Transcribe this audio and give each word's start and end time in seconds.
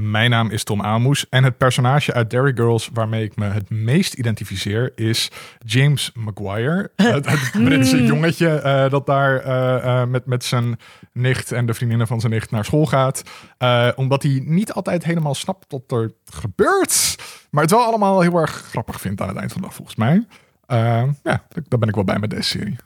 Mijn 0.00 0.30
naam 0.30 0.50
is 0.50 0.64
Tom 0.64 0.82
Aalmoes 0.82 1.28
en 1.28 1.44
het 1.44 1.56
personage 1.56 2.12
uit 2.12 2.30
Derry 2.30 2.52
Girls 2.54 2.90
waarmee 2.92 3.24
ik 3.24 3.36
me 3.36 3.44
het 3.44 3.70
meest 3.70 4.14
identificeer 4.14 4.92
is 4.94 5.30
James 5.64 6.12
Maguire. 6.14 6.90
het, 6.96 7.26
het 7.26 7.64
Britse 7.64 8.04
jongetje 8.04 8.48
eh, 8.48 8.90
dat 8.90 9.06
daar 9.06 9.38
eh, 9.40 10.00
eh, 10.00 10.08
met, 10.08 10.26
met 10.26 10.44
zijn 10.44 10.78
nicht 11.12 11.52
en 11.52 11.66
de 11.66 11.74
vriendinnen 11.74 12.06
van 12.06 12.20
zijn 12.20 12.32
nicht 12.32 12.50
naar 12.50 12.64
school 12.64 12.86
gaat. 12.86 13.22
Omdat 13.96 14.22
hij 14.22 14.42
niet 14.44 14.72
altijd 14.72 15.04
helemaal 15.04 15.34
snapt 15.34 15.66
wat 15.68 15.92
er 15.92 16.12
gebeurt, 16.24 17.16
maar 17.50 17.62
het 17.62 17.70
wel 17.70 17.84
allemaal 17.84 18.20
heel 18.20 18.36
erg 18.36 18.50
grappig 18.50 19.00
vindt 19.00 19.20
aan 19.20 19.28
het 19.28 19.36
eind 19.36 19.52
van 19.52 19.60
de 19.60 19.66
dag 19.66 19.76
volgens 19.76 19.96
mij. 19.96 20.26
Ja, 21.22 21.44
daar 21.68 21.78
ben 21.78 21.88
ik 21.88 21.94
wel 21.94 22.04
bij 22.04 22.18
met 22.18 22.30
deze 22.30 22.48
serie. 22.48 22.76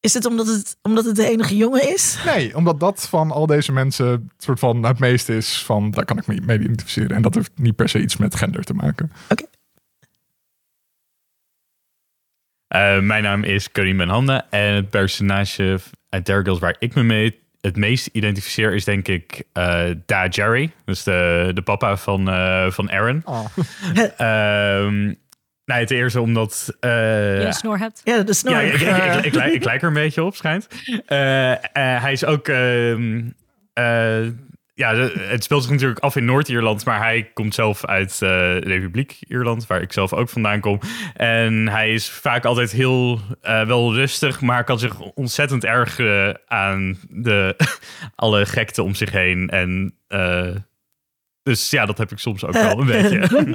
Is 0.00 0.14
het 0.14 0.24
omdat 0.24 0.46
het, 0.46 0.76
omdat 0.82 1.04
het 1.04 1.16
de 1.16 1.28
enige 1.28 1.56
jongen 1.56 1.92
is? 1.92 2.18
Nee, 2.24 2.56
omdat 2.56 2.80
dat 2.80 3.08
van 3.08 3.30
al 3.30 3.46
deze 3.46 3.72
mensen 3.72 4.06
het 4.06 4.22
soort 4.38 4.58
van 4.58 4.84
het 4.84 4.98
meeste 4.98 5.36
is 5.36 5.62
van 5.64 5.90
daar 5.90 6.04
kan 6.04 6.18
ik 6.18 6.26
me 6.26 6.40
mee 6.44 6.58
identificeren. 6.58 7.16
En 7.16 7.22
dat 7.22 7.34
heeft 7.34 7.50
niet 7.54 7.76
per 7.76 7.88
se 7.88 8.00
iets 8.00 8.16
met 8.16 8.34
gender 8.34 8.64
te 8.64 8.74
maken. 8.74 9.12
Eh, 12.66 13.00
mijn 13.00 13.22
naam 13.22 13.44
is 13.44 13.72
Karim 13.72 13.96
Benhanda 13.96 14.46
en 14.50 14.74
het 14.74 14.90
personage 14.90 15.80
uit 16.08 16.26
Dare 16.26 16.42
Girls 16.42 16.58
waar 16.58 16.76
ik 16.78 16.94
me 16.94 17.02
mee 17.02 17.40
het 17.60 17.76
meest 17.76 18.06
identificeer 18.06 18.74
is 18.74 18.84
denk 18.84 19.08
ik 19.08 19.42
eh 19.52 19.90
Da 20.06 20.26
Jerry. 20.26 20.72
Dus 20.84 21.02
de, 21.02 21.50
de 21.54 21.62
papa 21.62 21.96
van, 21.96 22.28
eh, 22.28 22.70
van 22.70 22.90
Aaron. 22.90 23.24
Ehm 24.16 25.14
nou, 25.74 25.86
ten 25.86 25.96
eerste 25.96 26.20
omdat... 26.20 26.76
eh, 26.80 26.90
Je 27.40 27.44
een 27.46 27.52
snor 27.52 27.78
hebt. 27.78 28.00
Ja, 28.04 28.22
de 28.22 28.32
snor. 28.34 28.52
ja, 28.52 28.60
ik, 28.60 28.72
ik, 28.80 28.80
ik, 29.16 29.24
ik, 29.24 29.34
lijk- 29.34 29.52
ik 29.52 29.64
lijk 29.70 29.82
er 29.82 29.88
een 29.88 29.94
beetje 29.94 30.22
op, 30.24 30.36
schijnt. 30.36 30.68
Eh, 31.06 31.52
eh, 31.52 31.58
hij 32.02 32.12
is 32.12 32.24
ook... 32.24 32.48
ehm, 32.48 33.22
eh, 33.72 34.26
ja, 34.74 34.94
het 35.18 35.44
speelt 35.44 35.62
zich 35.62 35.72
natuurlijk 35.72 36.00
af 36.00 36.16
in 36.16 36.24
Noord-Ierland, 36.24 36.84
maar 36.84 36.98
hij 36.98 37.30
komt 37.34 37.54
zelf 37.54 37.84
uit 37.86 38.12
eh, 38.12 38.18
de 38.18 38.58
Republiek 38.64 39.16
Ierland, 39.28 39.66
waar 39.66 39.80
ik 39.82 39.92
zelf 39.92 40.12
ook 40.12 40.28
vandaan 40.28 40.60
kom. 40.60 40.80
En 41.14 41.68
hij 41.68 41.92
is 41.92 42.10
vaak 42.10 42.44
altijd 42.44 42.70
heel 42.72 43.20
eh, 43.40 43.66
wel 43.66 43.94
rustig, 43.94 44.40
maar 44.40 44.64
kan 44.64 44.78
zich 44.78 45.00
ontzettend 45.00 45.64
ergeren 45.64 46.40
aan 46.46 46.98
de, 47.08 47.56
alle 48.16 48.46
gekte 48.46 48.82
om 48.82 48.94
zich 48.94 49.10
heen. 49.12 49.48
En 49.48 49.94
eh, 50.08 50.54
dus 51.42 51.70
ja, 51.70 51.86
dat 51.86 51.98
heb 51.98 52.10
ik 52.12 52.18
soms 52.18 52.44
ook 52.44 52.52
wel 52.52 52.80
een 52.80 52.86
beetje. 53.00 53.54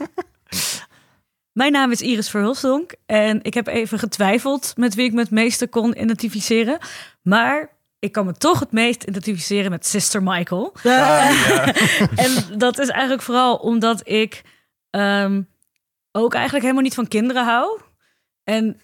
Mijn 1.55 1.71
naam 1.71 1.91
is 1.91 2.01
Iris 2.01 2.29
Verhulstonk 2.29 2.93
en 3.05 3.39
ik 3.43 3.53
heb 3.53 3.67
even 3.67 3.99
getwijfeld 3.99 4.73
met 4.77 4.95
wie 4.95 5.05
ik 5.05 5.13
me 5.13 5.19
het 5.19 5.31
meeste 5.31 5.67
kon 5.67 6.01
identificeren. 6.01 6.77
Maar 7.21 7.69
ik 7.99 8.11
kan 8.11 8.25
me 8.25 8.33
toch 8.33 8.59
het 8.59 8.71
meest 8.71 9.03
identificeren 9.03 9.71
met 9.71 9.85
Sister 9.85 10.23
Michael. 10.23 10.73
en 12.25 12.57
dat 12.57 12.79
is 12.79 12.87
eigenlijk 12.87 13.21
vooral 13.21 13.55
omdat 13.55 14.07
ik 14.07 14.41
ehm, 14.89 15.41
ook 16.11 16.33
eigenlijk 16.33 16.63
helemaal 16.63 16.83
niet 16.83 16.93
van 16.93 17.07
kinderen 17.07 17.45
hou. 17.45 17.79
En 18.43 18.81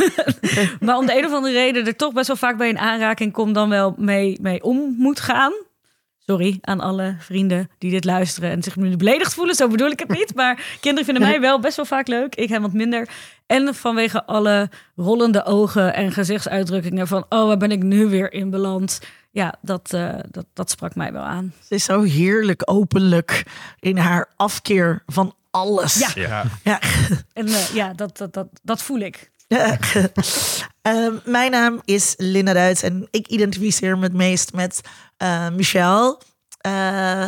maar 0.80 0.96
om 0.96 1.06
de 1.06 1.18
een 1.18 1.24
of 1.24 1.32
andere 1.32 1.54
reden 1.54 1.86
er 1.86 1.96
toch 1.96 2.12
best 2.12 2.26
wel 2.26 2.36
vaak 2.36 2.56
bij 2.56 2.68
een 2.68 2.78
aanraking 2.78 3.32
kom 3.32 3.52
dan 3.52 3.68
wel 3.68 3.94
mee, 3.96 4.38
mee 4.40 4.62
om 4.62 4.94
moet 4.98 5.20
gaan. 5.20 5.52
Sorry 6.30 6.58
aan 6.60 6.80
alle 6.80 7.16
vrienden 7.18 7.70
die 7.78 7.90
dit 7.90 8.04
luisteren 8.04 8.50
en 8.50 8.62
zich 8.62 8.76
nu 8.76 8.96
beledigd 8.96 9.34
voelen. 9.34 9.54
Zo 9.54 9.68
bedoel 9.68 9.90
ik 9.90 9.98
het 9.98 10.08
niet. 10.08 10.34
Maar 10.34 10.76
kinderen 10.80 11.04
vinden 11.04 11.28
mij 11.28 11.40
wel 11.40 11.60
best 11.60 11.76
wel 11.76 11.84
vaak 11.84 12.08
leuk. 12.08 12.34
Ik 12.34 12.48
hem 12.48 12.62
wat 12.62 12.72
minder. 12.72 13.08
En 13.46 13.74
vanwege 13.74 14.24
alle 14.24 14.70
rollende 14.96 15.44
ogen 15.44 15.94
en 15.94 16.12
gezichtsuitdrukkingen 16.12 17.08
van... 17.08 17.26
oh, 17.28 17.46
waar 17.46 17.56
ben 17.56 17.70
ik 17.70 17.82
nu 17.82 18.06
weer 18.06 18.32
in 18.32 18.50
beland? 18.50 19.00
Ja, 19.30 19.54
dat, 19.62 19.92
eh, 19.92 20.14
dat, 20.30 20.46
dat 20.52 20.70
sprak 20.70 20.94
mij 20.94 21.12
wel 21.12 21.22
aan. 21.22 21.52
Ze 21.68 21.74
is 21.74 21.84
zo 21.84 22.02
heerlijk 22.02 22.62
openlijk 22.64 23.44
in 23.80 23.96
haar 23.96 24.28
afkeer 24.36 25.02
van 25.06 25.34
alles. 25.50 25.98
Ja. 25.98 26.10
Ja. 26.14 26.44
Ja. 26.64 26.80
En 27.32 27.46
eh, 27.46 27.74
ja, 27.74 27.92
dat, 27.92 28.16
dat, 28.16 28.32
dat, 28.32 28.48
dat 28.62 28.82
voel 28.82 28.98
ik. 28.98 29.30
Ehm, 30.82 31.14
mijn 31.24 31.50
naam 31.50 31.80
is 31.84 32.14
Linda 32.16 32.52
Duits 32.52 32.82
en 32.82 33.08
ik 33.10 33.26
identificeer 33.26 33.98
me 33.98 34.02
het 34.02 34.12
meest 34.12 34.52
met 34.52 34.80
eh 35.16 35.48
Michelle. 35.50 36.18
Eh, 36.60 37.26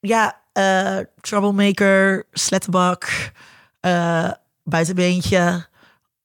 Ja, 0.00 0.36
eh, 0.52 0.96
troublemaker, 1.20 2.26
slettenbak, 2.32 3.30
eh, 3.80 4.30
buitenbeentje, 4.64 5.66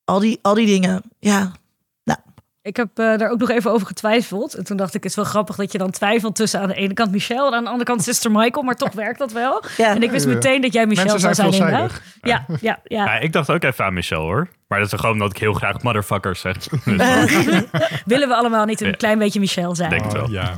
al 0.06 0.20
die, 0.20 0.40
al 0.42 0.54
die 0.54 0.66
dingen. 0.66 1.02
Ja, 1.20 1.52
nou, 2.04 2.20
Ik 2.62 2.76
heb 2.76 3.00
eh, 3.00 3.18
daar 3.18 3.30
ook 3.30 3.40
nog 3.40 3.50
even 3.50 3.72
over 3.72 3.88
getwijfeld. 3.88 4.54
En 4.54 4.64
toen 4.64 4.78
dacht 4.78 4.94
ik, 4.94 5.02
het 5.04 5.10
is 5.12 5.16
wel 5.18 5.26
grappig 5.26 5.56
dat 5.56 5.72
je 5.72 5.78
dan 5.78 5.92
twijfelt 5.92 6.36
tussen 6.36 6.60
aan 6.62 6.68
de 6.68 6.74
ene 6.76 6.94
kant 6.94 7.12
Michelle 7.12 7.48
en 7.48 7.54
aan 7.54 7.64
de 7.64 7.70
andere 7.70 7.90
kant 7.90 8.04
Sister 8.04 8.32
Michael. 8.32 8.64
Maar 8.66 8.76
toch 8.76 8.94
werkt 8.94 9.20
dat 9.20 9.32
wel. 9.32 9.64
ja. 9.78 9.96
En 9.96 10.04
ik 10.04 10.12
wist 10.12 10.28
meteen 10.28 10.62
dat 10.62 10.74
jij 10.74 10.86
Michelle 10.86 11.10
Mensen 11.12 11.36
zou 11.36 11.54
zijn. 11.54 11.90
Ja, 12.22 12.46
ja, 12.62 12.80
ja. 12.84 13.06
Ja, 13.06 13.20
ik 13.20 13.32
dacht 13.34 13.50
ook 13.50 13.64
even 13.64 13.86
aan 13.86 13.94
Michelle 13.94 14.22
hoor. 14.24 14.48
Maar 14.68 14.80
dat 14.80 14.94
is 14.94 15.00
gewoon 15.00 15.14
omdat 15.16 15.32
ik 15.32 15.38
heel 15.38 15.54
graag 15.54 15.82
motherfuckers 15.82 16.40
zeg. 16.40 16.58
Dus 16.58 16.82
Willen 18.06 18.28
we 18.28 18.36
allemaal 18.36 18.66
niet 18.66 18.82
een 18.82 18.88
Ja. 18.88 18.94
klein 18.96 19.18
beetje 19.20 19.40
Michelle 19.40 19.76
zijn? 19.76 19.90
Denk 19.90 20.04
het 20.04 20.14
wel. 20.14 20.30
Ja. 20.30 20.56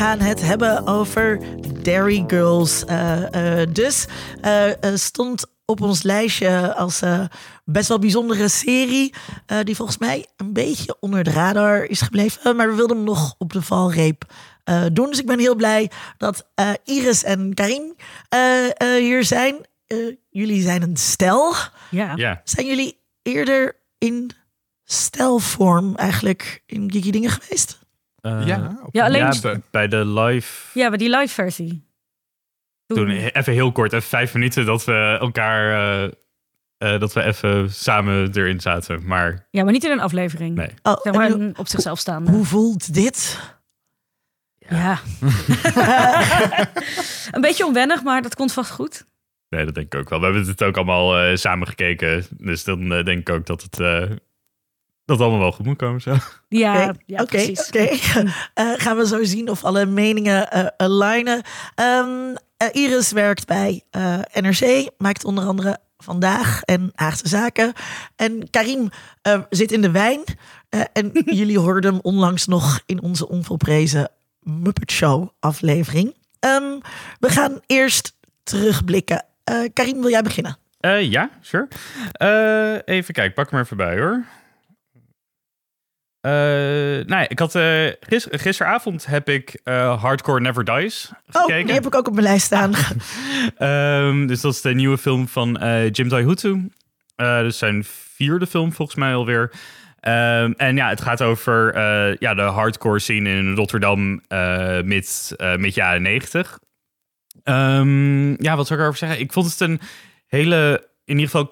Gaan 0.00 0.20
het 0.20 0.40
hebben 0.42 0.86
over 0.86 1.40
Dairy 1.82 2.24
Girls. 2.26 2.84
Eh, 2.84 3.60
eh, 3.62 3.68
dus 3.72 4.06
eh, 4.40 4.70
stond 4.94 5.44
op 5.64 5.80
ons 5.80 6.02
lijstje 6.02 6.74
als 6.74 7.02
eh, 7.02 7.24
best 7.64 7.88
wel 7.88 7.98
bijzondere 7.98 8.48
serie. 8.48 9.14
eh, 9.46 9.58
die 9.64 9.76
volgens 9.76 9.98
mij 9.98 10.26
een 10.36 10.52
beetje 10.52 10.96
onder 11.00 11.24
de 11.24 11.30
radar 11.30 11.84
is 11.84 12.00
gebleven. 12.00 12.56
Maar 12.56 12.68
we 12.68 12.74
wilden 12.74 12.96
hem 12.96 13.04
nog 13.06 13.34
op 13.38 13.52
de 13.52 13.62
valreep 13.62 14.24
eh, 14.64 14.84
doen. 14.92 15.06
Dus 15.10 15.18
ik 15.20 15.26
ben 15.26 15.38
heel 15.38 15.54
blij 15.54 15.90
dat 16.16 16.46
eh, 16.54 16.70
Iris 16.84 17.24
en 17.24 17.54
Karin 17.54 17.96
eh, 18.28 18.64
eh, 18.66 18.72
hier 18.78 19.24
zijn. 19.24 19.56
Eh, 19.86 19.96
jullie 20.30 20.62
zijn 20.62 20.82
een 20.82 20.96
stel. 20.96 21.54
Ja. 21.90 22.12
Ja, 22.16 22.40
Zijn 22.44 22.66
jullie 22.66 22.98
eerder 23.22 23.76
in 23.98 24.30
stelvorm 24.84 25.96
eigenlijk 25.96 26.62
in 26.66 26.92
Geeky 26.92 27.10
Dingen 27.10 27.30
geweest? 27.30 27.78
Eh, 28.20 28.46
ja, 28.46 28.78
op 28.84 28.94
Ja, 28.94 29.04
alleen- 29.04 29.22
laatste. 29.22 29.62
bij 29.70 29.88
de 29.88 30.06
live 30.06 30.78
Ja, 30.78 30.88
bij 30.88 30.98
die 30.98 31.16
live 31.16 31.34
versie. 31.34 31.88
toen 32.86 33.08
even 33.10 33.52
heel 33.52 33.72
kort, 33.72 33.92
even 33.92 34.08
vijf 34.08 34.34
minuten 34.34 34.66
dat 34.66 34.84
we 34.84 35.16
elkaar, 35.20 35.72
eh, 36.02 36.10
eh, 36.76 37.00
dat 37.00 37.12
we 37.12 37.22
even 37.22 37.72
samen 37.72 38.30
erin 38.36 38.60
zaten. 38.60 39.06
Maar 39.06 39.46
Ja, 39.50 39.62
maar 39.64 39.72
niet 39.72 39.84
in 39.84 39.90
een 39.90 40.00
aflevering. 40.00 40.54
nee. 40.56 40.70
Oh, 40.82 41.00
Zeg 41.02 41.14
maar 41.14 41.32
op 41.56 41.68
zichzelf 41.68 41.98
staande. 41.98 42.30
hoe 42.30 42.44
voelt 42.44 42.94
dit? 42.94 43.40
Ja. 44.58 44.98
een 47.30 47.40
beetje 47.40 47.66
onwennig, 47.66 48.02
maar 48.02 48.22
dat 48.22 48.34
komt 48.34 48.52
vast 48.52 48.70
goed. 48.70 49.06
nee, 49.48 49.64
dat 49.64 49.74
denk 49.74 49.94
ik 49.94 50.00
ook 50.00 50.08
wel. 50.08 50.18
We 50.18 50.24
hebben 50.24 50.46
het 50.46 50.62
ook 50.62 50.76
allemaal 50.76 51.36
samen 51.36 51.68
gekeken. 51.68 52.24
Dus 52.30 52.64
dan 52.64 52.88
denk 52.88 53.08
ik 53.08 53.30
ook 53.30 53.46
dat 53.46 53.62
het, 53.62 53.80
eh, 53.80 54.02
dat 55.10 55.18
het 55.18 55.28
allemaal 55.28 55.38
wel 55.40 55.52
goed 55.52 55.66
moet 55.66 55.76
komen. 55.76 56.00
Zo. 56.00 56.16
Ja, 56.48 56.84
Oké, 56.88 56.92
ja 57.06 57.22
oké, 57.22 57.24
precies. 57.24 57.66
oké. 57.68 57.88
Eh, 58.54 58.72
gaan 58.76 58.96
we 58.96 59.06
zo 59.06 59.24
zien 59.24 59.48
of 59.50 59.64
alle 59.64 59.86
meningen 59.86 60.50
eh 60.50 60.66
alignen. 60.76 61.42
Ehm, 61.74 62.34
eh, 62.56 62.68
Iris 62.72 63.12
werkt 63.12 63.46
bij 63.46 63.82
eh, 63.90 64.18
NRC, 64.32 64.90
maakt 64.98 65.24
onder 65.24 65.44
andere 65.44 65.78
Vandaag 65.98 66.62
en 66.62 66.90
Haagse 66.94 67.28
Zaken. 67.28 67.72
En 68.16 68.50
Karim 68.50 68.88
eh, 69.22 69.40
zit 69.50 69.72
in 69.72 69.80
de 69.82 69.90
wijn. 69.90 70.20
Eh, 70.68 70.80
en 70.92 71.10
jullie 71.40 71.58
hoorden 71.58 71.92
hem 71.92 72.00
onlangs 72.02 72.46
nog 72.46 72.80
in 72.86 73.02
onze 73.02 73.28
onvolprezen 73.28 74.08
Muppet 74.40 74.90
Show 74.90 75.28
aflevering. 75.40 76.14
Ehm, 76.40 76.78
we 77.18 77.28
gaan 77.28 77.60
eerst 77.66 78.16
terugblikken. 78.42 79.24
Eh 79.44 79.54
Karim, 79.72 80.00
wil 80.00 80.10
jij 80.10 80.22
beginnen? 80.22 80.58
Eh, 80.80 81.10
ja, 81.10 81.30
sure. 81.40 81.68
Eh, 82.12 82.94
even 82.94 83.14
kijken, 83.14 83.34
pak 83.34 83.50
hem 83.50 83.58
er 83.58 83.64
even 83.64 83.76
bij 83.76 83.98
hoor. 83.98 84.24
Eh, 86.20 87.04
ja, 87.04 87.28
ik 87.28 87.38
had 87.38 87.54
eh, 87.54 87.86
gis- 88.00 88.26
gisteravond 88.30 89.06
heb 89.06 89.28
ik 89.28 89.60
eh, 89.64 90.02
Hardcore 90.02 90.40
Never 90.40 90.64
Dies 90.64 91.12
Oh, 91.32 91.40
gekeken. 91.42 91.64
die 91.66 91.74
heb 91.74 91.86
ik 91.86 91.94
ook 91.94 92.06
op 92.08 92.12
mijn 92.14 92.26
lijst 92.26 92.46
staan. 92.46 92.72
Ehm, 93.56 94.26
dus 94.26 94.40
dat 94.40 94.52
is 94.52 94.60
de 94.60 94.74
nieuwe 94.74 94.98
film 94.98 95.28
van 95.28 95.58
Jim 95.90 96.08
Daihutu. 96.08 96.68
Eh 97.16 97.38
dus 97.40 97.58
zijn 97.58 97.84
vierde 97.84 98.46
film 98.46 98.72
volgens 98.72 98.96
mij 98.98 99.14
alweer. 99.14 99.52
Ehm, 100.00 100.52
en 100.56 100.76
ja, 100.76 100.88
het 100.88 101.00
gaat 101.00 101.22
over 101.22 101.78
ja, 102.20 102.34
de 102.34 102.42
hardcore 102.42 102.98
scene 102.98 103.30
in 103.30 103.54
Rotterdam 103.54 104.22
mid, 104.84 105.34
mid 105.56 105.74
jaren 105.74 106.02
negentig. 106.02 106.58
Um, 107.44 108.42
ja, 108.42 108.56
wat 108.56 108.66
zou 108.66 108.78
ik 108.78 108.84
erover 108.84 108.98
zeggen? 108.98 109.20
Ik 109.20 109.32
vond 109.32 109.50
het 109.50 109.60
een 109.60 109.80
hele, 110.26 110.88
in 111.04 111.18
ieder 111.18 111.30
geval 111.30 111.50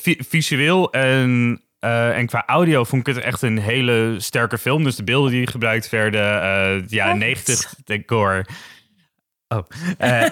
vi 0.00 0.16
visueel 0.28 0.92
en, 0.92 1.60
uh, 1.80 2.16
en 2.16 2.26
qua 2.26 2.42
audio 2.46 2.84
vond 2.84 3.08
ik 3.08 3.14
het 3.14 3.24
echt 3.24 3.42
een 3.42 3.58
hele 3.58 4.16
sterke 4.18 4.58
film. 4.58 4.84
Dus 4.84 4.96
de 4.96 5.04
beelden 5.04 5.30
die 5.30 5.46
gebruikt 5.46 5.90
werden, 5.90 6.42
uh, 6.80 6.88
ja, 6.88 7.12
90 7.12 7.74
decor. 7.84 8.46
Oh. 9.48 9.64
Uh, 10.00 10.26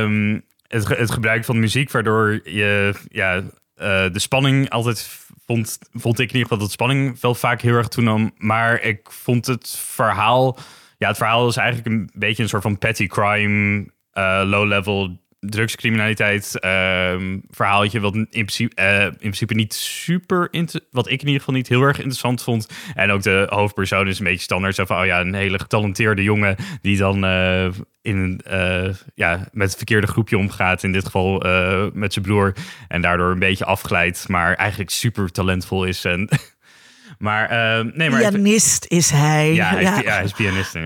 um, 0.00 0.44
het, 0.68 0.88
het 0.88 1.10
gebruik 1.10 1.44
van 1.44 1.60
muziek, 1.60 1.90
waardoor 1.90 2.40
je 2.44 2.94
ja, 3.08 3.42
eh, 3.76 4.10
de 4.12 4.18
spanning 4.18 4.70
altijd 4.70 5.08
vond, 5.46 5.78
vond 5.92 6.18
ik 6.18 6.28
in 6.28 6.36
ieder 6.36 6.42
geval 6.42 6.58
dat 6.58 6.66
de 6.66 6.72
spanning 6.72 7.20
wel 7.20 7.34
vaak 7.34 7.60
heel 7.60 7.74
erg 7.74 7.88
toenam. 7.88 8.32
Maar 8.36 8.80
ik 8.80 9.10
vond 9.10 9.46
het 9.46 9.76
verhaal, 9.78 10.58
ja, 10.98 11.08
het 11.08 11.16
verhaal 11.16 11.48
is 11.48 11.56
eigenlijk 11.56 11.88
een 11.88 12.10
beetje 12.14 12.42
een 12.42 12.48
soort 12.48 12.62
van 12.62 12.78
petty 12.78 13.06
crime, 13.06 13.86
eh, 14.10 14.42
low-level 14.44 15.20
drugscriminaliteit 15.48 16.60
ehm, 16.60 17.38
verhaaltje, 17.50 18.00
wat 18.00 18.14
in 18.14 18.28
principe, 18.30 18.74
eh, 18.74 19.04
in 19.04 19.16
principe 19.18 19.54
niet 19.54 19.74
super, 19.74 20.48
inter- 20.50 20.80
wat 20.90 21.06
ik 21.06 21.20
in 21.20 21.26
ieder 21.26 21.38
geval 21.38 21.54
niet 21.54 21.68
heel 21.68 21.82
erg 21.82 21.96
interessant 21.96 22.42
vond. 22.42 22.68
En 22.94 23.10
ook 23.10 23.22
de 23.22 23.46
hoofdpersoon 23.50 24.08
is 24.08 24.18
een 24.18 24.24
beetje 24.24 24.40
standaard, 24.42 24.74
zo 24.74 24.84
van, 24.84 24.98
oh 24.98 25.06
ja, 25.06 25.20
een 25.20 25.34
hele 25.34 25.58
getalenteerde 25.58 26.22
jongen 26.22 26.56
die 26.82 26.96
dan 26.96 27.24
eh, 27.24 27.68
in, 28.02 28.40
eh, 28.44 28.88
ja, 29.14 29.48
met 29.52 29.66
het 29.68 29.76
verkeerde 29.76 30.06
groepje 30.06 30.38
omgaat, 30.38 30.82
in 30.82 30.92
dit 30.92 31.04
geval 31.04 31.42
eh, 31.42 31.86
met 31.92 32.12
zijn 32.12 32.24
broer, 32.24 32.54
en 32.88 33.00
daardoor 33.00 33.30
een 33.30 33.38
beetje 33.38 33.64
afglijdt, 33.64 34.28
maar 34.28 34.54
eigenlijk 34.54 34.90
super 34.90 35.32
talentvol 35.32 35.84
is. 35.84 36.04
En, 36.04 36.28
maar, 37.18 37.48
nee, 37.94 38.10
maar... 38.10 38.20
Pianist 38.20 38.86
is 38.88 39.10
hij. 39.10 39.54
ja, 39.54 39.68
hij 39.68 39.82
is, 39.82 39.88
ja, 39.88 40.14
hij 40.14 40.24
is 40.24 40.32
pianist. 40.32 40.76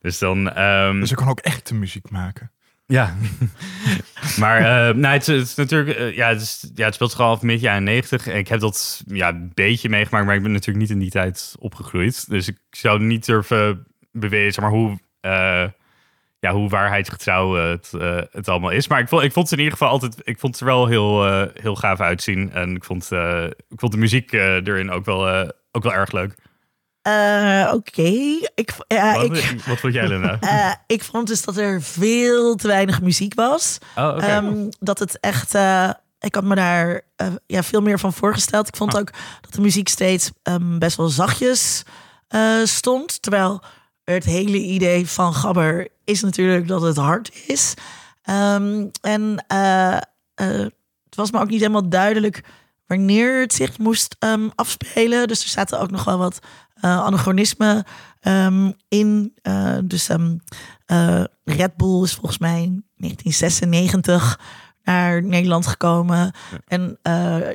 Dus 0.00 0.18
dan... 0.18 0.50
ehm, 0.52 1.00
Dus 1.00 1.10
ik 1.10 1.16
kan 1.16 1.28
ook 1.28 1.40
echte 1.40 1.74
muziek 1.74 2.10
maken. 2.10 2.50
Ja. 2.88 3.14
maar 4.40 4.60
uh, 4.60 4.94
nou, 4.96 5.14
het, 5.14 5.28
is- 5.28 5.54
natuurlijk, 5.54 5.98
eh, 5.98 6.14
ja, 6.16 6.28
het, 6.28 6.70
ja, 6.74 6.84
het 6.84 6.94
speelt 6.94 7.10
zich 7.10 7.20
al 7.20 7.30
af 7.30 7.42
midden 7.42 7.62
jaren 7.64 7.82
90. 7.84 8.26
En 8.26 8.36
ik 8.36 8.48
heb 8.48 8.60
dat 8.60 9.02
ja, 9.06 9.28
een 9.28 9.50
beetje 9.54 9.88
meegemaakt, 9.88 10.26
maar 10.26 10.34
ik 10.36 10.42
ben 10.42 10.52
natuurlijk 10.52 10.78
niet 10.78 10.90
in 10.90 10.98
die 10.98 11.10
tijd 11.10 11.54
opgegroeid. 11.58 12.30
Dus 12.30 12.48
ik 12.48 12.56
zou 12.70 13.00
niet 13.00 13.24
durven 13.26 13.86
beweren, 14.12 14.52
zeg 14.52 14.64
maar, 14.64 14.72
hoe, 14.72 14.98
eh, 15.20 15.64
ja, 16.40 16.52
hoe 16.52 16.68
waarheidsgetrouw 16.68 17.58
eh, 17.58 17.68
het, 17.68 17.92
eh, 17.98 18.20
het 18.32 18.48
allemaal 18.48 18.70
is. 18.70 18.88
Maar 18.88 19.00
ik 19.00 19.08
vond, 19.08 19.22
ik 19.22 19.32
vond 19.32 19.50
het 19.50 19.58
in 19.58 19.64
ieder 19.64 19.78
geval 19.78 19.92
altijd, 19.92 20.20
ik 20.24 20.38
vond 20.38 20.52
het 20.52 20.60
er 20.62 20.68
wel 20.74 20.86
heel, 20.86 21.26
eh, 21.26 21.62
heel 21.62 21.76
gaaf 21.76 22.00
uitzien. 22.00 22.52
En 22.52 22.76
ik 22.76 22.84
vond, 22.84 23.12
eh, 23.12 23.44
ik 23.44 23.78
vond 23.80 23.92
de 23.92 23.98
muziek 23.98 24.32
eh, 24.32 24.54
erin 24.54 24.90
ook 24.90 25.04
wel, 25.04 25.28
eh, 25.28 25.48
ook 25.72 25.82
wel 25.82 25.94
erg 25.94 26.12
leuk. 26.12 26.34
Eh, 27.08 27.72
Oké. 27.74 28.02
Ik, 28.54 28.74
ja, 28.88 29.12
wat, 29.14 29.24
ik, 29.36 29.60
wat 29.66 29.78
vond 29.78 29.92
jij, 29.94 30.08
Lena? 30.08 30.38
eh, 30.40 30.72
ik 30.86 31.04
vond 31.04 31.26
dus 31.26 31.42
dat 31.44 31.56
er 31.56 31.82
veel 31.82 32.54
te 32.54 32.66
weinig 32.66 33.00
muziek 33.02 33.34
was. 33.34 33.78
Oh. 33.96 34.24
Ehm, 34.24 34.68
dat 34.80 34.98
het 34.98 35.20
echt. 35.20 35.54
ik 36.20 36.34
had 36.34 36.44
me 36.44 36.54
daar 36.54 37.00
ja, 37.46 37.62
veel 37.62 37.80
meer 37.80 37.98
van 37.98 38.12
voorgesteld. 38.12 38.68
Ik 38.68 38.76
vond 38.76 38.94
Ah. 38.94 39.00
ook 39.00 39.10
dat 39.40 39.52
de 39.52 39.60
muziek 39.60 39.88
steeds 39.88 40.30
ehm, 40.42 40.78
best 40.78 40.96
wel 40.96 41.08
zachtjes 41.08 41.82
stond. 42.64 43.22
Terwijl 43.22 43.62
het 44.04 44.24
hele 44.24 44.58
idee 44.58 45.08
van 45.08 45.34
Gabber 45.34 45.88
is 46.04 46.22
natuurlijk 46.22 46.68
dat 46.68 46.82
het 46.82 46.96
hard 46.96 47.30
is. 47.46 47.74
Ehm, 48.22 48.86
en 49.00 49.44
het 50.34 51.14
was 51.16 51.30
me 51.30 51.40
ook 51.40 51.48
niet 51.50 51.60
helemaal 51.60 51.88
duidelijk 51.88 52.40
wanneer 52.88 53.40
het 53.40 53.52
zich 53.52 53.78
moest 53.78 54.16
ehm, 54.18 54.48
afspelen. 54.54 55.28
Dus 55.28 55.42
er 55.42 55.48
zaten 55.48 55.80
ook 55.80 55.90
nog 55.90 56.04
wel 56.04 56.18
wat 56.18 56.38
eh 56.74 56.98
anachronismen 56.98 57.84
ehm, 58.20 58.72
in. 58.88 59.32
Eh, 59.42 59.78
dus 59.84 60.08
ehm, 60.08 60.36
eh, 60.86 61.24
Red 61.44 61.76
Bull 61.76 62.02
is 62.02 62.14
volgens 62.14 62.38
mij 62.38 62.62
in 62.62 62.84
1996 62.96 64.40
naar 64.82 65.22
Nederland 65.22 65.66
gekomen. 65.66 66.32
En 66.66 66.98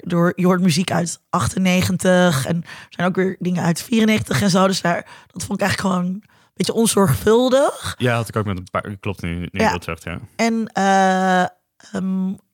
door, 0.01 0.33
je 0.35 0.45
hoort 0.45 0.61
muziek 0.61 0.91
uit 0.91 1.21
98 1.29 2.45
en 2.45 2.55
er 2.63 2.87
zijn 2.89 3.07
ook 3.07 3.15
weer 3.15 3.35
dingen 3.39 3.63
uit 3.63 3.81
94 3.81 4.41
en 4.41 4.49
zo. 4.49 4.67
Dus 4.67 4.81
daar, 4.81 5.05
dat 5.27 5.43
vond 5.43 5.61
ik 5.61 5.65
eigenlijk 5.67 5.95
gewoon 5.95 6.13
een 6.13 6.23
beetje 6.53 6.73
onzorgvuldig. 6.73 7.95
Ja, 7.97 8.15
had 8.15 8.27
ik 8.27 8.35
ook 8.35 8.45
met 8.45 8.57
een 8.57 8.67
paar. 8.71 8.97
Klopt 8.99 9.21
nu, 9.21 9.39
nu 9.39 9.49
Ja. 9.51 9.71
dat 9.71 9.83
zegt, 9.83 10.03
ja. 10.03 10.19
En 10.35 10.69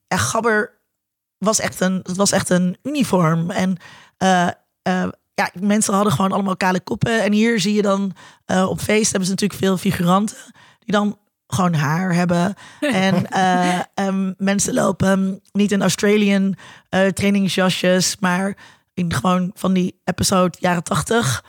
ja, 0.08 0.16
Gabber 0.16 0.79
was 1.48 1.60
echt 1.60 1.80
een, 1.80 2.00
het 2.02 2.16
was 2.16 2.32
echt 2.32 2.50
een 2.50 2.76
uniform. 2.82 3.50
En 3.50 3.76
eh, 4.16 4.48
eh, 4.82 5.08
ja, 5.34 5.50
mensen 5.60 5.94
hadden 5.94 6.12
gewoon 6.12 6.32
allemaal 6.32 6.56
kale 6.56 6.80
koppen. 6.80 7.22
En 7.22 7.32
hier 7.32 7.60
zie 7.60 7.74
je 7.74 7.82
dan 7.82 8.12
eh, 8.44 8.68
op 8.68 8.80
feest 8.80 9.10
hebben 9.10 9.24
ze 9.24 9.30
natuurlijk 9.30 9.60
veel 9.60 9.76
figuranten 9.76 10.36
die 10.78 10.94
dan 10.94 11.18
gewoon 11.46 11.74
haar 11.74 12.14
hebben. 12.14 12.54
En 12.80 13.30
eh, 13.30 13.80
ehm, 13.94 14.32
mensen 14.36 14.74
lopen 14.74 15.40
niet 15.52 15.72
in 15.72 15.82
Australian 15.82 16.56
trainingsjasjes, 17.14 18.16
maar 18.20 18.56
in 18.94 19.12
gewoon 19.12 19.50
van 19.54 19.72
die 19.72 20.00
episode 20.04 20.56
jaren 20.60 20.82
tachtig 20.82 21.44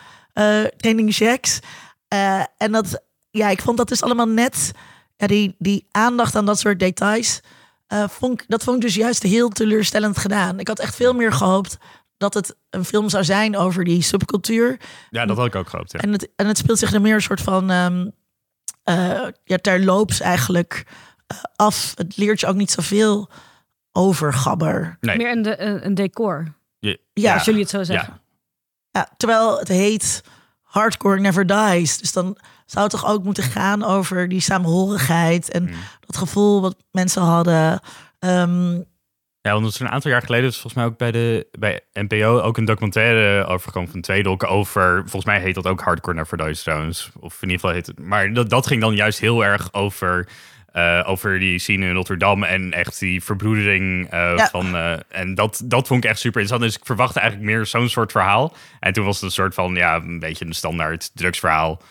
trainingsjacks. 0.77 1.59
En 2.57 2.71
dat, 2.71 3.01
ja, 3.31 3.49
ik 3.49 3.61
vond 3.61 3.77
dat 3.77 3.87
dus 3.87 4.01
allemaal 4.01 4.27
net 4.27 4.71
ja, 5.17 5.27
die, 5.27 5.55
die 5.57 5.87
aandacht 5.91 6.35
aan 6.35 6.45
dat 6.45 6.59
soort 6.59 6.79
details, 6.79 7.41
eh, 7.91 8.07
vond 8.09 8.41
ik, 8.41 8.45
dat 8.47 8.63
vond 8.63 8.75
ik 8.75 8.81
dus 8.81 8.95
juist 8.95 9.23
heel 9.23 9.49
teleurstellend 9.49 10.17
gedaan. 10.17 10.59
Ik 10.59 10.67
had 10.67 10.79
echt 10.79 10.95
veel 10.95 11.13
meer 11.13 11.33
gehoopt 11.33 11.77
dat 12.17 12.33
het 12.33 12.55
een 12.69 12.85
film 12.85 13.09
zou 13.09 13.23
zijn 13.23 13.57
over 13.57 13.83
die 13.83 14.01
subcultuur. 14.01 14.79
Ja, 15.09 15.25
dat 15.25 15.37
had 15.37 15.45
ik 15.45 15.55
ook 15.55 15.69
gehoopt, 15.69 15.91
ja. 15.91 15.99
En, 15.99 16.11
het, 16.11 16.29
en 16.35 16.47
het 16.47 16.57
speelt 16.57 16.79
zich 16.79 16.93
er 16.93 17.01
meer 17.01 17.13
een 17.15 17.21
soort 17.21 17.41
van 17.41 17.69
ehm 17.71 18.07
eh, 18.83 19.27
ja, 19.43 19.57
terloops 19.57 20.19
eigenlijk 20.19 20.85
eh, 21.27 21.37
af. 21.55 21.91
Het 21.95 22.17
leert 22.17 22.39
je 22.39 22.47
ook 22.47 22.55
niet 22.55 22.71
zoveel 22.71 23.29
over 23.91 24.33
Gabber. 24.33 24.97
Nee. 24.99 25.17
Meer 25.17 25.31
een, 25.31 25.41
de, 25.41 25.59
een, 25.61 25.85
een 25.85 25.95
decor, 25.95 26.53
Je- 26.79 26.99
Ja, 27.13 27.33
als 27.33 27.45
jullie 27.45 27.61
het 27.61 27.69
zo 27.69 27.83
zeggen. 27.83 28.21
Ja, 28.91 29.09
terwijl 29.17 29.59
het 29.59 29.67
heet 29.67 30.23
Hardcore 30.61 31.19
Never 31.19 31.45
Dies. 31.47 31.97
Dus 31.97 32.11
dan 32.13 32.37
zou 32.71 32.83
het 32.83 32.91
toch 32.93 33.05
ook 33.07 33.23
moeten 33.23 33.43
gaan 33.43 33.83
over 33.83 34.27
die 34.29 34.39
samenhorigheid 34.41 35.51
en 35.51 35.63
Mm. 35.63 35.69
dat 36.05 36.17
gevoel 36.17 36.61
wat 36.61 36.75
mensen 36.91 37.21
hadden. 37.21 37.79
Ehm, 38.19 38.73
Ja, 39.43 39.51
want 39.61 39.79
een 39.79 39.89
aantal 39.89 40.11
jaar 40.11 40.21
geleden, 40.21 40.47
is 40.49 40.53
volgens 40.53 40.73
mij 40.73 40.85
ook 40.85 40.97
bij 40.97 41.11
de 41.11 41.47
bij 41.59 41.79
NPO 41.93 42.39
ook 42.41 42.57
een 42.57 42.65
documentaire 42.65 43.45
overgekomen 43.45 43.91
van 43.91 44.01
Tweedok 44.01 44.43
over, 44.43 44.99
volgens 45.01 45.25
mij 45.25 45.39
heet 45.39 45.55
dat 45.55 45.67
ook 45.67 45.81
Hardcore 45.81 46.15
Never 46.17 46.37
Dies 46.37 46.63
trouwens, 46.63 47.11
of 47.19 47.33
in 47.41 47.49
ieder 47.49 47.59
geval 47.59 47.71
heet 47.75 47.87
het, 47.87 47.99
maar 47.99 48.33
dat, 48.33 48.49
dat 48.49 48.67
ging 48.67 48.81
dan 48.81 48.95
juist 48.95 49.19
heel 49.19 49.45
erg 49.45 49.73
over, 49.73 50.27
eh, 50.71 51.03
over 51.05 51.39
die 51.39 51.59
scene 51.59 51.85
in 51.87 51.93
Rotterdam 51.93 52.43
en 52.43 52.71
echt 52.73 52.99
die 52.99 53.23
verbroedering 53.23 54.09
eh, 54.09 54.33
Ja. 54.37 54.47
van, 54.49 54.75
eh, 54.75 54.93
en 55.09 55.35
dat, 55.35 55.61
dat 55.65 55.87
vond 55.87 56.03
ik 56.03 56.09
echt 56.09 56.19
super 56.19 56.41
interessant, 56.41 56.71
dus 56.71 56.81
ik 56.81 56.85
verwachtte 56.87 57.19
eigenlijk 57.19 57.51
meer 57.51 57.65
zo'n 57.65 57.89
soort 57.89 58.11
verhaal, 58.11 58.55
en 58.79 58.93
toen 58.93 59.05
was 59.05 59.15
het 59.15 59.23
een 59.23 59.31
soort 59.31 59.53
van, 59.53 59.75
ja, 59.75 59.95
een 59.95 60.19
beetje 60.19 60.45
een 60.45 60.53
standaard 60.53 61.11
drugsverhaal. 61.13 61.81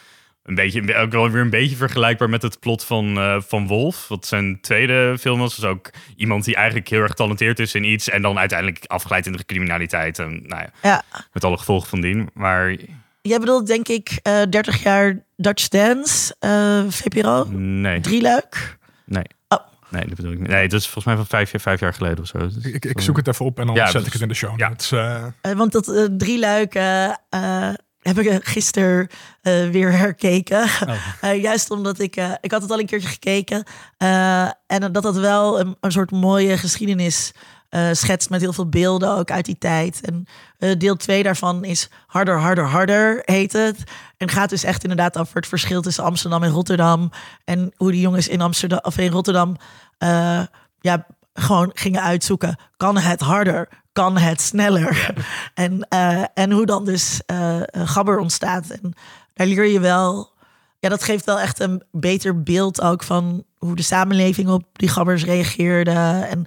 Een 0.42 0.54
beetje, 0.54 0.96
ook 0.96 1.10
wel 1.12 1.30
weer 1.30 1.42
een 1.42 1.50
beetje 1.50 1.76
vergelijkbaar 1.76 2.28
met 2.30 2.42
het 2.42 2.60
plot 2.60 2.84
van, 2.84 3.16
eh, 3.18 3.40
van 3.40 3.66
Wolf. 3.66 4.08
Wat 4.08 4.26
zijn 4.26 4.58
tweede 4.60 5.16
film 5.20 5.38
was. 5.38 5.56
Dus 5.56 5.64
ook 5.64 5.90
iemand 6.16 6.44
die 6.44 6.54
eigenlijk 6.54 6.88
heel 6.88 7.00
erg 7.00 7.10
getalenteerd 7.10 7.58
is 7.58 7.74
in 7.74 7.84
iets. 7.84 8.08
En 8.08 8.22
dan 8.22 8.38
uiteindelijk 8.38 8.84
afglijdt 8.86 9.26
in 9.26 9.32
de 9.32 9.44
criminaliteit. 9.44 10.18
En 10.18 10.42
nou 10.46 10.62
ja, 10.62 10.70
ja. 10.82 11.02
met 11.32 11.44
alle 11.44 11.58
gevolgen 11.58 11.88
van 11.88 12.00
dien. 12.00 12.28
Maar 12.34 12.76
Jij 13.22 13.38
bedoelt 13.38 13.66
denk 13.66 13.88
ik 13.88 14.18
eh 14.22 14.42
30 14.50 14.82
jaar 14.82 15.22
Dutch 15.36 15.68
Dance, 15.68 16.34
eh 16.38 16.82
VPRO, 16.88 17.44
nee, 17.50 18.00
drieluik. 18.00 18.78
nee. 19.06 19.24
Oh. 19.48 19.58
Nee, 19.88 20.04
dat 20.06 20.14
bedoel 20.16 20.32
ik 20.32 20.38
niet. 20.38 20.48
Nee, 20.48 20.68
dat 20.68 20.78
is 20.80 20.84
volgens 20.84 21.04
mij 21.04 21.16
van 21.16 21.26
vijf, 21.26 21.52
jaar- 21.52 21.60
vijf 21.60 21.80
jaar 21.80 21.94
geleden 21.94 22.18
of 22.18 22.26
zo. 22.26 22.38
Dus- 22.38 22.56
Ik, 22.56 22.84
ik 22.84 23.00
zoek 23.00 23.16
het 23.16 23.28
even 23.28 23.44
op 23.44 23.58
en 23.58 23.66
dan 23.66 23.74
Ja, 23.74 23.86
zet 23.86 23.94
ik 23.96 24.04
dus- 24.04 24.12
het 24.12 24.22
in 24.22 24.28
de 24.28 24.34
show 24.34 24.58
ja. 24.58 24.72
eh. 24.90 25.24
Eh, 25.50 25.56
want 25.56 25.72
dat 25.72 25.88
eh 25.88 26.04
drieluik 26.16 26.74
eh, 26.74 27.04
eh, 27.28 27.74
heb 28.00 28.18
ik 28.18 28.44
gisteren 28.44 29.08
eh, 29.42 29.68
weer 29.68 29.92
herkeken. 29.92 30.68
Eh, 31.20 31.42
juist 31.42 31.70
omdat 31.70 31.98
ik, 31.98 32.16
eh, 32.16 32.32
ik 32.40 32.50
had 32.50 32.62
het 32.62 32.70
al 32.70 32.78
een 32.78 32.86
keertje 32.86 33.08
gekeken. 33.08 33.64
eh, 33.96 34.44
en 34.66 34.92
dat 34.92 35.02
dat 35.02 35.16
wel 35.16 35.60
een, 35.60 35.76
een 35.80 35.92
soort 35.92 36.10
mooie 36.10 36.58
geschiedenis 36.58 37.32
eh, 37.68 37.88
schetst 37.92 38.30
met 38.30 38.40
heel 38.40 38.52
veel 38.52 38.68
beelden 38.68 39.16
ook 39.16 39.30
uit 39.30 39.44
die 39.44 39.58
tijd. 39.58 40.00
En 40.04 40.26
eh, 40.58 40.78
deel 40.78 40.96
2 40.96 41.22
daarvan 41.22 41.64
is 41.64 41.88
Harder, 42.06 42.38
Harder, 42.38 42.64
Harder 42.64 43.22
heet 43.24 43.52
het. 43.52 43.82
En 44.16 44.28
gaat 44.28 44.50
dus 44.50 44.64
echt 44.64 44.82
inderdaad 44.82 45.18
over 45.18 45.34
het 45.36 45.46
verschil 45.46 45.82
tussen 45.82 46.04
Amsterdam 46.04 46.42
en 46.42 46.50
Rotterdam. 46.50 47.10
En 47.44 47.72
hoe 47.76 47.90
die 47.92 48.00
jongens 48.00 48.28
in 48.28 48.40
Amsterdam 48.40 48.78
of 48.82 48.98
in 48.98 49.10
Rotterdam 49.10 49.56
eh, 49.98 50.42
ja, 50.80 51.06
gewoon 51.40 51.70
gingen 51.74 52.02
uitzoeken. 52.02 52.58
Kan 52.76 52.96
het 52.96 53.20
harder? 53.20 53.68
Kan 53.92 54.18
het 54.18 54.40
sneller? 54.40 55.14
En, 55.54 55.88
eh, 55.88 56.24
en 56.34 56.52
hoe 56.52 56.66
dan 56.66 56.84
dus 56.84 57.20
een 57.26 57.88
gabber 57.88 58.18
ontstaat. 58.18 58.70
En 58.70 58.92
daar 59.34 59.46
leer 59.46 59.64
je 59.64 59.80
wel... 59.80 60.32
Ja, 60.78 60.88
dat 60.88 61.04
geeft 61.04 61.24
wel 61.24 61.40
echt 61.40 61.60
een 61.60 61.82
beter 61.90 62.42
beeld 62.42 62.80
ook 62.80 63.02
van 63.02 63.44
hoe 63.56 63.76
de 63.76 63.82
samenleving 63.82 64.48
op 64.48 64.64
die 64.72 64.88
gabbers 64.88 65.24
reageerde. 65.24 66.26
En 66.30 66.46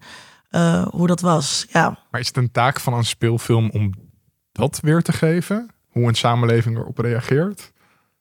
eh, 0.53 0.87
hoe 0.89 1.07
dat 1.07 1.21
was. 1.21 1.65
Ja. 1.71 1.97
Maar 2.11 2.21
is 2.21 2.27
het 2.27 2.37
een 2.37 2.51
taak 2.51 2.79
van 2.79 2.93
een 2.93 3.05
speelfilm 3.05 3.69
om 3.69 3.93
dat 4.51 4.79
weer 4.81 5.01
te 5.01 5.13
geven? 5.13 5.69
Hoe 5.89 6.07
een 6.07 6.15
samenleving 6.15 6.77
erop 6.77 6.97
reageert? 6.97 7.71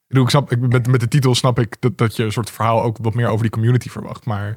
Ik, 0.08 0.28
snap, 0.28 0.52
ik, 0.52 0.58
met, 0.58 0.86
met 0.86 1.00
de 1.00 1.08
titel 1.08 1.34
snap 1.34 1.58
ik 1.58 1.76
dat, 1.80 1.98
dat 1.98 2.16
je 2.16 2.24
een 2.24 2.32
soort 2.32 2.50
verhaal 2.50 2.82
ook 2.82 2.96
wat 3.00 3.14
meer 3.14 3.28
over 3.28 3.42
die 3.42 3.50
community 3.50 3.88
verwacht. 3.88 4.24
Maar 4.24 4.56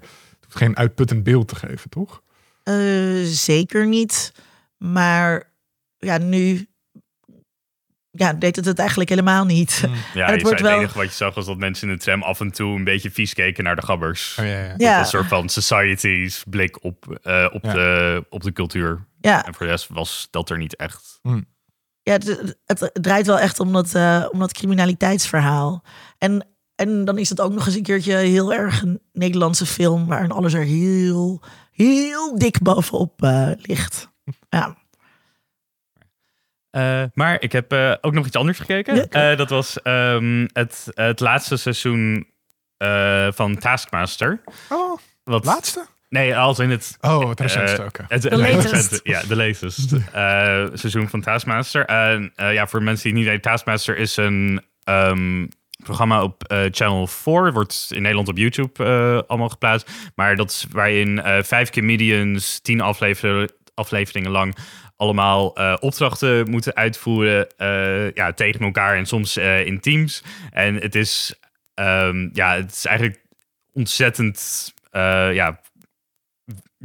geen 0.55 0.77
uitputtend 0.77 1.24
beeld 1.24 1.47
te 1.47 1.55
geven, 1.55 1.89
toch? 1.89 2.21
Eh, 2.63 2.75
zeker 3.24 3.88
niet. 3.88 4.31
Maar 4.77 5.51
ja, 5.97 6.17
nu 6.17 6.67
ja, 8.12 8.33
deed 8.33 8.55
het 8.55 8.65
het 8.65 8.79
eigenlijk 8.79 9.09
helemaal 9.09 9.45
niet. 9.45 9.83
Mm. 9.88 9.93
Ja, 10.13 10.25
het 10.25 10.35
je 10.35 10.41
wordt 10.41 10.41
zei, 10.41 10.51
het 10.51 10.62
wel- 10.62 10.77
enige 10.79 10.97
wat 10.97 11.07
je 11.07 11.13
zag 11.15 11.35
was 11.35 11.45
dat 11.45 11.57
mensen 11.57 11.89
in 11.89 11.95
de 11.95 12.01
tram 12.03 12.24
af 12.24 12.39
en 12.39 12.51
toe 12.51 12.75
een 12.75 12.83
beetje 12.83 13.12
vies 13.12 13.33
keken 13.33 13.63
naar 13.63 13.75
de 13.75 13.85
gabbers. 13.85 14.38
Oh, 14.39 14.45
ja, 14.45 14.51
ja. 14.63 14.74
Ja. 14.77 15.00
een 15.00 15.05
soort 15.05 15.27
van 15.27 15.50
society's 15.50 16.43
blik 16.50 16.83
op, 16.83 17.19
eh, 17.24 17.47
op, 17.51 17.63
Ja. 17.63 17.74
de, 17.74 18.25
op 18.29 18.43
de 18.43 18.51
cultuur. 18.53 19.05
Ja, 19.19 19.45
En 19.45 19.53
voor 19.53 19.65
de 19.65 19.71
rest 19.71 19.88
was 19.89 20.27
dat 20.31 20.50
er 20.50 20.57
niet 20.57 20.75
echt. 20.75 21.19
ja 22.01 22.13
het, 22.13 22.55
het 22.65 22.89
draait 22.93 23.25
wel 23.25 23.39
echt 23.39 23.59
om 23.59 23.74
dat, 23.74 23.95
eh, 23.95 24.25
om 24.31 24.39
dat 24.39 24.53
criminaliteitsverhaal. 24.53 25.83
En, 26.17 26.47
en 26.75 27.05
dan 27.05 27.17
is 27.17 27.29
het 27.29 27.41
ook 27.41 27.53
nog 27.53 27.65
eens 27.65 27.75
een 27.75 27.84
keertje 27.84 28.15
heel 28.15 28.53
erg 28.53 28.82
een 28.82 29.01
Nederlandse 29.13 29.65
film... 29.65 30.05
waarin 30.08 30.32
alles 30.32 30.53
er 30.53 30.63
heel, 30.63 31.41
heel 31.72 32.38
dik 32.38 32.62
bovenop 32.62 33.24
eh, 33.24 33.50
ligt. 33.58 34.10
Ja. 34.50 34.77
Eh, 36.70 37.03
maar 37.13 37.41
ik 37.41 37.51
heb 37.51 37.72
eh, 37.72 37.94
ook 38.01 38.13
nog 38.13 38.25
iets 38.25 38.36
anders 38.36 38.60
gekeken. 38.60 38.96
Ja. 38.96 39.05
Eh, 39.32 39.38
dat 39.38 39.50
was 39.50 39.82
ehm, 39.82 40.48
het, 40.53 40.88
het 40.94 41.20
laatste 41.20 41.58
seizoen 41.58 42.27
eh, 42.77 43.27
van 43.32 43.58
Taskmaster. 43.58 44.41
Oh, 44.70 44.98
Wat, 45.24 45.46
laatste? 45.46 45.86
Nee, 46.10 46.38
als 46.38 46.60
in 46.60 46.70
het 46.70 46.98
Oh, 47.01 47.29
het 47.29 47.39
recentste, 47.39 47.82
Eh, 47.82 47.86
oké. 47.88 48.05
Het, 48.08 48.24
het 48.24 48.34
latest. 48.34 49.00
Ja, 49.03 49.22
de 49.27 49.36
latest 49.36 49.94
eh, 49.94 50.65
seizoen 50.74 51.10
van 51.10 51.22
Taskmaster. 51.22 51.86
En 51.86 52.32
eh, 52.36 52.53
ja, 52.53 52.67
voor 52.67 52.84
mensen 52.84 53.03
die 53.03 53.13
niet 53.13 53.25
weten, 53.25 53.41
Taskmaster 53.41 53.98
is 53.98 54.17
een 54.17 54.62
ehm, 54.84 55.48
programma 55.85 56.23
op 56.23 56.43
eh, 56.43 56.63
Channel 56.71 57.07
4. 57.07 57.53
Wordt 57.53 57.87
in 57.89 58.01
Nederland 58.01 58.27
op 58.27 58.37
YouTube 58.37 58.83
eh, 58.83 59.19
allemaal 59.27 59.49
geplaatst. 59.49 59.91
Maar 60.15 60.35
dat 60.35 60.49
is 60.49 60.65
waarin 60.71 61.21
eh, 61.21 61.43
vijf 61.43 61.69
comedians, 61.69 62.59
tien 62.59 62.81
aflever- 62.81 63.49
afleveringen 63.73 64.31
lang 64.31 64.55
allemaal 64.97 65.47
opdrachten 65.79 66.49
moeten 66.49 66.75
uitvoeren 66.75 67.47
ja, 68.13 68.33
tegen 68.33 68.59
elkaar 68.59 68.97
en 68.97 69.05
soms 69.05 69.37
in 69.37 69.79
teams. 69.79 70.23
En 70.51 70.75
het 70.75 70.95
is, 70.95 71.39
ehm, 71.73 72.29
ja, 72.33 72.55
het 72.55 72.71
is 72.71 72.85
eigenlijk 72.85 73.19
ontzettend 73.73 74.73
ja, 75.31 75.59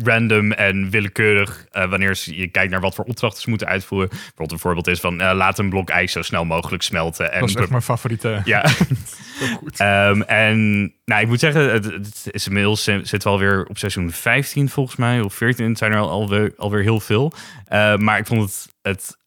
random 0.04 0.52
en 0.52 0.90
willekeurig 0.90 1.66
eh, 1.70 1.90
wanneer 1.90 2.22
je 2.24 2.48
kijkt 2.48 2.70
naar 2.70 2.80
wat 2.80 2.94
voor 2.94 3.04
opdrachten 3.04 3.42
ze 3.42 3.48
moeten 3.48 3.66
uitvoeren. 3.66 4.08
Bijvoorbeeld 4.08 4.52
een 4.52 4.58
voorbeeld 4.58 4.86
is 4.86 5.00
van 5.00 5.20
eh, 5.20 5.34
laat 5.34 5.58
een 5.58 5.68
blok 5.70 5.88
ijs 5.88 6.12
zo 6.12 6.22
snel 6.22 6.44
mogelijk 6.44 6.82
smelten. 6.82 7.32
En 7.32 7.40
Dat 7.40 7.48
is 7.48 7.54
echt 7.54 7.70
mijn 7.70 7.82
favoriete. 7.82 8.40
ja. 8.44 8.64
Ehm, 9.76 10.20
en 10.22 10.80
nou, 11.04 11.22
ik 11.22 11.28
moet 11.28 11.40
zeggen, 11.40 11.72
het, 11.72 11.84
het 11.84 12.26
is 12.30 12.46
inmiddels 12.46 12.88
zit 13.02 13.24
wel 13.24 13.38
weer 13.38 13.64
op 13.68 13.78
seizoen 13.78 14.10
15 14.12 14.68
volgens 14.68 14.96
mij, 14.96 15.20
of 15.20 15.34
14. 15.34 15.68
Het 15.68 15.78
zijn 15.78 15.92
er 15.92 15.98
al, 15.98 16.10
alweer, 16.10 16.52
alweer 16.56 16.82
heel 16.82 17.00
veel. 17.00 17.32
Eh, 17.66 17.96
maar 17.96 18.18
ik 18.18 18.26
vond 18.26 18.42
het 18.42 18.68
het 18.82 19.18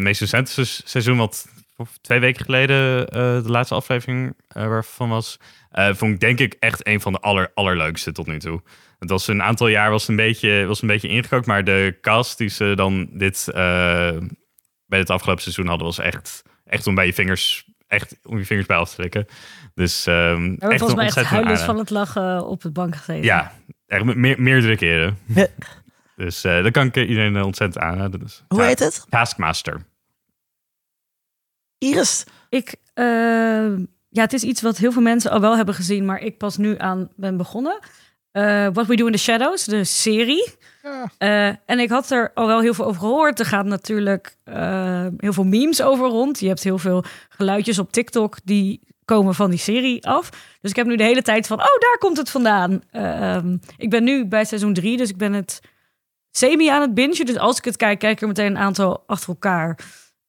meest 0.00 0.20
recente 0.20 0.50
se- 0.64 0.82
seizoen, 0.84 1.16
wat 1.16 1.46
twee 2.00 2.20
weken 2.20 2.44
geleden 2.44 3.08
eh, 3.08 3.42
de 3.42 3.50
laatste 3.50 3.74
aflevering 3.74 4.34
eh, 4.48 4.66
waarvan 4.66 5.08
was, 5.08 5.38
eh, 5.70 5.94
vond 5.94 6.12
ik 6.14 6.20
denk 6.20 6.38
ik 6.38 6.56
echt 6.58 6.86
een 6.86 7.00
van 7.00 7.12
de 7.12 7.18
aller, 7.20 7.50
allerleukste 7.54 8.12
tot 8.12 8.26
nu 8.26 8.38
toe. 8.38 8.62
Het 8.98 9.10
was 9.10 9.26
een 9.28 9.42
aantal 9.42 9.68
jaar 9.68 9.90
was 9.90 10.00
het 10.00 10.10
een 10.10 10.16
beetje, 10.16 10.64
was 10.66 10.82
een 10.82 10.88
beetje 10.88 11.08
ingekookt, 11.08 11.46
maar 11.46 11.64
de 11.64 11.98
cast 12.00 12.38
die 12.38 12.48
ze 12.48 12.72
dan 12.76 13.08
dit 13.12 13.48
eh, 13.48 14.16
bij 14.86 14.98
het 14.98 15.10
afgelopen 15.10 15.42
seizoen 15.42 15.66
hadden, 15.66 15.86
was 15.86 15.98
echt, 15.98 16.42
echt 16.64 16.86
om 16.86 16.94
bij 16.94 17.06
je 17.06 17.14
vingers, 17.14 17.68
echt 17.86 18.18
om 18.24 18.38
je 18.38 18.44
vingers 18.44 18.66
bij 18.66 18.76
af 18.76 18.88
te 18.90 18.96
trekken. 18.96 19.26
Dus 19.74 20.06
ehm 20.06 20.16
We 20.16 20.20
hebben 20.48 20.68
echt 20.70 20.78
volgens 20.78 20.94
mij 20.94 21.06
echt 21.06 21.16
ontzettend 21.16 21.44
huilend 21.44 21.60
van 21.66 21.78
het 21.78 21.90
lachen 21.90 22.46
op 22.46 22.62
het 22.62 22.72
bank 22.72 22.96
gezeten. 22.96 23.22
Ja, 23.24 23.52
echt 23.86 24.04
me- 24.04 24.14
meer, 24.14 24.40
meerdere 24.42 24.76
keren. 24.76 25.18
Dus 26.16 26.44
eh 26.44 26.62
dat 26.62 26.72
kan 26.72 26.86
ik 26.86 26.96
iedereen 26.96 27.42
ontzettend 27.42 27.84
aanraden. 27.84 28.20
Dus, 28.20 28.44
Hoe 28.48 28.62
heet 28.62 28.78
het? 28.78 29.06
Taskmaster. 29.08 29.80
Iris? 31.78 32.24
Ik, 32.48 32.74
eh, 32.94 33.76
ja, 34.08 34.22
het 34.22 34.32
is 34.32 34.42
iets 34.42 34.62
wat 34.62 34.76
heel 34.76 34.92
veel 34.92 35.02
mensen 35.02 35.30
al 35.30 35.40
wel 35.40 35.56
hebben 35.56 35.74
gezien, 35.74 36.04
maar 36.04 36.20
ik 36.20 36.38
pas 36.38 36.56
nu 36.56 36.74
aan 36.78 37.08
ben 37.16 37.36
begonnen. 37.36 37.78
Eh, 38.32 38.68
What 38.72 38.86
We 38.86 38.96
Do 38.96 39.06
in 39.06 39.12
the 39.12 39.18
Shadows, 39.18 39.64
de 39.64 39.84
serie. 39.84 40.54
Ja. 40.82 41.10
Eh, 41.18 41.54
en 41.66 41.78
ik 41.78 41.90
had 41.90 42.10
er 42.10 42.30
al 42.34 42.46
wel 42.46 42.60
heel 42.60 42.74
veel 42.74 42.84
over 42.84 43.00
gehoord. 43.00 43.38
Er 43.38 43.46
gaan 43.46 43.68
natuurlijk 43.68 44.36
eh, 44.44 45.06
heel 45.16 45.32
veel 45.32 45.44
memes 45.44 45.82
over 45.82 46.08
rond. 46.08 46.40
Je 46.40 46.46
hebt 46.48 46.62
heel 46.62 46.78
veel 46.78 47.04
geluidjes 47.28 47.78
op 47.78 47.92
TikTok 47.92 48.36
die 48.44 48.80
komen 49.04 49.34
van 49.34 49.50
die 49.50 49.58
serie 49.58 50.06
af. 50.06 50.30
Dus 50.60 50.70
ik 50.70 50.76
heb 50.76 50.86
nu 50.86 50.96
de 50.96 51.04
hele 51.04 51.22
tijd 51.22 51.46
van, 51.46 51.58
oh, 51.58 51.78
daar 51.78 51.96
komt 51.98 52.16
het 52.16 52.30
vandaan. 52.30 52.82
Ehm, 52.90 53.56
ik 53.76 53.90
ben 53.90 54.04
nu 54.04 54.26
bij 54.26 54.44
seizoen 54.44 54.74
drie, 54.74 54.96
dus 54.96 55.08
ik 55.08 55.16
ben 55.16 55.32
het 55.32 55.60
semi 56.30 56.68
aan 56.68 56.80
het 56.80 56.94
bingen. 56.94 57.26
Dus 57.26 57.38
als 57.38 57.58
ik 57.58 57.64
het 57.64 57.76
kijk, 57.76 57.98
kijk 57.98 58.12
ik 58.12 58.20
er 58.20 58.28
meteen 58.28 58.46
een 58.46 58.58
aantal 58.58 59.02
achter 59.06 59.28
elkaar. 59.28 59.78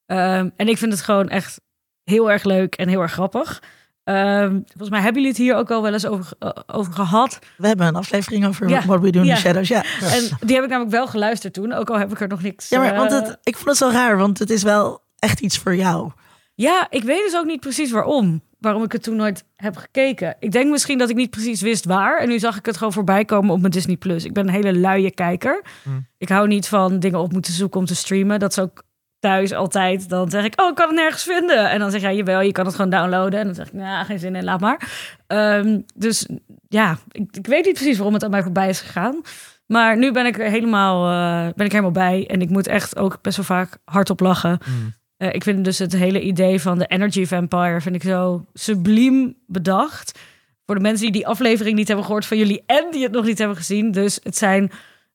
Ehm, 0.09 0.49
en 0.55 0.67
ik 0.67 0.77
vind 0.77 0.91
het 0.91 1.01
gewoon 1.01 1.29
echt 1.29 1.61
heel 2.03 2.31
erg 2.31 2.43
leuk 2.43 2.75
en 2.75 2.87
heel 2.87 3.01
erg 3.01 3.11
grappig. 3.11 3.61
Ehm, 4.03 4.51
volgens 4.51 4.89
mij 4.89 4.99
hebben 5.01 5.21
jullie 5.21 5.27
het 5.37 5.37
hier 5.37 5.55
ook 5.55 5.71
al 5.71 5.81
wel 5.81 5.93
eens 5.93 6.05
over, 6.05 6.31
eh, 6.39 6.49
over 6.67 6.93
gehad. 6.93 7.39
We 7.57 7.67
hebben 7.67 7.87
een 7.87 7.95
aflevering 7.95 8.45
over 8.45 8.69
Ja. 8.69 8.85
What 8.85 9.01
We 9.01 9.09
Do 9.09 9.19
in 9.19 9.25
Ja. 9.25 9.35
the 9.35 9.41
Shadows. 9.41 9.67
Ja, 9.67 9.83
En 10.01 10.29
die 10.39 10.55
heb 10.55 10.63
ik 10.63 10.69
namelijk 10.69 10.91
wel 10.91 11.07
geluisterd 11.07 11.53
toen, 11.53 11.73
ook 11.73 11.89
al 11.89 11.97
heb 11.99 12.11
ik 12.11 12.21
er 12.21 12.27
nog 12.27 12.41
niks... 12.41 12.69
ja 12.69 12.79
maar 12.79 12.95
want 12.95 13.11
eh, 13.11 13.21
het, 13.21 13.37
ik 13.43 13.55
vond 13.55 13.67
het 13.67 13.77
zo 13.77 13.89
raar, 13.89 14.17
want 14.17 14.39
het 14.39 14.49
is 14.49 14.63
wel 14.63 15.03
echt 15.19 15.39
iets 15.39 15.57
voor 15.57 15.75
jou. 15.75 16.11
Ja, 16.55 16.87
ik 16.89 17.03
weet 17.03 17.23
dus 17.23 17.35
ook 17.35 17.45
niet 17.45 17.59
precies 17.59 17.91
waarom. 17.91 18.41
Waarom 18.59 18.83
ik 18.83 18.91
het 18.91 19.03
toen 19.03 19.15
nooit 19.15 19.43
heb 19.55 19.75
gekeken. 19.77 20.35
Ik 20.39 20.51
denk 20.51 20.69
misschien 20.71 20.97
dat 20.97 21.09
ik 21.09 21.15
niet 21.15 21.29
precies 21.29 21.61
wist 21.61 21.85
waar. 21.85 22.19
En 22.19 22.27
nu 22.27 22.39
zag 22.39 22.57
ik 22.57 22.65
het 22.65 22.77
gewoon 22.77 22.93
voorbij 22.93 23.25
komen 23.25 23.53
op 23.53 23.59
mijn 23.59 23.71
Disney+. 23.71 23.95
Plus. 23.97 24.25
Ik 24.25 24.33
ben 24.33 24.47
een 24.47 24.53
hele 24.53 24.73
luie 24.73 25.11
kijker. 25.11 25.63
Hmm. 25.83 26.07
Ik 26.17 26.29
hou 26.29 26.47
niet 26.47 26.67
van 26.67 26.99
dingen 26.99 27.19
op 27.19 27.31
moeten 27.31 27.53
zoeken 27.53 27.79
om 27.79 27.85
te 27.85 27.95
streamen. 27.95 28.39
Dat 28.39 28.51
is 28.51 28.59
ook 28.59 28.83
thuis 29.19 29.53
altijd. 29.53 30.09
Dan 30.09 30.29
zeg 30.29 30.43
ik, 30.43 30.61
oh, 30.61 30.69
ik 30.69 30.75
kan 30.75 30.87
het 30.87 30.95
nergens 30.95 31.23
vinden. 31.23 31.69
En 31.69 31.79
dan 31.79 31.91
zeg 31.91 32.01
jij, 32.01 32.15
jawel, 32.15 32.41
je 32.41 32.51
kan 32.51 32.65
het 32.65 32.75
gewoon 32.75 32.89
downloaden. 32.89 33.39
En 33.39 33.45
dan 33.45 33.55
zeg 33.55 33.67
ik, 33.67 33.73
nou, 33.73 34.05
geen 34.05 34.19
zin 34.19 34.35
in, 34.35 34.43
laat 34.43 34.59
maar. 34.59 34.89
Ehm, 35.27 35.79
dus 35.95 36.27
ja, 36.67 36.97
ik, 37.11 37.35
ik 37.37 37.47
weet 37.47 37.65
niet 37.65 37.73
precies 37.73 37.95
waarom 37.95 38.13
het 38.13 38.23
aan 38.23 38.29
mij 38.29 38.43
voorbij 38.43 38.69
is 38.69 38.81
gegaan. 38.81 39.21
Maar 39.65 39.97
nu 39.97 40.11
ben 40.11 40.25
ik 40.25 40.39
er 40.39 40.49
helemaal, 40.49 41.09
eh, 41.09 41.53
ben 41.55 41.65
ik 41.65 41.71
helemaal 41.71 41.91
bij. 41.91 42.27
En 42.27 42.41
ik 42.41 42.49
moet 42.49 42.67
echt 42.67 42.97
ook 42.97 43.21
best 43.21 43.37
wel 43.37 43.45
vaak 43.45 43.77
hardop 43.83 44.19
lachen. 44.19 44.59
Mm. 44.65 44.93
Eh, 45.17 45.33
ik 45.33 45.43
vind 45.43 45.65
dus 45.65 45.79
het 45.79 45.93
hele 45.93 46.21
idee 46.21 46.61
van 46.61 46.77
de 46.77 46.85
Energy 46.85 47.25
Vampire 47.25 47.81
vind 47.81 47.95
ik 47.95 48.03
zo 48.03 48.45
subliem 48.53 49.37
bedacht. 49.47 50.19
Voor 50.65 50.75
de 50.75 50.81
mensen 50.81 51.03
die 51.03 51.11
die 51.11 51.27
aflevering 51.27 51.75
niet 51.75 51.87
hebben 51.87 52.05
gehoord 52.05 52.25
van 52.25 52.37
jullie 52.37 52.63
en 52.65 52.87
die 52.91 53.03
het 53.03 53.11
nog 53.11 53.25
niet 53.25 53.37
hebben 53.37 53.57
gezien. 53.57 53.91
Dus 53.91 54.19
het 54.23 54.37
zijn 54.37 54.71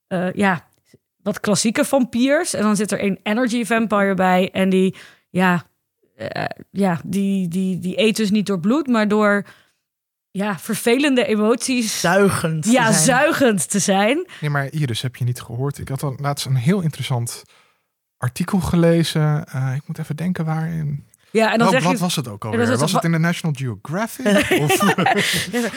eh, 0.07 0.33
ja, 0.33 0.65
wat 1.25 1.41
klassieke 1.41 1.85
vampiers. 1.85 2.55
En 2.55 2.63
dan 2.63 2.77
zit 2.77 2.93
er 2.93 3.05
een 3.05 3.21
Energy 3.23 3.65
Vampire 3.65 4.15
bij. 4.15 4.51
En 4.53 4.69
die, 4.69 4.95
ja, 5.31 5.67
eh, 6.17 6.45
ja 6.71 7.01
die, 7.05 7.49
die, 7.49 7.79
die 7.79 8.01
eet 8.01 8.17
dus 8.17 8.31
niet 8.31 8.47
door 8.47 8.61
bloed, 8.61 8.87
maar 8.87 9.09
door 9.09 9.47
ja, 10.31 10.59
vervelende 10.59 11.27
emoties. 11.27 12.01
Zuigend. 12.01 12.63
te 12.63 12.71
ja, 12.71 12.93
zijn. 12.93 13.05
zuigend 13.05 13.71
te 13.71 13.79
zijn. 13.79 14.27
Nee, 14.41 14.51
maar 14.51 14.73
Iris, 14.73 15.03
heb 15.03 15.17
je 15.17 15.25
niet 15.25 15.41
gehoord? 15.41 15.79
Ik 15.79 15.89
had 15.89 16.03
al 16.03 16.15
laatst 16.21 16.47
een 16.47 16.55
heel 16.55 16.81
interessant 16.81 17.43
artikel 18.17 18.61
gelezen. 18.61 19.47
Eh, 19.47 19.75
ik 19.75 19.83
moet 19.87 19.99
even 19.99 20.17
denken 20.17 20.45
waarin. 20.45 21.07
Ja, 21.35 21.53
en 21.53 21.59
dan 21.59 21.69
zeg 21.71 21.83
wat 21.83 21.93
je. 21.93 21.99
was 21.99 22.17
het 22.17 22.29
ook 22.29 22.45
alweer? 22.45 22.69
het- 22.69 22.81
was 22.81 22.93
het 22.93 23.05
in 23.05 23.13
de 23.13 23.19
National 23.19 23.55
Geographic? 23.59 24.27
of, 24.63 24.97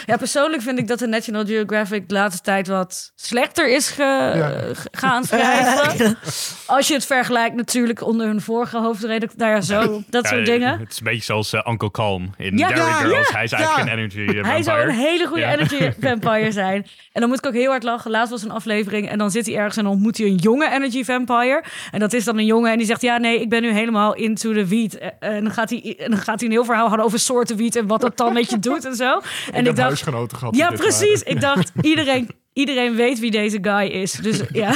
Ja, 0.06 0.18
persoonlijk 0.18 0.62
vind 0.62 0.80
ik 0.80 0.88
dat 0.88 1.00
de 1.00 1.08
National 1.08 1.46
Geographic 1.46 2.08
de 2.10 2.14
laatste 2.14 2.42
tijd 2.42 2.68
wat 2.68 3.12
slechter 3.16 3.70
is 3.70 3.90
ge, 3.90 4.04
Ja. 4.36 4.74
g- 4.74 4.86
gaan 4.92 5.24
schrijven. 5.24 6.18
Als 6.66 6.88
je 6.88 6.94
het 6.94 7.06
vergelijkt 7.06 7.56
natuurlijk 7.56 8.02
onder 8.04 8.28
hun 8.28 8.42
vorige 8.42 8.78
hoofdredacteur, 8.78 9.38
nou 9.38 9.52
ja, 9.52 9.62
zo, 9.62 10.02
dat 10.10 10.24
Ja, 10.24 10.30
soort 10.30 10.46
dingen. 10.46 10.80
Het 10.80 10.92
is 10.92 10.98
een 10.98 11.04
beetje 11.04 11.24
zoals 11.24 11.54
eh, 11.54 11.66
Uncle 11.70 11.92
Calm 11.92 12.34
in 12.38 12.58
Ja, 12.58 12.68
Dairy 12.68 12.92
Girls. 12.94 13.28
ja, 13.30 13.34
Hij 13.36 13.44
is 13.44 13.52
eigenlijk 13.52 13.88
ja. 13.88 13.94
een 13.94 14.00
energy 14.00 14.38
eh, 14.38 14.44
Hij 14.46 14.64
zou 14.64 14.80
een 14.80 14.86
vampire. 14.88 15.10
hele 15.10 15.26
goede 15.28 15.42
Ja. 15.42 15.52
energy 15.54 15.92
vampire 16.08 16.52
zijn. 16.52 16.86
En 17.14 17.20
dan 17.22 17.30
moet 17.30 17.38
ik 17.38 17.46
ook 17.46 17.54
heel 17.54 17.70
hard 17.70 17.84
lachen. 17.84 18.12
Laatst 18.12 18.32
was 18.32 18.44
een 18.44 18.52
aflevering 18.52 19.10
en 19.10 19.18
dan 19.18 19.32
zit 19.32 19.46
hij 19.46 19.56
ergens 19.56 19.78
en 19.78 19.84
dan 19.84 19.92
ontmoet 19.92 20.18
hij 20.18 20.28
een 20.28 20.36
jonge 20.36 20.72
energy 20.72 21.04
vampire. 21.04 21.64
En 21.92 22.00
dat 22.00 22.14
is 22.14 22.24
dan 22.24 22.38
een 22.38 22.46
jongen 22.46 22.72
en 22.72 22.78
die 22.78 22.88
zegt, 22.88 23.02
ja 23.02 23.18
nee, 23.18 23.42
ik 23.42 23.50
ben 23.50 23.62
nu 23.62 23.72
helemaal 23.72 24.14
into 24.16 24.54
the 24.54 24.66
wiet. 24.66 25.00
En 25.20 25.47
dan 25.48 25.56
gaat 25.56 25.70
hij, 25.70 25.96
en 26.00 26.10
dan 26.12 26.20
gaat 26.20 26.40
hij 26.40 26.50
een 26.50 26.56
heel 26.56 26.66
verhaal 26.66 26.86
houden 26.86 27.06
over 27.06 27.20
soorten 27.20 27.56
wiet 27.58 27.76
en 27.76 27.88
wat 27.88 28.02
dat 28.02 28.18
dan 28.18 28.34
met 28.34 28.50
je 28.50 28.60
doet 28.60 28.86
en 28.86 28.96
zo. 28.96 29.12
En 29.52 29.60
ik 29.60 29.66
heb 29.66 29.78
huisgenoten 29.78 30.38
gehad. 30.38 30.54
die 30.54 30.62
Ja, 30.64 30.72
precies. 30.72 31.24
waren. 31.24 31.36
Ik 31.36 31.42
dacht, 31.42 31.72
iedereen, 31.82 32.30
iedereen 32.54 32.96
weet 32.96 33.20
wie 33.20 33.32
deze 33.32 33.58
guy 33.62 33.88
is. 33.88 34.12
Dus 34.12 34.42
ja, 34.64 34.76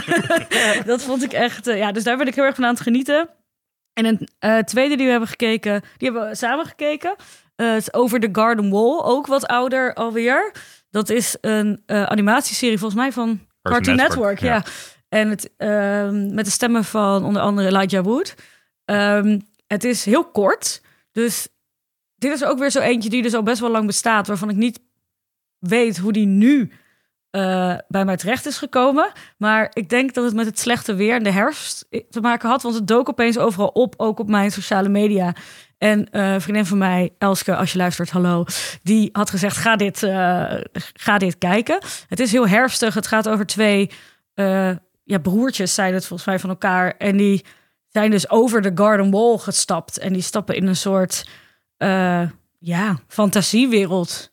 dat 0.86 1.04
vond 1.04 1.24
ik 1.24 1.34
echt... 1.34 1.68
eh, 1.68 1.78
ja, 1.78 1.92
dus 1.92 2.04
daar 2.04 2.18
ben 2.18 2.28
ik 2.28 2.36
heel 2.36 2.44
erg 2.44 2.56
van 2.56 2.64
aan 2.66 2.74
het 2.74 2.82
genieten. 2.84 3.30
En 3.94 4.06
een 4.06 4.28
eh, 4.40 4.58
tweede 4.58 4.96
die 4.96 5.06
we 5.06 5.12
hebben 5.12 5.30
gekeken, 5.30 5.82
die 5.98 6.10
hebben 6.12 6.30
we 6.30 6.36
samen 6.36 6.66
gekeken. 6.66 7.16
Eh, 7.56 7.68
het 7.68 7.82
is 7.82 7.94
over 7.94 8.20
The 8.20 8.30
Garden 8.32 8.70
Wall, 8.70 9.02
ook 9.04 9.28
wat 9.28 9.48
ouder 9.48 9.94
alweer. 9.94 10.52
Dat 10.90 11.10
is 11.10 11.38
een 11.42 11.82
animatieserie 11.86 12.78
volgens 12.78 13.02
mij 13.02 13.12
van 13.12 13.40
Cartoon, 13.62 13.96
Network. 13.96 14.40
ja. 14.40 14.64
En 15.10 15.30
het, 15.30 15.50
ehm, 15.58 16.34
met 16.34 16.46
de 16.46 16.52
stemmen 16.52 16.84
van 16.84 17.26
onder 17.26 17.42
andere 17.42 17.68
Elijah 17.68 18.04
Wood. 18.04 18.36
Ehm, 18.86 19.40
het 19.72 19.84
is 19.84 20.06
heel 20.06 20.26
kort, 20.26 20.82
dus 21.12 21.48
dit 22.16 22.32
is 22.32 22.44
ook 22.44 22.60
weer 22.60 22.70
zo 22.70 22.80
eentje 22.80 23.10
die 23.10 23.22
dus 23.22 23.34
al 23.34 23.44
best 23.44 23.60
wel 23.60 23.70
lang 23.70 23.86
bestaat, 23.86 24.28
waarvan 24.28 24.50
ik 24.50 24.56
niet 24.56 24.80
weet 25.60 25.98
hoe 25.98 26.12
die 26.12 26.26
nu 26.26 26.72
eh, 27.30 27.76
bij 27.88 28.06
mij 28.06 28.18
terecht 28.18 28.46
is 28.46 28.58
gekomen. 28.58 29.12
Maar 29.38 29.72
ik 29.74 29.90
denk 29.90 30.14
dat 30.14 30.24
het 30.24 30.34
met 30.34 30.46
het 30.46 30.60
slechte 30.60 30.94
weer 30.94 31.16
en 31.16 31.24
de 31.24 31.32
herfst 31.32 31.86
te 32.10 32.22
maken 32.22 32.50
had. 32.50 32.62
Want 32.62 32.76
het 32.76 32.88
dook 32.88 33.10
opeens 33.10 33.38
overal 33.38 33.68
op, 33.68 33.94
ook 33.98 34.20
op 34.20 34.30
mijn 34.30 34.52
sociale 34.52 34.90
media. 34.90 35.36
En 35.78 36.08
een 36.12 36.42
vriendin 36.42 36.66
van 36.66 36.78
mij, 36.78 37.14
Elske, 37.18 37.56
als 37.56 37.72
je 37.72 37.78
luistert, 37.78 38.10
hallo, 38.10 38.46
die 38.84 39.10
had 39.12 39.30
gezegd: 39.30 39.58
ga 39.58 39.76
dit, 39.76 40.04
eh, 40.04 40.54
ga 40.94 41.18
dit 41.18 41.38
kijken. 41.38 41.84
Het 42.08 42.20
is 42.20 42.32
heel 42.32 42.48
herfstig. 42.48 42.94
Het 42.94 43.08
gaat 43.08 43.30
over 43.30 43.46
twee 43.46 43.90
ja, 45.04 45.20
broertjes, 45.22 45.74
zijn 45.74 45.94
het 45.94 46.06
volgens 46.06 46.28
mij 46.28 46.40
van 46.40 46.50
elkaar. 46.50 46.98
En 46.98 47.18
die 47.18 47.46
zijn 47.92 48.12
dus 48.12 48.30
over 48.30 48.62
de 48.62 48.72
Garden 48.76 49.12
Wall 49.12 49.38
gestapt. 49.38 49.98
En 49.98 50.14
die 50.14 50.22
stappen 50.22 50.56
in 50.56 50.68
een 50.68 50.76
soort 50.76 51.28
eh, 51.78 52.30
ja, 52.60 53.00
fantasiewereld. 53.08 54.32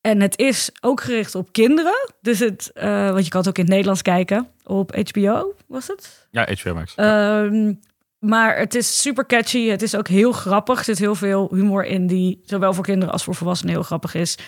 En 0.00 0.20
het 0.20 0.38
is 0.38 0.70
ook 0.80 1.00
gericht 1.00 1.34
op 1.34 1.52
kinderen. 1.52 2.12
Dus 2.20 2.38
het, 2.38 2.70
eh, 2.74 3.10
want 3.10 3.24
je 3.24 3.30
kan 3.30 3.40
het 3.40 3.48
ook 3.48 3.58
in 3.58 3.62
het 3.62 3.72
Nederlands 3.72 4.02
kijken. 4.02 4.48
Op 4.64 4.96
HBO 4.96 5.54
was 5.66 5.86
het? 5.86 6.28
Ja, 6.30 6.48
HBO 6.52 6.74
Max. 6.74 6.94
Ehm, 6.94 7.72
maar 8.18 8.58
het 8.58 8.74
is 8.74 9.02
super 9.02 9.26
catchy. 9.26 9.68
Het 9.68 9.82
is 9.82 9.96
ook 9.96 10.08
heel 10.08 10.32
grappig. 10.32 10.78
Er 10.78 10.84
zit 10.84 10.98
heel 10.98 11.14
veel 11.14 11.48
humor 11.52 11.84
in 11.84 12.06
die 12.06 12.40
zowel 12.44 12.74
voor 12.74 12.84
kinderen 12.84 13.12
als 13.12 13.24
voor 13.24 13.34
volwassenen 13.34 13.74
heel 13.74 13.82
grappig 13.82 14.14
is. 14.14 14.38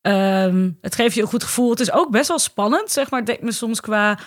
Ehm, 0.00 0.70
het 0.80 0.94
geeft 0.94 1.14
je 1.14 1.22
een 1.22 1.28
goed 1.28 1.44
gevoel. 1.44 1.70
Het 1.70 1.80
is 1.80 1.92
ook 1.92 2.10
best 2.10 2.28
wel 2.28 2.38
spannend, 2.38 2.90
zeg 2.90 3.10
maar. 3.10 3.20
Het 3.20 3.28
deed 3.28 3.42
me 3.42 3.52
soms 3.52 3.80
qua 3.80 4.18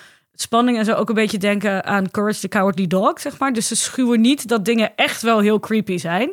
spanning 0.41 0.77
en 0.77 0.85
zo 0.85 0.93
ook 0.93 1.09
een 1.09 1.15
beetje 1.15 1.37
denken 1.37 1.85
aan 1.85 2.11
Courage 2.11 2.39
the 2.39 2.47
Cowardly 2.47 2.87
Dog, 2.87 3.19
zeg 3.19 3.39
maar. 3.39 3.53
Dus 3.53 3.67
ze 3.67 3.75
schuwen 3.75 4.21
niet 4.21 4.47
dat 4.47 4.65
dingen 4.65 4.95
echt 4.95 5.21
wel 5.21 5.39
heel 5.39 5.59
creepy 5.59 5.97
zijn. 5.97 6.31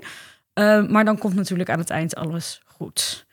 Ehm, 0.53 0.93
maar 0.93 1.05
dan 1.05 1.19
komt 1.19 1.35
natuurlijk 1.35 1.71
aan 1.71 1.79
het 1.79 1.91
eind 1.91 2.15
alles 2.15 2.61
goed. 2.67 3.27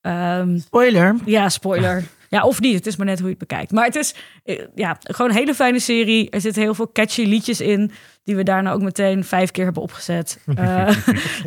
Ehm, 0.00 0.58
Spoiler. 0.58 1.16
ja, 1.24 1.48
spoiler. 1.48 2.04
Ja, 2.28 2.44
of 2.44 2.60
niet. 2.60 2.74
Het 2.74 2.86
is 2.86 2.96
maar 2.96 3.06
net 3.06 3.18
hoe 3.18 3.28
je 3.28 3.36
het 3.38 3.48
bekijkt. 3.48 3.72
Maar 3.72 3.84
het 3.84 3.96
is 3.96 4.14
eh, 4.44 4.60
ja, 4.74 4.98
gewoon 5.00 5.30
een 5.30 5.36
hele 5.36 5.54
fijne 5.54 5.78
serie. 5.78 6.30
Er 6.30 6.40
zitten 6.40 6.62
heel 6.62 6.74
veel 6.74 6.92
catchy 6.92 7.24
liedjes 7.24 7.60
in... 7.60 7.90
die 8.24 8.36
we 8.36 8.42
daarna 8.42 8.72
ook 8.72 8.82
meteen 8.82 9.24
vijf 9.24 9.50
keer 9.50 9.64
hebben 9.64 9.82
opgezet. 9.82 10.38
Eh, 10.56 10.96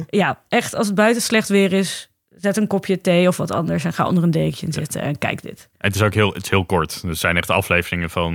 ja, 0.09 0.41
echt 0.48 0.75
als 0.75 0.88
het 0.88 0.95
buiten 0.95 1.21
slecht 1.21 1.50
weer 1.50 1.74
is... 1.74 2.09
zet 2.41 2.58
een 2.58 2.67
kopje 2.67 3.01
thee 3.01 3.27
of 3.27 3.38
wat 3.38 3.51
anders... 3.51 3.84
en 3.86 3.93
ga 3.93 4.08
onder 4.08 4.24
een 4.24 4.31
dekentje 4.31 4.72
zitten 4.72 5.01
en 5.01 5.17
kijk 5.17 5.41
dit. 5.41 5.69
En 5.77 5.88
het 5.88 5.96
is 5.96 6.01
ook 6.01 6.13
heel, 6.13 6.34
het 6.34 6.43
is 6.43 6.50
heel 6.50 6.65
kort. 6.65 7.03
Er 7.08 7.15
zijn 7.15 7.38
echt 7.38 7.50
afleveringen 7.50 8.10
van 8.10 8.34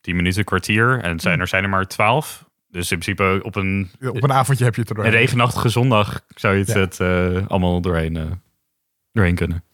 10 0.00 0.16
minuten, 0.16 0.44
kwartier. 0.44 1.00
En 1.02 1.20
zijn, 1.20 1.40
er 1.40 1.48
zijn 1.48 1.62
er 1.62 1.68
maar 1.68 1.86
12. 1.86 2.44
Dus 2.68 2.90
in 2.90 2.98
principe 2.98 3.40
op 3.42 3.54
een, 3.56 3.90
Op 4.00 4.22
een 4.22 4.32
avondje 4.32 4.64
heb 4.64 4.74
je 4.74 4.80
het 4.80 4.90
er 4.90 4.96
een 4.96 5.02
doorheen. 5.02 5.20
regenachtige 5.20 5.68
zondag 5.68 6.20
zou 6.28 6.54
je 6.54 6.60
het, 6.64 6.68
Ja. 6.68 6.78
het 6.78 7.00
eh, 7.00 7.46
allemaal 7.48 7.80
doorheen, 7.80 8.16
eh, 8.16 8.30
doorheen 9.12 9.34
kunnen. 9.34 9.64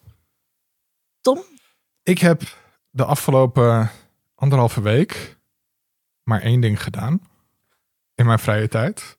Tom? 1.21 1.43
Ik 2.03 2.19
heb 2.19 2.43
de 2.91 3.05
afgelopen 3.05 3.91
anderhalve 4.35 4.81
week 4.83 5.37
maar 6.23 6.41
één 6.41 6.61
ding 6.61 6.83
gedaan. 6.83 7.21
In 8.15 8.27
mijn 8.27 8.39
vrije 8.39 8.69
tijd. 8.69 9.19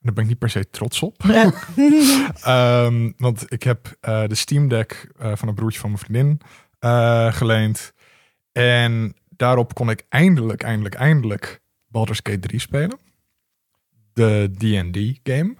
En 0.00 0.06
daar 0.06 0.14
ben 0.14 0.22
ik 0.22 0.30
niet 0.30 0.38
per 0.38 0.50
se 0.50 0.70
trots 0.70 1.02
op. 1.02 1.22
Ja. 1.22 1.52
Ehm, 2.42 3.10
want 3.16 3.52
ik 3.52 3.62
heb 3.62 3.96
eh, 4.00 4.26
de 4.26 4.34
Steam 4.34 4.68
Deck 4.68 5.12
eh, 5.18 5.32
van 5.36 5.48
een 5.48 5.54
broertje 5.54 5.80
van 5.80 5.90
mijn 5.90 6.02
vriendin 6.02 6.40
eh, 6.78 7.32
geleend. 7.32 7.92
En 8.52 9.14
daarop 9.28 9.74
kon 9.74 9.90
ik 9.90 10.04
eindelijk, 10.08 10.62
eindelijk, 10.62 10.94
eindelijk 10.94 11.60
Baldur's 11.86 12.20
Gate 12.22 12.38
3 12.38 12.60
spelen. 12.60 12.98
De 14.12 14.50
D&D 14.58 15.20
game. 15.22 15.54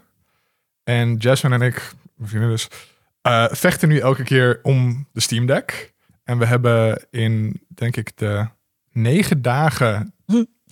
En 0.84 1.16
Jasmine 1.16 1.54
en 1.54 1.62
ik, 1.62 1.92
mijn 2.14 2.28
vriendin 2.28 2.50
dus, 2.50 2.68
vechten 3.58 3.88
nu 3.88 3.98
elke 3.98 4.22
keer 4.22 4.58
om 4.62 5.08
de 5.12 5.20
Steam 5.20 5.46
Deck. 5.46 5.94
En 6.24 6.38
we 6.38 6.46
hebben 6.46 7.06
in, 7.10 7.62
denk 7.68 7.96
ik, 7.96 8.16
de 8.16 8.48
negen 8.92 9.42
dagen 9.42 10.14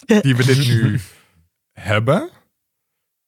die 0.07 0.37
we 0.37 0.45
dit 0.45 0.67
nu 0.67 0.99
hebben, 1.73 2.31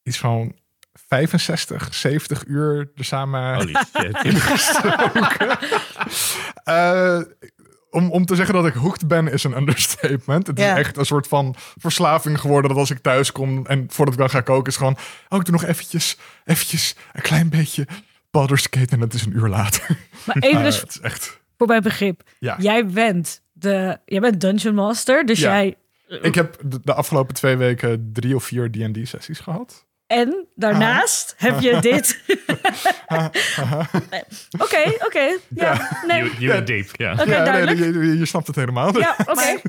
iets 0.02 0.19
van 0.19 0.54
65, 0.92 1.95
70 1.95 2.47
uur 2.47 2.90
er 2.95 3.04
samen 3.04 3.54
Holy 3.54 3.75
shit. 3.97 4.25
ingestoken. 4.25 5.59
Eh, 6.64 7.21
om, 7.90 8.11
om 8.11 8.25
te 8.25 8.35
zeggen 8.35 8.54
dat 8.54 8.66
ik 8.66 8.73
hooked 8.75 9.09
ben 9.09 9.28
is 9.33 9.45
een 9.45 9.57
understatement. 9.57 10.47
Het 10.47 10.59
is 10.59 10.64
echt 10.64 10.97
een 10.97 11.04
soort 11.07 11.26
van 11.28 11.54
verslaving 11.78 12.40
geworden 12.40 12.71
dat 12.71 12.78
als 12.78 12.90
ik 12.90 12.99
thuis 12.99 13.33
kom 13.33 13.66
en 13.66 13.87
voordat 13.90 14.14
ik 14.14 14.21
dan 14.21 14.30
ga 14.30 14.40
koken 14.40 14.71
is 14.73 14.76
gewoon, 14.76 14.97
oh 15.28 15.39
ik 15.39 15.45
doe 15.45 15.54
nog 15.54 15.65
eventjes, 15.65 16.17
eventjes 16.45 16.97
een 17.13 17.23
klein 17.23 17.49
beetje 17.49 17.86
Baldur's 18.30 18.67
Gate 18.71 18.95
en 18.95 19.00
het 19.00 19.15
is 19.15 19.25
een 19.26 19.36
uur 19.36 19.49
later. 19.49 19.86
Maar 20.26 20.36
even 20.36 20.58
Eh, 20.58 20.65
dus 20.65 21.00
echt, 21.00 21.41
voor 21.58 21.67
mijn 21.67 21.82
begrip. 21.82 22.23
ja. 22.39 22.56
Jij 22.58 22.86
bent, 22.86 23.43
de, 23.52 23.99
jij 24.04 24.21
bent 24.21 24.41
Dungeon 24.41 24.75
Master. 24.75 25.26
Dus 25.26 25.39
Ja. 25.41 25.49
jij... 25.50 25.75
Ik 26.23 26.34
heb 26.34 26.56
de, 26.65 26.80
de 26.82 26.95
afgelopen 26.95 27.34
twee 27.34 27.56
weken 27.56 28.10
drie 28.13 28.34
of 28.36 28.45
vier 28.45 28.71
D&D 28.71 29.08
sessies 29.08 29.39
gehad. 29.41 29.86
En 30.11 30.47
daarnaast 30.55 31.35
heb 31.37 31.61
je 31.61 31.81
dit. 31.81 32.19
Oké, 34.65 34.83
oké. 35.07 35.37
Ja, 35.49 36.01
nee. 36.07 36.23
You, 36.23 36.31
you 36.39 36.65
deep, 36.65 36.89
ja. 36.93 37.13
Oké, 37.13 37.23
ja, 37.37 37.45
duidelijk. 37.45 37.79
nee, 37.79 37.93
je, 37.93 37.99
je- 38.13 38.19
je 38.19 38.27
snapt 38.27 38.47
het 38.47 38.57
helemaal. 38.57 38.99
Ja, 38.99 39.17
oké. 39.33 39.61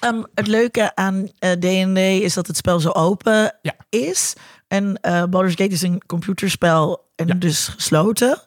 Ehm, 0.00 0.22
het 0.34 0.46
leuke 0.46 0.94
aan 0.94 1.28
eh, 1.38 1.50
D&D 1.52 1.98
is 1.98 2.34
dat 2.34 2.46
het 2.46 2.56
spel 2.56 2.80
zo 2.80 2.90
open 2.90 3.58
Ja. 3.62 3.74
is. 3.88 4.34
En 4.68 4.98
eh 5.00 5.24
Baldur's 5.24 5.54
Gate 5.54 5.72
is 5.74 5.82
een 5.82 6.02
computerspel 6.06 7.10
en 7.16 7.26
Ja. 7.26 7.34
dus 7.34 7.68
gesloten. 7.68 8.38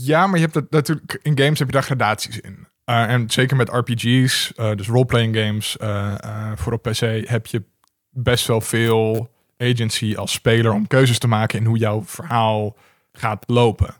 Ja, 0.00 0.26
maar 0.26 0.36
je 0.38 0.42
hebt 0.44 0.54
het 0.54 0.70
natuurlijk 0.70 1.18
in 1.22 1.38
games 1.38 1.58
heb 1.58 1.68
je 1.68 1.74
daar 1.74 1.82
gradaties 1.82 2.40
in. 2.40 2.66
Uh, 2.90 3.02
en 3.12 3.30
zeker 3.30 3.56
met 3.56 3.68
RPG's, 3.68 4.52
uh, 4.56 4.74
dus 4.74 4.86
roleplaying 4.88 5.36
games, 5.36 5.76
uh, 5.80 6.14
uh, 6.24 6.52
voor 6.54 6.72
op 6.72 6.82
PC 6.82 7.28
heb 7.28 7.46
je 7.46 7.62
best 8.10 8.46
wel 8.46 8.60
veel 8.60 9.32
agency 9.58 10.14
als 10.16 10.32
speler 10.32 10.72
om 10.72 10.86
keuzes 10.86 11.18
te 11.18 11.26
maken 11.26 11.58
in 11.58 11.64
hoe 11.64 11.78
jouw 11.78 12.04
verhaal 12.04 12.76
gaat 13.12 13.44
lopen. 13.46 13.94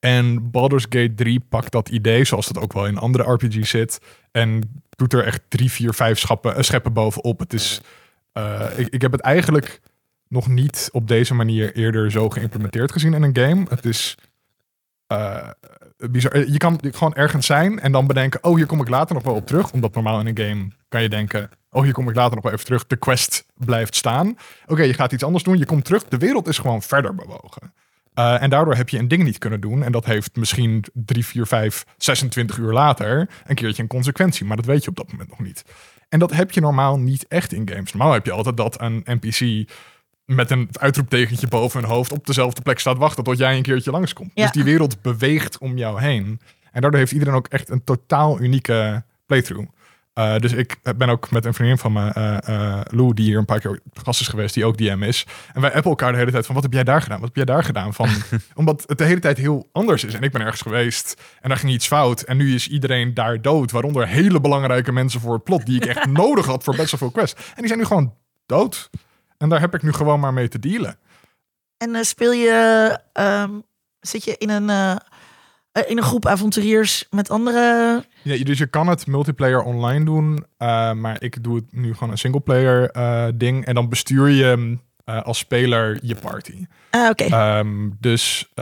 En 0.00 0.50
Baldur's 0.50 0.86
Gate 0.88 1.14
3 1.14 1.40
pakt 1.40 1.72
dat 1.72 1.88
idee, 1.88 2.24
zoals 2.24 2.46
dat 2.46 2.62
ook 2.62 2.72
wel 2.72 2.86
in 2.86 2.98
andere 2.98 3.32
RPG's 3.32 3.70
zit, 3.70 4.00
en 4.30 4.82
doet 4.90 5.12
er 5.12 5.24
echt 5.24 5.40
drie, 5.48 5.70
vier, 5.70 5.94
vijf 5.94 6.18
schappen, 6.18 6.56
uh, 6.56 6.62
scheppen 6.62 6.92
bovenop. 6.92 7.38
Het 7.38 7.52
is, 7.52 7.80
uh, 8.34 8.66
ik, 8.76 8.88
ik 8.88 9.02
heb 9.02 9.12
het 9.12 9.20
eigenlijk 9.20 9.80
nog 10.28 10.48
niet 10.48 10.88
op 10.92 11.08
deze 11.08 11.34
manier 11.34 11.76
eerder 11.76 12.10
zo 12.10 12.28
geïmplementeerd 12.30 12.92
gezien 12.92 13.14
in 13.14 13.22
een 13.22 13.36
game. 13.36 13.66
Het 13.68 13.84
is 13.84 14.14
uh, 15.12 15.48
bizar. 16.10 16.48
Je 16.48 16.56
kan 16.56 16.80
gewoon 16.82 17.14
ergens 17.14 17.46
zijn 17.46 17.80
en 17.80 17.92
dan 17.92 18.06
bedenken: 18.06 18.44
oh, 18.44 18.56
hier 18.56 18.66
kom 18.66 18.80
ik 18.80 18.88
later 18.88 19.14
nog 19.14 19.24
wel 19.24 19.34
op 19.34 19.46
terug. 19.46 19.72
Omdat 19.72 19.94
normaal 19.94 20.20
in 20.20 20.26
een 20.26 20.46
game 20.46 20.68
kan 20.88 21.02
je 21.02 21.08
denken: 21.08 21.50
oh, 21.78 21.84
hier 21.84 21.92
kom 21.92 22.08
ik 22.08 22.14
later 22.14 22.34
nog 22.34 22.44
wel 22.44 22.52
even 22.52 22.64
terug. 22.64 22.86
De 22.86 22.96
quest 22.96 23.46
blijft 23.54 23.96
staan. 23.96 24.28
Oké, 24.28 24.72
okay, 24.72 24.86
je 24.86 24.94
gaat 24.94 25.12
iets 25.12 25.22
anders 25.22 25.44
doen. 25.44 25.58
Je 25.58 25.66
komt 25.66 25.84
terug. 25.84 26.04
De 26.04 26.18
wereld 26.18 26.48
is 26.48 26.58
gewoon 26.58 26.82
verder 26.82 27.14
bewogen. 27.14 27.72
Uh, 28.14 28.42
en 28.42 28.50
daardoor 28.50 28.74
heb 28.74 28.88
je 28.88 28.98
een 28.98 29.08
ding 29.08 29.22
niet 29.22 29.38
kunnen 29.38 29.60
doen. 29.60 29.82
En 29.82 29.92
dat 29.92 30.04
heeft 30.04 30.36
misschien 30.36 30.84
3, 30.92 31.26
4, 31.26 31.46
5, 31.46 31.84
26 31.96 32.56
uur 32.56 32.72
later 32.72 33.28
een 33.46 33.54
keertje 33.54 33.82
een 33.82 33.88
consequentie. 33.88 34.46
Maar 34.46 34.56
dat 34.56 34.64
weet 34.64 34.84
je 34.84 34.90
op 34.90 34.96
dat 34.96 35.12
moment 35.12 35.28
nog 35.28 35.38
niet. 35.38 35.64
En 36.08 36.18
dat 36.18 36.32
heb 36.32 36.50
je 36.50 36.60
normaal 36.60 36.98
niet 36.98 37.26
echt 37.28 37.52
in 37.52 37.68
games. 37.68 37.92
Normaal 37.92 38.12
heb 38.12 38.24
je 38.26 38.32
altijd 38.32 38.56
dat 38.56 38.80
een 38.80 39.02
NPC 39.04 39.70
met 40.24 40.50
een 40.50 40.68
uitroeptekentje 40.72 41.48
boven 41.48 41.80
hun 41.80 41.90
hoofd 41.90 42.12
op 42.12 42.26
dezelfde 42.26 42.62
plek 42.62 42.78
staat 42.78 42.98
wachten 42.98 43.24
tot 43.24 43.38
jij 43.38 43.56
een 43.56 43.62
keertje 43.62 43.90
langskomt. 43.90 44.30
Ja. 44.34 44.42
Dus 44.42 44.52
die 44.52 44.64
wereld 44.64 45.02
beweegt 45.02 45.58
om 45.58 45.76
jou 45.76 46.00
heen. 46.00 46.40
En 46.72 46.80
daardoor 46.80 47.00
heeft 47.00 47.12
iedereen 47.12 47.34
ook 47.34 47.46
echt 47.46 47.70
een 47.70 47.84
totaal 47.84 48.40
unieke 48.40 49.04
playthrough. 49.26 49.68
Uh, 50.18 50.38
dus 50.38 50.52
ik 50.52 50.76
ben 50.96 51.08
ook 51.08 51.30
met 51.30 51.44
een 51.44 51.54
vriendin 51.54 51.78
van 51.78 51.92
me, 51.92 52.12
uh, 52.18 52.36
uh, 52.48 52.80
Lou, 52.84 53.14
die 53.14 53.24
hier 53.24 53.38
een 53.38 53.44
paar 53.44 53.60
keer 53.60 53.80
gast 53.92 54.20
is 54.20 54.28
geweest, 54.28 54.54
die 54.54 54.64
ook 54.64 54.78
DM 54.78 55.02
is. 55.02 55.26
En 55.52 55.60
wij 55.60 55.72
appen 55.72 55.90
elkaar 55.90 56.12
de 56.12 56.18
hele 56.18 56.30
tijd 56.30 56.46
van, 56.46 56.54
wat 56.54 56.64
heb 56.64 56.72
jij 56.72 56.84
daar 56.84 57.02
gedaan? 57.02 57.18
Wat 57.20 57.26
heb 57.26 57.36
jij 57.36 57.54
daar 57.54 57.64
gedaan? 57.64 57.94
Van, 57.94 58.08
omdat 58.54 58.84
het 58.86 58.98
de 58.98 59.04
hele 59.04 59.20
tijd 59.20 59.38
heel 59.38 59.68
anders 59.72 60.04
is. 60.04 60.14
En 60.14 60.22
ik 60.22 60.32
ben 60.32 60.40
ergens 60.40 60.62
geweest 60.62 61.22
en 61.40 61.48
daar 61.48 61.58
ging 61.58 61.72
iets 61.72 61.86
fout. 61.86 62.20
En 62.20 62.36
nu 62.36 62.54
is 62.54 62.68
iedereen 62.68 63.14
daar 63.14 63.42
dood, 63.42 63.70
waaronder 63.70 64.08
hele 64.08 64.40
belangrijke 64.40 64.92
mensen 64.92 65.20
voor 65.20 65.34
het 65.34 65.44
plot, 65.44 65.66
die 65.66 65.76
ik 65.76 65.86
echt 65.86 66.06
nodig 66.22 66.46
had 66.46 66.64
voor 66.64 66.76
best 66.76 66.90
wel 66.90 67.00
veel 67.00 67.10
quests. 67.10 67.40
En 67.46 67.56
die 67.56 67.66
zijn 67.66 67.78
nu 67.78 67.84
gewoon 67.84 68.14
dood. 68.46 68.90
En 69.36 69.48
daar 69.48 69.60
heb 69.60 69.74
ik 69.74 69.82
nu 69.82 69.92
gewoon 69.92 70.20
maar 70.20 70.32
mee 70.32 70.48
te 70.48 70.58
dealen. 70.58 70.98
En 71.76 71.90
uh, 71.90 72.02
speel 72.02 72.32
je, 72.32 72.98
um, 73.12 73.62
zit 74.00 74.24
je 74.24 74.36
in 74.38 74.50
een, 74.50 74.68
uh, 74.68 74.96
in 75.86 75.96
een 75.96 76.02
groep 76.02 76.26
avonturiers 76.26 77.06
met 77.10 77.30
andere... 77.30 78.04
Ja, 78.22 78.44
dus 78.44 78.58
je 78.58 78.66
kan 78.66 78.86
het 78.86 79.06
multiplayer 79.06 79.62
online 79.62 80.04
doen, 80.04 80.44
uh, 80.58 80.92
maar 80.92 81.22
ik 81.22 81.42
doe 81.42 81.56
het 81.56 81.64
nu 81.70 81.92
gewoon 81.94 82.10
een 82.10 82.18
singleplayer 82.18 82.92
ding. 83.38 83.64
En 83.64 83.74
dan 83.74 83.88
bestuur 83.88 84.28
je 84.28 84.78
als 85.04 85.38
speler 85.38 85.98
je 86.02 86.14
party. 86.14 86.66
Ah, 86.90 87.08
oké. 87.10 87.24
Okay. 87.24 87.58
Um, 87.58 87.96
dus... 88.00 88.52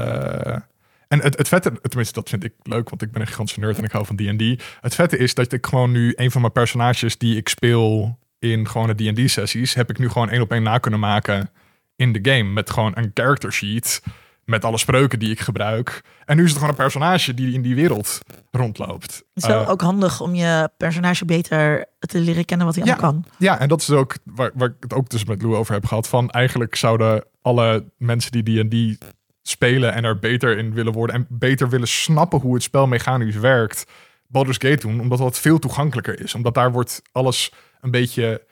En 1.09 1.22
het, 1.22 1.38
het 1.38 1.48
vette, 1.48 1.72
tenminste 1.81 2.14
dat 2.14 2.29
vind 2.29 2.44
ik 2.44 2.52
leuk, 2.62 2.88
want 2.88 3.02
ik 3.02 3.12
ben 3.12 3.20
een 3.20 3.26
gigantische 3.26 3.61
nerd 3.61 3.79
en 3.79 3.85
ik 3.85 3.90
hou 3.90 4.07
van 4.07 4.16
D&D. 4.16 4.62
Het 4.81 4.94
vette 4.94 5.18
is 5.18 5.35
dat 5.35 5.52
ik 5.52 5.66
gewoon 5.66 5.90
nu 5.90 6.12
een 6.16 6.31
van 6.31 6.40
mijn 6.40 6.52
personages 6.52 7.18
die 7.18 7.37
ik 7.37 7.48
speel 7.48 8.18
in 8.38 8.68
gewone 8.68 8.94
D&D-sessies... 8.94 9.74
heb 9.74 9.90
ik 9.90 9.98
nu 9.98 10.09
gewoon 10.09 10.31
één 10.31 10.40
op 10.40 10.52
één 10.52 10.62
na 10.62 10.79
kunnen 10.79 11.00
maken 11.00 11.50
in 11.96 12.12
de 12.12 12.31
game. 12.31 12.52
Met 12.52 12.70
gewoon 12.70 12.92
een 12.94 13.11
character 13.14 13.52
sheet 13.52 14.02
met 14.46 14.64
alle 14.64 14.78
spreuken 14.78 15.18
die 15.18 15.30
ik 15.30 15.40
gebruik. 15.40 16.00
En 16.24 16.37
nu 16.37 16.42
is 16.42 16.48
het 16.48 16.59
gewoon 16.59 16.70
een 16.70 16.80
personage 16.80 17.35
die 17.35 17.52
in 17.54 17.62
die 17.62 17.74
wereld 17.74 18.20
rondloopt. 18.50 19.14
Het 19.14 19.24
is 19.35 19.46
wel 19.46 19.62
Eh, 19.62 19.70
ook 19.70 19.80
handig 19.80 20.20
om 20.20 20.35
je 20.35 20.68
personage 20.76 21.24
beter 21.24 21.87
te 21.98 22.18
leren 22.18 22.44
kennen 22.44 22.66
wat 22.66 22.74
hij 22.76 22.85
Ja. 22.85 22.92
allemaal 22.92 23.12
kan. 23.12 23.24
Ja, 23.38 23.59
en 23.59 23.68
dat 23.68 23.80
is 23.80 23.90
ook 23.90 24.16
waar, 24.24 24.50
waar 24.54 24.68
ik 24.68 24.74
het 24.80 24.92
ook 24.94 25.09
dus 25.09 25.24
met 25.24 25.42
Lou 25.42 25.54
over 25.56 25.74
heb 25.74 25.87
gehad. 25.87 26.09
Van 26.09 26.30
eigenlijk 26.30 26.74
zouden 26.76 27.24
alle 27.42 27.85
mensen 27.98 28.32
die 28.44 28.64
D&D 28.68 28.98
spelen 29.42 29.92
en 29.92 30.04
er 30.04 30.18
beter 30.18 30.59
in 30.59 30.74
willen 30.74 30.92
worden 30.92 31.16
en 31.16 31.26
beter 31.28 31.68
willen 31.68 31.88
snappen 31.88 32.40
hoe 32.40 32.54
het 32.54 32.62
spel 32.62 32.87
mechanisch 32.87 33.37
werkt, 33.37 33.85
Baldur's 34.28 34.56
Gate 34.59 34.87
doen, 34.87 35.00
omdat 35.00 35.18
dat 35.18 35.38
veel 35.38 35.59
toegankelijker 35.59 36.20
is. 36.20 36.35
Omdat 36.35 36.54
daar 36.54 36.72
wordt 36.72 37.02
alles 37.12 37.52
een 37.80 37.90
beetje 37.90 38.42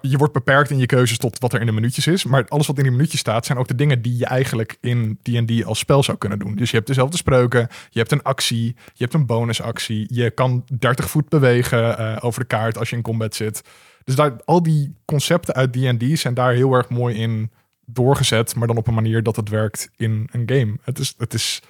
je 0.00 0.16
wordt 0.16 0.32
beperkt 0.32 0.70
in 0.70 0.78
je 0.78 0.86
keuzes 0.86 1.18
tot 1.18 1.38
wat 1.38 1.52
er 1.52 1.60
in 1.60 1.66
de 1.66 1.72
minuutjes 1.72 2.06
is. 2.06 2.24
Maar 2.24 2.48
alles 2.48 2.66
wat 2.66 2.76
in 2.76 2.82
die 2.82 2.92
minuutjes 2.92 3.20
staat, 3.20 3.46
zijn 3.46 3.58
ook 3.58 3.68
de 3.68 3.74
dingen 3.74 4.02
die 4.02 4.18
je 4.18 4.26
eigenlijk 4.26 4.76
in 4.80 5.18
D&D 5.22 5.64
als 5.64 5.78
spel 5.78 6.02
zou 6.02 6.18
kunnen 6.18 6.38
doen. 6.38 6.54
Dus 6.54 6.70
je 6.70 6.76
hebt 6.76 6.88
dezelfde 6.88 7.16
spreuken, 7.16 7.68
je 7.90 7.98
hebt 7.98 8.12
een 8.12 8.22
actie, 8.22 8.64
je 8.64 9.02
hebt 9.02 9.14
een 9.14 9.26
bonusactie. 9.26 10.14
Je 10.14 10.30
kan 10.30 10.64
30 10.78 11.10
voet 11.10 11.28
bewegen 11.28 11.98
eh, 11.98 12.16
over 12.20 12.40
de 12.40 12.46
kaart 12.46 12.78
als 12.78 12.90
je 12.90 12.96
in 12.96 13.02
combat 13.02 13.34
zit. 13.34 13.62
Dus 14.04 14.14
daar, 14.14 14.36
al 14.44 14.62
die 14.62 14.94
concepten 15.04 15.54
uit 15.54 15.72
D&D 15.72 16.18
zijn 16.18 16.34
daar 16.34 16.52
heel 16.52 16.72
erg 16.74 16.88
mooi 16.88 17.16
in 17.16 17.50
doorgezet. 17.86 18.54
Maar 18.54 18.66
dan 18.66 18.76
op 18.76 18.86
een 18.86 18.94
manier 18.94 19.22
dat 19.22 19.36
het 19.36 19.48
werkt 19.48 19.90
in 19.96 20.28
een 20.32 20.42
game. 20.46 20.76
Het 20.82 20.98
is, 20.98 21.14
het 21.18 21.34
is 21.34 21.62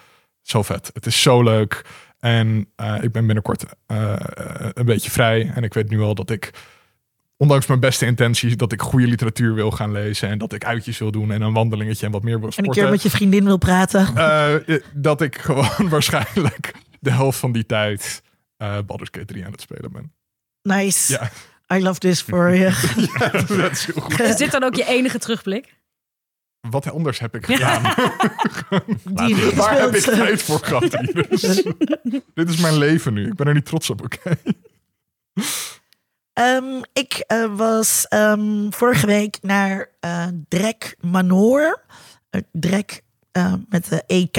zo 0.43 0.63
vet. 0.63 0.91
Het 0.95 1.07
is 1.07 1.23
zo 1.23 1.43
leuk. 1.43 1.85
En 2.19 2.69
eh, 2.77 3.03
ik 3.03 3.13
ben 3.13 3.27
binnenkort 3.27 3.65
eh, 3.87 4.17
een 4.73 4.85
beetje 4.85 5.11
vrij. 5.11 5.51
En 5.55 5.63
ik 5.63 5.75
weet 5.75 5.91
nu 5.91 6.01
al 6.01 6.15
dat 6.15 6.31
ik 6.31 6.51
ondanks 7.43 7.67
mijn 7.67 7.81
beste 7.81 8.07
intenties, 8.07 8.57
dat 8.57 8.73
ik 8.73 8.83
goede 8.83 9.07
literatuur 9.07 9.55
wil 9.55 9.71
gaan 9.71 9.93
lezen 9.93 10.29
en 10.29 10.39
dat 10.39 10.53
ik 10.53 10.65
uitjes 10.65 10.99
wil 10.99 11.11
doen 11.11 11.33
en 11.33 11.43
een 11.43 11.53
wandelingetje 11.53 12.07
en 12.07 12.13
wat 12.13 12.23
meer 12.23 12.41
wil 12.41 12.41
En 12.41 12.47
een 12.47 12.53
sporten. 12.53 12.83
keer 12.83 12.91
met 12.91 13.03
je 13.03 13.11
vriendin 13.11 13.45
wil 13.45 13.57
praten. 13.57 14.17
Eh, 14.17 14.81
dat 14.95 15.21
ik 15.21 15.39
gewoon 15.39 15.89
waarschijnlijk 15.95 16.75
de 17.01 17.11
helft 17.11 17.39
van 17.39 17.53
die 17.53 17.67
tijd 17.67 18.23
eh 18.57 18.79
Baldur's 18.87 19.09
Gate 19.13 19.25
3 19.27 19.45
aan 19.45 19.51
het 19.53 19.61
spelen 19.61 19.93
ben. 19.93 20.13
Nice. 20.63 21.13
Ja, 21.13 21.31
I 21.77 21.83
love 21.83 21.99
this 21.99 22.21
for 22.21 22.57
you. 22.57 22.73
dat 23.63 23.71
is 23.71 23.87
heel 23.87 24.03
goed. 24.03 24.21
Is 24.21 24.37
dit 24.37 24.51
dan 24.51 24.63
ook 24.63 24.75
je 24.75 24.87
enige 24.87 25.19
terugblik? 25.19 25.75
Wat 26.61 26.91
anders 26.91 27.19
heb 27.19 27.35
ik 27.35 27.47
gedaan? 27.47 27.83
Die 29.27 29.37
Waar 29.55 29.81
heb 29.81 29.95
ik 29.95 30.03
tijd 30.03 30.43
voor 30.43 30.61
gehad? 30.63 30.91
Dit 32.35 32.49
is 32.49 32.57
mijn 32.57 32.79
leven 32.79 33.13
nu. 33.13 33.27
Ik 33.27 33.35
ben 33.35 33.47
er 33.47 33.55
niet 33.55 33.65
trots 33.65 33.91
op, 33.91 34.03
oké? 34.03 34.37
Ehm, 36.33 36.83
ik 36.93 37.25
eh, 37.27 37.57
was 37.57 38.07
ehm, 38.09 38.71
vorige 38.71 39.07
week 39.07 39.39
naar 39.43 39.89
eh 40.01 40.27
Drek 40.49 40.97
Manor. 41.01 41.83
Uh, 42.31 42.41
Drek 42.53 43.03
eh, 43.33 43.55
met 43.69 43.89
de 43.89 44.03
EK. 44.07 44.37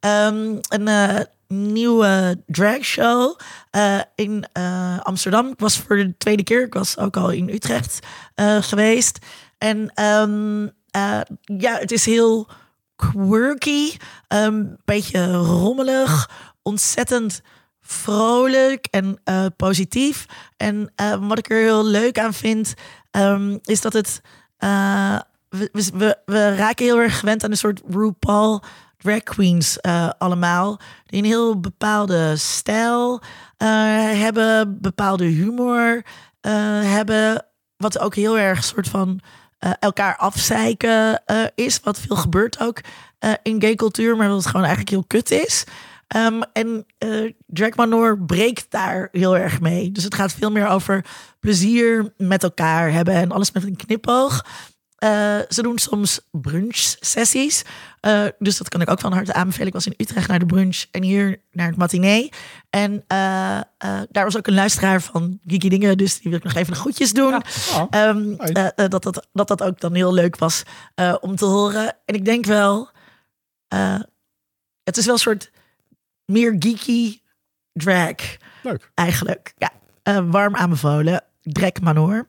Ehm, 0.00 0.56
een 0.68 0.88
eh, 0.88 1.20
nieuwe 1.48 2.42
dragshow 2.46 3.38
eh 3.70 4.00
in 4.14 4.46
eh, 4.52 4.98
Amsterdam. 5.00 5.46
Ik 5.48 5.58
was 5.60 5.78
voor 5.78 5.96
de 5.96 6.16
tweede 6.18 6.42
keer. 6.42 6.62
Ik 6.62 6.74
was 6.74 6.98
ook 6.98 7.16
al 7.16 7.30
in 7.30 7.48
Utrecht 7.48 7.98
eh, 8.34 8.62
geweest. 8.62 9.18
En 9.58 9.90
eh, 9.94 11.20
ja, 11.40 11.78
het 11.78 11.92
is 11.92 12.06
heel 12.06 12.48
quirky. 12.96 13.96
Een 14.28 14.78
beetje 14.84 15.32
rommelig. 15.34 16.30
Ontzettend 16.62 17.42
vrolijk 17.90 18.86
en 18.90 19.20
eh, 19.24 19.46
positief. 19.56 20.26
En 20.56 20.92
eh, 20.94 21.14
wat 21.28 21.38
ik 21.38 21.50
er 21.50 21.60
heel 21.62 21.84
leuk 21.86 22.18
aan 22.18 22.34
vind, 22.34 22.74
ehm, 23.10 23.58
is 23.62 23.80
dat 23.80 23.92
het. 23.92 24.20
eh, 24.58 25.18
we, 25.48 25.70
we- 25.94 26.16
we, 26.24 26.54
raken 26.54 26.84
heel 26.84 26.98
erg 27.00 27.18
gewend 27.18 27.44
aan 27.44 27.50
een 27.50 27.56
soort 27.56 27.80
RuPaul 27.88 28.62
drag 28.98 29.22
queens 29.22 29.78
allemaal. 30.18 30.78
Die 31.06 31.18
een 31.22 31.28
heel 31.28 31.60
bepaalde 31.60 32.36
stijl 32.36 33.20
hebben, 33.56 34.80
bepaalde 34.80 35.24
humor 35.24 36.02
hebben. 36.84 37.44
Wat 37.76 37.98
ook 37.98 38.14
heel 38.14 38.38
erg 38.38 38.64
soort 38.64 38.88
van 38.88 39.20
elkaar 39.78 40.16
afzeiken 40.16 41.22
is. 41.54 41.80
Wat 41.82 41.98
veel 42.00 42.16
gebeurt 42.16 42.60
ook 42.60 42.80
in 43.42 43.60
gay 43.60 43.74
cultuur, 43.74 44.16
maar 44.16 44.28
wat 44.28 44.46
gewoon 44.46 44.64
eigenlijk 44.66 44.90
heel 44.90 45.04
kut 45.06 45.30
is. 45.30 45.64
Ehm, 46.10 46.40
en 46.52 46.86
Drag 47.46 47.74
Manor 47.76 48.18
breekt 48.24 48.66
daar 48.70 49.08
heel 49.12 49.36
erg 49.36 49.60
mee. 49.60 49.92
Dus 49.92 50.04
het 50.04 50.14
gaat 50.14 50.32
veel 50.32 50.50
meer 50.50 50.68
over 50.68 51.04
plezier 51.40 52.12
met 52.16 52.42
elkaar 52.42 52.92
hebben 52.92 53.14
en 53.14 53.30
alles 53.32 53.52
met 53.52 53.62
een 53.64 53.76
knipoog. 53.76 54.44
Eh, 54.96 55.38
ze 55.48 55.62
doen 55.62 55.78
soms 55.78 56.20
brunch-sessies. 56.30 57.64
Eh, 58.00 58.24
dus 58.38 58.56
dat 58.58 58.68
kan 58.68 58.80
ik 58.80 58.90
ook 58.90 59.00
van 59.00 59.12
harte 59.12 59.32
aanbevelen. 59.32 59.66
Ik 59.66 59.72
was 59.72 59.86
in 59.86 59.94
Utrecht 59.96 60.28
naar 60.28 60.38
de 60.38 60.46
brunch 60.46 60.84
en 60.90 61.02
hier 61.02 61.42
naar 61.50 61.66
het 61.66 61.76
matinee. 61.76 62.32
En 62.70 63.04
daar 63.06 64.24
was 64.24 64.36
ook 64.36 64.46
een 64.46 64.54
luisteraar 64.54 65.02
van 65.02 65.38
Geeky 65.46 65.68
Dingen. 65.68 65.96
Dus 65.96 66.20
die 66.20 66.30
wil 66.30 66.38
ik 66.38 66.44
nog 66.44 66.54
even 66.54 66.72
de 66.72 66.78
groetjes 66.78 67.12
doen. 67.12 67.42
Ehm, 67.90 68.34
Hoi. 68.36 68.52
eh, 68.52 68.66
eh, 68.66 68.72
dat, 68.74 69.02
dat, 69.02 69.26
dat 69.32 69.48
dat 69.48 69.62
ook 69.62 69.80
dan 69.80 69.94
heel 69.94 70.12
leuk 70.12 70.38
was 70.38 70.62
om 71.20 71.36
te 71.36 71.44
horen. 71.44 71.96
En 72.04 72.14
ik 72.14 72.24
denk 72.24 72.44
wel... 72.44 72.90
het 74.82 74.96
is 74.96 75.04
wel 75.04 75.14
een 75.14 75.20
soort 75.20 75.50
meer 76.30 76.56
geeky 76.58 77.20
drag 77.72 78.14
Leuk. 78.62 78.90
eigenlijk. 78.94 79.54
Ja, 79.58 79.70
eh, 80.02 80.18
warm 80.30 80.56
aanbevolen. 80.56 81.24
Drek 81.42 81.80
Manor. 81.80 82.28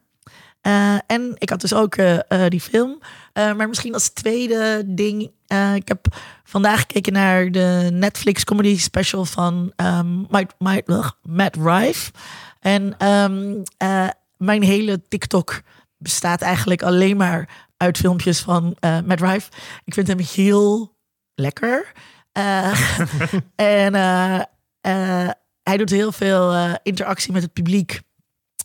Eh, 0.61 0.97
en 1.07 1.35
ik 1.37 1.49
had 1.49 1.61
dus 1.61 1.73
ook 1.73 1.95
eh, 1.95 2.45
die 2.47 2.61
film. 2.61 2.99
Maar 3.33 3.67
misschien 3.67 3.93
als 3.93 4.09
tweede 4.09 4.83
ding. 4.85 5.31
ik 5.75 5.87
heb 5.87 6.05
vandaag 6.43 6.79
gekeken 6.79 7.13
naar 7.13 7.51
de 7.51 7.89
Netflix 7.93 8.43
comedy 8.43 8.77
special 8.77 9.25
van 9.25 9.73
ehm 9.75 10.07
Matt, 10.07 10.53
Matt, 10.57 10.89
ugh, 10.89 11.11
Matt 11.21 11.55
Rife. 11.55 12.11
En 12.59 12.97
ehm, 12.97 13.63
eh, 13.77 14.07
mijn 14.37 14.63
hele 14.63 15.01
TikTok 15.07 15.61
bestaat 15.97 16.41
eigenlijk 16.41 16.83
alleen 16.83 17.17
maar 17.17 17.67
uit 17.77 17.97
filmpjes 17.97 18.39
van 18.39 18.75
Matt 19.05 19.21
Rife. 19.21 19.49
Ik 19.83 19.93
vind 19.93 20.07
hem 20.07 20.19
heel 20.19 20.97
lekker. 21.35 21.91
Eh, 22.31 22.79
en 23.55 23.95
eh, 23.95 24.41
eh, 24.81 25.29
hij 25.63 25.77
doet 25.77 25.89
heel 25.89 26.11
veel 26.11 26.77
interactie 26.83 27.31
met 27.31 27.41
het 27.41 27.53
publiek. 27.53 28.01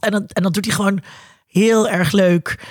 En 0.00 0.10
dat, 0.10 0.32
en 0.32 0.42
doet 0.42 0.64
hij 0.64 0.74
gewoon 0.74 1.02
heel 1.46 1.88
erg 1.88 2.12
leuk. 2.12 2.64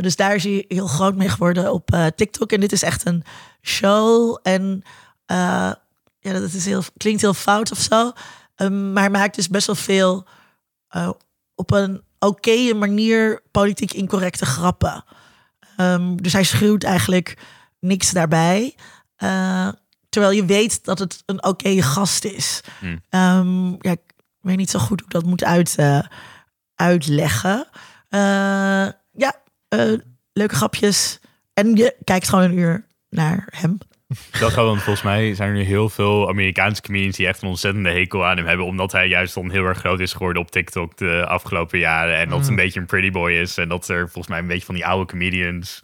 Dus 0.00 0.16
daar 0.16 0.34
is 0.34 0.44
hij 0.44 0.64
heel 0.68 0.86
groot 0.86 1.16
mee 1.16 1.28
geworden 1.28 1.72
op 1.72 2.12
TikTok. 2.16 2.52
En 2.52 2.60
dit 2.60 2.72
is 2.72 2.82
echt 2.82 3.06
een 3.06 3.24
show. 3.62 4.38
En 4.42 4.82
ja, 5.26 6.32
dat 6.32 6.52
is 6.52 6.64
heel, 6.64 6.82
klinkt 6.96 7.20
heel 7.20 7.34
fout 7.34 7.70
of 7.70 7.78
zo. 7.78 8.12
Um, 8.56 8.92
maar 8.92 9.02
hij 9.02 9.12
maakt 9.12 9.34
dus 9.34 9.48
best 9.48 9.66
wel 9.66 9.76
veel 9.76 10.26
op 11.54 11.70
een 11.70 12.02
oké 12.18 12.74
manier 12.74 13.42
politiek 13.50 13.92
incorrecte 13.92 14.46
grappen. 14.46 15.04
Um, 15.76 16.22
dus 16.22 16.32
hij 16.32 16.44
schuwt 16.44 16.84
eigenlijk 16.84 17.38
niks 17.80 18.10
daarbij. 18.10 18.74
Uh, 19.22 19.68
terwijl 20.08 20.32
je 20.32 20.44
weet 20.44 20.84
dat 20.84 20.98
het 20.98 21.22
een 21.26 21.44
oké 21.44 21.82
gast 21.82 22.24
is. 22.24 22.60
Hmm. 22.78 23.00
Um, 23.10 23.76
ja, 23.80 23.90
ik 23.90 24.14
weet 24.40 24.56
niet 24.56 24.70
zo 24.70 24.78
goed 24.78 25.00
hoe 25.00 25.08
ik 25.08 25.12
dat 25.12 25.24
moet 25.24 25.44
uit, 25.44 25.76
uh, 25.80 26.02
uitleggen. 26.74 27.68
Uh, 28.10 28.88
ja, 29.12 29.34
leuke 30.32 30.54
grapjes. 30.54 31.20
En 31.52 31.76
je 31.76 31.96
kijkt 32.04 32.28
gewoon 32.28 32.44
een 32.44 32.58
uur 32.58 32.86
naar 33.08 33.46
hem. 33.50 33.78
Dat 34.38 34.52
gewoon, 34.52 34.68
want 34.68 34.82
volgens 34.82 35.04
mij 35.04 35.34
zijn 35.34 35.48
er 35.48 35.54
nu 35.54 35.62
heel 35.62 35.88
veel 35.88 36.28
Amerikaanse 36.28 36.82
comedians 36.82 37.16
die 37.16 37.26
echt 37.26 37.42
een 37.42 37.48
ontzettende 37.48 37.90
hekel 37.90 38.26
aan 38.26 38.36
hem 38.36 38.46
hebben. 38.46 38.66
Omdat 38.66 38.92
hij 38.92 39.08
juist 39.08 39.34
dan 39.34 39.50
heel 39.50 39.64
erg 39.64 39.78
groot 39.78 40.00
is 40.00 40.12
geworden 40.12 40.42
op 40.42 40.50
TikTok 40.50 40.96
de 40.96 41.26
afgelopen 41.26 41.78
jaren. 41.78 42.16
En 42.16 42.28
dat 42.28 42.38
het 42.38 42.48
een 42.48 42.56
beetje 42.56 42.80
een 42.80 42.86
pretty 42.86 43.10
boy 43.10 43.32
is. 43.32 43.56
En 43.56 43.68
dat 43.68 43.88
er 43.88 44.04
volgens 44.04 44.28
mij 44.28 44.38
een 44.38 44.46
beetje 44.46 44.64
van 44.64 44.74
die 44.74 44.86
oude 44.86 45.10
comedians. 45.10 45.82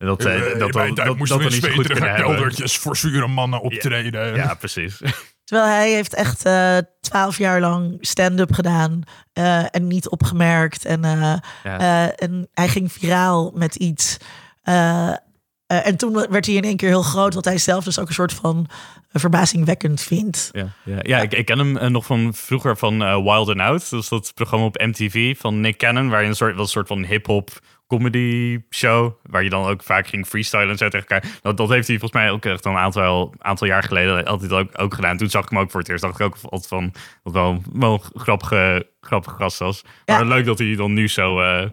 En 0.00 0.06
dat, 0.06 0.26
uh, 0.26 0.40
dat, 0.40 0.58
dat, 0.58 0.72
dat, 0.72 0.96
dat, 0.96 1.16
moesten 1.16 1.38
dat 1.38 1.48
we 1.48 1.54
niet 1.54 1.74
goed 1.74 1.86
kunnen 1.86 2.08
hebben. 2.08 2.34
keldertjes 2.34 2.78
voor 2.78 2.96
zure 2.96 3.26
mannen 3.26 3.60
optreden. 3.60 4.34
Ja, 4.34 4.54
precies. 4.54 5.00
Terwijl 5.44 5.70
hij 5.70 5.90
heeft 5.90 6.14
echt 6.14 6.46
uh, 6.46 6.76
twaalf 7.00 7.38
jaar 7.38 7.60
lang 7.60 7.96
stand-up 8.00 8.52
gedaan 8.52 9.02
uh, 9.34 9.74
en 9.74 9.86
niet 9.86 10.08
opgemerkt. 10.08 10.84
En, 10.84 11.04
uh, 11.04 11.34
ja. 11.64 12.10
en 12.12 12.48
hij 12.52 12.68
ging 12.68 12.92
viraal 12.92 13.52
met 13.54 13.74
iets. 13.74 14.16
Uh, 14.64 15.12
en 15.66 15.96
toen 15.96 16.26
werd 16.30 16.46
hij 16.46 16.54
in 16.54 16.64
één 16.64 16.76
keer 16.76 16.88
heel 16.88 17.02
groot, 17.02 17.34
wat 17.34 17.44
hij 17.44 17.58
zelf 17.58 17.84
dus 17.84 17.98
ook 17.98 18.08
een 18.08 18.14
soort 18.14 18.32
van 18.32 18.66
verbazingwekkend 19.12 20.00
vindt. 20.00 20.48
Ja, 20.52 20.68
ja, 20.84 20.98
ja 21.02 21.18
ik, 21.18 21.34
ik 21.34 21.44
ken 21.46 21.58
hem 21.58 21.76
uh, 21.76 21.86
nog 21.86 22.06
van 22.06 22.34
vroeger 22.34 22.76
van 22.76 23.02
uh, 23.02 23.22
Wild 23.22 23.48
and 23.48 23.60
Out. 23.60 23.90
Dat 23.90 24.02
is 24.02 24.08
dat 24.08 24.32
programma 24.34 24.66
op 24.66 24.78
MTV 24.78 25.38
van 25.38 25.60
Nick 25.60 25.78
Cannon, 25.78 26.08
waar 26.08 26.22
je 26.22 26.28
een 26.28 26.36
soort, 26.36 26.54
wel 26.54 26.62
een 26.62 26.68
soort 26.68 26.88
van 26.88 27.04
hip-hop 27.04 27.50
comedy 27.90 28.60
show, 28.70 29.12
waar 29.22 29.42
je 29.42 29.50
dan 29.50 29.66
ook 29.66 29.82
vaak 29.82 30.06
ging 30.06 30.26
freestylen 30.26 30.68
en 30.68 30.76
zo 30.76 30.88
tegen 30.88 31.08
elkaar. 31.08 31.30
Dat, 31.42 31.56
dat 31.56 31.68
heeft 31.68 31.88
hij 31.88 31.98
volgens 31.98 32.22
mij 32.22 32.30
ook 32.30 32.44
echt 32.44 32.64
een 32.64 32.76
aantal, 32.76 33.34
aantal 33.38 33.66
jaar 33.66 33.82
geleden 33.82 34.24
altijd 34.24 34.52
ook, 34.52 34.70
ook 34.76 34.94
gedaan. 34.94 35.16
Toen 35.16 35.30
zag 35.30 35.42
ik 35.44 35.50
hem 35.50 35.58
ook 35.58 35.70
voor 35.70 35.80
het 35.80 35.88
eerst. 35.88 36.02
Dacht 36.02 36.20
ik 36.20 36.26
ook 36.26 36.36
altijd 36.42 36.66
van 36.66 36.92
dat 37.22 37.32
wel, 37.32 37.62
wel 37.72 37.92
een 37.92 38.20
grappige, 38.20 38.86
grappige 39.00 39.36
gast 39.36 39.58
was. 39.58 39.84
Maar 40.06 40.24
leuk 40.24 40.44
dat 40.44 40.58
hij 40.58 40.76
dan 40.76 40.92
nu 40.92 41.08
zo 41.08 41.40
uh, 41.40 41.68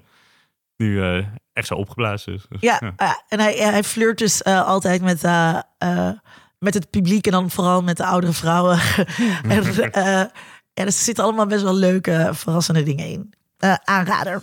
nu 0.78 1.04
uh, 1.04 1.26
echt 1.54 1.68
zo 1.68 1.74
opgeblazen 1.74 2.34
is. 2.34 2.46
Dus, 2.50 2.62
Ja, 2.62 2.94
ja, 2.98 3.24
en 3.28 3.40
hij, 3.40 3.54
hij 3.54 3.84
flirt 3.84 4.18
dus 4.18 4.42
eh, 4.42 4.66
altijd 4.66 5.02
met, 5.02 5.24
eh, 5.24 5.60
eh, 5.78 6.10
met 6.60 6.74
het 6.74 6.90
publiek 6.90 7.26
en 7.26 7.32
dan 7.32 7.50
vooral 7.50 7.82
met 7.84 7.98
de 7.98 8.06
oudere 8.06 8.34
vrouwen. 8.34 8.80
en, 9.50 9.64
eh, 9.92 10.24
ja, 10.74 10.84
dus 10.84 10.98
er 10.98 11.04
zitten 11.04 11.24
allemaal 11.24 11.48
best 11.48 11.64
wel 11.64 11.74
leuke, 11.74 12.30
verrassende 12.34 12.84
dingen 12.84 13.06
in. 13.06 13.34
Eh, 13.58 13.74
aanrader. 13.84 14.42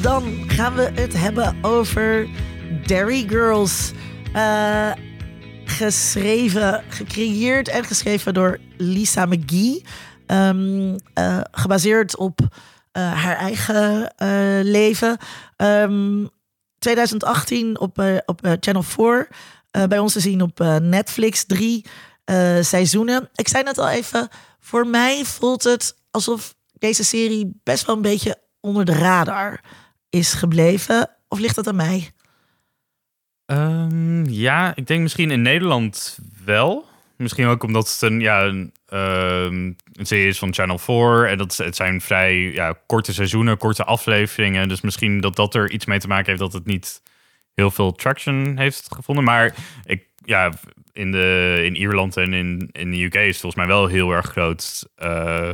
Dan 0.00 0.44
gaan 0.46 0.74
we 0.74 0.90
het 0.94 1.12
hebben 1.16 1.56
over 1.62 2.26
Derry 2.86 3.28
Girls. 3.28 3.92
Eh, 4.32 4.92
geschreven, 5.64 6.84
gecreëerd 6.88 7.68
en 7.68 7.84
geschreven 7.84 8.34
door 8.34 8.58
Lisa 8.76 9.26
McGee. 9.26 9.84
Ehm, 10.26 10.96
eh, 11.14 11.40
gebaseerd 11.50 12.16
op 12.16 12.40
haar 13.02 13.36
eigen 13.36 14.14
eh, 14.16 14.28
leven. 14.62 15.16
Ehm, 15.56 16.26
2018 16.78 17.78
op, 17.78 17.98
eh, 17.98 18.16
op 18.26 18.44
eh, 18.44 18.52
Channel 18.60 18.82
4. 18.82 19.28
eh, 19.70 19.84
bij 19.84 19.98
ons 19.98 20.12
te 20.12 20.20
zien 20.20 20.42
op 20.42 20.60
eh, 20.60 20.76
Netflix. 20.76 21.44
Drie 21.44 21.84
eh, 22.24 22.56
seizoenen. 22.60 23.28
Ik 23.34 23.48
zei 23.48 23.62
net 23.62 23.78
al 23.78 23.88
even, 23.88 24.28
voor 24.60 24.86
mij 24.86 25.24
voelt 25.24 25.62
het 25.64 25.96
alsof 26.10 26.54
deze 26.72 27.04
serie 27.04 27.60
best 27.62 27.86
wel 27.86 27.96
een 27.96 28.02
beetje 28.02 28.36
onder 28.60 28.84
de 28.84 28.92
radar 28.92 29.60
is 30.10 30.32
gebleven. 30.32 31.10
Of 31.28 31.38
ligt 31.38 31.54
dat 31.54 31.66
aan 31.66 31.76
mij? 31.76 32.10
Ehm, 33.46 34.24
ja, 34.24 34.72
ik 34.76 34.86
denk 34.86 35.02
misschien 35.02 35.30
in 35.30 35.42
Nederland 35.42 36.18
wel. 36.44 36.84
Misschien 37.18 37.46
ook 37.46 37.62
omdat 37.62 37.90
het 37.90 38.02
een, 38.02 38.20
ja, 38.20 38.44
een, 38.44 38.72
ehm, 38.88 39.72
een 39.92 40.06
serie 40.06 40.28
is 40.28 40.38
van 40.38 40.54
Channel 40.54 40.78
4. 40.78 41.28
En 41.28 41.38
dat, 41.38 41.56
het 41.56 41.76
zijn 41.76 42.00
vrij 42.00 42.36
ja, 42.36 42.78
korte 42.86 43.12
seizoenen, 43.14 43.58
korte 43.58 43.84
afleveringen. 43.84 44.68
Dus 44.68 44.80
misschien 44.80 45.20
dat 45.20 45.36
dat 45.36 45.54
er 45.54 45.70
iets 45.70 45.84
mee 45.84 45.98
te 45.98 46.08
maken 46.08 46.26
heeft 46.26 46.38
dat 46.38 46.52
het 46.52 46.66
niet 46.66 47.02
heel 47.54 47.70
veel 47.70 47.92
traction 47.92 48.58
heeft 48.58 48.86
gevonden. 48.94 49.24
Maar 49.24 49.54
ik, 49.84 50.04
ja, 50.24 50.52
in, 50.92 51.12
de, 51.12 51.60
in 51.64 51.76
Ierland 51.76 52.16
en 52.16 52.32
in, 52.32 52.68
in 52.72 52.90
de 52.90 53.02
UK 53.02 53.14
is 53.14 53.26
het 53.26 53.40
volgens 53.40 53.54
mij 53.54 53.66
wel 53.66 53.86
heel 53.86 54.10
erg 54.12 54.26
groot. 54.26 54.88
eh, 54.96 55.50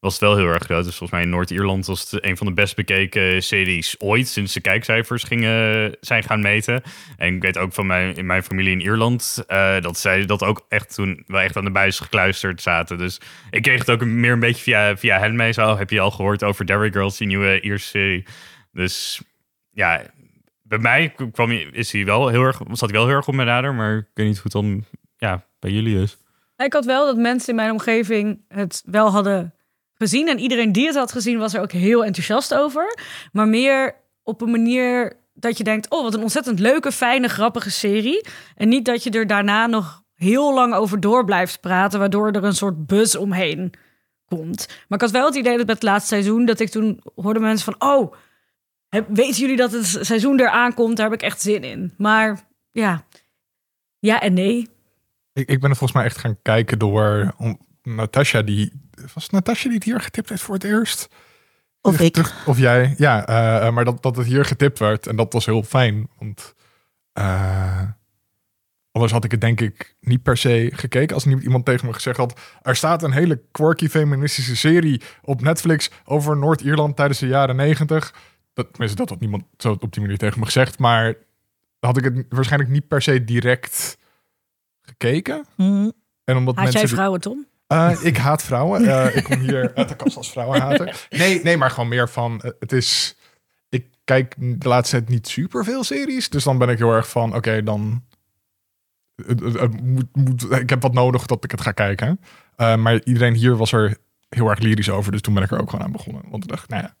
was 0.00 0.12
het 0.12 0.22
wel 0.22 0.36
heel 0.36 0.46
erg 0.46 0.62
groot. 0.62 0.84
Dus 0.84 0.96
volgens 0.96 1.10
mij 1.10 1.22
in 1.22 1.28
Noord-Ierland 1.28 1.86
was 1.86 2.10
het 2.10 2.24
een 2.24 2.36
van 2.36 2.46
de 2.46 2.52
best 2.52 2.76
bekeken 2.76 3.42
series 3.42 4.00
ooit. 4.00 4.28
Sinds 4.28 4.52
de 4.52 4.60
kijkcijfers 4.60 5.22
gingen, 5.22 5.96
zijn 6.00 6.22
gaan 6.22 6.40
meten. 6.40 6.82
En 7.16 7.34
ik 7.34 7.42
weet 7.42 7.58
ook 7.58 7.72
van 7.72 7.86
mijn, 7.86 8.14
in 8.14 8.26
mijn 8.26 8.42
familie 8.42 8.72
in 8.72 8.80
Ierland. 8.80 9.44
eh, 9.46 9.80
dat 9.80 9.98
zij 9.98 10.26
dat 10.26 10.42
ook 10.42 10.66
echt 10.68 10.94
toen 10.94 11.22
wel 11.26 11.40
echt 11.40 11.56
aan 11.56 11.64
de 11.64 11.70
buis 11.70 12.00
gekluisterd 12.00 12.62
zaten. 12.62 12.98
Dus 12.98 13.20
ik 13.50 13.62
kreeg 13.62 13.78
het 13.78 13.90
ook 13.90 14.04
meer 14.04 14.32
een 14.32 14.40
beetje 14.40 14.62
via, 14.62 14.96
via 14.96 15.18
hen 15.18 15.36
mee. 15.36 15.52
Zo 15.52 15.76
heb 15.76 15.90
je 15.90 16.00
al 16.00 16.10
gehoord 16.10 16.44
over 16.44 16.66
Derry 16.66 16.92
Girls, 16.92 17.16
die 17.16 17.26
nieuwe 17.26 17.60
Ierse 17.60 17.86
serie. 17.88 18.24
Dus 18.72 19.22
ja, 19.70 20.02
bij 20.62 20.78
mij 20.78 21.14
kwam, 21.32 21.50
is 21.50 21.92
hij 21.92 22.04
wel 22.04 22.28
heel 22.28 22.42
erg, 22.42 22.60
zat 22.70 22.90
hij 22.90 22.98
wel 22.98 23.06
heel 23.06 23.16
erg 23.16 23.28
op 23.28 23.34
mijn 23.34 23.48
radar. 23.48 23.74
Maar 23.74 23.96
ik 23.96 24.06
weet 24.14 24.26
niet 24.26 24.34
hoe 24.34 24.42
het 24.42 24.52
dan 24.52 24.84
ja, 25.16 25.44
bij 25.58 25.70
jullie 25.70 26.02
is. 26.02 26.16
Ik 26.56 26.72
had 26.72 26.84
wel 26.84 27.06
dat 27.06 27.16
mensen 27.16 27.48
in 27.48 27.54
mijn 27.54 27.70
omgeving 27.70 28.44
het 28.48 28.82
wel 28.86 29.10
hadden 29.10 29.54
gezien. 29.98 30.28
En 30.28 30.38
iedereen 30.38 30.72
die 30.72 30.86
het 30.86 30.96
had 30.96 31.12
gezien 31.12 31.38
was 31.38 31.54
er 31.54 31.60
ook 31.60 31.72
heel 31.72 32.04
enthousiast 32.04 32.54
over. 32.54 32.98
Maar 33.32 33.48
meer 33.48 33.94
op 34.22 34.40
een 34.40 34.50
manier 34.50 35.16
dat 35.34 35.58
je 35.58 35.64
denkt... 35.64 35.90
oh, 35.90 36.02
wat 36.02 36.14
een 36.14 36.22
ontzettend 36.22 36.58
leuke, 36.58 36.92
fijne, 36.92 37.28
grappige 37.28 37.70
serie. 37.70 38.26
En 38.54 38.68
niet 38.68 38.84
dat 38.84 39.02
je 39.02 39.10
er 39.10 39.26
daarna 39.26 39.66
nog 39.66 40.02
heel 40.14 40.54
lang 40.54 40.74
over 40.74 41.00
door 41.00 41.24
blijft 41.24 41.60
praten... 41.60 41.98
waardoor 41.98 42.30
er 42.30 42.44
een 42.44 42.54
soort 42.54 42.86
buzz 42.86 43.14
omheen 43.14 43.72
komt. 44.26 44.66
Maar 44.68 44.98
ik 44.98 45.00
had 45.00 45.10
wel 45.10 45.26
het 45.26 45.34
idee 45.34 45.56
dat 45.56 45.66
met 45.66 45.74
het 45.74 45.84
laatste 45.84 46.08
seizoen... 46.08 46.44
dat 46.44 46.60
ik 46.60 46.68
toen 46.68 47.00
hoorde 47.14 47.40
mensen 47.40 47.72
van... 47.72 47.90
oh, 47.90 48.12
weten 49.08 49.40
jullie 49.40 49.56
dat 49.56 49.72
het 49.72 49.98
seizoen 50.00 50.40
eraan 50.40 50.74
komt? 50.74 50.96
Daar 50.96 51.10
heb 51.10 51.20
ik 51.20 51.26
echt 51.26 51.40
zin 51.40 51.64
in. 51.64 51.94
Maar 51.96 52.40
ja, 52.70 53.04
ja 53.98 54.20
en 54.20 54.32
nee. 54.32 54.68
Ik, 55.32 55.48
ik 55.48 55.60
ben 55.60 55.70
er 55.70 55.76
volgens 55.76 55.98
mij 55.98 56.04
echt 56.04 56.18
gaan 56.18 56.42
kijken 56.42 56.78
door 56.78 57.34
om, 57.38 57.65
Natasha, 57.86 58.42
die... 58.42 58.72
Was 59.14 59.30
Natasha 59.30 59.64
die 59.64 59.74
het 59.74 59.84
hier 59.84 60.00
getipt 60.00 60.28
heeft 60.28 60.42
voor 60.42 60.54
het 60.54 60.64
eerst? 60.64 61.08
Of 61.80 62.00
ik. 62.00 62.12
terug- 62.12 62.46
of 62.46 62.58
jij, 62.58 62.94
ja. 62.98 63.26
eh, 63.26 63.72
maar 63.72 63.84
dat, 63.84 64.02
dat 64.02 64.16
het 64.16 64.26
hier 64.26 64.44
getipt 64.44 64.78
werd. 64.78 65.06
En 65.06 65.16
dat 65.16 65.32
was 65.32 65.46
heel 65.46 65.62
fijn. 65.62 66.08
Want 66.18 66.54
eh, 67.12 67.82
anders 68.92 69.12
had 69.12 69.24
ik 69.24 69.30
het 69.30 69.40
denk 69.40 69.60
ik 69.60 69.96
niet 70.00 70.22
per 70.22 70.36
se 70.36 70.70
gekeken. 70.74 71.14
Als 71.14 71.24
niet 71.24 71.42
iemand 71.42 71.64
tegen 71.64 71.86
me 71.86 71.92
gezegd 71.92 72.16
had... 72.16 72.40
Er 72.62 72.76
staat 72.76 73.02
een 73.02 73.12
hele 73.12 73.42
quirky 73.50 73.88
feministische 73.88 74.56
serie 74.56 75.00
op 75.22 75.40
Netflix... 75.40 75.90
over 76.04 76.36
Noord-Ierland 76.36 76.96
tijdens 76.96 77.18
de 77.18 77.26
jaren 77.26 77.56
negentig. 77.56 78.14
Dat, 78.54 78.66
tenminste, 78.70 78.96
dat 78.96 79.08
had 79.08 79.20
niemand 79.20 79.44
zo 79.58 79.76
op 79.80 79.92
die 79.92 80.02
manier 80.02 80.18
tegen 80.18 80.38
me 80.38 80.44
gezegd. 80.44 80.78
Maar 80.78 81.14
had 81.80 81.96
ik 81.96 82.04
het 82.04 82.26
waarschijnlijk 82.28 82.70
niet 82.72 82.88
per 82.88 83.02
se 83.02 83.24
direct 83.24 83.98
gekeken. 84.82 85.46
Hm. 85.56 85.90
En 86.24 86.36
omdat 86.36 86.54
mensen... 86.54 86.80
jij 86.80 86.88
vrouwen, 86.88 87.20
Tom? 87.20 87.46
Uh, 87.72 87.96
ik 88.04 88.16
haat 88.16 88.42
vrouwen. 88.42 88.82
Uh, 88.82 89.16
ik 89.16 89.24
kom 89.24 89.38
hier 89.38 89.70
uit 89.74 89.88
de 89.88 89.96
kast 89.96 90.16
als 90.16 90.30
vrouwenhater. 90.30 91.06
Nee, 91.10 91.42
nee, 91.42 91.56
maar 91.56 91.70
gewoon 91.70 91.88
meer 91.88 92.08
van... 92.08 92.40
uh, 92.44 92.50
het 92.60 92.72
is... 92.72 93.16
Ik 93.68 93.86
kijk 94.04 94.34
de 94.38 94.68
laatste 94.68 94.96
tijd 94.96 95.08
niet 95.08 95.28
super 95.28 95.64
veel 95.64 95.84
series. 95.84 96.28
Dus 96.28 96.44
dan 96.44 96.58
ben 96.58 96.68
ik 96.68 96.78
heel 96.78 96.92
erg 96.92 97.08
van... 97.08 97.34
Oké, 97.34 97.62
dan... 97.62 98.04
Het, 99.26 99.40
het- 99.40 99.58
het 99.60 99.80
moet, 99.82 100.16
moet, 100.16 100.50
ik 100.52 100.70
heb 100.70 100.82
wat 100.82 100.92
nodig 100.92 101.26
dat 101.26 101.44
ik 101.44 101.50
het 101.50 101.60
ga 101.60 101.72
kijken. 101.72 102.20
Uh, 102.56 102.76
maar 102.76 103.00
iedereen 103.04 103.34
hier 103.34 103.56
was 103.56 103.72
er 103.72 103.96
heel 104.28 104.48
erg 104.50 104.58
lyrisch 104.58 104.90
over. 104.90 105.12
Dus 105.12 105.20
toen 105.20 105.34
ben 105.34 105.42
ik 105.42 105.50
er 105.50 105.60
ook 105.60 105.70
gewoon 105.70 105.84
aan 105.84 105.92
begonnen. 105.92 106.22
Want 106.30 106.42
ik 106.44 106.50
dacht, 106.50 106.68
nou 106.68 106.82
ja... 106.82 106.96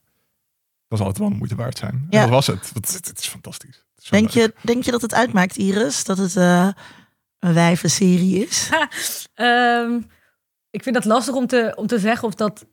Dat 0.88 0.98
zal 0.98 1.06
het 1.08 1.18
wel 1.18 1.28
de 1.28 1.34
moeite 1.34 1.54
waard 1.54 1.78
zijn. 1.78 1.92
En 1.92 2.06
Ja. 2.10 2.20
dat 2.20 2.30
was 2.30 2.46
het. 2.46 2.70
Het, 2.74 2.92
het, 2.92 3.06
het 3.06 3.18
is 3.18 3.26
fantastisch. 3.28 3.76
Het 3.94 4.02
is 4.02 4.08
zo 4.08 4.16
Denk, 4.16 4.34
leuk. 4.34 4.44
je, 4.44 4.54
denk 4.66 4.82
je 4.84 4.90
dat 4.90 5.02
het 5.02 5.14
uitmaakt, 5.14 5.56
Iris? 5.56 6.04
Dat 6.04 6.18
het 6.18 6.36
eh, 6.36 6.68
een 7.38 7.54
wijvenserie 7.54 8.46
is? 8.46 8.70
Ehm, 9.34 10.00
ik 10.70 10.82
vind 10.82 10.94
dat 10.94 11.04
lastig 11.04 11.34
om 11.34 11.46
te, 11.46 11.72
om 11.76 11.86
te 11.86 11.98
zeggen 11.98 12.28
of 12.28 12.34
dat 12.34 12.66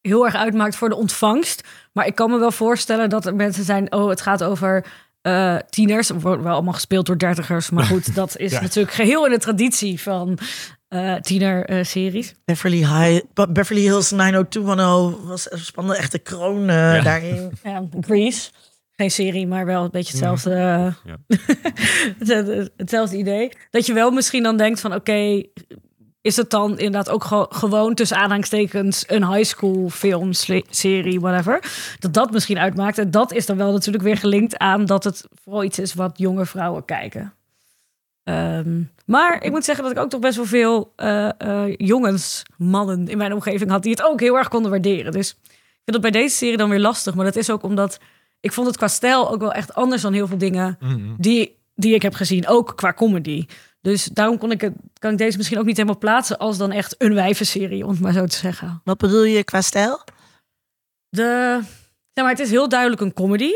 heel 0.00 0.24
erg 0.24 0.34
uitmaakt 0.34 0.76
voor 0.76 0.88
de 0.88 0.94
ontvangst. 0.96 1.68
Maar 1.92 2.06
ik 2.06 2.14
kan 2.14 2.30
me 2.30 2.38
wel 2.38 2.52
voorstellen 2.52 3.10
dat 3.10 3.26
er 3.26 3.34
mensen 3.34 3.64
zijn... 3.64 3.92
oh, 3.92 4.08
het 4.08 4.20
gaat 4.20 4.42
over 4.44 4.86
eh, 5.22 5.56
tieners. 5.56 6.08
Het 6.08 6.22
wordt 6.22 6.42
wel 6.42 6.52
allemaal 6.52 6.72
gespeeld 6.72 7.06
door 7.06 7.18
dertigers. 7.18 7.70
Maar 7.70 7.84
goed, 7.84 8.14
dat 8.20 8.36
is 8.38 8.52
Ja. 8.52 8.60
natuurlijk 8.60 8.94
geheel 8.94 9.24
in 9.26 9.32
de 9.32 9.38
traditie 9.38 10.00
van 10.00 10.38
eh 10.88 11.14
tiener-series. 11.16 12.34
Beverly, 12.44 12.76
High, 12.78 13.24
Be- 13.34 13.52
Beverly 13.52 13.80
Hills 13.82 14.10
90210 14.10 15.26
was 15.28 15.50
een 15.52 15.58
spannende 15.58 15.98
echte 15.98 16.18
kroon 16.18 16.60
eh, 16.68 16.94
Ja. 16.94 17.00
daarin. 17.00 17.50
ja, 17.62 17.82
Grease. 18.00 18.50
Geen 18.92 19.10
serie, 19.10 19.46
maar 19.46 19.66
wel 19.66 19.84
een 19.84 19.90
beetje 19.90 20.10
hetzelfde, 20.10 20.54
eh, 20.54 21.16
het- 22.28 22.70
hetzelfde 22.76 23.16
idee. 23.16 23.52
Dat 23.70 23.86
je 23.86 23.92
wel 23.92 24.10
misschien 24.10 24.42
dan 24.42 24.56
denkt 24.56 24.80
van 24.80 24.94
oké, 24.94 25.42
is 26.22 26.36
het 26.36 26.50
dan 26.50 26.70
inderdaad 26.78 27.10
ook 27.10 27.24
ge- 27.24 27.46
gewoon 27.50 27.94
tussen 27.94 28.16
aanhalingstekens 28.16 29.04
een 29.06 29.32
high 29.32 29.44
school 29.48 29.88
film, 29.88 30.32
serie, 30.70 31.20
whatever. 31.20 31.72
Dat 31.98 32.12
dat 32.14 32.30
misschien 32.32 32.58
uitmaakt. 32.58 32.98
En 32.98 33.10
dat 33.10 33.32
is 33.32 33.46
dan 33.46 33.56
wel 33.56 33.72
natuurlijk 33.72 34.04
weer 34.04 34.16
gelinkt 34.16 34.58
aan 34.58 34.84
dat 34.84 35.04
het 35.04 35.24
vooral 35.42 35.64
iets 35.64 35.78
is 35.78 35.94
wat 35.94 36.18
jonge 36.18 36.46
vrouwen 36.46 36.84
kijken. 36.84 37.34
Ehm, 38.24 38.82
maar 39.06 39.42
ik 39.44 39.50
moet 39.50 39.64
zeggen 39.64 39.84
dat 39.84 39.92
ik 39.92 39.98
ook 39.98 40.10
toch 40.10 40.20
best 40.20 40.36
wel 40.36 40.44
veel 40.44 40.92
eh, 40.96 41.28
jongens, 41.76 42.42
mannen 42.56 43.08
in 43.08 43.18
mijn 43.18 43.32
omgeving 43.32 43.70
had 43.70 43.82
die 43.82 43.90
het 43.90 44.02
ook 44.02 44.20
heel 44.20 44.36
erg 44.36 44.48
konden 44.48 44.70
waarderen. 44.70 45.12
Dus 45.12 45.30
ik 45.30 45.46
vind 45.84 45.92
dat 45.92 46.00
bij 46.00 46.10
deze 46.22 46.36
serie 46.36 46.56
dan 46.56 46.70
weer 46.70 46.78
lastig. 46.80 47.14
Maar 47.14 47.24
dat 47.24 47.36
is 47.36 47.50
ook 47.50 47.62
omdat 47.62 47.98
ik 48.40 48.52
vond 48.52 48.66
het 48.66 48.76
qua 48.76 48.88
stijl 48.88 49.30
ook 49.30 49.40
wel 49.40 49.52
echt 49.52 49.74
anders 49.74 50.02
dan 50.02 50.12
heel 50.12 50.26
veel 50.26 50.38
dingen 50.38 50.76
Mhm. 50.80 51.14
die, 51.16 51.58
die 51.74 51.94
ik 51.94 52.02
heb 52.02 52.14
gezien. 52.14 52.48
Ook 52.48 52.72
qua 52.76 52.92
comedy. 52.92 53.46
Dus 53.80 54.04
daarom 54.04 54.38
kon 54.38 54.50
ik 54.50 54.60
het, 54.60 54.74
kan 54.98 55.12
ik 55.12 55.18
deze 55.18 55.36
misschien 55.36 55.58
ook 55.58 55.64
niet 55.64 55.76
helemaal 55.76 55.98
plaatsen 55.98 56.38
als 56.38 56.58
dan 56.58 56.72
echt 56.72 56.94
een 56.98 57.14
wijvenserie, 57.14 57.84
om 57.84 57.90
het 57.90 58.00
maar 58.00 58.12
zo 58.12 58.26
te 58.26 58.36
zeggen. 58.36 58.80
Wat 58.84 58.98
bedoel 58.98 59.24
je 59.24 59.44
qua 59.44 59.60
stijl? 59.60 60.00
De, 61.08 61.60
zeg 62.12 62.24
maar, 62.24 62.30
het 62.30 62.40
is 62.40 62.50
heel 62.50 62.68
duidelijk 62.68 63.00
een 63.00 63.12
comedy. 63.12 63.52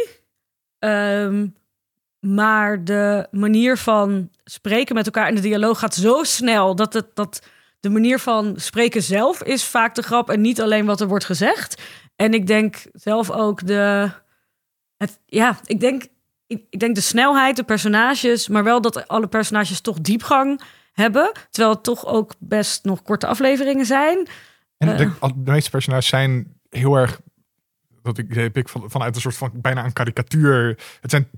Ehm, 0.78 1.46
maar 2.20 2.84
de 2.84 3.26
manier 3.30 3.76
van 3.78 4.30
spreken 4.44 4.94
met 4.94 5.06
elkaar 5.06 5.26
en 5.26 5.34
de 5.34 5.40
dialoog 5.40 5.78
gaat 5.78 5.94
zo 5.94 6.22
snel 6.22 6.74
dat, 6.74 6.92
het, 6.92 7.06
dat 7.14 7.42
de 7.80 7.88
manier 7.88 8.18
van 8.18 8.54
spreken 8.56 9.02
zelf 9.02 9.42
is 9.42 9.64
vaak 9.64 9.94
de 9.94 10.02
grap 10.02 10.30
en 10.30 10.40
niet 10.40 10.60
alleen 10.60 10.86
wat 10.86 11.00
er 11.00 11.08
wordt 11.08 11.24
gezegd. 11.24 11.82
En 12.16 12.34
ik 12.34 12.46
denk 12.46 12.84
zelf 12.92 13.30
ook 13.30 13.66
de. 13.66 14.10
Het, 14.96 15.20
ja, 15.26 15.58
ik 15.64 15.80
denk, 15.80 16.06
ik, 16.70 16.80
denk 16.80 16.94
de 16.94 17.00
snelheid, 17.00 17.56
de 17.56 17.64
personages, 17.64 18.48
maar 18.48 18.64
wel 18.64 18.80
dat 18.80 19.08
alle 19.08 19.26
personages 19.26 19.80
toch 19.80 20.00
diepgang 20.00 20.60
hebben. 20.92 21.32
Terwijl 21.50 21.74
het 21.74 21.84
toch 21.84 22.06
ook 22.06 22.34
best 22.38 22.84
nog 22.84 23.02
korte 23.02 23.26
afleveringen 23.26 23.86
zijn. 23.86 24.26
En 24.78 24.88
Eh. 24.88 24.96
de, 24.98 25.10
al- 25.18 25.32
de 25.44 25.50
meeste 25.50 25.70
personages 25.70 26.06
zijn 26.06 26.52
heel 26.70 26.94
erg 26.96 27.20
dat 28.02 28.18
ik, 28.18 28.34
heb 28.34 28.56
ik 28.56 28.68
van, 28.68 28.90
vanuit 28.90 29.14
een 29.14 29.20
soort 29.20 29.36
van 29.36 29.50
bijna 29.54 29.84
een 29.84 29.92
karikatuur. 29.92 30.78
Het 31.00 31.10
zijn, 31.10 31.28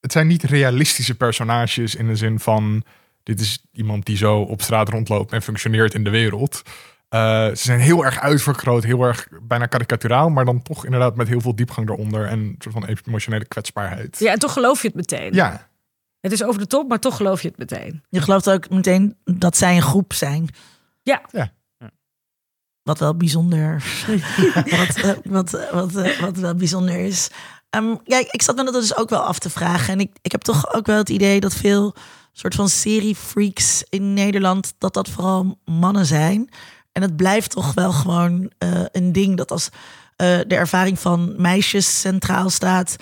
het 0.00 0.12
zijn 0.12 0.26
niet 0.26 0.42
realistische 0.42 1.14
personages 1.14 1.94
in 1.94 2.06
de 2.06 2.16
zin 2.16 2.40
van 2.40 2.84
dit 3.22 3.40
is 3.40 3.64
iemand 3.72 4.06
die 4.06 4.16
zo 4.16 4.38
op 4.40 4.62
straat 4.62 4.88
rondloopt 4.88 5.32
en 5.32 5.42
functioneert 5.42 5.94
in 5.94 6.04
de 6.04 6.10
wereld. 6.10 6.62
Uh, 7.14 7.20
ze 7.48 7.62
zijn 7.62 7.80
heel 7.80 8.04
erg 8.04 8.20
uitvergroot, 8.20 8.84
heel 8.84 9.02
erg 9.02 9.28
bijna 9.42 9.66
karikaturaal, 9.66 10.28
maar 10.28 10.44
dan 10.44 10.62
toch 10.62 10.84
inderdaad 10.84 11.16
met 11.16 11.28
heel 11.28 11.40
veel 11.40 11.54
diepgang 11.54 11.88
eronder 11.88 12.26
en 12.26 12.38
een 12.38 12.54
soort 12.58 12.74
van 12.74 12.84
emotionele 12.84 13.44
kwetsbaarheid. 13.44 14.18
Ja, 14.18 14.32
en 14.32 14.38
toch 14.38 14.52
geloof 14.52 14.82
je 14.82 14.86
het 14.86 14.96
meteen. 14.96 15.32
Ja. 15.32 15.68
Het 16.20 16.32
is 16.32 16.44
over 16.44 16.60
de 16.60 16.66
top, 16.66 16.88
maar 16.88 16.98
toch 16.98 17.16
geloof 17.16 17.42
je 17.42 17.48
het 17.48 17.58
meteen. 17.58 18.02
Je 18.08 18.20
gelooft 18.20 18.50
ook 18.50 18.70
meteen 18.70 19.16
dat 19.24 19.56
zij 19.56 19.76
een 19.76 19.82
groep 19.82 20.12
zijn. 20.12 20.48
Ja. 21.02 21.22
ja. 21.30 21.52
Wat 22.82 22.98
wel 22.98 23.16
bijzonder, 23.16 23.84
wat, 24.78 24.96
uh, 24.96 25.10
wat, 25.24 25.50
wat, 25.72 25.96
uh, 25.96 26.20
wat 26.20 26.36
wel 26.36 26.54
bijzonder 26.54 26.96
is. 26.96 27.30
Um, 27.70 28.00
ja, 28.04 28.18
ik 28.30 28.42
zat 28.42 28.56
me 28.56 28.64
dat 28.64 28.74
dus 28.74 28.96
ook 28.96 29.10
wel 29.10 29.22
af 29.22 29.38
te 29.38 29.50
vragen. 29.50 29.92
En 29.92 30.00
ik, 30.00 30.10
ik 30.22 30.32
heb 30.32 30.40
toch 30.40 30.74
ook 30.74 30.86
wel 30.86 30.98
het 30.98 31.08
idee 31.08 31.40
dat 31.40 31.54
veel 31.54 31.94
soort 32.32 32.54
van 32.54 32.68
seriefreaks 32.68 33.84
in 33.88 34.14
Nederland, 34.14 34.74
dat 34.78 34.94
dat 34.94 35.08
vooral 35.08 35.58
mannen 35.64 36.06
zijn. 36.06 36.50
En 36.94 37.02
het 37.02 37.16
blijft 37.16 37.50
toch 37.50 37.74
wel 37.74 37.92
gewoon 37.92 38.52
uh, 38.58 38.84
een 38.92 39.12
ding 39.12 39.36
dat 39.36 39.50
als 39.50 39.68
de 40.16 40.44
ervaring 40.48 40.98
van 40.98 41.34
meisjes 41.36 42.00
centraal 42.00 42.50
staat, 42.50 42.96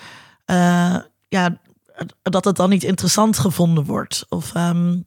ja, 1.27 1.57
dat 2.21 2.45
het 2.45 2.55
dan 2.55 2.69
niet 2.69 2.83
interessant 2.83 3.37
gevonden 3.37 3.83
wordt. 3.83 4.25
Of 4.29 4.55
um, 4.55 5.05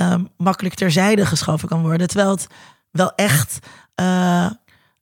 um, 0.00 0.28
makkelijk 0.36 0.74
terzijde 0.74 1.26
geschoven 1.26 1.68
kan 1.68 1.82
worden. 1.82 2.08
Terwijl 2.08 2.30
het 2.30 2.46
wel 2.90 3.14
echt 3.14 3.58
uh, 4.00 4.50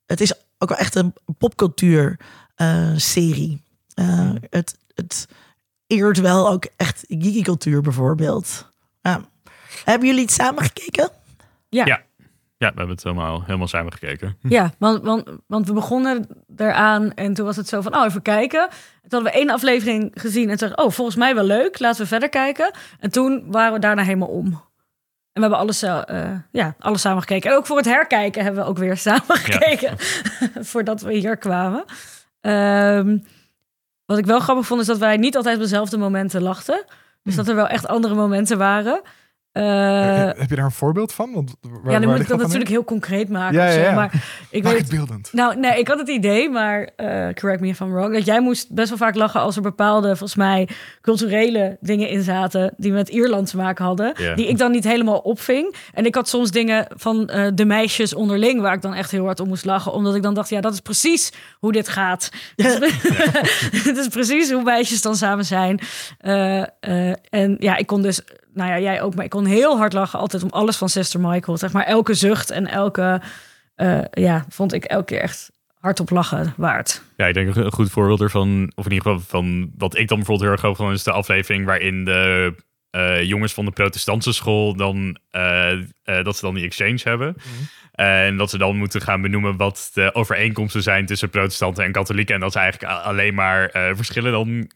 het 0.07 0.21
is 0.21 0.33
ook 0.59 0.69
wel 0.69 0.79
echt 0.79 0.95
een 0.95 1.15
popcultuur 1.39 2.21
uh, 2.57 2.91
serie. 2.97 3.63
Uh, 3.95 4.31
het, 4.51 4.79
het 4.95 5.29
eert 5.87 6.19
wel 6.19 6.51
ook 6.51 6.67
echt 6.77 7.05
geeky 7.09 7.43
cultuur 7.43 7.81
bijvoorbeeld. 7.81 8.71
Hebben 9.85 10.09
jullie 10.09 10.23
het 10.23 10.33
samen 10.33 10.63
gekeken? 10.63 11.11
Ja. 11.69 11.85
ja. 11.85 12.03
Ja, 12.63 12.69
we 12.69 12.77
hebben 12.77 12.95
het 12.95 13.05
helemaal, 13.05 13.43
helemaal 13.47 13.69
samen 13.69 13.93
gekeken. 13.93 14.37
Ja, 14.41 14.73
want, 14.79 15.05
want, 15.05 15.25
want 15.47 15.67
we 15.67 15.73
begonnen 15.73 16.27
eraan 16.57 17.15
en 17.15 17.35
toen 17.35 17.47
was 17.47 17.57
het 17.57 17.69
zo 17.69 17.81
van, 17.81 17.95
oh, 17.95 18.05
even 18.05 18.23
kijken. 18.23 18.69
Toen 18.69 19.11
hadden 19.11 19.33
we 19.33 19.39
één 19.39 19.51
aflevering 19.51 20.11
gezien 20.15 20.51
en 20.51 20.57
toen 20.57 20.79
oh, 20.79 20.91
volgens 20.91 21.17
mij 21.17 21.35
wel 21.35 21.45
leuk, 21.45 21.79
laten 21.79 22.03
we 22.03 22.09
verder 22.09 22.29
kijken. 22.29 22.71
En 22.99 23.11
toen 23.11 23.45
waren 23.47 23.73
we 23.73 23.79
daarna 23.79 24.03
helemaal 24.03 24.29
om. 24.29 24.47
En 24.47 24.61
we 25.33 25.41
hebben 25.41 25.59
alles, 25.59 25.83
uh, 25.83 26.01
ja, 26.53 26.75
alles 26.79 27.01
samen 27.01 27.21
gekeken. 27.21 27.51
En 27.51 27.57
ook 27.57 27.67
voor 27.67 27.77
het 27.77 27.87
herkijken 27.87 28.43
hebben 28.43 28.63
we 28.63 28.69
ook 28.69 28.79
weer 28.79 28.97
samen 29.09 29.37
gekeken. 29.37 29.97
Ja. 30.41 30.63
voordat 30.73 31.01
we 31.01 31.15
hier 31.15 31.37
kwamen. 31.37 31.85
Um, 32.41 33.25
wat 34.07 34.19
ik 34.19 34.27
wel 34.27 34.41
grappig 34.41 34.67
vond, 34.67 34.81
is 34.81 34.87
dat 34.87 34.99
wij 34.99 35.17
niet 35.17 35.37
altijd 35.37 35.57
op 35.57 35.63
dezelfde 35.63 35.99
momenten 35.99 36.43
lachten. 36.43 36.85
Dus 37.23 37.35
dat 37.35 37.49
er 37.49 37.55
wel 37.55 37.69
echt 37.69 37.87
andere 37.87 38.15
momenten 38.15 38.59
waren. 38.59 39.01
Uh, 39.53 40.25
heb 40.25 40.49
je 40.49 40.57
daar 40.57 40.65
een 40.65 40.71
voorbeeld 40.71 41.13
van? 41.13 41.33
Want 41.33 41.55
waar, 41.61 41.93
ja, 41.93 41.99
dan 41.99 42.11
moet 42.11 42.21
ik 42.21 42.29
dat 42.29 42.39
natuurlijk 42.39 42.71
heel 42.71 42.85
concreet 42.85 43.29
maken. 43.29 43.59
Ja, 43.59 43.67
ja, 43.67 43.81
ja. 43.81 43.95
Maar 43.95 44.25
ik 44.51 44.63
Maak 44.63 44.73
weet, 44.73 44.83
het 44.83 44.91
beeldend. 44.91 45.33
Nou, 45.33 45.57
nee, 45.57 45.79
ik 45.79 45.89
had 45.89 45.99
het 45.99 46.09
idee, 46.09 46.51
maar 46.51 46.81
uh, 46.81 47.29
correct 47.35 47.61
me 47.61 47.69
if 47.69 47.81
I'm 47.81 47.93
wrong, 47.93 48.15
dat 48.15 48.25
jij 48.25 48.41
moest 48.41 48.71
best 48.75 48.89
wel 48.89 48.99
vaak 48.99 49.15
lachen 49.15 49.41
als 49.41 49.57
er 49.57 49.63
bepaalde, 49.63 50.07
volgens 50.07 50.35
mij, 50.35 50.69
culturele 51.01 51.77
dingen 51.81 52.09
in 52.09 52.23
zaten 52.23 52.75
die 52.77 52.93
met 52.93 53.09
Ierland 53.09 53.51
te 53.51 53.57
maken 53.57 53.85
hadden, 53.85 54.15
Ja. 54.17 54.35
die 54.35 54.49
ik 54.49 54.59
dan 54.59 54.71
niet 54.71 54.85
helemaal 54.85 55.19
opving. 55.19 55.75
En 55.93 56.07
ik 56.07 56.15
had 56.15 56.29
soms 56.29 56.51
dingen 56.51 56.87
van 56.97 57.31
uh, 57.35 57.47
de 57.55 57.65
meisjes 57.65 58.15
onderling 58.15 58.61
waar 58.61 58.75
ik 58.75 58.83
dan 58.83 58.95
echt 58.95 59.11
heel 59.11 59.25
hard 59.25 59.41
om 59.41 59.49
moest 59.49 59.65
lachen, 59.65 59.93
omdat 59.93 60.15
ik 60.15 60.23
dan 60.23 60.35
dacht, 60.35 60.49
ja, 60.49 60.61
dat 60.61 60.73
is 60.73 60.81
precies 60.81 61.33
hoe 61.59 61.73
dit 61.73 61.89
gaat. 61.89 62.31
Het 63.87 63.97
is 63.97 64.09
precies 64.09 64.51
hoe 64.53 64.63
meisjes 64.63 65.03
dan 65.03 65.17
samen 65.17 65.45
zijn. 65.45 65.81
Uh, 66.21 66.65
en 67.31 67.57
ja, 67.59 67.77
ik 67.77 67.87
kon 67.87 68.03
dus 68.03 68.21
nou 68.55 68.71
ja, 68.71 68.79
jij 68.79 69.03
ook, 69.03 69.15
maar 69.15 69.25
ik 69.25 69.31
kon 69.31 69.45
heel 69.45 69.77
hard 69.77 69.93
lachen 69.93 70.19
altijd 70.19 70.43
om 70.43 70.51
alles 70.51 70.77
van 70.77 70.89
Sister 70.89 71.21
Michael. 71.21 71.57
Zeg 71.57 71.73
maar 71.73 71.85
elke 71.85 72.15
zucht 72.15 72.51
en 72.51 72.67
elke, 72.67 73.21
uh, 73.77 74.05
ja, 74.11 74.45
vond 74.49 74.73
ik 74.73 74.85
elke 74.85 75.05
keer 75.05 75.21
echt 75.21 75.51
hardop 75.79 76.11
lachen 76.11 76.55
waard. 76.57 77.03
Ja, 77.17 77.27
ik 77.27 77.35
denk 77.35 77.57
een 77.57 77.73
goed 77.73 77.91
voorbeeld 77.91 78.21
ervan, 78.21 78.73
of 78.75 78.85
in 78.87 78.93
ieder 78.93 79.13
geval 79.13 79.27
van 79.29 79.71
wat 79.77 79.97
ik 79.99 80.09
dan 80.09 80.17
bijvoorbeeld 80.17 80.61
heel 80.61 80.69
erg 80.69 80.77
vond, 80.77 80.93
is 80.93 81.03
de 81.03 81.13
aflevering 81.13 81.65
waarin 81.65 82.05
de 82.05 82.55
uh, 82.93 83.23
jongens 83.23 83.53
van 83.53 83.65
de 83.65 83.71
protestantse 83.71 84.33
school 84.33 84.77
dan, 84.77 85.19
uh, 85.33 85.79
dat 86.05 86.37
ze 86.37 86.45
dan 86.45 86.55
die 86.55 86.65
exchange 86.65 87.01
hebben. 87.03 87.37
Mm. 87.37 87.69
En 87.93 88.37
dat 88.37 88.51
ze 88.51 88.59
dan 88.59 88.77
moeten 88.77 89.01
gaan 89.01 89.23
benoemen 89.23 89.57
wat 89.57 89.91
de 89.95 90.15
overeenkomsten 90.15 90.83
zijn 90.83 91.07
tussen 91.07 91.31
protestanten 91.31 91.85
en 91.85 91.93
katholieken. 91.93 92.35
En 92.35 92.41
dat 92.41 92.53
ze 92.53 92.59
eigenlijk 92.59 92.93
alleen 92.93 93.35
maar 93.35 93.71
verschillen 93.73 94.33
dan 94.33 94.71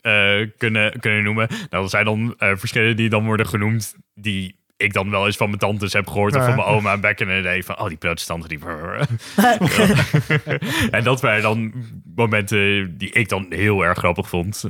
kunnen, 0.56 1.00
kunnen 1.00 1.22
noemen. 1.22 1.48
Nou, 1.48 1.82
dat 1.82 1.90
zijn 1.90 2.04
dan 2.04 2.34
verschillen 2.38 2.96
die 2.96 3.08
dan 3.08 3.24
worden 3.24 3.46
genoemd, 3.46 3.94
die 4.14 4.55
ik 4.76 4.92
dan 4.92 5.10
wel 5.10 5.26
eens 5.26 5.36
van 5.36 5.46
mijn 5.46 5.58
tantes 5.58 5.92
heb 5.92 6.08
gehoord. 6.08 6.34
Ja. 6.34 6.40
Of 6.40 6.46
van 6.46 6.54
mijn 6.54 6.68
oma 6.68 6.98
back 6.98 7.20
in 7.20 7.26
the 7.26 7.40
day. 7.42 7.62
Van, 7.62 7.78
oh, 7.78 7.88
die 7.88 7.96
protestanten, 7.96 8.48
die... 8.48 8.58
en 10.90 11.04
dat 11.04 11.20
waren 11.20 11.42
dan 11.42 11.72
momenten 12.14 12.94
die 12.98 13.10
ik 13.10 13.28
dan 13.28 13.46
heel 13.48 13.84
erg 13.84 13.98
grappig 13.98 14.28
vond. 14.28 14.64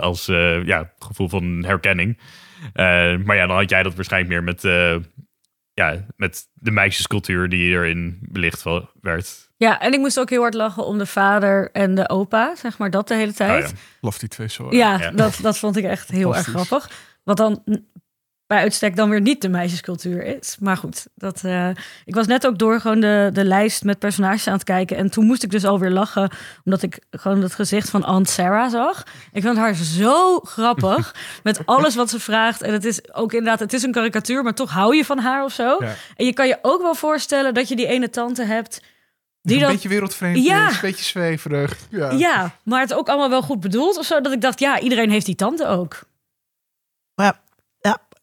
als 0.00 0.26
ja, 0.64 0.92
gevoel 0.98 1.28
van 1.28 1.64
herkenning. 1.64 2.18
maar 3.24 3.36
ja, 3.36 3.46
dan 3.46 3.56
had 3.56 3.70
jij 3.70 3.82
dat 3.82 3.94
waarschijnlijk 3.94 4.32
meer 4.32 4.42
met 4.42 4.62
ja, 5.74 6.04
met 6.16 6.48
de 6.54 6.70
meisjescultuur 6.70 7.48
die 7.48 7.72
erin 7.72 8.18
belicht 8.20 8.62
werd. 9.00 9.50
Ja, 9.56 9.80
en 9.80 9.92
ik 9.92 9.98
moest 9.98 10.20
ook 10.20 10.30
heel 10.30 10.40
hard 10.40 10.54
lachen 10.54 10.86
om 10.86 10.98
de 10.98 11.06
vader 11.06 11.70
en 11.72 11.94
de 11.94 12.08
opa, 12.08 12.56
zeg 12.56 12.78
maar 12.78 12.90
dat 12.90 13.08
de 13.08 13.14
hele 13.14 13.32
tijd. 13.32 13.64
Oh, 13.64 13.70
ja. 13.70 13.76
Lof 14.00 14.18
die 14.18 14.28
twee 14.28 14.48
zo. 14.48 14.66
Ja, 14.70 14.98
ja, 14.98 15.10
Dat, 15.10 15.38
dat 15.42 15.58
vond 15.58 15.76
ik 15.76 15.84
echt 15.84 16.08
heel 16.08 16.36
erg 16.36 16.46
grappig. 16.46 16.90
Wat 17.24 17.36
dan 17.36 17.62
bij 18.46 18.58
uitstek 18.58 18.96
dan 18.96 19.10
weer 19.10 19.20
niet 19.20 19.42
de 19.42 19.48
meisjescultuur 19.48 20.22
is. 20.22 20.56
Maar 20.60 20.76
goed, 20.76 21.06
dat, 21.14 21.42
uh, 21.44 21.68
ik 22.04 22.14
was 22.14 22.26
net 22.26 22.46
ook 22.46 22.58
door 22.58 22.80
gewoon 22.80 23.00
de, 23.00 23.30
de 23.32 23.44
lijst 23.44 23.84
met 23.84 23.98
personages 23.98 24.46
aan 24.46 24.54
het 24.54 24.64
kijken. 24.64 24.96
En 24.96 25.10
toen 25.10 25.26
moest 25.26 25.42
ik 25.42 25.50
dus 25.50 25.64
alweer 25.64 25.90
lachen, 25.90 26.30
omdat 26.64 26.82
ik 26.82 26.98
gewoon 27.10 27.42
het 27.42 27.54
gezicht 27.54 27.90
van 27.90 28.04
Aunt 28.04 28.28
Sarah 28.28 28.70
zag. 28.70 29.02
Ik 29.32 29.42
vond 29.42 29.56
haar 29.56 29.74
zo 29.74 30.38
grappig 30.38 31.14
met 31.42 31.66
alles 31.66 31.94
wat 31.94 32.10
ze 32.10 32.20
vraagt. 32.20 32.62
En 32.62 32.72
het 32.72 32.84
is 32.84 33.14
ook 33.14 33.32
inderdaad, 33.32 33.60
het 33.60 33.72
is 33.72 33.82
een 33.82 33.92
karikatuur, 33.92 34.42
maar 34.42 34.54
toch 34.54 34.70
hou 34.70 34.96
je 34.96 35.04
van 35.04 35.18
haar 35.18 35.44
of 35.44 35.52
zo. 35.52 35.76
Ja. 35.80 35.94
En 36.16 36.26
je 36.26 36.32
kan 36.32 36.46
je 36.46 36.58
ook 36.62 36.82
wel 36.82 36.94
voorstellen 36.94 37.54
dat 37.54 37.68
je 37.68 37.76
die 37.76 37.86
ene 37.86 38.10
tante 38.10 38.44
hebt. 38.44 38.80
Die 39.42 39.62
een 39.62 39.72
beetje 39.72 39.88
wereldvreemd 39.88 40.44
Ja. 40.44 40.68
is, 40.68 40.74
een 40.74 40.80
beetje 40.80 41.04
zweverig. 41.04 41.76
Ja. 41.90 42.10
ja, 42.10 42.54
maar 42.64 42.80
het 42.80 42.94
ook 42.94 43.08
allemaal 43.08 43.30
wel 43.30 43.42
goed 43.42 43.60
bedoeld 43.60 43.98
of 43.98 44.04
zo. 44.04 44.20
Dat 44.20 44.32
ik 44.32 44.40
dacht, 44.40 44.60
ja, 44.60 44.80
iedereen 44.80 45.10
heeft 45.10 45.26
die 45.26 45.34
tante 45.34 45.66
ook. 45.66 46.00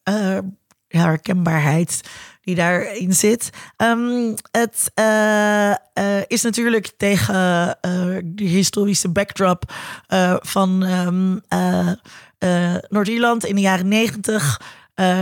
Ja, 0.03 0.35
uh, 0.35 0.39
herkenbaarheid 0.87 2.01
die 2.41 2.55
daarin 2.55 3.13
zit. 3.13 3.49
Um, 3.77 4.35
het 4.51 4.91
uh, 4.99 5.73
uh, 5.93 6.21
is 6.27 6.41
natuurlijk 6.41 6.91
tegen 6.97 7.33
de 8.23 8.43
historische 8.43 9.09
backdrop 9.09 9.73
van 10.39 10.81
um, 10.81 11.41
Noord-Ierland 12.89 13.45
in 13.45 13.55
de 13.55 13.61
jaren 13.61 13.87
negentig. 13.87 14.61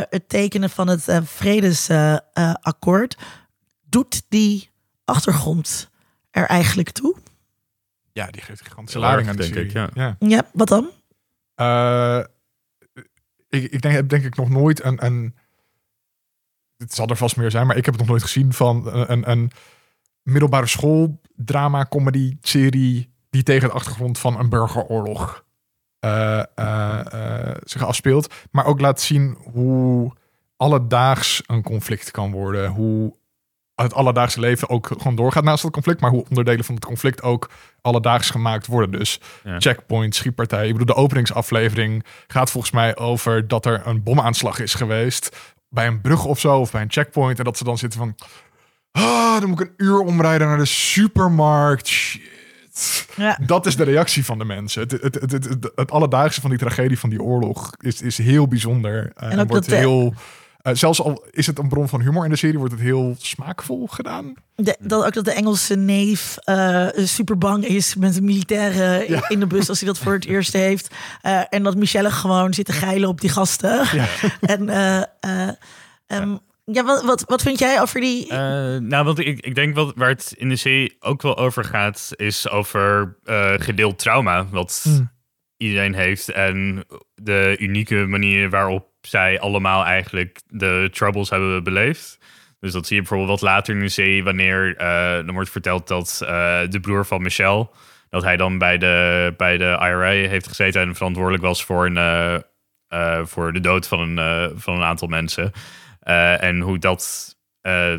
het 0.10 0.30
tekenen 0.30 0.70
van 0.70 0.88
het 0.88 1.06
vredesakkoord. 1.24 3.18
Doet 3.89 4.22
die 4.30 4.70
achtergrond 5.06 5.89
er 6.32 6.46
eigenlijk 6.46 6.89
toe? 6.89 7.15
Ja, 8.12 8.28
die 8.28 8.42
geeft 8.42 8.62
gigantische 8.62 9.00
lading 9.00 9.30
aan 9.30 9.36
de 9.36 9.42
denk 9.42 9.56
ik, 9.56 9.72
serie. 9.72 9.89
ja. 9.94 10.15
Ja, 10.20 10.44
wat 10.54 10.68
dan? 10.68 10.89
Ik, 13.50 13.72
ik 13.72 13.82
denk, 13.82 13.96
heb 13.96 14.10
denk 14.10 14.24
ik 14.24 14.36
nog 14.36 14.50
nooit 14.50 14.84
een, 14.84 15.06
een. 15.06 15.36
Het 16.78 16.94
zal 16.94 17.08
er 17.08 17.16
vast 17.16 17.38
meer 17.38 17.52
zijn, 17.52 17.68
maar 17.68 17.78
ik 17.78 17.86
heb 17.86 17.94
het 17.94 18.04
nog 18.04 18.12
nooit 18.12 18.24
gezien 18.24 18.54
van 18.54 18.94
een, 18.94 19.30
een, 19.30 19.52
middelbare 20.24 20.68
school 20.68 21.22
drama 21.36 21.86
comedy 21.86 22.38
serie 22.42 23.14
die 23.30 23.44
tegen 23.44 23.68
de 23.68 23.76
achtergrond 23.76 24.18
van 24.18 24.40
een 24.40 24.50
burgeroorlog 24.50 25.46
uh, 26.06 26.44
uh, 26.56 27.52
zich 27.64 27.84
afspeelt, 27.84 28.34
maar 28.52 28.66
ook 28.66 28.80
laat 28.80 29.02
zien 29.02 29.38
hoe 29.52 30.14
alledaags 30.58 31.44
een 31.46 31.64
conflict 31.64 32.12
kan 32.12 32.32
worden, 32.32 32.70
hoe 32.70 33.19
het 33.84 33.94
alledaagse 33.94 34.39
leven 34.39 34.70
ook 34.70 34.88
gewoon 34.98 35.15
doorgaat 35.15 35.44
naast 35.44 35.63
het 35.63 35.72
conflict, 35.72 36.02
maar 36.02 36.10
hoe 36.10 36.26
onderdelen 36.30 36.65
van 36.65 36.76
het 36.76 36.86
conflict 36.86 37.22
ook 37.22 37.50
alledaags 37.82 38.30
gemaakt 38.30 38.68
worden. 38.68 39.00
Dus 39.00 39.20
Ja. 39.44 39.60
checkpoint, 39.60 40.15
schietpartij. 40.15 40.65
Ik 40.68 40.72
bedoel, 40.72 40.96
de 40.96 41.02
openingsaflevering 41.02 42.04
gaat 42.28 42.52
volgens 42.52 42.74
mij 42.74 42.98
over 42.98 43.48
dat 43.48 43.65
er 43.65 43.82
een 43.86 44.04
bomaanslag 44.04 44.60
is 44.60 44.74
geweest 44.74 45.38
bij 45.70 45.88
een 45.88 46.02
brug 46.02 46.26
of 46.26 46.40
zo, 46.40 46.60
of 46.60 46.71
bij 46.71 46.82
een 46.82 46.92
checkpoint. 46.92 47.38
En 47.38 47.44
dat 47.46 47.58
ze 47.58 47.63
dan 47.63 47.77
zitten 47.77 48.00
van, 48.00 48.15
ah, 48.92 49.40
dan 49.40 49.50
moet 49.50 49.60
ik 49.60 49.67
een 49.67 49.73
uur 49.86 50.00
omrijden 50.00 50.48
naar 50.48 50.58
de 50.58 50.65
supermarkt. 50.65 51.88
Shit. 51.88 52.38
Ja. 53.15 53.38
Dat 53.46 53.65
is 53.65 53.75
de 53.75 53.84
reactie 53.84 54.25
van 54.25 54.38
de 54.38 54.46
mensen. 54.46 54.82
Het, 54.82 54.92
het, 54.92 55.02
het, 55.04 55.32
het, 55.32 55.44
het, 55.44 55.71
het 55.75 55.92
alledaagse 55.92 56.42
van 56.42 56.50
die 56.50 56.60
tragedie 56.60 57.00
van 57.00 57.10
die 57.10 57.21
oorlog 57.21 57.69
is, 57.77 58.02
is 58.02 58.17
heel 58.17 58.48
bijzonder. 58.48 59.12
Uh, 59.23 59.32
En 59.32 59.48
wordt 59.48 59.69
de- 59.69 60.12
Eh, 60.62 60.74
zelfs 60.76 61.02
al 61.02 61.26
is 61.32 61.48
het 61.48 61.60
een 61.60 61.68
bron 61.68 61.88
van 61.90 62.02
humor 62.02 62.24
in 62.24 62.30
de 62.30 62.36
serie, 62.36 62.58
wordt 62.58 62.74
het 62.74 62.82
heel 62.82 63.16
smaakvol 63.20 63.88
gedaan. 63.88 64.34
De, 64.56 64.78
dat 64.80 65.06
ook 65.06 65.14
dat 65.14 65.26
de 65.26 65.32
Engelse 65.32 65.76
neef 65.76 66.38
eh, 66.44 66.88
super 66.96 67.38
bang 67.38 67.66
is 67.66 67.96
met 67.96 68.18
een 68.18 68.24
militaire 68.26 69.06
Ja. 69.10 69.30
in 69.30 69.40
de 69.40 69.48
bus 69.48 69.70
als 69.70 69.80
hij 69.80 69.88
dat 69.88 69.98
voor 69.98 70.14
het 70.14 70.26
eerst 70.26 70.54
heeft. 70.54 70.96
Eh, 71.22 71.42
en 71.50 71.64
dat 71.64 71.76
Michelle 71.76 72.12
gewoon 72.12 72.54
zit 72.54 72.66
te 72.66 72.72
geilen 72.72 73.10
op 73.10 73.22
die 73.22 73.30
gasten. 73.30 73.88
Ja. 73.98 74.08
en 74.56 74.70
eh, 74.70 74.98
eh, 75.20 75.54
ehm, 76.08 76.36
ja, 76.66 76.84
wat, 76.84 77.04
wat, 77.04 77.24
wat 77.28 77.42
vind 77.42 77.60
jij 77.60 77.82
over 77.82 78.02
die... 78.02 78.28
Eh, 78.30 78.38
nou, 78.78 79.06
want 79.06 79.20
ik, 79.20 79.40
ik 79.40 79.56
denk 79.56 79.76
wat, 79.76 79.94
waar 79.96 80.10
het 80.10 80.34
in 80.38 80.50
de 80.50 80.56
serie 80.56 80.96
ook 81.00 81.22
wel 81.22 81.38
over 81.38 81.64
gaat, 81.64 82.10
is 82.16 82.50
over 82.50 83.18
eh, 83.24 83.54
gedeeld 83.58 84.00
trauma. 84.00 84.48
Wat 84.52 84.80
Hmm. 84.84 85.12
iedereen 85.58 85.94
heeft. 85.94 86.30
En 86.32 86.84
de 87.16 87.56
unieke 87.60 87.96
manier 87.96 88.50
waarop 88.50 88.88
zij 89.10 89.40
allemaal 89.40 89.86
eigenlijk 89.86 90.40
de 90.48 90.90
troubles 90.92 91.30
hebben 91.30 91.64
beleefd. 91.64 92.18
Dus 92.60 92.72
dat 92.72 92.88
zie 92.88 92.96
je 92.96 93.02
bijvoorbeeld 93.02 93.40
wat 93.40 93.50
later 93.50 93.74
in 93.76 93.80
de 93.82 93.90
serie, 93.90 94.24
wanneer 94.24 94.76
eh 94.78 95.14
dan 95.26 95.32
wordt 95.34 95.50
verteld 95.50 95.88
dat 95.88 96.22
eh, 96.24 96.60
de 96.70 96.80
broer 96.80 97.06
van 97.06 97.22
Michelle, 97.22 97.70
dat 98.10 98.24
hij 98.24 98.38
dan 98.38 98.58
bij 98.58 98.78
de, 98.78 99.34
bij 99.38 99.58
de 99.58 99.78
IRA 99.82 100.10
heeft 100.10 100.48
gezeten 100.48 100.82
en 100.82 100.96
verantwoordelijk 100.96 101.44
was 101.44 101.64
voor, 101.64 101.86
een, 101.86 102.44
eh, 102.88 103.26
voor 103.26 103.54
de 103.54 103.60
dood 103.60 103.88
van 103.88 104.00
een, 104.00 104.52
van 104.60 104.76
een 104.76 104.84
aantal 104.84 105.08
mensen. 105.08 105.52
En 106.40 106.60
hoe 106.60 106.80
dat, 106.80 107.36
eh, 107.62 107.96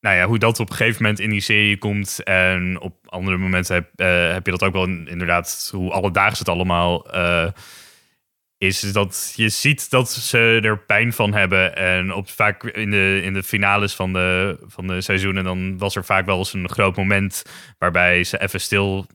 nou 0.00 0.16
ja, 0.16 0.24
hoe 0.24 0.38
dat 0.38 0.60
op 0.60 0.70
een 0.70 0.76
gegeven 0.76 1.02
moment 1.02 1.20
in 1.20 1.30
die 1.30 1.40
serie 1.40 1.78
komt. 1.78 2.22
En 2.22 2.80
op 2.80 2.94
andere 3.06 3.36
momenten 3.36 3.74
heb, 3.74 3.90
heb 4.32 4.44
je 4.44 4.50
dat 4.52 4.62
ook 4.62 4.72
wel 4.72 4.84
in- 4.84 5.08
inderdaad, 5.08 5.70
hoe 5.74 5.90
alledaags 5.90 6.38
het 6.38 6.48
allemaal 6.48 7.06
is. 8.58 8.80
Dat 8.80 9.32
je 9.36 9.48
ziet 9.48 9.90
dat 9.90 10.10
ze 10.10 10.60
er 10.62 10.78
pijn 10.78 11.12
van 11.12 11.34
hebben. 11.34 11.76
En 11.76 12.12
op, 12.12 12.28
vaak 12.28 12.64
in 12.64 12.90
de, 12.90 13.20
in 13.22 13.32
de 13.32 13.42
finales 13.42 13.94
van 13.94 14.12
de, 14.12 14.58
van 14.66 14.86
de 14.86 15.00
seizoenen, 15.00 15.44
dan 15.44 15.78
was 15.78 15.96
er 15.96 16.04
vaak 16.04 16.26
wel 16.26 16.38
eens 16.38 16.52
een 16.52 16.68
groot 16.68 16.96
moment 16.96 17.42
waarbij 17.78 18.24
ze 18.24 18.40
even 18.40 18.60
stil 18.60 19.06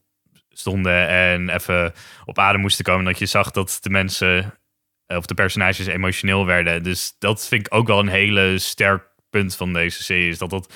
stonden 0.49 1.07
en 1.07 1.49
even 1.49 1.93
op 2.25 2.39
adem 2.39 2.61
moesten 2.61 2.85
komen. 2.85 3.05
Dat 3.05 3.19
je 3.19 3.25
zag 3.25 3.51
dat 3.51 3.77
de 3.81 3.89
mensen 3.89 4.53
eh, 5.05 5.17
of 5.17 5.25
de 5.25 5.33
personages 5.33 5.85
emotioneel 5.85 6.45
werden. 6.45 6.83
Dus 6.83 7.15
dat 7.19 7.47
vind 7.47 7.65
ik 7.65 7.73
ook 7.73 7.87
wel 7.87 7.99
een 7.99 8.07
hele 8.07 8.57
sterk 8.59 9.11
punt 9.29 9.55
van 9.55 9.73
deze 9.73 10.03
serie. 10.03 10.29
Is 10.29 10.37
dat 10.37 10.49
dat. 10.49 10.73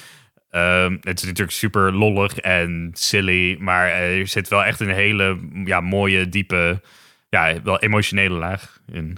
ehm, 0.50 0.98
het 1.02 1.20
is 1.20 1.26
natuurlijk 1.26 1.58
super 1.58 1.94
lollig 1.94 2.38
en 2.38 2.90
silly, 2.94 3.58
maar 3.60 3.90
er 3.90 4.28
zit 4.28 4.48
wel 4.48 4.64
echt 4.64 4.80
een 4.80 4.90
hele 4.90 5.40
ja, 5.66 5.82
mooie, 5.82 6.30
diepe, 6.30 6.82
ja, 7.30 7.62
wel 7.62 7.80
emotionele 7.80 8.38
laag 8.38 8.80
in. 8.92 9.18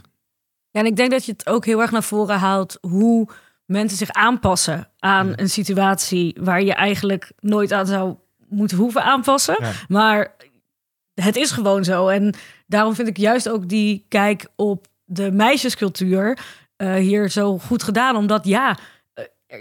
Ja, 0.71 0.79
en 0.79 0.85
ik 0.85 0.95
denk 0.95 1.11
dat 1.11 1.25
je 1.25 1.31
het 1.31 1.47
ook 1.47 1.65
heel 1.65 1.81
erg 1.81 1.91
naar 1.91 2.03
voren 2.03 2.39
haalt 2.39 2.77
hoe 2.81 3.29
mensen 3.65 3.97
zich 3.97 4.11
aanpassen 4.11 4.91
aan 4.99 5.33
een 5.35 5.49
situatie 5.49 6.37
waar 6.39 6.61
je 6.61 6.73
eigenlijk 6.73 7.31
nooit 7.39 7.71
aan 7.71 7.85
zou 7.85 8.15
moeten 8.47 8.77
hoeven 8.77 9.03
aanpassen. 9.03 9.55
Ja. 9.59 9.71
Maar 9.87 10.35
het 11.13 11.35
is 11.35 11.51
gewoon 11.51 11.83
zo. 11.83 12.07
En 12.07 12.33
daarom 12.67 12.95
vind 12.95 13.07
ik 13.07 13.17
juist 13.17 13.49
ook 13.49 13.69
die 13.69 14.05
kijk 14.07 14.47
op 14.55 14.87
de 15.05 15.31
meisjescultuur 15.31 16.39
eh, 16.75 16.93
hier 16.93 17.29
zo 17.29 17.57
goed 17.57 17.83
gedaan. 17.83 18.15
Omdat 18.15 18.45
ja, 18.45 18.77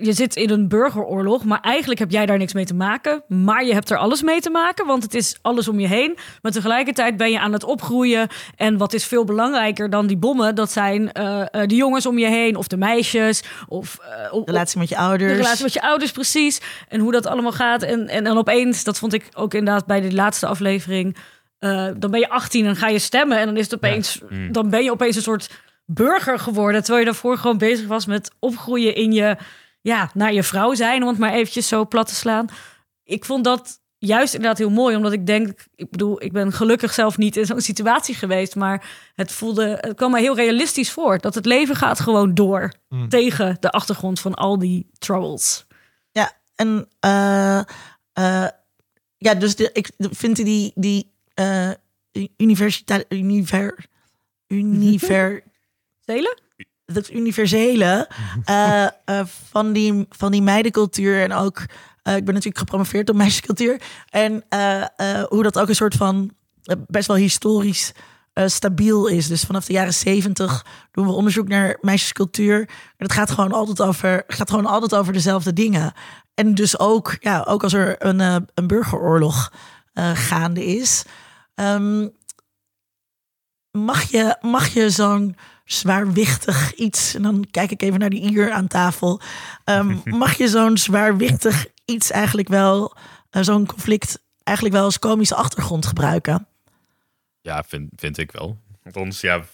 je 0.00 0.12
zit 0.12 0.36
in 0.36 0.50
een 0.50 0.68
burgeroorlog, 0.68 1.44
maar 1.44 1.60
eigenlijk 1.60 2.00
heb 2.00 2.10
jij 2.10 2.26
daar 2.26 2.38
niks 2.38 2.52
mee 2.52 2.64
te 2.64 2.74
maken. 2.74 3.22
Maar 3.28 3.64
je 3.64 3.72
hebt 3.72 3.90
er 3.90 3.96
alles 3.96 4.22
mee 4.22 4.40
te 4.40 4.50
maken, 4.50 4.86
want 4.86 5.02
het 5.02 5.14
is 5.14 5.38
alles 5.42 5.68
om 5.68 5.80
je 5.80 5.86
heen. 5.86 6.16
Maar 6.42 6.52
tegelijkertijd 6.52 7.16
ben 7.16 7.30
je 7.30 7.40
aan 7.40 7.52
het 7.52 7.64
opgroeien. 7.64 8.28
En 8.56 8.76
wat 8.76 8.92
is 8.92 9.04
veel 9.06 9.24
belangrijker 9.24 9.90
dan 9.90 10.06
die 10.06 10.16
bommen? 10.16 10.54
Dat 10.54 10.72
zijn 10.72 11.12
eh, 11.12 11.40
eh, 11.40 11.68
de 11.68 11.74
jongens 11.74 12.06
om 12.06 12.18
je 12.18 12.26
heen, 12.26 12.56
of 12.56 12.66
de 12.68 12.76
meisjes, 12.76 13.42
of 13.68 13.98
eh, 14.00 14.32
op- 14.32 14.46
relatie 14.48 14.78
met 14.78 14.88
je 14.88 14.96
ouders. 14.96 15.30
de 15.32 15.36
relatie 15.36 15.62
met 15.64 15.72
je 15.72 15.82
ouders, 15.82 16.12
precies. 16.12 16.60
En 16.88 17.00
hoe 17.00 17.12
dat 17.12 17.26
allemaal 17.26 17.52
gaat. 17.52 17.82
En, 17.82 18.08
en 18.08 18.24
dan 18.24 18.38
opeens, 18.38 18.84
dat 18.84 18.98
vond 18.98 19.12
ik 19.12 19.28
ook 19.34 19.54
inderdaad 19.54 19.86
bij 19.86 20.00
de 20.00 20.12
laatste 20.14 20.46
aflevering. 20.46 21.16
eh, 21.58 21.88
dan 21.96 22.10
ben 22.10 22.20
je 22.20 22.28
18 22.28 22.66
en 22.66 22.76
ga 22.76 22.88
je 22.88 22.98
stemmen. 22.98 23.38
En 23.38 23.46
dan 23.46 23.56
is 23.56 23.64
het 23.64 23.74
opeens, 23.74 24.20
Mm. 24.28 24.52
dan 24.52 24.70
ben 24.70 24.84
je 24.84 24.90
opeens 24.90 25.16
een 25.16 25.22
soort 25.22 25.50
burger 25.86 26.38
geworden. 26.38 26.80
Terwijl 26.80 26.98
je 27.04 27.10
daarvoor 27.10 27.36
gewoon 27.38 27.58
bezig 27.58 27.86
was 27.86 28.06
met 28.06 28.30
opgroeien 28.38 28.94
in 28.94 29.12
je, 29.12 29.36
ja, 29.88 30.10
naar 30.14 30.32
je 30.32 30.42
vrouw 30.42 30.74
zijn. 30.74 31.02
Om 31.02 31.08
het 31.08 31.18
maar 31.18 31.32
eventjes 31.32 31.68
zo 31.68 31.86
plat 31.86 32.06
te 32.06 32.14
slaan. 32.14 32.48
Ik 33.02 33.24
vond 33.24 33.44
dat 33.44 33.80
juist 33.98 34.34
inderdaad 34.34 34.58
heel 34.58 34.70
mooi. 34.70 34.96
Omdat 34.96 35.12
ik 35.12 35.26
denk, 35.26 35.66
ik 35.74 35.90
bedoel, 35.90 36.22
ik 36.22 36.32
ben 36.32 36.52
gelukkig 36.52 36.94
zelf 36.94 37.16
niet 37.16 37.36
in 37.36 37.46
zo'n 37.46 37.60
situatie 37.60 38.14
geweest. 38.14 38.56
Maar 38.56 38.90
het 39.14 39.32
voelde, 39.32 39.78
het 39.80 39.96
kwam 39.96 40.10
mij 40.10 40.20
heel 40.20 40.36
realistisch 40.36 40.90
voor. 40.90 41.18
Dat 41.18 41.34
het 41.34 41.46
leven 41.46 41.76
gaat 41.76 42.00
gewoon 42.00 42.34
door. 42.34 42.72
Mm. 42.88 43.08
Tegen 43.08 43.56
de 43.60 43.70
achtergrond 43.70 44.20
van 44.20 44.34
al 44.34 44.58
die 44.58 44.90
troubles. 44.98 45.66
Ja, 46.10 46.32
en 46.54 46.88
eh, 47.00 47.58
eh, 48.12 48.48
ja, 49.16 49.34
dus 49.34 49.56
de, 49.56 49.70
ik 49.72 49.90
vind 49.98 50.36
die, 50.36 50.72
die 50.74 51.12
eh 51.34 51.70
universiteit, 52.36 53.06
univer, 53.08 53.86
univer, 54.60 55.42
Zelen? 56.04 56.40
Het 56.92 57.12
universele 57.12 58.08
eh, 58.44 58.84
eh, 58.84 58.90
van, 59.50 59.72
die, 59.72 60.06
van 60.10 60.32
die 60.32 60.42
meidencultuur 60.42 61.22
en 61.22 61.32
ook, 61.32 61.58
eh, 62.02 62.16
ik 62.16 62.24
ben 62.24 62.34
natuurlijk 62.34 62.58
gepromoveerd 62.58 63.10
op 63.10 63.16
meisjescultuur 63.16 63.80
en 64.10 64.44
hoe 65.28 65.42
dat 65.42 65.58
ook 65.58 65.68
een 65.68 65.74
soort 65.74 65.94
van 65.94 66.30
best 66.86 67.06
wel 67.06 67.16
historisch 67.16 67.92
stabiel 68.46 69.06
is. 69.06 69.26
Dus 69.26 69.42
vanaf 69.42 69.64
de 69.64 69.72
jaren 69.72 69.94
zeventig 69.94 70.66
doen 70.92 71.06
we 71.06 71.12
onderzoek 71.12 71.48
naar 71.48 71.78
meisjescultuur. 71.80 72.58
En 72.96 73.06
het 73.06 73.12
gaat 73.12 73.30
gewoon 73.30 73.52
altijd 73.52 73.80
over, 73.80 74.24
gaat 74.26 74.50
gewoon 74.50 74.66
altijd 74.66 74.94
over 74.94 75.12
dezelfde 75.12 75.52
dingen. 75.52 75.92
En 76.34 76.54
dus 76.54 76.78
ook, 76.78 77.16
ja, 77.20 77.44
ook 77.48 77.62
als 77.62 77.72
er 77.72 78.06
een, 78.06 78.20
een 78.54 78.66
burgeroorlog 78.66 79.52
gaande 80.14 80.64
is. 80.64 81.04
ehm, 81.54 82.08
mag 83.70 84.02
je, 84.02 84.36
mag 84.40 84.68
je 84.68 84.90
zo'n 84.90 85.36
zwaarwichtig 85.68 86.74
iets, 86.74 87.14
en 87.14 87.22
dan 87.22 87.46
kijk 87.50 87.70
ik 87.70 87.82
even 87.82 87.98
naar 87.98 88.10
die 88.10 88.30
Ier 88.30 88.52
aan 88.52 88.66
tafel. 88.66 89.20
ehm, 89.64 89.96
mag 90.18 90.36
je 90.36 90.48
zo'n 90.48 90.78
zwaarwichtig 90.78 91.66
iets 91.84 92.10
eigenlijk 92.10 92.48
wel, 92.48 92.96
eh, 93.30 93.42
zo'n 93.42 93.66
conflict 93.66 94.22
eigenlijk 94.42 94.76
wel 94.76 94.84
als 94.84 94.98
komische 94.98 95.34
achtergrond 95.34 95.86
gebruiken? 95.86 96.46
Ja, 97.40 97.64
vind, 97.66 97.90
vind 97.96 98.18
ik 98.18 98.32
wel. 98.32 98.58
Althans, 98.84 99.20
ja, 99.20 99.44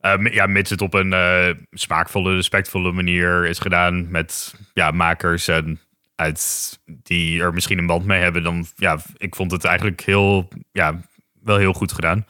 eh, 0.00 0.26
ja, 0.32 0.46
mits 0.46 0.70
het 0.70 0.80
op 0.80 0.94
een 0.94 1.12
eh, 1.12 1.48
smaakvolle, 1.70 2.34
respectvolle 2.34 2.92
manier 2.92 3.46
is 3.46 3.58
gedaan 3.58 4.10
met 4.10 4.54
ja, 4.74 4.90
makers 4.90 5.48
en 5.48 5.80
uit 6.14 6.78
die 6.86 7.42
er 7.42 7.52
misschien 7.52 7.78
een 7.78 7.86
band 7.86 8.04
mee 8.04 8.20
hebben, 8.20 8.42
dan 8.42 8.66
ja, 8.76 8.98
ik 9.16 9.34
vond 9.34 9.50
het 9.50 9.64
eigenlijk 9.64 10.00
heel, 10.00 10.48
ja, 10.72 11.00
wel 11.42 11.56
heel 11.56 11.72
goed 11.72 11.92
gedaan. 11.92 12.26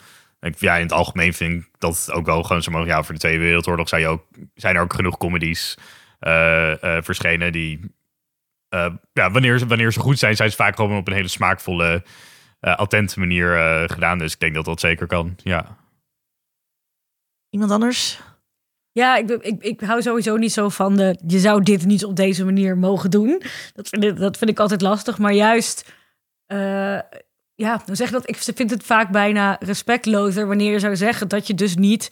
Ik, 0.46 0.60
ja, 0.60 0.76
in 0.76 0.82
het 0.82 0.92
algemeen 0.92 1.34
vind 1.34 1.62
ik 1.62 1.70
dat 1.78 2.10
ook 2.12 2.26
wel 2.26 2.42
gewoon 2.42 2.62
zo 2.62 2.70
mogelijk. 2.70 2.96
Ja, 2.96 3.02
voor 3.02 3.14
de 3.14 3.20
Tweede 3.20 3.42
Wereldoorlog 3.42 3.88
zijn, 3.88 4.00
je 4.00 4.06
ook, 4.06 4.24
zijn 4.54 4.76
er 4.76 4.82
ook 4.82 4.94
genoeg 4.94 5.16
comedies 5.16 5.78
eh, 6.18 6.96
eh, 6.96 7.02
verschenen 7.02 7.52
die, 7.52 7.80
eh, 8.68 8.94
ja, 9.12 9.30
wanneer 9.30 9.58
ze, 9.58 9.66
wanneer 9.66 9.92
ze 9.92 10.00
goed 10.00 10.18
zijn, 10.18 10.36
zijn 10.36 10.50
ze 10.50 10.56
vaak 10.56 10.76
gewoon 10.76 10.96
op 10.96 11.06
een 11.06 11.14
hele 11.14 11.28
smaakvolle, 11.28 12.04
eh 12.60 12.76
attente 12.76 13.18
manier 13.18 13.56
eh, 13.56 13.88
gedaan. 13.88 14.18
Dus 14.18 14.32
ik 14.32 14.40
denk 14.40 14.54
dat 14.54 14.64
dat 14.64 14.80
zeker 14.80 15.06
kan. 15.06 15.36
Ja. 15.36 15.76
Iemand 17.50 17.70
anders? 17.70 18.20
Ja, 18.92 19.16
ik, 19.16 19.30
ik, 19.30 19.62
ik 19.62 19.80
hou 19.80 20.02
sowieso 20.02 20.36
niet 20.36 20.52
zo 20.52 20.68
van 20.68 20.96
de... 20.96 21.18
je 21.26 21.38
zou 21.38 21.62
dit 21.62 21.84
niet 21.84 22.04
op 22.04 22.16
deze 22.16 22.44
manier 22.44 22.76
mogen 22.78 23.10
doen. 23.10 23.42
Dat 23.74 23.88
vind 23.88 24.04
ik, 24.04 24.16
dat 24.16 24.38
vind 24.38 24.50
ik 24.50 24.58
altijd 24.58 24.80
lastig. 24.80 25.18
Maar 25.18 25.32
juist... 25.32 25.92
eh, 26.46 26.98
ja, 27.62 27.82
dan 27.86 27.96
zeg 27.96 28.10
dat 28.10 28.28
ik 28.28 28.36
vind 28.36 28.70
het 28.70 28.82
vaak 28.82 29.10
bijna 29.10 29.56
respectlozer... 29.60 30.46
wanneer 30.46 30.72
je 30.72 30.78
zou 30.78 30.96
zeggen 30.96 31.28
dat 31.28 31.46
je 31.46 31.54
dus 31.54 31.76
niet 31.76 32.10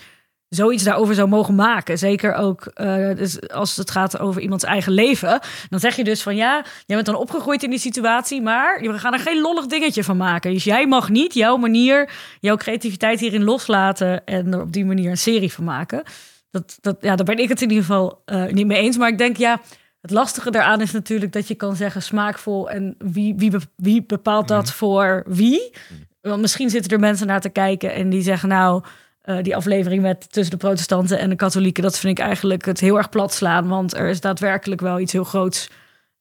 zoiets 0.48 0.82
daarover 0.82 1.14
zou 1.14 1.28
mogen 1.28 1.54
maken. 1.54 1.98
Zeker 1.98 2.34
ook 2.34 2.66
eh, 2.66 3.16
dus 3.16 3.48
als 3.48 3.76
het 3.76 3.90
gaat 3.90 4.18
over 4.18 4.42
iemands 4.42 4.64
eigen 4.64 4.92
leven. 4.92 5.40
Dan 5.68 5.80
zeg 5.80 5.96
je 5.96 6.04
dus 6.04 6.22
van 6.22 6.36
ja, 6.36 6.64
jij 6.86 6.96
bent 6.96 7.06
dan 7.06 7.14
opgegroeid 7.14 7.62
in 7.62 7.70
die 7.70 7.78
situatie... 7.78 8.42
maar 8.42 8.80
we 8.80 8.98
gaan 8.98 9.12
er 9.12 9.18
geen 9.18 9.40
lollig 9.40 9.66
dingetje 9.66 10.04
van 10.04 10.16
maken. 10.16 10.52
Dus 10.52 10.64
jij 10.64 10.86
mag 10.86 11.08
niet 11.08 11.34
jouw 11.34 11.56
manier, 11.56 12.10
jouw 12.40 12.56
creativiteit 12.56 13.20
hierin 13.20 13.44
loslaten... 13.44 14.24
en 14.26 14.52
er 14.52 14.60
op 14.60 14.72
die 14.72 14.84
manier 14.84 15.10
een 15.10 15.18
serie 15.18 15.52
van 15.52 15.64
maken... 15.64 16.02
Dat, 16.50 16.78
dat, 16.80 16.96
ja, 17.00 17.16
daar 17.16 17.26
ben 17.26 17.38
ik 17.38 17.48
het 17.48 17.62
in 17.62 17.68
ieder 17.68 17.84
geval 17.84 18.22
eh, 18.24 18.46
niet 18.46 18.66
mee 18.66 18.78
eens. 18.78 18.96
Maar 18.96 19.08
ik 19.08 19.18
denk, 19.18 19.36
ja, 19.36 19.60
het 20.00 20.10
lastige 20.10 20.50
daaraan 20.50 20.80
is 20.80 20.92
natuurlijk 20.92 21.32
dat 21.32 21.48
je 21.48 21.54
kan 21.54 21.76
zeggen 21.76 22.02
smaakvol. 22.02 22.70
En 22.70 22.94
wie, 22.98 23.34
wie, 23.36 23.50
wie 23.76 24.04
bepaalt 24.06 24.48
dat 24.48 24.72
voor 24.72 25.24
wie? 25.26 25.72
Want 26.20 26.40
misschien 26.40 26.70
zitten 26.70 26.92
er 26.92 27.00
mensen 27.00 27.26
naar 27.26 27.40
te 27.40 27.48
kijken 27.48 27.94
en 27.94 28.10
die 28.10 28.22
zeggen, 28.22 28.48
nou, 28.48 28.82
eh, 29.20 29.42
die 29.42 29.56
aflevering 29.56 30.02
met 30.02 30.32
tussen 30.32 30.58
de 30.58 30.66
protestanten 30.66 31.18
en 31.18 31.28
de 31.28 31.36
katholieken, 31.36 31.82
dat 31.82 31.98
vind 31.98 32.18
ik 32.18 32.24
eigenlijk 32.24 32.64
het 32.64 32.80
heel 32.80 32.96
erg 32.96 33.08
plat 33.08 33.32
slaan. 33.32 33.68
Want 33.68 33.94
er 33.94 34.08
is 34.08 34.20
daadwerkelijk 34.20 34.80
wel 34.80 35.00
iets 35.00 35.12
heel 35.12 35.24
groots 35.24 35.70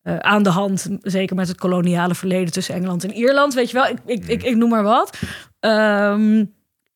eh, 0.01 0.17
aan 0.17 0.43
de 0.43 0.49
hand. 0.49 0.87
Zeker 1.01 1.35
met 1.35 1.47
het 1.47 1.57
koloniale 1.57 2.15
verleden 2.15 2.53
tussen 2.53 2.75
Engeland 2.75 3.03
en 3.03 3.13
Ierland. 3.13 3.53
Weet 3.53 3.69
je 3.69 3.77
wel, 3.77 3.87
ik, 3.87 3.97
ik, 4.05 4.27
ik, 4.27 4.43
ik 4.43 4.55
noem 4.55 4.69
maar 4.69 4.83
wat. 4.83 5.19
Ehm, 5.59 6.45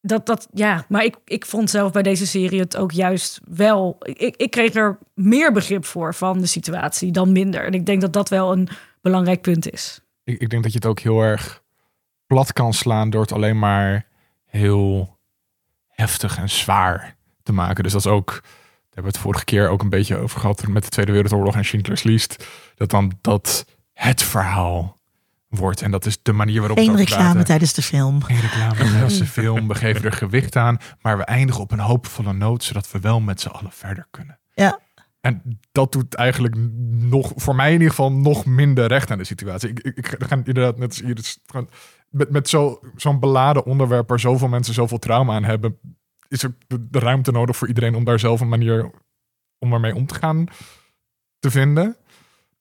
dat, 0.05 0.25
dat, 0.25 0.47
ja, 0.53 0.85
maar 0.89 1.03
ik, 1.03 1.15
ik 1.25 1.45
vond 1.45 1.69
zelf 1.69 1.91
bij 1.91 2.03
deze 2.03 2.27
serie 2.27 2.59
het 2.59 2.77
ook 2.77 2.91
juist 2.91 3.39
wel. 3.49 3.97
Ik, 3.99 4.35
ik 4.35 4.51
kreeg 4.51 4.73
er 4.73 4.97
meer 5.13 5.51
begrip 5.51 5.85
voor 5.85 6.13
van 6.13 6.39
de 6.39 6.45
situatie 6.45 7.11
dan 7.11 7.31
minder. 7.31 7.65
En 7.65 7.73
ik 7.73 7.85
denk 7.85 8.01
dat 8.01 8.13
dat 8.13 8.29
wel 8.29 8.51
een 8.51 8.69
belangrijk 9.01 9.41
punt 9.41 9.71
is. 9.71 10.01
Ik, 10.23 10.39
ik 10.39 10.49
denk 10.49 10.63
dat 10.63 10.71
je 10.71 10.77
het 10.77 10.87
ook 10.87 10.99
heel 10.99 11.21
erg 11.21 11.63
plat 12.27 12.53
kan 12.53 12.73
slaan 12.73 13.09
door 13.09 13.21
het 13.21 13.31
alleen 13.31 13.59
maar 13.59 14.05
heel 14.45 15.17
heftig 15.87 16.37
en 16.37 16.49
zwaar 16.49 17.15
te 17.43 17.53
maken. 17.53 17.83
Dus 17.83 17.91
dat 17.91 18.05
is 18.05 18.11
ook, 18.11 18.29
daar 18.31 18.41
hebben 18.83 19.11
we 19.11 19.17
het 19.17 19.27
vorige 19.27 19.45
keer 19.45 19.69
ook 19.69 19.81
een 19.81 19.89
beetje 19.89 20.17
over 20.17 20.39
gehad 20.39 20.67
met 20.67 20.83
de 20.83 20.89
Tweede 20.89 21.11
Wereldoorlog 21.11 21.55
en 21.55 21.65
Schindler's 21.65 22.03
List. 22.03 22.47
Dat 22.75 22.89
dan 22.89 23.17
dat 23.21 23.65
het 23.93 24.23
verhaal 24.23 25.01
wordt. 25.55 25.81
En 25.81 25.91
dat 25.91 26.05
is 26.05 26.17
de 26.21 26.33
manier 26.33 26.59
waarop 26.59 26.77
Geen 26.77 26.95
reclame 26.95 27.23
praten. 27.23 27.45
tijdens 27.45 27.73
de 27.73 27.81
film. 27.81 28.23
Geen 28.23 28.39
reclame 28.39 28.75
tijdens 28.91 29.17
de 29.17 29.25
film. 29.25 29.67
We 29.67 29.75
geven 29.75 30.03
er 30.03 30.11
gewicht 30.11 30.55
aan. 30.55 30.77
Maar 31.01 31.17
we 31.17 31.23
eindigen 31.23 31.61
op 31.61 31.71
een 31.71 31.79
hoopvolle 31.79 32.33
noot, 32.33 32.63
zodat 32.63 32.91
we 32.91 32.99
wel 32.99 33.19
met 33.19 33.41
z'n 33.41 33.47
allen 33.47 33.71
verder 33.71 34.07
kunnen. 34.11 34.39
Ja. 34.53 34.79
En 35.21 35.59
dat 35.71 35.91
doet 35.91 36.13
eigenlijk 36.13 36.55
nog, 36.89 37.31
voor 37.35 37.55
mij 37.55 37.67
in 37.67 37.73
ieder 37.73 37.89
geval, 37.89 38.11
nog 38.11 38.45
minder 38.45 38.87
recht 38.87 39.11
aan 39.11 39.17
de 39.17 39.23
situatie. 39.23 39.69
Ik, 39.69 39.79
ik, 39.79 39.97
ik 39.97 40.23
ga 40.27 40.35
inderdaad 40.35 40.77
net 40.77 41.03
als 41.15 41.39
gewoon 41.45 41.69
met, 42.09 42.29
met 42.29 42.49
zo, 42.49 42.79
zo'n 42.95 43.19
beladen 43.19 43.65
onderwerp 43.65 44.09
waar 44.09 44.19
zoveel 44.19 44.47
mensen 44.47 44.73
zoveel 44.73 44.99
trauma 44.99 45.35
aan 45.35 45.43
hebben, 45.43 45.77
is 46.27 46.43
er 46.43 46.55
de, 46.67 46.89
de 46.89 46.99
ruimte 46.99 47.31
nodig 47.31 47.57
voor 47.57 47.67
iedereen 47.67 47.95
om 47.95 48.03
daar 48.03 48.19
zelf 48.19 48.41
een 48.41 48.49
manier 48.49 48.91
om 49.59 49.73
ermee 49.73 49.95
om 49.95 50.05
te 50.05 50.15
gaan 50.15 50.45
te 51.39 51.51
vinden. 51.51 51.95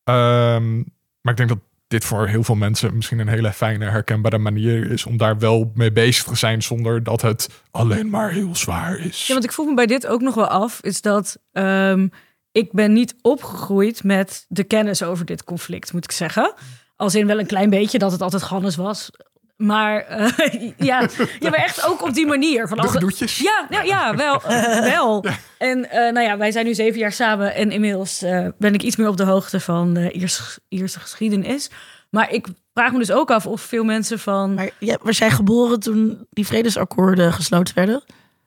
Ehm, 0.05 0.77
maar 1.21 1.33
ik 1.33 1.37
denk 1.37 1.49
dat 1.49 1.59
dit 1.93 2.05
voor 2.05 2.29
heel 2.29 2.45
veel 2.45 2.55
mensen 2.55 2.95
misschien 2.97 3.19
een 3.19 3.29
hele 3.29 3.53
fijne, 3.53 3.85
herkenbare 3.85 4.39
manier 4.39 4.91
is 4.91 5.07
om 5.07 5.17
daar 5.17 5.39
wel 5.39 5.71
mee 5.75 5.93
bezig 5.93 6.25
te 6.25 6.37
zijn 6.37 6.63
zonder 6.63 7.03
dat 7.03 7.23
het 7.23 7.49
alleen 7.71 8.11
maar 8.11 8.31
heel 8.31 8.57
zwaar 8.57 8.99
is. 8.99 9.27
Ja, 9.27 9.33
want 9.33 9.45
ik 9.45 9.53
vroeg 9.53 9.67
me 9.67 9.75
bij 9.75 9.87
dit 9.87 10.07
ook 10.07 10.21
nog 10.21 10.35
wel 10.35 10.47
af, 10.47 10.81
is 10.83 11.01
dat 11.01 11.39
ehm, 11.53 12.09
ik 12.53 12.73
ben 12.73 12.93
niet 12.93 13.15
opgegroeid 13.23 14.05
met 14.05 14.45
de 14.49 14.65
kennis 14.65 15.03
over 15.03 15.25
dit 15.25 15.45
conflict, 15.45 15.93
moet 15.93 16.05
ik 16.05 16.13
zeggen. 16.13 16.55
Als 16.97 17.15
in 17.15 17.27
wel 17.27 17.39
een 17.39 17.47
klein 17.47 17.71
beetje 17.71 17.99
dat 17.99 18.13
het 18.13 18.23
altijd 18.23 18.43
Gannes 18.43 18.77
was. 18.77 19.11
Maar 19.57 20.01
eh, 20.07 20.29
ja, 20.77 21.09
ja, 21.41 21.51
maar 21.51 21.53
echt 21.59 21.87
ook 21.87 22.03
op 22.03 22.15
die 22.15 22.27
manier. 22.27 22.69
Van 22.69 22.77
De. 22.77 23.27
Ja, 23.43 23.67
ja, 23.71 23.83
ja 23.83 24.17
wel. 24.17 24.43
wel. 24.97 25.25
En 25.59 25.91
eh, 25.91 26.13
nou 26.13 26.21
ja, 26.27 26.37
wij 26.37 26.51
zijn 26.51 26.67
nu 26.67 26.75
zeven 26.75 26.99
jaar 26.99 27.13
samen 27.13 27.55
en 27.55 27.71
inmiddels 27.71 28.23
eh, 28.23 28.47
ben 28.59 28.75
ik 28.75 28.83
iets 28.83 28.97
meer 28.97 29.09
op 29.09 29.17
de 29.17 29.25
hoogte 29.25 29.61
van 29.61 29.95
de 29.95 30.13
Ierse, 30.13 30.43
Ierse 30.69 31.01
geschiedenis. 31.01 31.71
Maar 32.11 32.31
ik 32.33 32.47
vraag 32.75 32.93
me 32.93 32.99
dus 32.99 33.11
ook 33.13 33.31
af 33.31 33.47
of 33.47 33.61
veel 33.61 33.85
mensen 33.85 34.19
van... 34.19 34.55
Maar 34.55 34.71
ja, 34.79 34.99
we 35.03 35.13
zijn 35.13 35.31
geboren 35.31 35.81
toen 35.81 36.27
die 36.31 36.47
vredesakkoorden 36.47 37.33
gesloten 37.33 37.75
werden. 37.75 38.03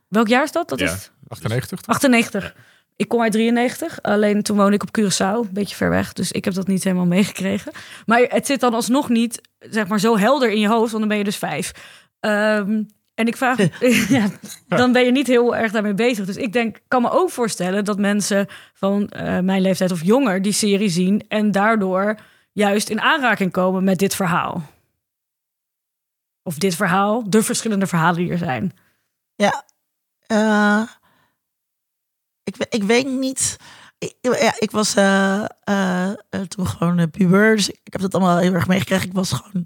Welk 0.07 0.27
jaar 0.27 0.43
is 0.43 0.51
dat? 0.51 0.69
Dat 0.69 0.79
Ja. 0.79 0.85
is 0.93 1.11
98. 1.27 1.79
98. 1.87 2.55
Ik 2.95 3.07
kom 3.07 3.21
uit 3.21 3.31
93, 3.31 4.01
alleen 4.01 4.41
toen 4.41 4.57
woonde 4.57 4.75
ik 4.75 4.83
op 4.83 4.99
Curaçao, 4.99 5.47
een 5.47 5.53
beetje 5.53 5.75
ver 5.75 5.89
weg. 5.89 6.13
Dus 6.13 6.31
ik 6.31 6.45
heb 6.45 6.53
dat 6.53 6.67
niet 6.67 6.83
helemaal 6.83 7.05
meegekregen. 7.05 7.71
Maar 8.05 8.19
het 8.21 8.45
zit 8.45 8.59
dan 8.59 8.73
alsnog 8.73 9.09
niet, 9.09 9.41
zeg 9.59 9.87
maar, 9.87 9.99
zo 9.99 10.17
helder 10.17 10.51
in 10.51 10.59
je 10.59 10.67
hoofd, 10.67 10.91
want 10.91 10.99
dan 10.99 11.07
ben 11.07 11.17
je 11.17 11.23
dus 11.23 11.37
vijf. 11.37 11.71
Ehm, 12.19 12.83
en 13.13 13.27
ik 13.27 13.37
vraag, 13.37 13.57
ja, 14.17 14.27
dan 14.67 14.91
ben 14.91 15.05
je 15.05 15.11
niet 15.11 15.27
heel 15.27 15.55
erg 15.55 15.71
daarmee 15.71 15.93
bezig. 15.93 16.25
Dus 16.25 16.37
ik 16.37 16.53
denk, 16.53 16.79
kan 16.87 17.01
me 17.01 17.09
ook 17.09 17.29
voorstellen 17.29 17.85
dat 17.85 17.97
mensen 17.97 18.47
van 18.73 19.09
eh, 19.09 19.39
mijn 19.39 19.61
leeftijd 19.61 19.91
of 19.91 20.03
jonger 20.03 20.41
die 20.41 20.51
serie 20.51 20.89
zien 20.89 21.25
en 21.27 21.51
daardoor 21.51 22.15
juist 22.51 22.89
in 22.89 23.01
aanraking 23.01 23.51
komen 23.51 23.83
met 23.83 23.97
dit 23.97 24.15
verhaal. 24.15 24.63
Of 26.43 26.57
dit 26.57 26.75
verhaal, 26.75 27.29
de 27.29 27.43
verschillende 27.43 27.87
verhalen 27.87 28.17
die 28.17 28.31
er 28.31 28.37
zijn. 28.37 28.73
Ja. 29.35 29.65
Eh, 30.27 30.81
ik, 32.45 32.65
ik 32.69 32.83
weet 32.83 33.07
niet. 33.07 33.57
Ik, 33.97 34.15
ja, 34.21 34.53
ik 34.59 34.71
was 34.71 34.95
eh, 34.95 35.45
eh, 35.63 36.09
eh, 36.09 36.41
toen 36.47 36.67
gewoon 36.67 36.99
uh, 36.99 37.05
puber. 37.11 37.55
Dus 37.55 37.69
ik 37.69 37.93
heb 37.93 38.01
dat 38.01 38.13
allemaal 38.13 38.37
heel 38.37 38.53
erg 38.53 38.67
meegekregen. 38.67 39.07
Ik 39.07 39.13
was 39.13 39.31
gewoon 39.31 39.65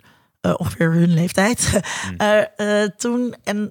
ongeveer 0.58 0.92
hun 0.92 1.14
leeftijd. 1.14 1.70
Eh, 2.18 2.84
toen. 2.84 3.36
En 3.44 3.70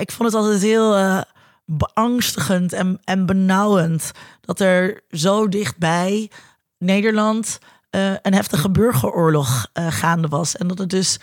ik 0.00 0.12
vond 0.12 0.32
het 0.32 0.42
altijd 0.42 0.62
heel 0.62 1.22
beangstigend 1.64 2.72
en, 2.72 3.00
en 3.04 3.26
benauwend. 3.26 4.12
Dat 4.40 4.60
er 4.60 5.02
zo 5.10 5.48
dichtbij 5.48 6.30
Nederland 6.78 7.58
een 7.90 8.34
heftige 8.34 8.70
burgeroorlog 8.70 9.66
gaande 9.72 10.28
was. 10.28 10.56
En 10.56 10.66
dat 10.66 10.78
het 10.78 10.90
dus. 10.90 11.18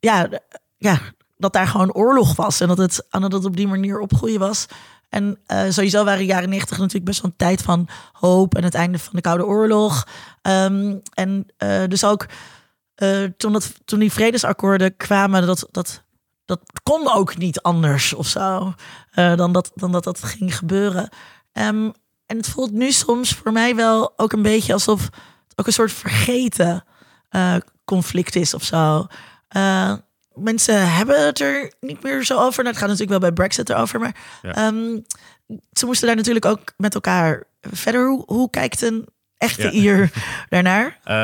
ja, 0.00 0.28
ja, 0.78 0.98
dat 1.38 1.52
daar 1.52 1.66
gewoon 1.66 1.92
oorlog 1.92 2.36
was. 2.36 2.60
En 2.60 2.68
dat 2.68 2.78
het, 2.78 3.06
en 3.10 3.20
dat 3.20 3.32
het 3.32 3.44
op 3.44 3.56
die 3.56 3.68
manier 3.68 4.00
opgroeien 4.00 4.38
was. 4.38 4.66
En 5.08 5.38
eh, 5.46 5.64
sowieso 5.68 6.04
waren 6.04 6.18
de 6.18 6.26
jaren 6.26 6.48
negentig 6.48 6.78
natuurlijk 6.78 7.04
best 7.04 7.22
wel 7.22 7.30
een 7.30 7.36
tijd 7.36 7.62
van 7.62 7.88
hoop 8.12 8.54
en 8.54 8.64
het 8.64 8.74
einde 8.74 8.98
van 8.98 9.12
de 9.14 9.20
Koude 9.20 9.46
Oorlog. 9.46 10.06
Ehm, 10.42 10.96
en 11.14 11.46
eh, 11.56 11.82
dus 11.88 12.04
ook 12.04 12.26
eh, 12.94 13.24
toen, 13.24 13.52
dat, 13.52 13.74
toen 13.84 13.98
die 13.98 14.12
vredesakkoorden 14.12 14.96
kwamen, 14.96 15.46
dat, 15.46 15.68
dat, 15.70 16.04
dat 16.44 16.60
kon 16.82 17.12
ook 17.12 17.36
niet 17.36 17.62
anders 17.62 18.14
of 18.14 18.26
zo. 18.26 18.74
dan, 19.14 19.52
dat, 19.52 19.70
dan 19.74 19.92
dat 19.92 20.04
dat 20.04 20.24
ging 20.24 20.56
gebeuren. 20.56 21.08
Ehm, 21.52 21.90
en 22.26 22.36
het 22.36 22.48
voelt 22.48 22.72
nu 22.72 22.92
soms 22.92 23.34
voor 23.34 23.52
mij 23.52 23.74
wel 23.74 24.12
ook 24.16 24.32
een 24.32 24.42
beetje 24.42 24.72
alsof 24.72 25.02
het 25.48 25.52
ook 25.56 25.66
een 25.66 25.72
soort 25.72 25.92
vergeten 25.92 26.84
conflict 27.84 28.36
is 28.36 28.54
of 28.54 28.62
zo. 28.62 29.06
Mensen 30.40 30.92
hebben 30.94 31.26
het 31.26 31.40
er 31.40 31.72
niet 31.80 32.02
meer 32.02 32.24
zo 32.24 32.34
over. 32.34 32.56
Nou, 32.62 32.66
het 32.68 32.76
gaat 32.76 32.88
natuurlijk 32.88 33.10
wel 33.10 33.30
bij 33.30 33.32
Brexit 33.32 33.70
erover, 33.70 34.00
maar 34.00 34.14
Ja. 34.42 34.54
ehm, 34.54 34.98
ze 35.72 35.86
moesten 35.86 36.06
daar 36.06 36.16
natuurlijk 36.16 36.44
ook 36.44 36.72
met 36.76 36.94
elkaar 36.94 37.44
verder. 37.60 38.06
Hoe, 38.08 38.22
hoe 38.26 38.50
kijkt 38.50 38.82
een 38.82 39.06
echte 39.36 39.62
Ja. 39.62 39.70
Ier 39.70 40.10
daarnaar? 40.48 40.98
Eh, 41.04 41.14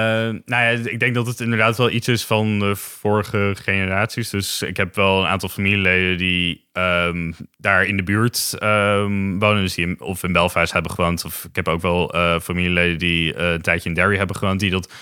nou 0.44 0.44
ja, 0.46 0.68
ik 0.68 1.00
denk 1.00 1.14
dat 1.14 1.26
het 1.26 1.40
inderdaad 1.40 1.76
wel 1.76 1.90
iets 1.90 2.08
is 2.08 2.24
van 2.24 2.58
de 2.58 2.76
vorige 2.76 3.54
generaties. 3.62 4.30
Dus 4.30 4.62
ik 4.62 4.76
heb 4.76 4.94
wel 4.94 5.20
een 5.20 5.26
aantal 5.28 5.48
familieleden 5.48 6.18
die 6.18 6.68
ehm, 6.72 7.32
daar 7.56 7.84
in 7.84 7.96
de 7.96 8.02
buurt 8.02 8.54
ehm, 8.58 9.38
wonen. 9.38 9.62
Dus 9.62 9.74
die 9.74 9.86
in, 9.86 10.00
of 10.00 10.22
in 10.22 10.32
Belfast 10.32 10.72
hebben 10.72 10.90
gewoond. 10.92 11.24
Of 11.24 11.44
ik 11.44 11.56
heb 11.56 11.68
ook 11.68 11.82
wel 11.82 12.12
eh, 12.12 12.40
familieleden 12.40 12.98
die 12.98 13.34
eh, 13.34 13.52
een 13.52 13.62
tijdje 13.62 13.88
in 13.88 13.94
Derry 13.94 14.16
hebben 14.16 14.36
gewoond. 14.36 14.60
Die 14.60 14.70
dat 14.70 14.92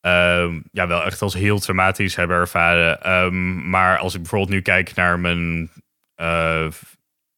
ehm, 0.00 0.60
ja, 0.72 0.86
wel 0.86 1.04
echt 1.04 1.22
als 1.22 1.34
heel 1.34 1.58
traumatisch 1.58 2.16
hebben 2.16 2.36
ervaren. 2.36 3.02
Ehm, 3.02 3.70
maar 3.70 3.98
als 3.98 4.14
ik 4.14 4.20
bijvoorbeeld 4.20 4.50
nu 4.50 4.60
kijk 4.62 4.94
naar 4.94 5.18
mijn... 5.20 5.70
eh, 6.14 6.66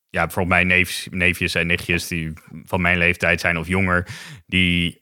ja, 0.08 0.22
bijvoorbeeld 0.22 0.54
mijn 0.54 0.66
neefjes, 0.66 1.08
neefjes 1.10 1.54
en 1.54 1.66
nichtjes 1.66 2.08
die 2.08 2.32
van 2.64 2.80
mijn 2.80 2.98
leeftijd 2.98 3.40
zijn 3.40 3.58
of 3.58 3.66
jonger, 3.66 4.06
die 4.46 5.00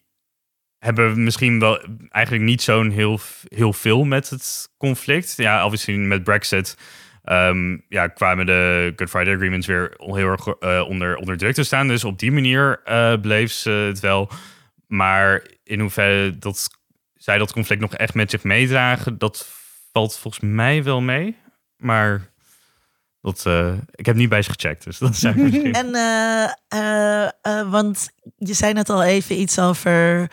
hebben 0.78 1.24
misschien 1.24 1.58
wel 1.58 1.80
eigenlijk 2.08 2.44
niet 2.44 2.62
zo'n 2.62 2.90
heel, 2.90 3.18
heel 3.48 3.72
veel 3.72 4.04
met 4.04 4.30
het 4.30 4.68
conflict. 4.78 5.36
Ja, 5.36 5.64
obviously 5.64 5.94
met 5.96 6.24
Brexit 6.24 6.76
ehm, 7.24 7.78
ja, 7.88 8.06
kwamen 8.06 8.46
de 8.46 8.92
Good 8.96 9.10
Friday 9.10 9.34
Agreements 9.34 9.66
weer 9.66 9.94
heel 9.96 10.16
erg 10.28 10.46
eh, 10.46 10.84
onder, 10.88 11.16
onder 11.16 11.36
druk 11.36 11.54
te 11.54 11.64
staan. 11.64 11.88
Dus 11.88 12.04
op 12.04 12.18
die 12.18 12.32
manier 12.32 12.80
eh, 12.84 13.20
bleef 13.20 13.52
ze 13.52 13.70
het 13.70 14.00
wel. 14.00 14.30
Maar 14.86 15.46
in 15.64 15.80
hoeverre 15.80 16.38
dat 16.38 16.68
zij 17.22 17.38
dat 17.38 17.52
conflict 17.52 17.80
nog 17.80 17.94
echt 17.94 18.14
met 18.14 18.30
zich 18.30 18.42
meedragen, 18.42 19.18
dat 19.18 19.48
valt 19.92 20.16
volgens 20.16 20.44
mij 20.44 20.82
wel 20.82 21.00
mee. 21.00 21.36
Maar 21.76 22.30
dat, 23.20 23.46
eh, 23.46 23.72
ik 23.94 24.06
heb 24.06 24.16
niet 24.16 24.28
bij 24.28 24.42
ze 24.42 24.50
gecheckt, 24.50 24.84
dus 24.84 24.98
dat 24.98 25.16
zijn 25.16 25.36
misschien... 25.42 25.72
En, 25.72 25.94
eh, 25.94 27.24
eh, 27.24 27.70
want 27.70 28.10
je 28.36 28.54
zei 28.54 28.72
net 28.72 28.90
al 28.90 29.02
even 29.02 29.40
iets 29.40 29.58
over 29.58 30.28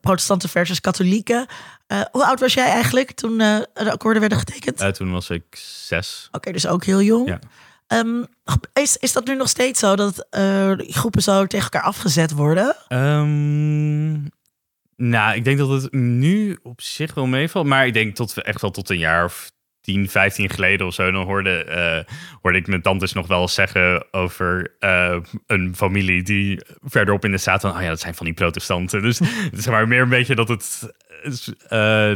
protestanten 0.00 0.48
versus 0.48 0.80
katholieken. 0.80 1.46
Hoe 2.10 2.24
oud 2.24 2.40
was 2.40 2.54
jij 2.54 2.66
eigenlijk 2.68 3.12
toen 3.12 3.38
de 3.38 3.68
akkoorden 3.74 4.20
werden 4.20 4.38
getekend? 4.38 4.94
Toen 4.94 5.12
was 5.12 5.30
ik 5.30 5.44
zes. 5.86 6.28
Oké, 6.32 6.52
dus 6.52 6.66
ook 6.66 6.84
heel 6.84 7.02
jong. 7.02 7.28
Ja. 7.28 7.38
Ehm, 7.86 8.24
is, 8.72 8.96
is 8.96 9.12
dat 9.12 9.26
nu 9.26 9.34
nog 9.34 9.48
steeds 9.48 9.80
zo 9.80 9.96
dat 9.96 10.26
groepen 10.78 11.22
zo 11.22 11.46
tegen 11.46 11.70
elkaar 11.70 11.88
afgezet 11.88 12.30
worden? 12.30 12.76
Ehm, 12.88 14.14
nou, 15.00 15.34
ik 15.34 15.44
denk 15.44 15.58
dat 15.58 15.82
het 15.82 15.92
nu 15.92 16.58
op 16.62 16.80
zich 16.80 17.14
wel 17.14 17.26
meevalt. 17.26 17.66
Maar 17.66 17.86
ik 17.86 17.92
denk 17.92 18.14
tot 18.14 18.42
echt 18.42 18.60
wel 18.60 18.70
tot 18.70 18.90
een 18.90 18.98
jaar 18.98 19.24
of 19.24 19.50
10, 19.80 20.08
15 20.08 20.50
geleden 20.50 20.86
of 20.86 20.94
zo. 20.94 21.10
Dan 21.10 21.24
hoorde, 21.24 21.64
eh, 21.64 22.14
hoorde 22.42 22.58
ik 22.58 22.66
mijn 22.66 22.82
tantes 22.82 23.12
nog 23.12 23.26
wel 23.26 23.48
zeggen 23.48 24.12
over 24.12 24.76
eh, 24.78 25.16
een 25.46 25.76
familie 25.76 26.22
die 26.22 26.60
verderop 26.82 27.24
in 27.24 27.30
de 27.30 27.38
staat 27.38 27.60
van, 27.60 27.70
oh 27.70 27.80
ja, 27.82 27.88
dat 27.88 28.00
zijn 28.00 28.14
van 28.14 28.26
die 28.26 28.34
protestanten. 28.34 29.02
Dus 29.02 29.16
zeg 29.52 29.66
maar 29.66 29.88
meer 29.88 30.02
een 30.02 30.08
beetje 30.08 30.34
dat 30.34 30.48
het. 30.48 30.92
eh, 31.68 32.10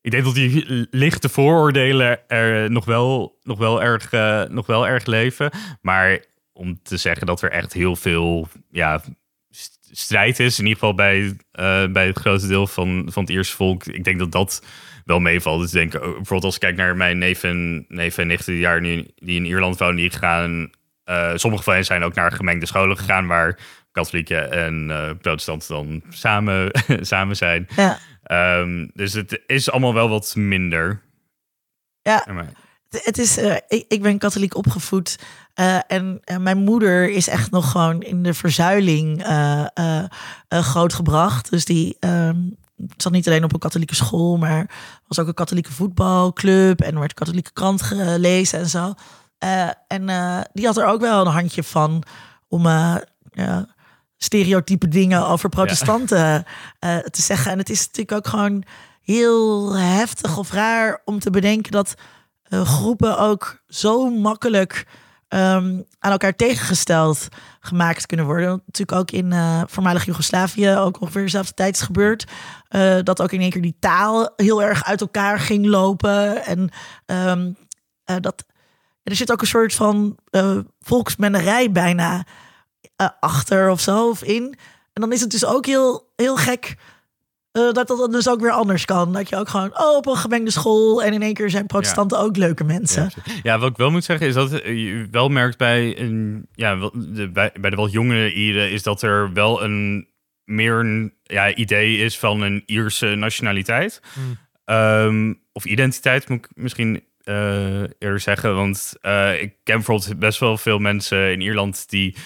ik 0.00 0.10
denk 0.10 0.24
dat 0.24 0.34
die 0.34 0.86
lichte 0.90 1.28
vooroordelen 1.28 2.28
er 2.28 2.70
nog 2.70 2.84
wel, 2.84 3.38
nog 3.42 3.58
wel, 3.58 3.82
erg, 3.82 4.10
nog 4.50 4.66
wel 4.66 4.88
erg 4.88 5.06
leven. 5.06 5.50
Maar 5.80 6.24
om 6.52 6.82
te 6.82 6.96
zeggen 6.96 7.26
dat 7.26 7.42
er 7.42 7.50
echt 7.50 7.72
heel 7.72 7.96
veel 7.96 8.48
ja, 8.70 9.00
strijd 9.92 10.40
is. 10.40 10.58
In 10.58 10.64
ieder 10.66 10.78
geval 10.78 10.94
bij, 10.94 11.36
eh, 11.52 11.86
bij 11.86 12.06
het 12.06 12.18
grote 12.18 12.46
deel 12.46 12.66
van, 12.66 13.08
van 13.10 13.22
het 13.22 13.32
Ierse 13.32 13.56
volk. 13.56 13.84
Ik 13.86 14.04
denk 14.04 14.18
dat 14.18 14.32
dat 14.32 14.62
wel 15.04 15.20
meevalt. 15.20 15.60
Dus 15.60 15.74
ik 15.74 15.90
denk, 15.90 15.94
oh, 15.94 16.00
bijvoorbeeld 16.08 16.44
als 16.44 16.54
ik 16.54 16.60
kijk 16.60 16.76
naar 16.76 16.96
mijn 16.96 17.18
neven, 17.18 17.84
neven 17.88 18.22
en 18.22 18.28
nichten 18.28 18.52
die, 18.52 18.62
jaar 18.62 18.80
nu, 18.80 19.06
die 19.14 19.36
in 19.36 19.44
Ierland 19.44 19.78
wonen, 19.78 19.96
die 19.96 20.10
gaan... 20.10 20.70
eh, 21.04 21.32
sommige 21.34 21.62
van 21.62 21.74
hen 21.74 21.84
zijn 21.84 22.02
ook 22.02 22.14
naar 22.14 22.32
gemengde 22.32 22.66
scholen 22.66 22.96
gegaan... 22.98 23.26
waar 23.26 23.58
katholieken 23.92 24.50
en 24.52 24.90
eh, 24.90 25.10
protestanten 25.20 25.68
dan 25.74 26.02
samen, 26.08 26.70
samen 27.00 27.36
zijn. 27.36 27.68
Ja. 27.76 27.98
Ehm, 28.22 28.86
dus 28.92 29.12
het 29.12 29.40
is 29.46 29.70
allemaal 29.70 29.94
wel 29.94 30.08
wat 30.08 30.34
minder. 30.36 31.02
Ja. 32.02 32.26
Het- 32.88 33.18
is, 33.18 33.36
eh, 33.36 33.56
ik, 33.68 33.84
ik 33.88 34.02
ben 34.02 34.18
katholiek 34.18 34.54
opgevoed 34.56 35.18
eh, 35.58 35.78
en 35.86 36.20
eh, 36.24 36.36
mijn 36.36 36.58
moeder 36.58 37.10
is 37.10 37.28
echt 37.28 37.50
nog 37.50 37.70
gewoon 37.70 38.02
in 38.02 38.22
de 38.22 38.34
verzuiling 38.34 39.22
eh, 39.22 40.04
grootgebracht. 40.48 41.50
Dus 41.50 41.64
die 41.64 41.96
ehm, 42.00 42.36
zat 42.96 43.12
niet 43.12 43.26
alleen 43.26 43.44
op 43.44 43.52
een 43.52 43.58
katholieke 43.58 43.94
school, 43.94 44.36
maar 44.36 44.70
was 45.06 45.18
ook 45.18 45.26
een 45.26 45.34
katholieke 45.34 45.72
voetbalclub 45.72 46.80
en 46.80 46.92
er 46.92 46.98
werd 46.98 47.14
katholieke 47.14 47.52
krant 47.52 47.82
gelezen 47.82 48.58
en 48.58 48.68
zo. 48.68 48.94
En 49.88 50.06
die 50.52 50.66
had 50.66 50.76
er 50.76 50.86
ook 50.86 51.00
wel 51.00 51.20
een 51.20 51.32
handje 51.32 51.62
van 51.62 52.02
om 52.48 52.66
stereotype 54.16 54.88
dingen 54.88 55.26
over 55.26 55.48
protestanten 55.48 56.44
te 57.10 57.22
zeggen. 57.22 57.52
En 57.52 57.58
het 57.58 57.70
is 57.70 57.86
natuurlijk 57.86 58.12
ook 58.12 58.26
gewoon 58.26 58.64
heel 59.02 59.76
heftig 59.76 60.38
of 60.38 60.52
raar 60.52 61.02
om 61.04 61.18
te 61.18 61.30
bedenken 61.30 61.72
dat 61.72 61.94
groepen 62.50 63.18
ook 63.18 63.62
zo 63.68 64.10
makkelijk 64.10 64.86
ehm, 65.28 65.80
aan 65.98 66.10
elkaar 66.10 66.36
tegengesteld 66.36 67.28
gemaakt 67.60 68.06
kunnen 68.06 68.26
worden. 68.26 68.62
Natuurlijk 68.66 68.98
ook 68.98 69.10
in 69.10 69.32
eh, 69.32 69.62
voormalig 69.66 70.04
Joegoslavië 70.04 70.70
ook 70.70 71.00
ongeveer 71.00 71.22
dezelfde 71.22 71.54
tijd 71.54 71.74
is 71.74 71.82
gebeurd. 71.82 72.26
Eh, 72.68 72.98
dat 73.02 73.22
ook 73.22 73.32
in 73.32 73.40
één 73.40 73.50
keer 73.50 73.62
die 73.62 73.76
taal 73.80 74.32
heel 74.36 74.62
erg 74.62 74.84
uit 74.84 75.00
elkaar 75.00 75.38
ging 75.38 75.66
lopen. 75.66 76.44
En 76.44 76.70
ehm, 77.06 77.52
eh, 78.04 78.16
dat 78.20 78.44
er 79.02 79.16
zit 79.16 79.32
ook 79.32 79.40
een 79.40 79.46
soort 79.46 79.74
van 79.74 80.18
volksmennerij 80.80 81.72
bijna 81.72 82.26
achter 83.20 83.70
of 83.70 83.80
zo 83.80 84.08
of 84.08 84.22
in. 84.22 84.58
En 84.92 85.00
dan 85.00 85.12
is 85.12 85.20
het 85.20 85.30
dus 85.30 85.44
ook 85.44 85.66
heel, 85.66 86.12
heel 86.16 86.36
gek 86.36 86.76
eh, 87.58 87.72
dat 87.72 87.88
dat 87.88 87.98
dan 87.98 88.10
dus 88.10 88.28
ook 88.28 88.40
weer 88.40 88.50
anders 88.50 88.84
kan. 88.84 89.12
Dat 89.12 89.28
je 89.28 89.36
ook 89.36 89.48
gewoon 89.48 89.78
oh, 89.78 89.96
op 89.96 90.06
een 90.06 90.16
gemengde 90.16 90.50
school 90.50 91.02
en 91.02 91.12
in 91.12 91.22
één 91.22 91.34
keer 91.34 91.50
zijn 91.50 91.66
protestanten 91.66 92.18
ook 92.18 92.36
leuke 92.36 92.64
mensen. 92.64 93.10
Ja, 93.42 93.58
wat 93.58 93.70
ik 93.70 93.76
wel 93.76 93.90
moet 93.90 94.04
zeggen 94.04 94.26
is 94.26 94.34
dat 94.34 94.50
je 94.50 95.08
wel 95.10 95.28
merkt 95.28 95.58
bij, 95.58 96.00
een, 96.00 96.48
ja, 96.54 96.78
wel- 96.78 96.92
de, 96.94 97.30
bij, 97.30 97.52
bij 97.60 97.70
de 97.70 97.76
wat 97.76 97.92
jongere 97.92 98.32
Ieren 98.32 98.70
is 98.70 98.82
dat 98.82 99.02
er 99.02 99.32
wel 99.32 99.62
een 99.62 100.08
meer 100.44 100.74
een 100.74 101.14
ja, 101.22 101.54
idee 101.54 101.96
is 101.96 102.18
van 102.18 102.40
een 102.40 102.62
Ierse 102.66 103.14
nationaliteit. 103.14 104.02
Ehm, 104.64 105.34
of 105.52 105.64
identiteit 105.64 106.28
moet 106.28 106.38
ik 106.38 106.48
misschien 106.54 107.02
eh, 107.28 107.80
eerder 107.80 108.20
zeggen. 108.20 108.54
Want 108.54 108.94
eh, 109.00 109.42
ik 109.42 109.54
ken 109.62 109.76
bijvoorbeeld 109.76 110.18
best 110.18 110.38
wel 110.38 110.58
veel 110.58 110.78
mensen 110.78 111.32
in 111.32 111.40
Ierland 111.40 111.90
die 111.90 112.16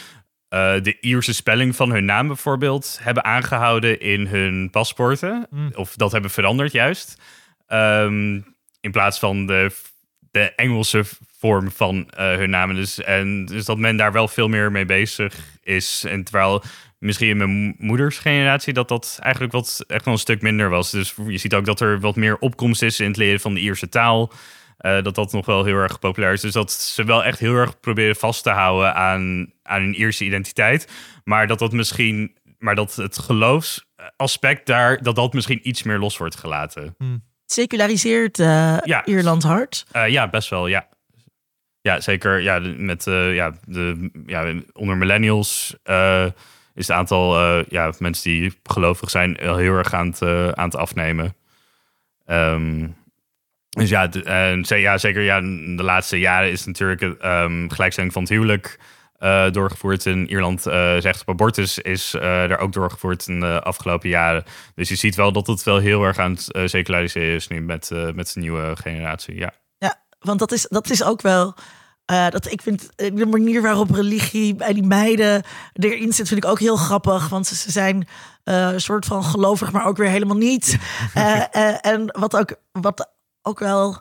eh, 0.53 0.75
de 0.83 0.97
Ierse 1.01 1.35
spelling 1.35 1.77
van 1.77 1.91
hun 1.91 2.05
naam 2.05 2.27
bijvoorbeeld 2.27 2.99
hebben 3.03 3.25
aangehouden 3.25 4.01
in 4.01 4.27
hun 4.27 4.71
paspoorten. 4.71 5.47
Of 5.75 5.95
dat 5.97 6.13
hebben 6.13 6.31
veranderd 6.31 6.73
juist. 6.73 7.21
Ehm, 7.67 8.41
in 8.81 8.91
plaats 8.91 9.19
van 9.19 9.47
de, 9.47 9.71
de 10.31 10.55
Engelse 10.55 11.05
vorm 11.39 11.71
van 11.71 12.09
eh, 12.11 12.35
hun 12.35 12.51
namen. 12.51 12.77
Dus, 12.77 13.03
en, 13.03 13.45
dus 13.45 13.65
dat 13.65 13.79
men 13.79 13.97
daar 13.97 14.13
wel 14.13 14.29
veel 14.29 14.49
meer 14.49 14.73
mee 14.73 14.85
bezig 14.85 15.35
is. 15.63 16.05
En 16.09 16.25
terwijl 16.25 16.63
misschien 16.99 17.29
in 17.29 17.37
mijn 17.37 17.75
moeders 17.79 18.19
generatie 18.19 18.73
dat 18.73 18.89
dat 18.89 19.19
eigenlijk 19.21 19.53
wat 19.53 19.85
echt 19.87 20.05
wel 20.05 20.15
een 20.15 20.21
stuk 20.21 20.43
minder 20.43 20.69
was. 20.71 20.91
Dus 20.91 21.15
je 21.27 21.39
ziet 21.39 21.55
ook 21.55 21.65
dat 21.65 21.81
er 21.81 22.01
wat 22.01 22.17
meer 22.17 22.39
opkomst 22.39 22.83
is 22.83 23.01
in 23.01 23.09
het 23.09 23.17
leren 23.17 23.41
van 23.41 23.55
de 23.55 23.61
Ierse 23.61 23.89
taal. 23.89 24.33
Eh, 24.83 25.03
dat 25.03 25.15
dat 25.15 25.33
nog 25.33 25.47
wel 25.47 25.65
heel 25.65 25.77
erg 25.77 25.99
populair 25.99 26.33
is. 26.33 26.41
Dus 26.41 26.53
dat 26.53 26.73
ze 26.73 27.05
wel 27.05 27.25
echt 27.25 27.39
heel 27.39 27.55
erg 27.55 27.81
proberen 27.81 28.17
vast 28.17 28.43
te 28.43 28.51
houden 28.51 28.95
aan, 28.95 29.53
aan 29.63 29.81
hun 29.83 29.95
Ierse 29.95 30.25
identiteit. 30.25 30.89
Maar 31.25 31.47
dat 31.47 31.59
dat 31.59 31.73
misschien, 31.73 32.37
maar 32.59 32.75
dat 32.75 32.95
het 32.95 33.19
geloofsaspect 33.19 34.67
daar, 34.67 35.03
dat 35.03 35.17
dat 35.17 35.33
misschien 35.33 35.69
iets 35.69 35.83
meer 35.83 35.99
los 35.99 36.17
wordt 36.17 36.37
gelaten. 36.37 36.97
Seculariseert 37.47 38.39
eh, 38.39 38.79
Ja. 38.85 39.05
Ierland 39.05 39.43
hard. 39.43 39.85
Eh, 39.93 40.09
ja, 40.09 40.29
best 40.29 40.49
wel, 40.51 40.67
ja. 40.67 40.89
Ja, 41.83 42.01
zeker. 42.01 42.41
Ja, 42.41 42.61
met, 42.77 43.07
eh, 43.07 43.35
ja, 43.35 43.53
de, 43.67 44.11
ja, 44.27 44.53
onder 44.73 44.97
millennials 44.97 45.77
eh, 45.83 46.25
is 46.75 46.87
het 46.89 46.97
aantal 46.97 47.37
eh, 47.39 47.65
ja, 47.69 47.93
mensen 47.99 48.31
die 48.31 48.53
gelovig 48.63 49.11
zijn 49.11 49.37
wel 49.41 49.57
heel 49.57 49.75
erg 49.75 49.95
aan 49.95 50.07
het, 50.07 50.23
aan 50.57 50.65
het 50.65 50.77
afnemen. 50.77 51.35
Ehm, 52.27 52.89
dus 53.79 53.89
ja, 53.89 54.07
de- 54.07 54.63
ja, 54.81 54.99
zeker 54.99 55.23
ja, 55.23 55.41
de 55.77 55.83
laatste 55.83 56.19
jaren 56.19 56.51
is 56.51 56.65
natuurlijk 56.65 57.01
het 57.01 57.19
ehm, 57.19 57.69
gelijkstelling 57.69 58.13
van 58.13 58.23
het 58.23 58.31
huwelijk 58.31 58.79
eh, 59.19 59.51
doorgevoerd 59.51 60.07
in 60.07 60.29
Ierland. 60.31 60.67
eh 60.67 60.97
zegt 60.99 61.21
op 61.21 61.29
abortus 61.29 61.79
is 61.79 62.15
eh 62.15 62.21
daar 62.23 62.59
ook 62.59 62.73
doorgevoerd 62.73 63.27
in 63.29 63.41
de 63.41 63.61
afgelopen 63.63 64.09
jaren. 64.09 64.45
Dus 64.75 64.89
je 64.89 64.95
ziet 64.95 65.15
wel 65.15 65.33
dat 65.33 65.47
het 65.47 65.63
wel 65.63 65.79
heel 65.79 66.03
erg 66.05 66.19
aan 66.19 66.31
het 66.33 66.53
eh, 66.53 66.63
seculariseren 66.67 67.35
is 67.35 67.49
nu 67.49 67.61
met, 67.61 67.91
eh, 67.91 68.13
met 68.13 68.33
de 68.35 68.41
nieuwe 68.41 68.77
generatie. 68.83 69.35
Ja. 69.37 69.53
Ja, 69.79 70.03
want 70.21 70.39
dat 70.39 70.53
is, 70.53 70.67
dat 70.69 70.91
is 70.91 71.05
ook 71.05 71.23
wel. 71.23 71.55
eh, 72.05 72.29
dat, 72.29 72.51
ik 72.53 72.63
vind 72.63 72.89
eh, 72.97 73.15
de 73.15 73.27
manier 73.27 73.63
waarop 73.63 73.91
religie 73.91 74.55
bij 74.55 74.73
die 74.73 74.83
meiden 74.87 75.43
erin 75.73 76.13
zit, 76.13 76.29
vind 76.29 76.45
ik 76.45 76.51
ook 76.51 76.61
heel 76.61 76.77
grappig. 76.77 77.29
Want 77.29 77.47
ze, 77.47 77.55
ze 77.57 77.71
zijn 77.71 78.09
eh, 78.45 78.55
een 78.73 78.81
soort 78.81 79.05
van 79.05 79.25
gelovig, 79.25 79.73
maar 79.73 79.87
ook 79.87 79.97
weer 79.97 80.09
helemaal 80.09 80.37
niet. 80.37 80.79
Eh, 81.15 81.43
eh, 81.51 81.77
en 81.81 82.19
wat 82.19 82.37
ook, 82.37 82.55
wat 82.73 83.11
ook 83.43 83.59
wel. 83.59 84.01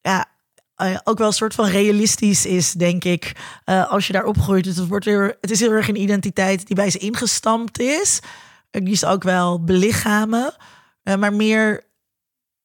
Ja, 0.00 0.26
eh, 0.74 0.98
ook 1.04 1.18
wel 1.18 1.26
een 1.26 1.32
soort 1.32 1.54
van 1.54 1.66
realistisch 1.66 2.46
is, 2.46 2.72
denk 2.72 3.04
ik. 3.04 3.32
eh, 3.64 3.90
als 3.90 4.06
je 4.06 4.12
daar 4.12 4.24
opgroeit. 4.24 4.64
Dus 4.64 4.76
het, 4.76 4.88
wordt 4.88 5.04
weer, 5.04 5.36
het 5.40 5.50
is 5.50 5.60
heel 5.60 5.70
erg 5.70 5.88
een 5.88 6.00
identiteit 6.00 6.66
die 6.66 6.76
bij 6.76 6.90
ze 6.90 6.98
ingestampt 6.98 7.78
is. 7.78 8.20
Die 8.70 8.90
is 8.92 9.04
ook 9.04 9.22
wel 9.22 9.64
belichamen. 9.64 10.54
eh, 11.02 11.16
maar 11.16 11.32
meer 11.32 11.84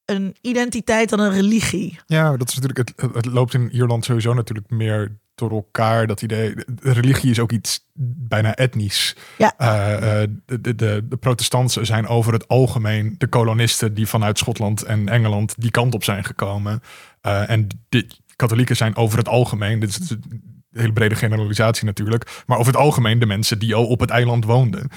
een 0.05 0.35
identiteit 0.41 1.09
dan 1.09 1.19
een 1.19 1.31
religie. 1.31 1.99
Ja, 2.05 2.37
dat 2.37 2.49
is 2.49 2.55
natuurlijk, 2.59 2.89
het- 2.95 3.13
het 3.15 3.25
loopt 3.25 3.53
in 3.53 3.69
Ierland 3.71 4.05
sowieso 4.05 4.33
natuurlijk 4.33 4.69
meer 4.69 5.19
door 5.41 5.51
elkaar. 5.51 6.07
Dat 6.07 6.21
idee, 6.21 6.55
de 6.55 6.91
religie 6.91 7.31
is 7.31 7.39
ook 7.39 7.51
iets 7.51 7.85
bijna 8.27 8.55
etnisch. 8.55 9.15
Ja. 9.37 9.53
Eh, 9.57 10.21
eh, 10.23 10.29
de, 10.45 10.61
de, 10.61 10.75
de, 10.75 11.17
protestanten 11.19 11.85
zijn 11.85 12.07
over 12.07 12.33
het 12.33 12.47
algemeen 12.47 13.15
de 13.17 13.27
kolonisten 13.27 13.93
die 13.93 14.07
vanuit 14.07 14.37
Schotland 14.37 14.83
en 14.83 15.09
Engeland 15.09 15.55
die 15.57 15.71
kant 15.71 15.93
op 15.93 16.03
zijn 16.03 16.23
gekomen. 16.23 16.81
Eh, 17.21 17.49
en 17.49 17.67
de 17.89 18.07
katholieken 18.35 18.75
zijn 18.75 18.95
over 18.95 19.17
het 19.17 19.27
algemeen, 19.27 19.79
dit 19.79 19.89
is 19.89 20.09
een 20.09 20.59
hele 20.71 20.93
brede 20.93 21.15
generalisatie 21.15 21.85
natuurlijk, 21.85 22.43
maar 22.45 22.57
over 22.57 22.71
het 22.71 22.81
algemeen 22.81 23.19
de 23.19 23.25
mensen 23.25 23.59
die 23.59 23.75
al 23.75 23.85
op 23.87 23.99
het 23.99 24.09
eiland 24.09 24.45
woonden. 24.45 24.89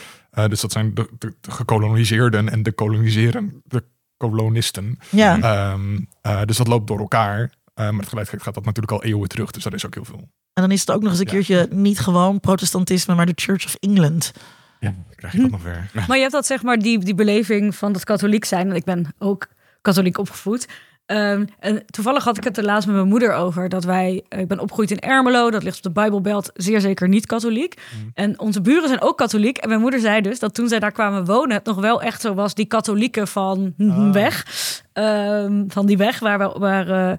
Dus 0.48 0.60
dat 0.60 0.72
zijn 0.72 0.94
de, 0.94 1.08
de, 1.18 1.34
de 1.40 1.50
gekoloniseerden 1.50 2.48
en 2.48 2.62
de 2.62 2.72
koloniseren, 2.72 3.62
de 3.64 3.84
kolonisten. 4.16 4.98
Ja. 5.10 5.40
Ehm, 5.40 5.98
eh, 6.20 6.42
dus 6.44 6.56
dat 6.56 6.68
loopt 6.68 6.86
door 6.86 6.98
elkaar. 6.98 7.50
Eh, 7.74 7.90
maar 7.90 8.02
tegelijkertijd 8.02 8.42
gaat 8.42 8.54
dat 8.54 8.64
natuurlijk 8.64 8.92
al 8.92 9.04
eeuwen 9.04 9.28
terug. 9.28 9.50
Dus 9.50 9.62
dat 9.62 9.74
is 9.74 9.86
ook 9.86 9.94
heel 9.94 10.04
veel. 10.04 10.28
En 10.52 10.62
dan 10.62 10.70
is 10.70 10.80
het 10.80 10.90
ook 10.90 11.02
nog 11.02 11.10
eens 11.10 11.20
een 11.20 11.26
Ja. 11.26 11.32
keertje 11.32 11.68
niet 11.70 11.98
gewoon 11.98 12.40
protestantisme, 12.40 13.14
maar 13.14 13.26
de 13.26 13.32
Church 13.34 13.64
of 13.64 13.74
England. 13.74 14.32
Ja, 14.80 14.90
dan 14.90 15.04
krijg 15.16 15.32
je 15.32 15.40
dat 15.40 15.50
nog 15.50 15.62
weer. 15.62 15.90
Maar 16.06 16.16
je 16.16 16.20
hebt 16.22 16.32
dat 16.32 16.46
zeg 16.46 16.62
maar 16.62 16.78
die, 16.78 16.98
die 16.98 17.14
beleving 17.14 17.74
van 17.76 17.92
dat 17.92 18.04
katholiek 18.04 18.44
zijn. 18.44 18.68
En 18.70 18.74
ik 18.76 18.84
ben 18.84 19.14
ook 19.18 19.46
katholiek 19.80 20.18
opgevoed. 20.18 20.68
Ehm, 21.06 21.44
en 21.58 21.82
toevallig 21.86 22.24
had 22.24 22.36
ik 22.36 22.44
het 22.44 22.58
er 22.58 22.64
laatst 22.64 22.86
met 22.86 22.96
mijn 22.96 23.08
moeder 23.08 23.32
over. 23.34 23.68
Dat 23.68 23.84
wij, 23.84 24.24
eh, 24.28 24.40
ik 24.40 24.48
ben 24.48 24.58
opgegroeid 24.58 24.90
in 24.90 24.98
Ermelo. 25.00 25.50
Dat 25.50 25.62
ligt 25.62 25.76
op 25.76 25.82
de 25.82 25.90
Bijbelbelt. 25.90 26.50
Zeer 26.54 26.80
zeker 26.80 27.08
niet 27.08 27.26
katholiek. 27.26 27.74
En 28.14 28.38
onze 28.40 28.60
buren 28.60 28.88
zijn 28.88 29.00
ook 29.00 29.18
katholiek. 29.18 29.56
En 29.56 29.68
mijn 29.68 29.80
moeder 29.80 30.00
zei 30.00 30.20
dus 30.20 30.38
dat 30.38 30.54
toen 30.54 30.68
zij 30.68 30.78
daar 30.78 30.92
kwamen 30.92 31.24
wonen... 31.24 31.56
het 31.56 31.64
nog 31.64 31.76
wel 31.80 32.02
echt 32.02 32.20
zo 32.20 32.34
was, 32.34 32.54
die 32.54 32.66
katholieken 32.66 33.28
van 33.28 33.74
weg. 34.12 34.46
Ehm, 34.92 35.64
van 35.68 35.86
die 35.86 35.96
weg 35.96 36.18
waar, 36.18 36.38
we, 36.38 36.58
waar, 36.58 37.10
eh, 37.10 37.18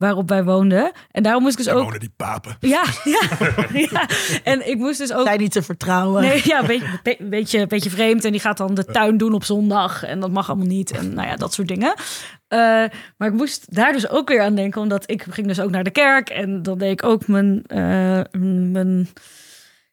waarop 0.00 0.28
wij 0.28 0.44
woonden. 0.44 0.92
En 1.10 1.22
daarom 1.22 1.42
moest 1.42 1.52
ik 1.58 1.58
dus 1.58 1.66
Daar 1.66 1.76
ook... 1.76 1.82
wonen 1.84 2.00
die 2.00 2.12
papen. 2.16 2.56
Ja, 2.60 2.84
ja, 3.04 3.20
ja. 3.72 4.08
En 4.44 4.68
ik 4.68 4.76
moest 4.78 4.98
dus 4.98 5.12
ook... 5.12 5.26
Zijn 5.26 5.40
niet 5.40 5.52
te 5.52 5.62
vertrouwen. 5.62 6.22
Nee, 6.22 6.40
ja, 6.44 6.60
een 6.60 6.66
beetje, 6.66 7.00
be- 7.02 7.16
beetje, 7.20 7.66
beetje 7.66 7.90
vreemd. 7.90 8.24
En 8.24 8.30
die 8.32 8.40
gaat 8.40 8.56
dan 8.56 8.74
de 8.74 8.84
tuin 8.84 9.16
doen 9.16 9.32
op 9.32 9.44
zondag. 9.44 10.02
En 10.02 10.20
dat 10.20 10.30
mag 10.30 10.48
allemaal 10.48 10.66
niet. 10.66 10.90
En 10.90 11.14
nou 11.14 11.28
ja, 11.28 11.36
dat 11.36 11.54
soort 11.54 11.68
dingen. 11.68 11.94
Eh, 12.48 12.58
maar 13.16 13.28
ik 13.28 13.32
moest 13.32 13.74
daar 13.74 13.92
dus 13.92 14.08
ook 14.08 14.28
weer 14.28 14.40
aan 14.42 14.54
denken. 14.54 14.80
Omdat 14.80 15.10
ik 15.10 15.26
ging 15.30 15.46
dus 15.46 15.60
ook 15.60 15.70
naar 15.70 15.84
de 15.84 15.90
kerk. 15.90 16.28
En 16.30 16.62
dan 16.62 16.78
deed 16.78 16.92
ik 16.92 17.04
ook 17.04 17.26
mijn... 17.26 17.62
eh, 17.66 18.20
mijn 18.70 19.08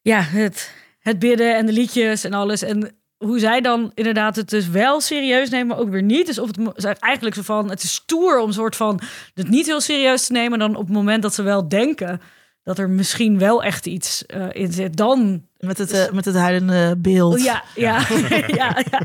ja, 0.02 0.22
het, 0.22 0.74
het 1.00 1.20
bidden 1.20 1.56
en 1.56 1.66
de 1.66 1.72
liedjes 1.72 2.24
en 2.24 2.34
alles. 2.34 2.62
En 2.62 2.96
hoe 3.18 3.40
zij 3.40 3.62
dan 3.62 3.92
inderdaad 3.94 4.36
het 4.36 4.50
dus 4.50 4.68
wel 4.68 5.02
serieus 5.02 5.50
nemen, 5.50 5.68
maar 5.68 5.78
ook 5.78 5.90
weer 5.90 6.04
niet. 6.04 6.26
Dus 6.26 6.40
of 6.40 6.50
het 6.74 7.00
eigenlijk 7.00 7.36
zo 7.36 7.42
van... 7.42 7.70
Het 7.70 7.84
is 7.84 7.94
stoer 7.94 8.40
om 8.40 8.52
soort 8.52 8.76
van 8.76 9.00
het 9.34 9.50
niet 9.50 9.66
heel 9.66 9.82
serieus 9.82 10.26
te 10.26 10.32
nemen. 10.32 10.60
Dan 10.60 10.76
op 10.76 10.86
het 10.86 10.96
moment 10.96 11.22
dat 11.22 11.34
ze 11.34 11.44
wel 11.44 11.68
denken 11.68 12.22
dat 12.64 12.78
er 12.78 12.90
misschien 12.90 13.40
wel 13.40 13.64
echt 13.64 13.86
iets 13.86 14.26
eh, 14.26 14.46
in 14.52 14.72
zit, 14.72 14.98
dan 14.98 15.46
Met 15.58 15.78
het, 15.78 15.92
eh, 15.92 16.12
met 16.12 16.26
het 16.26 16.36
huilende 16.36 16.96
beeld. 16.98 17.34
Oh, 17.34 17.44
ja, 17.44 17.64
ja, 17.76 18.06
ja, 18.48 18.84
ja. 18.92 19.02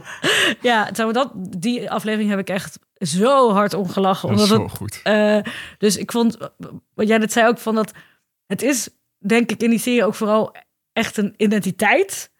ja 0.60 0.88
zou 0.92 1.12
dat, 1.12 1.30
die 1.34 1.90
aflevering 1.90 2.30
heb 2.30 2.38
ik 2.38 2.48
echt 2.48 2.78
zo 2.94 3.50
hard 3.52 3.74
om 3.74 3.88
gelachen. 3.88 4.28
Dat 4.28 4.38
is 4.38 4.44
Omdat 4.44 4.58
zo 4.58 4.62
het, 4.62 4.76
goed. 4.76 5.00
eh, 5.02 5.38
dus 5.78 5.96
ik 5.96 6.12
vond, 6.12 6.36
wat 6.94 7.08
jij 7.08 7.18
net 7.18 7.32
zei 7.32 7.46
ook, 7.46 7.58
van 7.58 7.74
dat 7.74 7.92
het 8.46 8.62
is, 8.62 8.88
denk 9.18 9.50
ik, 9.50 9.62
in 9.62 9.70
die 9.70 9.78
serie 9.78 10.04
ook 10.04 10.14
vooral 10.14 10.54
echt 10.92 11.16
een 11.16 11.34
identiteit. 11.36 12.31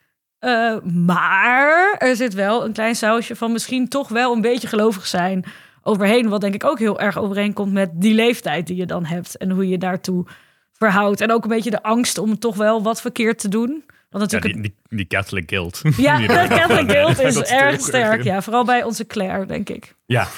Eh, 0.43 0.77
maar 0.83 1.95
er 1.99 2.17
zit 2.17 2.35
wel 2.35 2.65
een 2.65 2.73
klein 2.73 2.95
sausje 2.97 3.37
van 3.37 3.53
misschien 3.53 3.89
toch 3.89 4.09
wel 4.09 4.35
een 4.35 4.41
beetje 4.41 4.69
gelovig 4.69 5.07
zijn 5.07 5.45
overheen. 5.83 6.29
Wat 6.29 6.41
denk 6.41 6.55
ik 6.55 6.65
ook 6.65 6.79
heel 6.79 7.01
erg 7.01 7.19
overeenkomt 7.19 7.73
met 7.73 7.91
die 7.95 8.15
leeftijd 8.15 8.67
die 8.67 8.77
je 8.77 8.87
dan 8.87 9.05
hebt. 9.05 9.37
En 9.37 9.51
hoe 9.51 9.69
je 9.69 9.79
daartoe 9.79 10.27
verhoudt. 10.73 11.21
En 11.21 11.33
ook 11.33 11.43
een 11.43 11.49
beetje 11.49 11.71
de 11.71 11.83
angst 11.83 12.19
om 12.19 12.39
toch 12.39 12.57
wel 12.57 12.83
wat 12.83 13.01
verkeerd 13.01 13.39
te 13.39 13.49
doen. 13.49 13.85
Want 14.11 14.31
Ja, 14.31 14.39
natuurlijk 14.39 14.53
die, 14.63 14.63
die, 14.89 14.97
die 14.99 15.07
Catholic 15.07 15.51
Guild. 15.51 15.81
ja, 15.97 16.21
er- 16.29 16.49
Catholic 16.49 16.91
Guild 16.97 17.19
is 17.21 17.37
erg 17.43 17.81
sterk. 17.81 18.23
Ja, 18.23 18.43
vooral 18.43 18.65
bij 18.65 18.83
onze 18.85 19.07
Claire, 19.07 19.47
denk 19.47 19.69
ik. 19.69 19.95
Ja, 20.07 20.27
100%. 20.27 20.29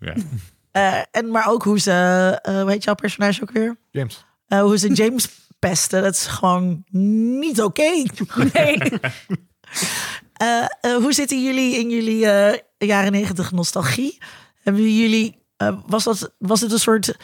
Ja. 0.00 0.14
Eh, 0.70 1.00
en 1.10 1.30
maar 1.30 1.48
ook 1.50 1.62
hoe 1.62 1.78
ze, 1.80 1.92
eh 2.42 2.60
hoe 2.60 2.70
heet 2.70 2.84
jouw 2.84 2.94
personage 2.94 3.42
ook 3.42 3.50
weer? 3.50 3.76
James. 3.90 4.24
Eh, 4.48 4.60
hoe 4.60 4.78
ze 4.78 4.92
James 4.92 5.28
pesten. 5.58 6.02
Dat 6.02 6.14
is 6.14 6.26
gewoon 6.26 6.84
niet 7.40 7.62
oké. 7.62 8.02
Nee. 8.52 8.78
Eh, 10.36 10.62
eh, 10.80 10.96
hoe 10.96 11.12
zitten 11.12 11.44
jullie 11.44 11.76
in 11.76 11.90
jullie 11.90 12.26
eh, 12.30 12.58
jaren 12.78 13.12
negentig 13.12 13.52
nostalgie? 13.52 14.18
Hebben 14.62 14.96
jullie, 14.96 15.42
eh, 15.56 15.78
was, 15.86 16.04
dat, 16.04 16.34
was 16.38 16.60
het 16.60 16.72
een 16.72 16.78
soort 16.78 17.16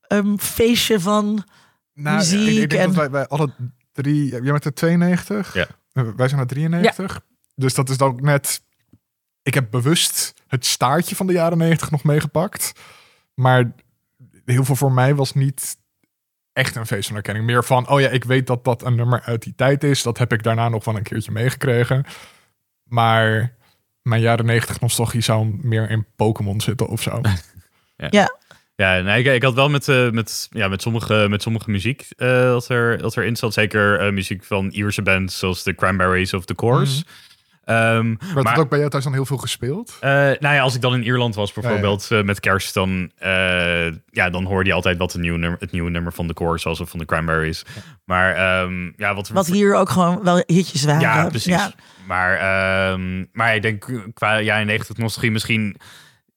ehm, 0.00 0.36
feestje 0.36 1.00
van... 1.00 1.44
Nou, 1.94 2.16
Muziek 2.16 2.48
ik, 2.48 2.62
ik 2.62 2.70
denk 2.70 2.82
en- 2.82 2.86
dat 2.88 2.96
wij, 2.96 3.10
wij 3.10 3.26
alle 3.26 3.54
drie... 3.92 4.30
Jij 4.30 4.40
bent 4.40 4.64
er 4.64 4.74
92? 4.74 5.54
Ja. 5.54 5.66
Wij 6.16 6.28
zijn 6.28 6.40
er 6.40 6.46
93. 6.46 7.20
Dus 7.54 7.74
dat 7.74 7.88
is 7.88 7.96
dan 7.96 8.08
ook 8.08 8.20
net... 8.20 8.62
Ik 9.42 9.54
heb 9.54 9.70
bewust 9.70 10.34
het 10.46 10.66
staartje 10.66 11.16
van 11.16 11.26
de 11.26 11.32
jaren 11.32 11.58
90 11.58 11.90
nog 11.90 12.04
meegepakt. 12.04 12.72
Maar 13.34 13.72
heel 14.44 14.64
veel 14.64 14.76
voor 14.76 14.92
mij 14.92 15.14
was 15.14 15.32
niet 15.32 15.76
echt 16.52 16.76
een 16.76 16.86
feest 16.86 17.06
van 17.06 17.14
herkenning. 17.14 17.46
Meer 17.46 17.64
van, 17.64 17.88
oh 17.88 18.00
ja, 18.00 18.08
ik 18.08 18.24
weet 18.24 18.46
dat 18.46 18.64
dat 18.64 18.84
een 18.84 18.94
nummer 18.94 19.20
uit 19.20 19.42
die 19.42 19.54
tijd 19.56 19.84
is. 19.84 20.02
Dat 20.02 20.18
heb 20.18 20.32
ik 20.32 20.42
daarna 20.42 20.68
nog 20.68 20.84
wel 20.84 20.96
een 20.96 21.02
keertje 21.02 21.32
meegekregen. 21.32 22.04
Maar 22.82 23.56
mijn 24.02 24.20
jaren 24.20 24.46
90 24.46 24.80
nostalgie 24.80 25.20
zou 25.20 25.58
meer 25.62 25.90
in 25.90 26.06
Pokémon 26.16 26.60
zitten 26.60 26.88
of 26.88 27.02
zo. 27.02 27.20
Ja, 28.10 28.38
Ja, 28.76 29.00
nee, 29.00 29.24
ik, 29.24 29.34
ik 29.34 29.42
had 29.42 29.54
wel 29.54 29.68
met, 29.68 29.88
eh, 29.88 30.10
met, 30.10 30.48
ja, 30.50 30.68
met, 30.68 30.82
sommige, 30.82 31.26
met 31.28 31.42
sommige 31.42 31.70
muziek 31.70 32.06
eh, 32.16 32.28
dat, 32.28 32.68
er, 32.68 32.98
dat 32.98 33.16
erin 33.16 33.36
zat. 33.36 33.52
Zeker 33.52 34.00
eh, 34.00 34.12
muziek 34.12 34.44
van 34.44 34.68
Ierse 34.70 35.02
bands 35.02 35.38
zoals 35.38 35.62
de 35.62 35.74
Cranberries 35.74 36.34
of 36.34 36.44
The 36.44 36.54
Course. 36.54 37.04
Ehm, 37.70 38.14
Werd 38.18 38.44
maar, 38.44 38.52
het 38.52 38.62
ook 38.62 38.68
bij 38.68 38.78
jou 38.78 38.90
thuis 38.90 39.04
dan 39.04 39.12
heel 39.12 39.26
veel 39.26 39.36
gespeeld? 39.36 39.96
eh, 40.00 40.10
nou 40.10 40.54
ja, 40.54 40.60
als 40.60 40.74
ik 40.74 40.80
dan 40.80 40.94
in 40.94 41.02
Ierland 41.02 41.34
was 41.34 41.52
bijvoorbeeld 41.52 42.08
eh, 42.10 42.22
met 42.22 42.40
kerst, 42.40 42.74
dan, 42.74 43.10
eh, 43.18 43.86
ja, 44.10 44.30
dan 44.30 44.44
hoorde 44.44 44.68
je 44.68 44.74
altijd 44.74 44.98
wat 44.98 45.12
het 45.12 45.20
nieuwe 45.20 45.38
nummer, 45.38 45.58
het 45.60 45.72
nieuwe 45.72 45.90
nummer 45.90 46.12
van 46.12 46.26
The 46.26 46.34
Course 46.34 46.68
was 46.68 46.80
of 46.80 46.90
van 46.90 46.98
de 46.98 47.04
Cranberries. 47.04 47.64
Maar 48.04 48.34
ehm, 48.34 48.90
ja, 48.96 49.14
wat, 49.14 49.28
wat 49.28 49.46
hier 49.46 49.74
ook 49.74 49.90
gewoon 49.90 50.22
wel 50.22 50.42
hitjes 50.46 50.84
waren. 50.84 51.00
Ja, 51.00 51.26
precies. 51.26 51.52
Ja. 51.52 51.72
Maar, 52.06 52.34
ehm, 52.36 53.24
maar 53.32 53.54
ik 53.54 53.62
denk 53.62 53.86
qua 54.14 54.40
jaren 54.40 54.66
90 54.66 54.96
nostalgie 54.96 55.30
misschien 55.30 55.76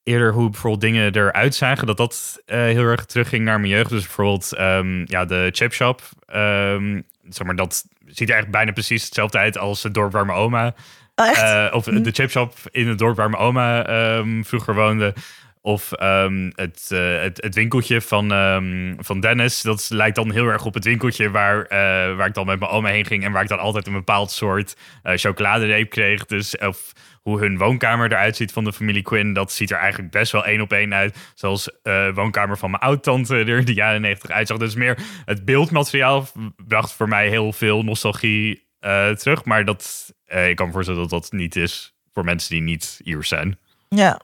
eerder 0.04 0.34
hoe 0.34 0.50
bijvoorbeeld 0.50 0.82
dingen 0.82 1.16
eruit 1.16 1.56
zagen. 1.56 1.88
Dat 1.88 1.98
dat 1.98 2.42
eh, 2.46 2.58
heel 2.60 2.84
erg 2.86 3.06
terugging 3.06 3.46
naar 3.46 3.60
mijn 3.60 3.72
jeugd. 3.72 3.90
Dus 3.90 4.02
bijvoorbeeld 4.02 4.54
ehm, 4.54 5.04
ja, 5.06 5.26
de 5.26 5.50
chip 5.52 5.74
shop. 5.74 6.02
ehm, 6.26 7.02
zeg 7.30 7.48
maar, 7.48 7.56
dat 7.56 7.86
ziet 8.08 8.30
er 8.30 8.36
echt 8.36 8.52
bijna 8.52 8.72
precies 8.72 9.04
hetzelfde 9.04 9.38
uit 9.38 9.58
als 9.58 9.84
het 9.84 9.94
dorp 9.94 10.12
waar 10.12 10.26
mijn 10.26 10.38
oma... 10.38 10.74
Oh, 11.16 11.28
echt? 11.28 11.42
eh, 11.42 11.68
of 11.72 11.84
de 11.84 12.12
chip 12.12 12.30
shop 12.30 12.54
in 12.72 12.88
het 12.88 12.98
dorp 12.98 13.16
waar 13.16 13.30
mijn 13.30 13.44
oma 13.44 13.86
ehm, 13.86 14.44
vroeger 14.44 14.76
woonde. 14.76 15.14
Of 15.62 15.92
ehm, 15.92 16.52
het, 16.56 16.88
eh, 16.90 17.22
het, 17.22 17.42
het 17.42 17.56
winkeltje 17.56 18.02
van, 18.02 18.32
ehm, 18.32 18.94
van 18.98 19.20
Dennis. 19.20 19.62
Dat 19.62 19.90
lijkt 19.90 20.16
dan 20.16 20.32
heel 20.32 20.48
erg 20.48 20.66
op 20.66 20.74
het 20.74 20.84
winkeltje 20.84 21.32
waar, 21.32 21.66
eh, 21.66 22.16
waar 22.16 22.28
ik 22.28 22.34
dan 22.34 22.46
met 22.46 22.60
mijn 22.60 22.72
oma 22.72 22.90
heen 22.90 23.06
ging. 23.06 23.24
En 23.24 23.32
waar 23.32 23.42
ik 23.42 23.48
dan 23.48 23.60
altijd 23.60 23.88
een 23.88 23.94
bepaald 23.94 24.32
soort 24.32 24.76
eh 25.04 25.14
chocoladereep 25.16 25.90
kreeg. 25.90 26.26
Dus 26.26 26.58
of 26.58 26.92
hoe 27.22 27.40
hun 27.40 27.58
woonkamer 27.58 28.12
eruit 28.12 28.36
ziet 28.36 28.52
van 28.52 28.64
de 28.64 28.74
familie 28.74 29.02
Quinn. 29.02 29.34
Dat 29.34 29.52
ziet 29.52 29.72
er 29.72 29.78
eigenlijk 29.78 30.12
best 30.12 30.32
wel 30.32 30.46
één 30.46 30.62
op 30.62 30.74
één 30.74 30.94
uit. 30.94 31.32
Zoals 31.34 31.70
de 31.84 32.12
woonkamer 32.16 32.58
van 32.58 32.70
mijn 32.72 32.84
oud-tante 32.84 33.36
er 33.36 33.58
in 33.58 33.66
de 33.66 33.74
jaren 33.74 34.02
negentig 34.02 34.30
uitzag. 34.30 34.58
Dus 34.58 34.76
meer 34.76 34.98
het 35.26 35.46
beeldmateriaal 35.46 36.28
bracht 36.68 36.94
voor 36.94 37.08
mij 37.08 37.30
heel 37.30 37.54
veel 37.54 37.84
nostalgie 37.84 38.63
eh, 38.84 39.10
terug. 39.10 39.46
Maar 39.46 39.66
dat, 39.66 40.14
eh, 40.26 40.50
ik 40.50 40.56
kan 40.56 40.66
me 40.68 40.74
voorstellen 40.74 41.02
dat 41.02 41.10
dat 41.10 41.32
niet 41.32 41.56
is 41.56 41.94
voor 42.14 42.24
mensen 42.24 42.50
die 42.50 42.62
niet 42.62 43.00
Iers 43.04 43.28
zijn. 43.28 43.58
ja. 43.90 44.22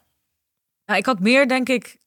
Nou, 0.86 1.02
ik 1.02 1.08
had 1.08 1.20
meer, 1.20 1.48
denk 1.48 1.70
ik, 1.70 1.98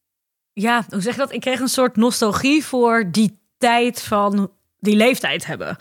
ja, 0.53 0.85
hoe 0.89 1.01
zeg 1.01 1.15
je 1.15 1.21
dat? 1.21 1.33
Ik 1.33 1.41
kreeg 1.41 1.61
een 1.61 1.69
soort 1.69 1.97
nostalgie 1.97 2.65
voor 2.65 3.09
die 3.11 3.39
tijd 3.59 4.03
van 4.03 4.53
die 4.79 4.97
leeftijd 4.97 5.47
hebben. 5.47 5.77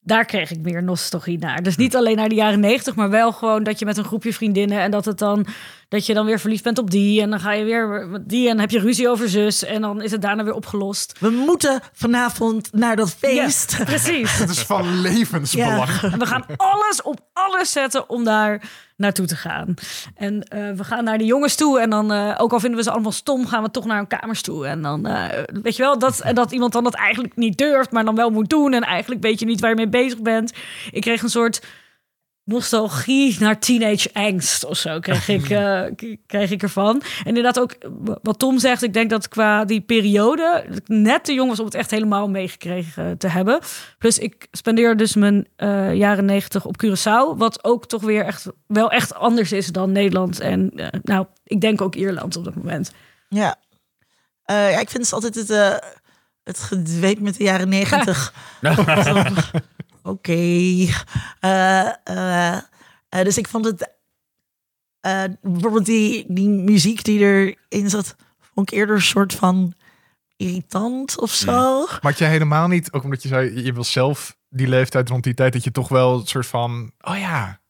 Daar 0.00 0.24
kreeg 0.24 0.50
ik 0.50 0.58
meer 0.58 0.82
nostalgie 0.82 1.38
naar. 1.38 1.62
Dus 1.62 1.76
niet 1.76 1.96
alleen 1.96 2.16
naar 2.16 2.28
de 2.28 2.34
jaren 2.34 2.60
negentig, 2.60 2.94
maar 2.94 3.10
wel 3.10 3.32
gewoon 3.32 3.62
dat 3.62 3.78
je 3.78 3.84
met 3.84 3.96
een 3.96 4.04
groepje 4.04 4.32
vriendinnen 4.32 4.80
en 4.80 4.90
dat 4.90 5.04
het 5.04 5.18
dan 5.18 5.46
dat 5.88 6.06
je 6.06 6.14
dan 6.14 6.26
weer 6.26 6.40
verliefd 6.40 6.62
bent 6.62 6.78
op 6.78 6.90
die 6.90 7.20
en 7.22 7.30
dan 7.30 7.40
ga 7.40 7.52
je 7.52 7.64
weer 7.64 8.06
met 8.08 8.28
die 8.28 8.44
en 8.44 8.50
dan 8.50 8.60
heb 8.60 8.70
je 8.70 8.78
ruzie 8.78 9.08
over 9.08 9.28
zus 9.28 9.64
en 9.64 9.80
dan 9.80 10.02
is 10.02 10.10
het 10.10 10.22
daarna 10.22 10.44
weer 10.44 10.54
opgelost. 10.54 11.18
We 11.20 11.30
moeten 11.30 11.80
vanavond 11.92 12.72
naar 12.72 12.96
dat 12.96 13.14
feest. 13.14 13.76
Ja, 13.78 13.84
precies. 13.94 14.38
Het 14.38 14.50
is 14.50 14.62
van 14.62 15.00
levensbelang. 15.00 15.90
En 16.02 16.18
we 16.18 16.26
gaan 16.26 16.44
alles 16.56 17.02
op 17.02 17.20
alles 17.32 17.72
zetten 17.72 18.08
om 18.08 18.24
daar 18.24 18.62
naartoe 18.96 19.26
te 19.26 19.36
gaan. 19.36 19.74
En 20.14 20.42
eh, 20.42 20.72
we 20.72 20.84
gaan 20.84 21.04
naar 21.04 21.18
de 21.18 21.24
jongens 21.24 21.54
toe. 21.54 21.80
En 21.80 21.90
dan, 21.90 22.12
eh, 22.12 22.34
ook 22.38 22.52
al 22.52 22.60
vinden 22.60 22.78
we 22.78 22.84
ze 22.84 22.90
allemaal 22.90 23.12
stom, 23.12 23.46
gaan 23.46 23.62
we 23.62 23.70
toch 23.70 23.84
naar 23.84 23.96
hun 23.96 24.06
kamers 24.06 24.42
toe. 24.42 24.66
En 24.66 24.82
dan, 24.82 25.06
eh, 25.06 25.42
weet 25.62 25.76
je 25.76 25.82
wel, 25.82 25.98
dat, 25.98 26.20
en 26.20 26.34
dat 26.34 26.52
iemand 26.52 26.72
dan 26.72 26.84
dat 26.84 26.94
eigenlijk 26.94 27.36
niet 27.36 27.58
durft, 27.58 27.90
maar 27.90 28.04
dan 28.04 28.14
wel 28.14 28.30
moet 28.30 28.50
doen. 28.50 28.72
En 28.72 28.82
eigenlijk 28.82 29.22
weet 29.22 29.40
je 29.40 29.46
niet 29.46 29.60
waar 29.60 29.70
je 29.70 29.76
mee 29.76 29.88
bezig 29.88 30.20
bent. 30.20 30.52
Ik 30.90 31.00
kreeg 31.00 31.22
een 31.22 31.28
soort 31.28 31.60
nostalgie 32.46 33.36
naar 33.38 33.58
teenage 33.58 34.10
angst 34.12 34.64
of 34.64 34.76
zo 34.76 35.00
kreeg 35.00 35.28
ik, 35.28 35.50
eh, 35.60 35.82
kreeg 36.26 36.50
ik 36.50 36.62
ervan. 36.62 37.02
En 37.18 37.26
inderdaad 37.26 37.60
ook 37.60 37.76
wat 38.22 38.38
Tom 38.38 38.58
zegt, 38.58 38.82
ik 38.82 38.92
denk 38.92 39.10
dat 39.10 39.28
qua 39.28 39.64
die 39.64 39.80
periode 39.80 40.64
dat 40.68 40.76
ik 40.76 40.88
net 40.88 41.24
te 41.24 41.32
jong 41.32 41.48
was 41.48 41.58
om 41.58 41.64
het 41.64 41.74
echt 41.74 41.90
helemaal 41.90 42.28
meegekregen 42.28 43.18
te 43.18 43.28
hebben. 43.28 43.60
Plus 43.98 44.18
ik 44.18 44.46
spendeer 44.50 44.96
dus 44.96 45.14
mijn 45.14 45.46
eh, 45.56 45.94
jaren 45.94 46.24
negentig 46.24 46.64
op 46.64 46.84
Curaçao, 46.84 47.36
wat 47.36 47.64
ook 47.64 47.86
toch 47.86 48.02
weer 48.02 48.24
echt 48.24 48.46
wel 48.66 48.90
echt 48.90 49.14
anders 49.14 49.52
is 49.52 49.66
dan 49.66 49.92
Nederland 49.92 50.40
en 50.40 50.70
eh, 50.74 51.00
nou, 51.02 51.26
ik 51.44 51.60
denk 51.60 51.80
ook 51.80 51.94
Ierland 51.94 52.36
op 52.36 52.44
dat 52.44 52.54
moment. 52.54 52.92
Ja. 53.28 53.56
Eh, 54.44 54.70
ja, 54.70 54.78
ik 54.78 54.90
vind 54.90 55.04
het 55.04 55.12
altijd 55.12 55.34
het, 55.34 55.80
het 56.44 56.58
gedweep 56.58 57.20
met 57.20 57.36
de 57.36 57.44
jaren 57.44 57.68
negentig. 57.68 58.32
Oké. 60.06 60.32
Eh, 61.40 61.86
eh, 62.04 62.56
eh, 63.08 63.24
dus 63.24 63.38
ik 63.38 63.48
vond 63.48 63.64
het... 63.64 63.94
eh, 65.00 65.22
bijvoorbeeld 65.42 65.86
die, 65.86 66.24
die 66.28 66.48
muziek 66.48 67.04
die 67.04 67.18
erin 67.68 67.90
zat... 67.90 68.16
vond 68.54 68.72
ik 68.72 68.78
eerder 68.78 68.94
een 68.94 69.02
soort 69.02 69.34
van 69.34 69.74
irritant 70.36 71.18
of 71.20 71.30
zo. 71.30 71.80
Maar 71.80 71.98
had 72.00 72.18
je 72.18 72.24
helemaal 72.24 72.68
niet, 72.68 72.92
ook 72.92 73.04
omdat 73.04 73.22
je 73.22 73.28
zei, 73.28 73.64
je 73.64 73.72
wil 73.72 73.84
zelf 73.84 74.36
die 74.48 74.68
leeftijd 74.68 75.08
rond 75.08 75.24
die 75.24 75.34
tijd, 75.34 75.52
dat 75.52 75.64
je 75.64 75.70
toch 75.70 75.88
wel 75.88 76.18
een 76.20 76.26
soort 76.26 76.46
van, 76.46 76.92
oh 77.00 77.18
ja, 77.18 77.60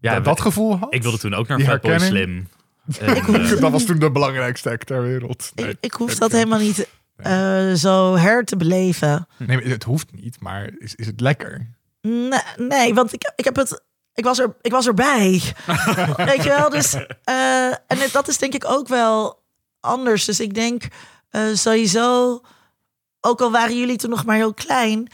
Ja, 0.00 0.14
dat, 0.14 0.24
dat 0.24 0.40
gevoel 0.40 0.76
had? 0.78 0.94
Ik 0.94 1.02
wilde 1.02 1.18
toen 1.18 1.34
ook 1.34 1.48
naar 1.48 1.60
Fatboy? 1.60 1.98
Slim. 1.98 2.48
En, 3.00 3.60
dat 3.60 3.70
was 3.70 3.84
toen 3.84 3.98
de 3.98 4.10
belangrijkste 4.10 4.70
act 4.70 4.86
ter 4.86 5.02
wereld. 5.02 5.52
Nee, 5.54 5.68
ik, 5.68 5.76
ik 5.80 5.92
hoef 5.92 6.14
dat 6.14 6.32
helemaal 6.32 6.58
niet 6.58 6.88
eh, 7.22 7.72
zo 7.72 8.16
her 8.16 8.44
te 8.44 8.56
beleven. 8.56 9.26
nee 9.36 9.62
het 9.62 9.84
hoeft 9.84 10.12
niet, 10.12 10.40
maar 10.40 10.70
is, 10.78 10.94
is 10.94 11.06
het 11.06 11.20
lekker? 11.20 11.70
Nee, 12.00 12.40
nee 12.56 12.94
want 12.94 13.12
ik, 13.12 13.32
ik 13.36 13.44
heb 13.44 13.56
het. 13.56 13.82
Ik 14.14 14.24
was, 14.24 14.38
er, 14.38 14.56
ik 14.60 14.70
was 14.70 14.86
erbij. 14.86 15.42
Weet 16.16 16.42
je 16.42 16.48
wel? 16.48 16.70
Dus, 16.70 16.94
eh, 17.24 17.66
en 17.66 17.98
dat 18.12 18.28
is 18.28 18.38
denk 18.38 18.54
ik 18.54 18.64
ook 18.70 18.88
wel 18.88 19.42
anders. 19.80 20.24
Dus 20.24 20.40
ik 20.40 20.54
denk 20.54 20.88
eh, 21.30 21.42
sowieso, 21.52 22.40
ook 23.20 23.40
al 23.40 23.50
waren 23.50 23.78
jullie 23.78 23.96
toen 23.96 24.10
nog 24.10 24.24
maar 24.24 24.36
heel 24.36 24.54
klein, 24.54 25.08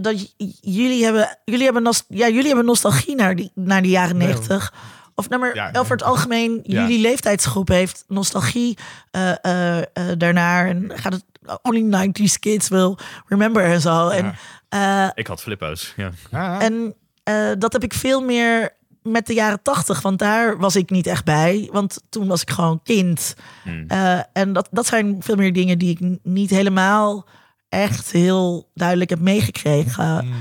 dat 0.00 0.34
jullie 0.60 1.04
hebben, 1.04 1.38
jullie 1.44 1.64
hebben, 1.64 1.94
ja, 2.08 2.28
jullie 2.28 2.46
hebben 2.46 2.64
nostalgie 2.64 3.14
naar 3.14 3.36
die, 3.36 3.50
naar 3.54 3.82
die 3.82 3.90
jaren 3.90 4.16
Nee, 4.16 4.26
negentig. 4.26 4.72
Of 5.14 5.28
nou 5.28 5.40
maar 5.40 5.54
Ja, 5.54 5.70
over 5.72 5.92
het 5.92 6.02
algemeen, 6.02 6.60
Ja. 6.62 6.80
jullie 6.82 7.00
leeftijdsgroep 7.00 7.68
heeft 7.68 8.04
nostalgie 8.08 8.78
eh, 9.10 9.44
eh, 9.44 9.78
eh, 9.78 9.84
daarnaar. 10.18 10.66
En 10.68 10.90
gaat 10.94 11.12
het 11.12 11.24
only 11.62 11.80
90s 11.80 12.38
kids 12.38 12.68
will 12.68 12.96
remember 13.26 13.64
en 13.64 13.80
zo. 13.80 14.08
En, 14.08 14.34
eh, 14.68 15.08
ik 15.14 15.26
had 15.26 15.42
flippo's, 15.42 15.94
ja. 16.30 16.60
En 16.60 16.94
eh, 17.22 17.50
dat 17.58 17.72
heb 17.72 17.82
ik 17.84 17.94
veel 17.94 18.20
meer 18.22 18.70
met 19.02 19.26
de 19.26 19.34
jaren 19.34 19.62
tachtig, 19.62 20.00
want 20.02 20.18
daar 20.18 20.58
was 20.58 20.76
ik 20.76 20.90
niet 20.90 21.06
echt 21.06 21.24
bij. 21.24 21.68
Want 21.72 22.02
toen 22.08 22.26
was 22.26 22.42
ik 22.42 22.50
gewoon 22.50 22.80
kind. 22.82 23.34
Hmm. 23.62 23.84
Eh, 23.88 24.18
en 24.32 24.52
dat, 24.52 24.68
dat 24.70 24.86
zijn 24.86 25.16
veel 25.20 25.36
meer 25.36 25.52
dingen 25.52 25.78
die 25.78 25.90
ik 26.00 26.18
niet 26.22 26.50
helemaal 26.50 27.26
echt 27.68 28.10
heel 28.12 28.70
duidelijk 28.74 29.10
heb 29.10 29.20
meegekregen. 29.20 30.24
Mm. 30.26 30.32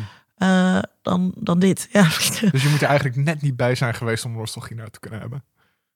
Eh, 0.41 0.79
dan, 1.01 1.33
dan 1.37 1.59
dit. 1.59 1.87
Ja. 1.91 2.03
Dus 2.51 2.63
je 2.63 2.69
moet 2.69 2.81
er 2.81 2.87
eigenlijk 2.87 3.15
net 3.17 3.41
niet 3.41 3.55
bij 3.55 3.75
zijn 3.75 3.93
geweest 3.93 4.25
om 4.25 4.31
nostalgie 4.31 4.75
naar 4.75 4.89
te 4.89 4.99
kunnen 4.99 5.19
hebben. 5.19 5.43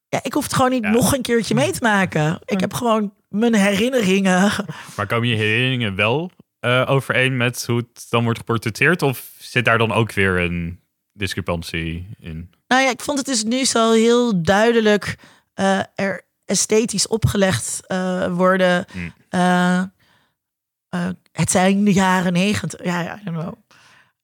ja, 0.10 0.20
ik 0.24 0.34
hoef 0.34 0.44
het 0.44 0.54
gewoon 0.54 0.72
niet 0.72 0.84
Ja. 0.84 0.90
nog 0.90 1.14
een 1.14 1.22
keertje 1.22 1.56
mee 1.56 1.72
te 1.72 1.80
maken. 1.82 2.40
Ik 2.46 2.60
heb 2.60 2.74
gewoon 2.74 3.14
mijn 3.30 3.56
herinneringen. 3.56 4.52
Maar 4.96 5.08
komen 5.08 5.28
je 5.28 5.36
herinneringen 5.36 5.96
wel 5.96 6.32
eh, 6.60 6.84
overeen 6.88 7.38
met 7.38 7.66
hoe 7.66 7.78
het 7.78 8.06
dan 8.10 8.24
wordt 8.24 8.40
geportretteerd? 8.40 9.02
Of 9.02 9.32
zit 9.38 9.66
daar 9.66 9.78
dan 9.78 9.92
ook 9.92 10.12
weer 10.14 10.40
een 10.40 10.80
discrepantie 11.14 12.08
in? 12.20 12.50
Nou 12.68 12.82
ja, 12.84 12.90
ik 12.90 13.02
vond 13.02 13.18
het 13.18 13.28
dus 13.28 13.44
nu 13.44 13.66
zo 13.66 13.92
heel 13.92 14.42
duidelijk 14.44 15.16
eh, 15.54 15.80
er 15.96 16.22
esthetisch 16.46 17.08
opgelegd 17.08 17.82
eh, 17.88 18.34
worden. 18.36 18.86
Hmm. 18.92 19.14
Het 21.32 21.52
zijn 21.52 21.84
de 21.84 21.94
jaren 21.94 22.34
negentig. 22.34 22.84
Ja, 22.84 23.02
ja, 23.02 23.20
I 23.20 23.24
don't 23.24 23.38
know. 23.38 23.54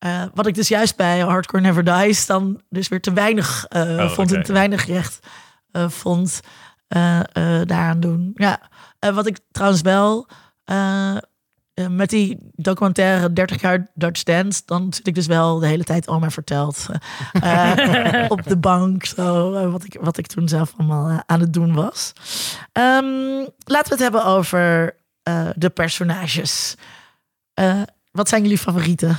Eh, 0.02 0.24
wat 0.34 0.48
ik 0.48 0.56
dus 0.56 0.68
juist 0.68 0.96
bij 0.96 1.20
Hardcore 1.20 1.64
Never 1.64 1.84
Dies 1.84 2.26
dan 2.26 2.62
dus 2.70 2.88
weer 2.88 3.02
te 3.02 3.14
weinig 3.14 3.66
eh, 3.66 3.82
Oh, 3.82 4.10
vond 4.10 4.30
oké. 4.30 4.38
en 4.40 4.46
te 4.46 4.54
weinig 4.54 4.86
recht 4.86 5.20
eh, 5.72 5.90
vond 5.90 6.40
daaraan 7.66 8.00
doen. 8.00 8.32
Ja, 8.34 8.60
wat 9.00 9.26
ik 9.28 9.40
trouwens 9.52 9.82
wel 9.82 10.28
met 11.90 12.10
die 12.10 12.38
documentaire 12.56 13.34
30 13.34 13.62
jaar 13.62 13.88
Dutch 13.94 14.24
Dance, 14.24 14.62
dan 14.66 14.94
zit 14.94 15.08
ik 15.08 15.16
dus 15.16 15.26
wel 15.26 15.60
de 15.60 15.68
hele 15.68 15.84
tijd 15.84 16.08
oma 16.08 16.30
verteld 16.30 16.86
eh, 17.32 18.26
op 18.36 18.44
de 18.44 18.58
bank, 18.58 19.06
zo 19.06 19.52
wat 19.72 19.84
ik 19.84 19.98
wat 20.02 20.18
ik 20.18 20.28
toen 20.28 20.48
zelf 20.48 20.74
allemaal 20.78 21.24
aan 21.26 21.40
het 21.40 21.54
doen 21.54 21.74
was. 21.74 22.14
Ehm, 22.72 23.46
laten 23.64 23.90
we 23.90 23.90
het 23.90 24.00
hebben 24.00 24.26
over 24.26 24.96
de 25.56 25.70
personages. 25.74 26.76
Wat 28.12 28.30
zijn 28.30 28.42
jullie 28.42 28.58
favorieten? 28.58 29.18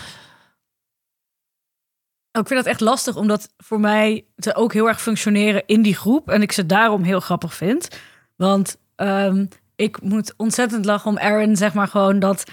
Oh, 2.33 2.41
ik 2.41 2.49
vind 2.49 2.65
dat 2.65 2.73
echt 2.73 2.81
lastig, 2.81 3.17
omdat 3.17 3.49
voor 3.57 3.81
mij 3.81 4.27
ze 4.37 4.55
ook 4.55 4.73
heel 4.73 4.89
erg 4.89 5.03
functioneren 5.03 5.63
in 5.67 5.83
die 5.83 5.97
groep. 5.97 6.31
En 6.31 6.43
ik 6.43 6.53
ze 6.53 6.67
daarom 6.67 7.03
heel 7.03 7.21
grappig 7.21 7.55
vind. 7.55 7.89
Want 8.37 8.77
ehm, 8.97 9.47
ik 9.77 10.01
moet 10.01 10.35
ontzettend 10.37 10.85
lachen 10.85 11.11
om 11.11 11.19
Aaron, 11.19 11.57
zeg 11.57 11.75
maar 11.75 11.89
gewoon 11.89 12.19
dat... 12.19 12.45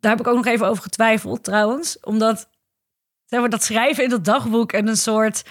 Daar 0.00 0.10
heb 0.10 0.20
ik 0.20 0.26
ook 0.26 0.36
nog 0.36 0.46
even 0.46 0.66
over 0.66 0.82
getwijfeld 0.82 1.44
trouwens. 1.44 2.00
Omdat 2.00 2.48
zeg 3.24 3.40
maar, 3.40 3.48
dat 3.50 3.62
schrijven 3.62 4.04
in 4.04 4.10
dat 4.10 4.24
dagboek 4.24 4.72
en 4.72 4.88
een 4.88 4.96
soort 4.96 5.42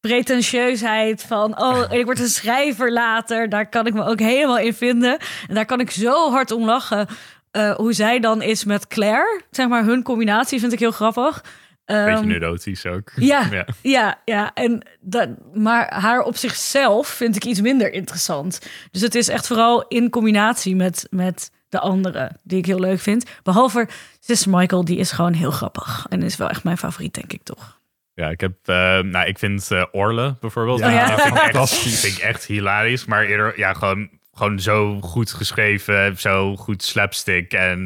pretentieusheid 0.00 1.22
van... 1.22 1.60
oh, 1.62 1.82
ik 1.98 2.04
word 2.04 2.20
een 2.20 2.28
schrijver 2.28 2.92
later. 2.92 3.48
Daar 3.48 3.68
kan 3.68 3.86
ik 3.86 3.94
me 3.94 4.04
ook 4.04 4.18
helemaal 4.18 4.58
in 4.58 4.74
vinden. 4.74 5.18
En 5.48 5.54
daar 5.54 5.66
kan 5.66 5.80
ik 5.80 5.90
zo 5.90 6.30
hard 6.30 6.50
om 6.50 6.64
lachen. 6.64 7.06
eh, 7.50 7.74
hoe 7.74 7.92
zij 7.92 8.20
dan 8.20 8.42
is 8.42 8.64
met 8.64 8.86
Claire. 8.86 9.40
Zeg 9.50 9.68
maar, 9.68 9.84
hun 9.84 10.02
combinatie 10.02 10.60
vind 10.60 10.72
ik 10.72 10.78
heel 10.78 10.90
grappig. 10.90 11.42
Beetje 11.84 12.10
Ehm, 12.10 12.26
neurotisch 12.26 12.86
ook. 12.86 13.10
ja, 13.16 13.48
Ja. 13.50 13.66
ja, 13.82 14.20
ja, 14.24 14.50
En 14.54 14.86
dat, 15.00 15.28
maar 15.54 15.94
haar 15.94 16.20
op 16.22 16.36
zichzelf 16.36 17.08
vind 17.08 17.36
ik 17.36 17.44
iets 17.44 17.60
minder 17.60 17.92
interessant. 17.92 18.60
Dus 18.90 19.00
het 19.02 19.14
is 19.14 19.28
echt 19.28 19.46
vooral 19.46 19.84
in 19.88 20.10
combinatie 20.10 20.76
met, 20.76 21.06
met 21.10 21.50
de 21.68 21.78
anderen 21.78 22.40
die 22.42 22.58
ik 22.58 22.66
heel 22.66 22.80
leuk 22.80 23.00
vind. 23.00 23.24
Behalve 23.42 23.88
Sister 24.20 24.50
Michael, 24.50 24.84
die 24.84 24.98
is 24.98 25.12
gewoon 25.12 25.32
heel 25.32 25.50
grappig. 25.50 26.06
En 26.08 26.22
is 26.22 26.36
wel 26.36 26.48
echt 26.48 26.64
mijn 26.64 26.78
favoriet, 26.78 27.14
denk 27.14 27.32
ik 27.32 27.42
toch. 27.42 27.80
Ja, 28.14 28.28
ik 28.28 28.40
heb, 28.40 28.52
eh, 28.64 28.74
nou, 28.98 29.26
ik 29.26 29.38
vind 29.38 29.70
eh, 29.70 29.84
Orle 29.92 30.36
bijvoorbeeld. 30.40 30.78
Ja, 30.78 30.86
Oh 30.86 30.92
ja. 30.92 31.06
vind, 31.18 31.26
ik 31.26 31.34
echt, 31.34 31.42
fantastisch. 31.42 32.00
vind 32.00 32.16
ik 32.16 32.22
echt 32.22 32.44
hilarisch. 32.46 33.04
Maar 33.04 33.24
eerder, 33.24 33.58
ja, 33.58 33.72
gewoon, 33.72 34.10
gewoon 34.32 34.60
zo 34.60 35.00
goed 35.00 35.32
geschreven, 35.32 36.18
zo 36.18 36.56
goed 36.56 36.82
slapstick 36.82 37.52
en 37.52 37.78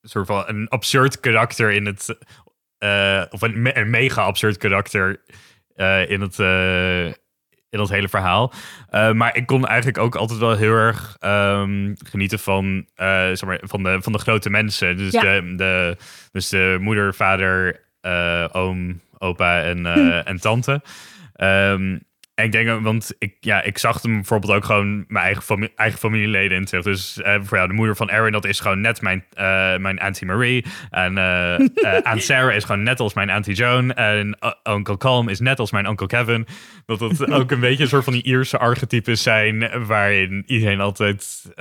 een 0.00 0.08
soort 0.10 0.26
van 0.26 0.44
een 0.46 0.68
absurd 0.68 1.20
karakter 1.20 1.70
in 1.72 1.86
het, 1.86 2.16
eh, 2.84 3.22
of 3.30 3.42
een, 3.42 3.62
me- 3.62 3.76
een 3.78 3.90
mega 3.90 4.22
absurd 4.22 4.56
karakter 4.56 5.20
eh, 5.74 6.10
in 6.10 6.20
het. 6.20 6.38
eh, 6.38 7.06
in 7.70 7.80
dat 7.80 7.88
hele 7.88 8.08
verhaal. 8.08 8.52
Maar 8.90 9.36
ik 9.36 9.46
kon 9.46 9.66
eigenlijk 9.66 9.98
ook 9.98 10.14
altijd 10.14 10.38
wel 10.38 10.56
heel 10.56 10.72
erg 10.72 11.16
ehm, 11.20 11.92
genieten 12.04 12.38
van, 12.38 12.86
zeg 13.32 13.44
maar, 13.44 13.60
van, 13.62 13.82
de, 13.82 13.98
van 14.02 14.12
de 14.12 14.18
grote 14.18 14.50
mensen. 14.50 14.96
Dus, 14.96 15.12
Ja. 15.12 15.20
de, 15.20 15.54
de, 15.56 15.96
dus 16.32 16.48
de 16.48 16.76
moeder, 16.80 17.14
vader, 17.14 17.80
oom, 18.52 19.00
opa 19.18 19.62
en, 19.62 19.86
eh, 19.86 20.28
en 20.28 20.40
tante. 20.40 20.82
En 21.34 22.06
ik 22.34 22.52
denk, 22.52 22.82
want 22.82 23.14
ik, 23.18 23.36
ja, 23.40 23.62
ik 23.62 23.78
zag 23.78 24.02
hem 24.02 24.14
bijvoorbeeld 24.14 24.52
ook 24.52 24.64
gewoon 24.64 25.04
mijn 25.08 25.24
eigen, 25.24 25.70
eigen 25.76 25.98
familieleden 25.98 26.58
in 26.58 26.64
terug. 26.64 26.84
Dus 26.84 27.22
eh, 27.22 27.34
voor 27.42 27.56
jou, 27.56 27.68
de 27.68 27.74
moeder 27.74 27.96
van 27.96 28.10
Aaron, 28.10 28.32
dat 28.32 28.44
is 28.44 28.60
gewoon 28.60 28.80
net 28.80 29.00
mijn, 29.00 29.24
eh, 29.32 29.76
mijn 29.76 29.98
Auntie 29.98 30.26
Marie. 30.26 30.64
En 30.90 31.18
eh 31.18 32.02
Aunt 32.02 32.22
Sarah 32.22 32.54
is 32.54 32.64
gewoon 32.64 32.82
net 32.82 33.00
als 33.00 33.14
mijn 33.14 33.30
Auntie 33.30 33.54
Joan. 33.54 33.94
En 33.94 34.38
Uncle 34.68 34.96
Calm 34.96 35.28
is 35.28 35.40
net 35.40 35.58
als 35.58 35.70
mijn 35.70 35.86
Uncle 35.86 36.06
Kevin. 36.06 36.46
Dat 36.86 37.00
het 37.00 37.30
ook 37.32 37.50
een 37.50 37.60
beetje 37.60 37.82
een 37.82 37.88
soort 37.88 38.04
van 38.04 38.12
die 38.12 38.24
Ierse 38.24 38.58
archetypes 38.58 39.22
zijn, 39.22 39.86
waarin 39.86 40.42
iedereen 40.46 40.80
altijd... 40.80 41.52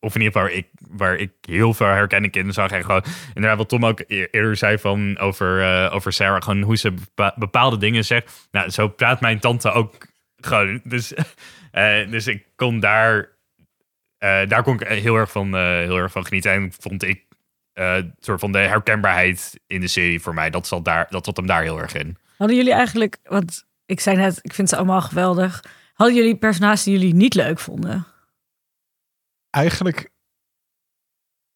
of 0.00 0.14
in 0.14 0.20
ieder 0.20 0.32
geval 0.40 0.42
waar 0.48 0.52
ik, 0.58 0.66
waar 0.90 1.16
ik 1.16 1.32
heel 1.40 1.74
veel 1.74 1.86
herkenning 1.86 2.34
in 2.34 2.52
zag. 2.52 2.70
En 2.70 2.84
gewoon, 2.84 3.04
inderdaad, 3.34 3.58
wat 3.58 3.68
Tom 3.68 3.84
ook 3.86 4.00
e- 4.06 4.26
eerder 4.30 4.56
zei 4.56 4.78
van 4.78 5.18
over, 5.18 5.62
eh, 5.62 5.94
over 5.94 6.12
Sarah. 6.12 6.42
Gewoon 6.42 6.62
hoe 6.62 6.76
ze 6.76 6.92
bepa- 6.92 7.34
bepaalde 7.36 7.78
dingen 7.78 8.04
zegt. 8.04 8.48
Nou, 8.50 8.70
zo 8.70 8.88
praat 8.88 9.20
mijn 9.20 9.38
tante 9.40 9.70
ook 9.70 10.06
gewoon. 10.36 10.80
Dus, 10.84 11.14
eh, 11.70 12.10
dus 12.10 12.26
ik 12.26 12.46
kon 12.56 12.80
daar... 12.80 13.28
eh, 14.18 14.48
daar 14.48 14.62
kon 14.62 14.74
ik 14.80 14.88
heel 14.88 15.16
erg 15.16 15.30
van, 15.30 15.54
heel 15.56 15.96
erg 15.96 16.12
van 16.12 16.26
genieten. 16.26 16.52
En 16.52 16.72
vond 16.80 17.02
ik 17.02 17.24
soort 18.20 18.40
van 18.40 18.52
de 18.52 18.58
herkenbaarheid 18.58 19.60
in 19.66 19.80
de 19.80 19.86
serie 19.86 20.20
voor 20.20 20.34
mij. 20.34 20.50
Dat 20.50 20.66
zat, 20.66 20.84
daar, 20.84 21.06
dat 21.10 21.24
zat 21.24 21.36
hem 21.36 21.46
daar 21.46 21.62
heel 21.62 21.80
erg 21.80 21.94
in. 21.94 22.16
Hadden 22.36 22.56
jullie 22.56 22.72
eigenlijk, 22.72 23.16
want 23.22 23.66
ik 23.86 24.00
zei 24.00 24.16
net, 24.16 24.38
ik 24.42 24.52
vind 24.54 24.68
ze 24.68 24.76
allemaal 24.76 25.00
geweldig. 25.00 25.64
Hadden 25.94 26.16
jullie 26.16 26.36
personages 26.36 26.82
die 26.82 26.98
jullie 26.98 27.14
niet 27.14 27.34
leuk 27.34 27.58
vonden? 27.58 28.06
Eigenlijk 29.56 30.10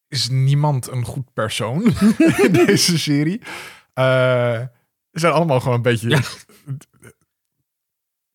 is 0.08 0.28
niemand 0.28 0.88
een 0.90 1.04
goed 1.04 1.32
persoon 1.32 1.82
in 2.46 2.52
deze 2.52 2.98
serie. 2.98 3.40
Eh, 3.94 4.60
ze 5.10 5.18
zijn 5.20 5.32
allemaal 5.32 5.60
gewoon 5.60 5.76
een 5.76 5.82
beetje... 5.82 6.08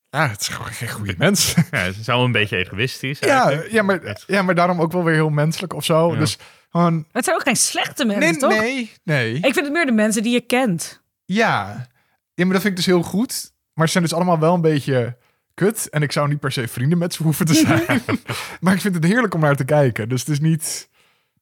Ja, 0.10 0.30
het 0.30 0.42
is 0.42 0.48
gewoon 0.48 0.72
geen 0.72 0.90
goede 0.90 1.16
mens. 1.18 1.54
Ja, 1.72 1.78
het 1.78 1.98
is 1.98 2.08
allemaal 2.10 2.26
een 2.26 2.32
beetje 2.32 2.58
egoïstisch. 2.58 3.20
ja, 3.20 3.44
eigenlijk. 3.44 3.72
ja, 3.72 3.82
maar, 3.82 4.24
ja, 4.28 4.42
maar 4.42 4.56
daarom 4.56 4.82
ook 4.82 4.92
wel 4.92 5.04
weer 5.04 5.14
heel 5.14 5.30
menselijk 5.30 5.74
of 5.74 5.86
zo. 5.86 6.14
Ja. 6.14 6.20
Dus 6.20 6.38
gewoon... 6.70 7.06
Het 7.12 7.24
zijn 7.24 7.36
ook 7.36 7.44
geen 7.44 7.56
slechte 7.56 8.06
mensen, 8.06 8.20
Nee, 8.30 8.38
toch? 8.38 8.60
nee, 8.60 8.92
nee. 9.04 9.36
Ik 9.36 9.54
vind 9.54 9.66
het 9.66 9.72
meer 9.72 9.86
de 9.86 9.92
mensen 9.92 10.24
die 10.24 10.34
je 10.34 10.42
kent. 10.42 11.02
Ja. 11.26 11.88
ja, 12.34 12.44
maar 12.44 12.54
dat 12.54 12.62
vind 12.62 12.74
ik 12.74 12.76
dus 12.76 12.86
heel 12.86 13.04
goed. 13.04 13.54
Maar 13.74 13.86
ze 13.86 13.92
zijn 13.92 14.04
dus 14.04 14.14
allemaal 14.14 14.40
wel 14.40 14.54
een 14.54 14.62
beetje 14.62 15.18
kut. 15.56 15.90
En 15.90 16.02
ik 16.02 16.12
zou 16.12 16.28
niet 16.28 16.40
per 16.40 16.52
se 16.52 16.68
vrienden 16.68 16.98
met 16.98 17.14
ze 17.14 17.24
hoeven 17.24 17.46
te 17.46 17.54
zijn. 17.54 18.02
maar 18.62 18.74
ik 18.74 18.82
vind 18.82 18.96
het 18.96 19.04
heerlijk 19.04 19.34
om 19.34 19.40
naar 19.40 19.56
te 19.56 19.66
kijken. 19.66 20.10
Dus 20.10 20.20
het 20.20 20.30
is 20.30 20.40
niet... 20.40 20.90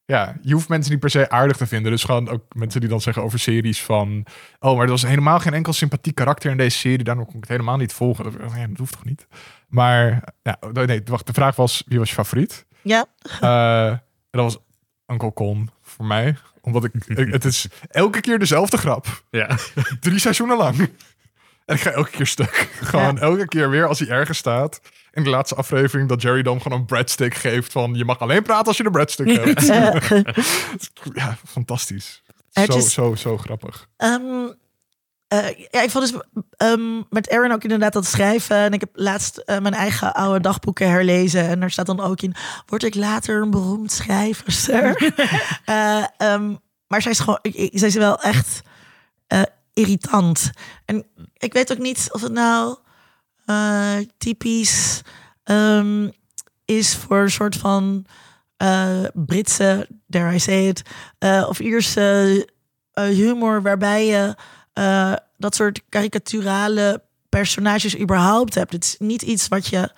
Ja, 0.06 0.36
je 0.42 0.52
hoeft 0.52 0.68
mensen 0.68 0.90
niet 0.92 1.00
per 1.00 1.10
se 1.10 1.30
aardig 1.30 1.56
te 1.56 1.66
vinden. 1.66 1.92
Dus 1.92 2.04
gewoon 2.04 2.28
ook 2.28 2.42
mensen 2.54 2.80
die 2.80 2.88
dan 2.88 3.00
zeggen 3.00 3.22
over 3.22 3.38
series 3.38 3.82
van... 3.82 4.26
Oh, 4.60 4.74
maar 4.76 4.84
er 4.84 4.90
was 4.90 5.02
helemaal 5.02 5.40
geen 5.40 5.54
enkel 5.54 5.72
sympathiek 5.72 6.14
karakter 6.14 6.50
in 6.50 6.56
deze 6.56 6.78
serie. 6.78 7.04
Daarom 7.04 7.24
kon 7.24 7.34
ik 7.34 7.40
het 7.40 7.48
helemaal 7.50 7.76
niet 7.76 7.92
volgen. 7.92 8.24
Dat, 8.24 8.32
ja, 8.54 8.66
dat 8.66 8.78
hoeft 8.78 8.92
toch 8.92 9.04
niet? 9.04 9.26
Maar 9.68 10.22
ja, 10.42 10.58
nee, 10.72 11.02
wacht. 11.04 11.26
De 11.26 11.32
vraag 11.32 11.56
was, 11.56 11.82
wie 11.86 11.98
was 11.98 12.08
je 12.08 12.14
favoriet? 12.14 12.66
Ja, 12.82 13.06
Eh, 13.40 13.86
en 13.88 14.00
dat 14.30 14.42
was 14.42 14.58
Uncle 15.06 15.32
Con 15.32 15.70
voor 15.82 16.04
mij. 16.04 16.36
Omdat 16.60 16.84
ik, 16.84 16.92
ik- 17.06 17.32
het 17.32 17.44
is 17.44 17.66
elke 17.88 18.20
keer 18.20 18.38
dezelfde 18.38 18.76
grap. 18.76 19.22
Ja. 19.30 19.56
Drie 20.00 20.18
seizoenen 20.18 20.56
lang. 20.56 20.90
En 21.64 21.74
ik 21.74 21.80
ga 21.80 21.90
elke 21.90 22.10
keer 22.10 22.26
stuk. 22.26 22.70
Gewoon 22.80 23.18
elke 23.18 23.48
keer 23.48 23.70
weer 23.70 23.86
als 23.88 23.98
hij 23.98 24.08
ergens 24.08 24.38
staat. 24.38 24.80
In 25.12 25.24
de 25.24 25.30
laatste 25.30 25.54
aflevering 25.54 26.08
dat 26.08 26.22
Jerry 26.22 26.42
dan 26.42 26.60
gewoon 26.62 26.78
een 26.78 26.86
breadstick 26.86 27.34
geeft 27.34 27.72
van... 27.72 27.94
je 27.94 28.04
mag 28.04 28.18
alleen 28.18 28.42
praten 28.42 28.66
als 28.66 28.76
je 28.76 28.84
een 28.84 28.92
breadstick 28.92 29.26
hebt. 29.30 29.66
ja, 31.20 31.36
fantastisch. 31.48 32.22
Zo, 32.50 32.64
zo, 32.92 33.14
zo 33.14 33.38
grappig. 33.38 33.88
Ehm, 33.96 34.46
eh, 35.28 35.48
ja, 35.70 35.82
ik 35.82 35.90
vond 35.90 36.10
dus 36.10 36.20
met 37.10 37.30
Aaron 37.30 37.52
ook 37.52 37.62
inderdaad 37.62 37.92
dat 37.92 38.06
schrijven. 38.06 38.56
En 38.56 38.72
ik 38.72 38.80
heb 38.80 38.90
laatst 38.92 39.36
eh, 39.38 39.58
mijn 39.58 39.74
eigen 39.74 40.14
oude 40.14 40.40
dagboeken 40.40 40.90
herlezen. 40.90 41.48
En 41.48 41.60
daar 41.60 41.70
staat 41.70 41.86
dan 41.86 42.00
ook 42.00 42.20
in: 42.20 42.34
word 42.66 42.82
ik 42.82 42.94
later 42.94 43.42
een 43.42 43.50
beroemd 43.50 43.92
schrijverster? 43.92 45.12
Eh, 45.64 46.04
ehm, 46.16 46.54
maar 46.86 47.02
zij 47.02 47.10
is 47.10 47.18
gewoon, 47.18 47.38
ik, 47.42 47.54
ik- 47.54 47.78
zij 47.78 47.88
is 47.88 47.94
wel 47.94 48.20
echt 48.22 48.60
irritant. 49.74 50.50
En 50.84 51.06
ik 51.36 51.52
weet 51.52 51.72
ook 51.72 51.78
niet 51.78 52.08
of 52.12 52.20
het 52.20 52.32
nou 52.32 52.76
eh, 53.46 53.96
typisch 54.18 55.02
ehm, 55.42 56.08
is 56.64 56.96
voor 56.96 57.18
een 57.18 57.30
soort 57.30 57.56
van 57.56 58.06
eh, 58.56 59.04
Britse, 59.14 59.88
dare 60.06 60.34
I 60.34 60.38
say 60.38 60.68
it, 60.68 60.82
eh, 61.18 61.46
of 61.48 61.60
Ierse 61.60 62.48
humor 62.94 63.62
waarbij 63.62 64.06
je 64.06 64.36
dat 65.36 65.54
soort 65.54 65.82
karikaturale 65.88 67.02
personages 67.28 67.98
überhaupt 67.98 68.54
hebt. 68.54 68.72
Het 68.72 68.84
is 68.84 68.96
niet 68.98 69.22
iets 69.22 69.48
wat 69.48 69.66
je 69.66 69.92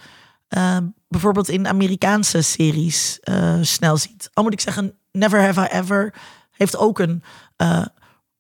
bijvoorbeeld 1.09 1.49
in 1.49 1.69
Amerikaanse 1.69 2.43
series 2.43 3.19
snel 3.61 3.97
ziet. 3.97 4.31
Al 4.33 4.43
moet 4.43 4.53
ik 4.53 4.61
zeggen, 4.61 4.99
Never 5.13 5.41
Have 5.41 5.61
I 5.61 5.79
Ever 5.79 6.15
heeft 6.51 6.77
ook 6.77 6.99
een 6.99 7.23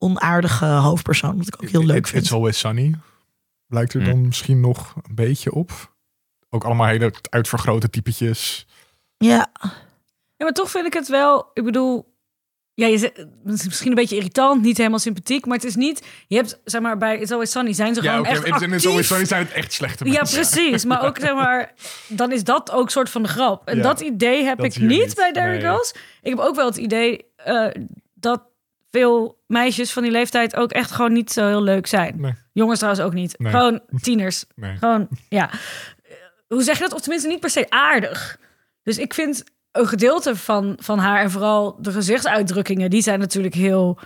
onaardige 0.07 0.64
hoofdpersoon. 0.66 1.36
Wat 1.36 1.46
ik 1.46 1.62
ook 1.62 1.68
heel 1.68 1.84
leuk 1.84 1.96
It- 1.96 2.09
vind. 2.09 2.22
It's 2.22 2.32
Always 2.32 2.59
Sunny. 2.59 2.94
Lijkt 3.66 3.94
er 3.94 4.04
dan 4.04 4.26
misschien 4.26 4.61
nog 4.61 4.94
een 5.09 5.14
beetje 5.14 5.52
op. 5.52 5.94
Ook 6.50 6.64
allemaal 6.64 6.86
hele 6.86 7.12
uitvergrote 7.30 7.90
typetjes. 7.90 8.66
Ja, 9.16 9.50
Ja, 10.36 10.44
maar 10.44 10.52
toch 10.52 10.70
vind 10.70 10.86
ik 10.86 10.92
het 10.92 11.09
wel. 11.09 11.50
Ik 11.54 11.64
bedoel, 11.64 12.14
ja, 12.74 12.86
je 12.86 12.98
zegt, 12.98 13.16
het 13.16 13.28
is 13.44 13.64
misschien 13.64 13.88
een 13.88 13.94
beetje 13.94 14.16
irritant, 14.16 14.62
niet 14.62 14.76
helemaal 14.76 14.98
sympathiek, 14.98 15.46
maar 15.46 15.57
het 15.57 15.64
is 15.66 15.74
niet. 15.76 16.07
Je 16.26 16.36
hebt, 16.36 16.61
zeg 16.64 16.80
maar, 16.80 16.96
bij 16.98 17.18
It's 17.18 17.30
Always 17.30 17.50
Sunny 17.50 17.72
zijn 17.72 17.94
ze 17.94 18.02
Ja, 18.02 18.11
gewoon 18.11 18.26
oké. 18.26 18.46
echt 18.48 18.62
in 18.62 18.72
It's. 18.72 18.86
Always 18.86 19.07
Sunny 19.07 19.24
zijn 19.24 19.42
het 19.44 19.52
echt 19.52 19.72
slechte 19.72 20.04
Ja, 20.04 20.12
mensen. 20.12 20.40
precies. 20.40 20.84
Maar 20.84 21.04
ook 21.04 21.18
zeg 21.26 21.34
maar, 21.34 21.72
dan 22.09 22.32
is 22.32 22.44
dat 22.44 22.70
ook 22.70 22.90
soort 22.90 23.11
van 23.11 23.22
de 23.22 23.28
grap. 23.28 23.68
En 23.68 23.76
Ja, 23.76 23.82
dat 23.82 24.00
idee 24.00 24.44
heb 24.44 24.57
dat 24.57 24.66
ik 24.66 24.76
niet, 24.76 24.88
niet. 24.88 25.14
bij 25.14 25.32
Derry 25.32 25.50
Nee. 25.50 25.61
Girls. 25.61 25.94
Ik 26.22 26.30
heb 26.30 26.38
ook 26.38 26.54
wel 26.57 26.66
het 26.66 26.76
idee 26.76 27.24
eh, 27.36 27.68
dat 28.14 28.42
veel 28.97 29.38
meisjes 29.47 29.92
van 29.92 30.03
die 30.03 30.12
leeftijd 30.12 30.57
ook 30.57 30.70
echt 30.72 30.90
gewoon 30.90 31.12
niet 31.12 31.32
zo 31.32 31.47
heel 31.47 31.62
leuk 31.62 31.86
zijn. 31.86 32.14
Nee. 32.20 32.34
Jongens 32.53 32.78
trouwens 32.78 33.05
ook 33.07 33.12
niet. 33.14 33.34
Nee. 33.38 33.53
Gewoon 33.53 33.80
tieners. 34.01 34.44
Nee. 34.55 34.76
Gewoon, 34.76 35.09
ja. 35.28 35.51
Hoe 36.49 36.62
zeg 36.62 36.76
je 36.76 36.82
dat? 36.82 36.92
Of 36.94 37.01
tenminste 37.01 37.28
niet 37.28 37.40
per 37.40 37.51
se 37.51 37.66
aardig. 37.70 38.38
Dus 38.82 38.99
ik 38.99 39.14
vind 39.14 39.44
een 39.72 39.86
gedeelte 39.86 40.36
van, 40.36 40.76
van 40.80 40.99
haar 40.99 41.20
en 41.22 41.30
vooral 41.30 41.76
de 41.80 41.92
gezichtsuitdrukkingen, 41.92 42.90
die 42.90 43.03
zijn 43.03 43.18
natuurlijk 43.18 43.55
heel 43.55 43.99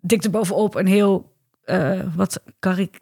dik 0.00 0.24
erbovenop 0.24 0.76
en 0.76 0.86
heel, 0.86 1.32
eh, 1.64 2.00
wat 2.14 2.42
karik... 2.58 2.98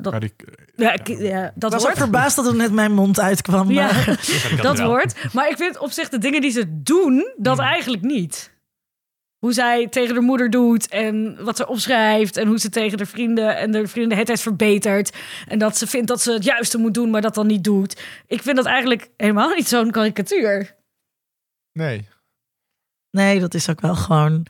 Dat, 0.00 0.20
die- 0.20 0.34
ja, 0.76 0.92
ik- 0.92 1.06
ja, 1.18 1.52
dat 1.54 1.72
was 1.72 1.80
ook 1.82 1.86
woord. 1.86 1.98
verbaasd 1.98 2.36
dat 2.36 2.44
het 2.44 2.56
net 2.56 2.72
mijn 2.72 2.92
mond 2.92 3.20
uitkwam. 3.20 3.70
Ja, 3.70 3.86
maar- 3.92 4.60
dat 4.62 4.80
woord. 4.80 5.14
Maar 5.32 5.48
ik 5.48 5.56
vind 5.56 5.78
op 5.78 5.90
zich 5.90 6.08
de 6.08 6.18
dingen 6.18 6.40
die 6.40 6.50
ze 6.50 6.82
doen, 6.82 7.32
dat 7.36 7.58
eigenlijk 7.58 8.02
niet. 8.02 8.56
Hoe 9.38 9.52
zij 9.52 9.86
tegen 9.86 10.14
haar 10.14 10.22
moeder 10.22 10.50
doet 10.50 10.88
en 10.88 11.44
wat 11.44 11.56
ze 11.56 11.68
opschrijft 11.68 12.36
en 12.36 12.46
hoe 12.48 12.58
ze 12.58 12.68
tegen 12.68 12.98
de 12.98 13.06
vrienden 13.06 13.56
en 13.56 13.70
de 13.70 13.86
vrienden 13.86 14.08
de 14.08 14.14
hele 14.14 14.26
tijd 14.26 14.40
verbetert. 14.40 15.16
En 15.46 15.58
dat 15.58 15.76
ze 15.76 15.86
vindt 15.86 16.08
dat 16.08 16.22
ze 16.22 16.32
het 16.32 16.44
juiste 16.44 16.78
moet 16.78 16.94
doen, 16.94 17.10
maar 17.10 17.22
dat 17.22 17.34
dan 17.34 17.46
niet 17.46 17.64
doet. 17.64 18.00
Ik 18.26 18.42
vind 18.42 18.56
dat 18.56 18.66
eigenlijk 18.66 19.10
helemaal 19.16 19.54
niet 19.54 19.68
zo'n 19.68 19.90
karikatuur. 19.90 20.76
nee. 21.72 22.08
Nee, 23.10 23.40
dat 23.40 23.54
is 23.54 23.70
ook 23.70 23.80
wel 23.80 23.94
gewoon 23.94 24.46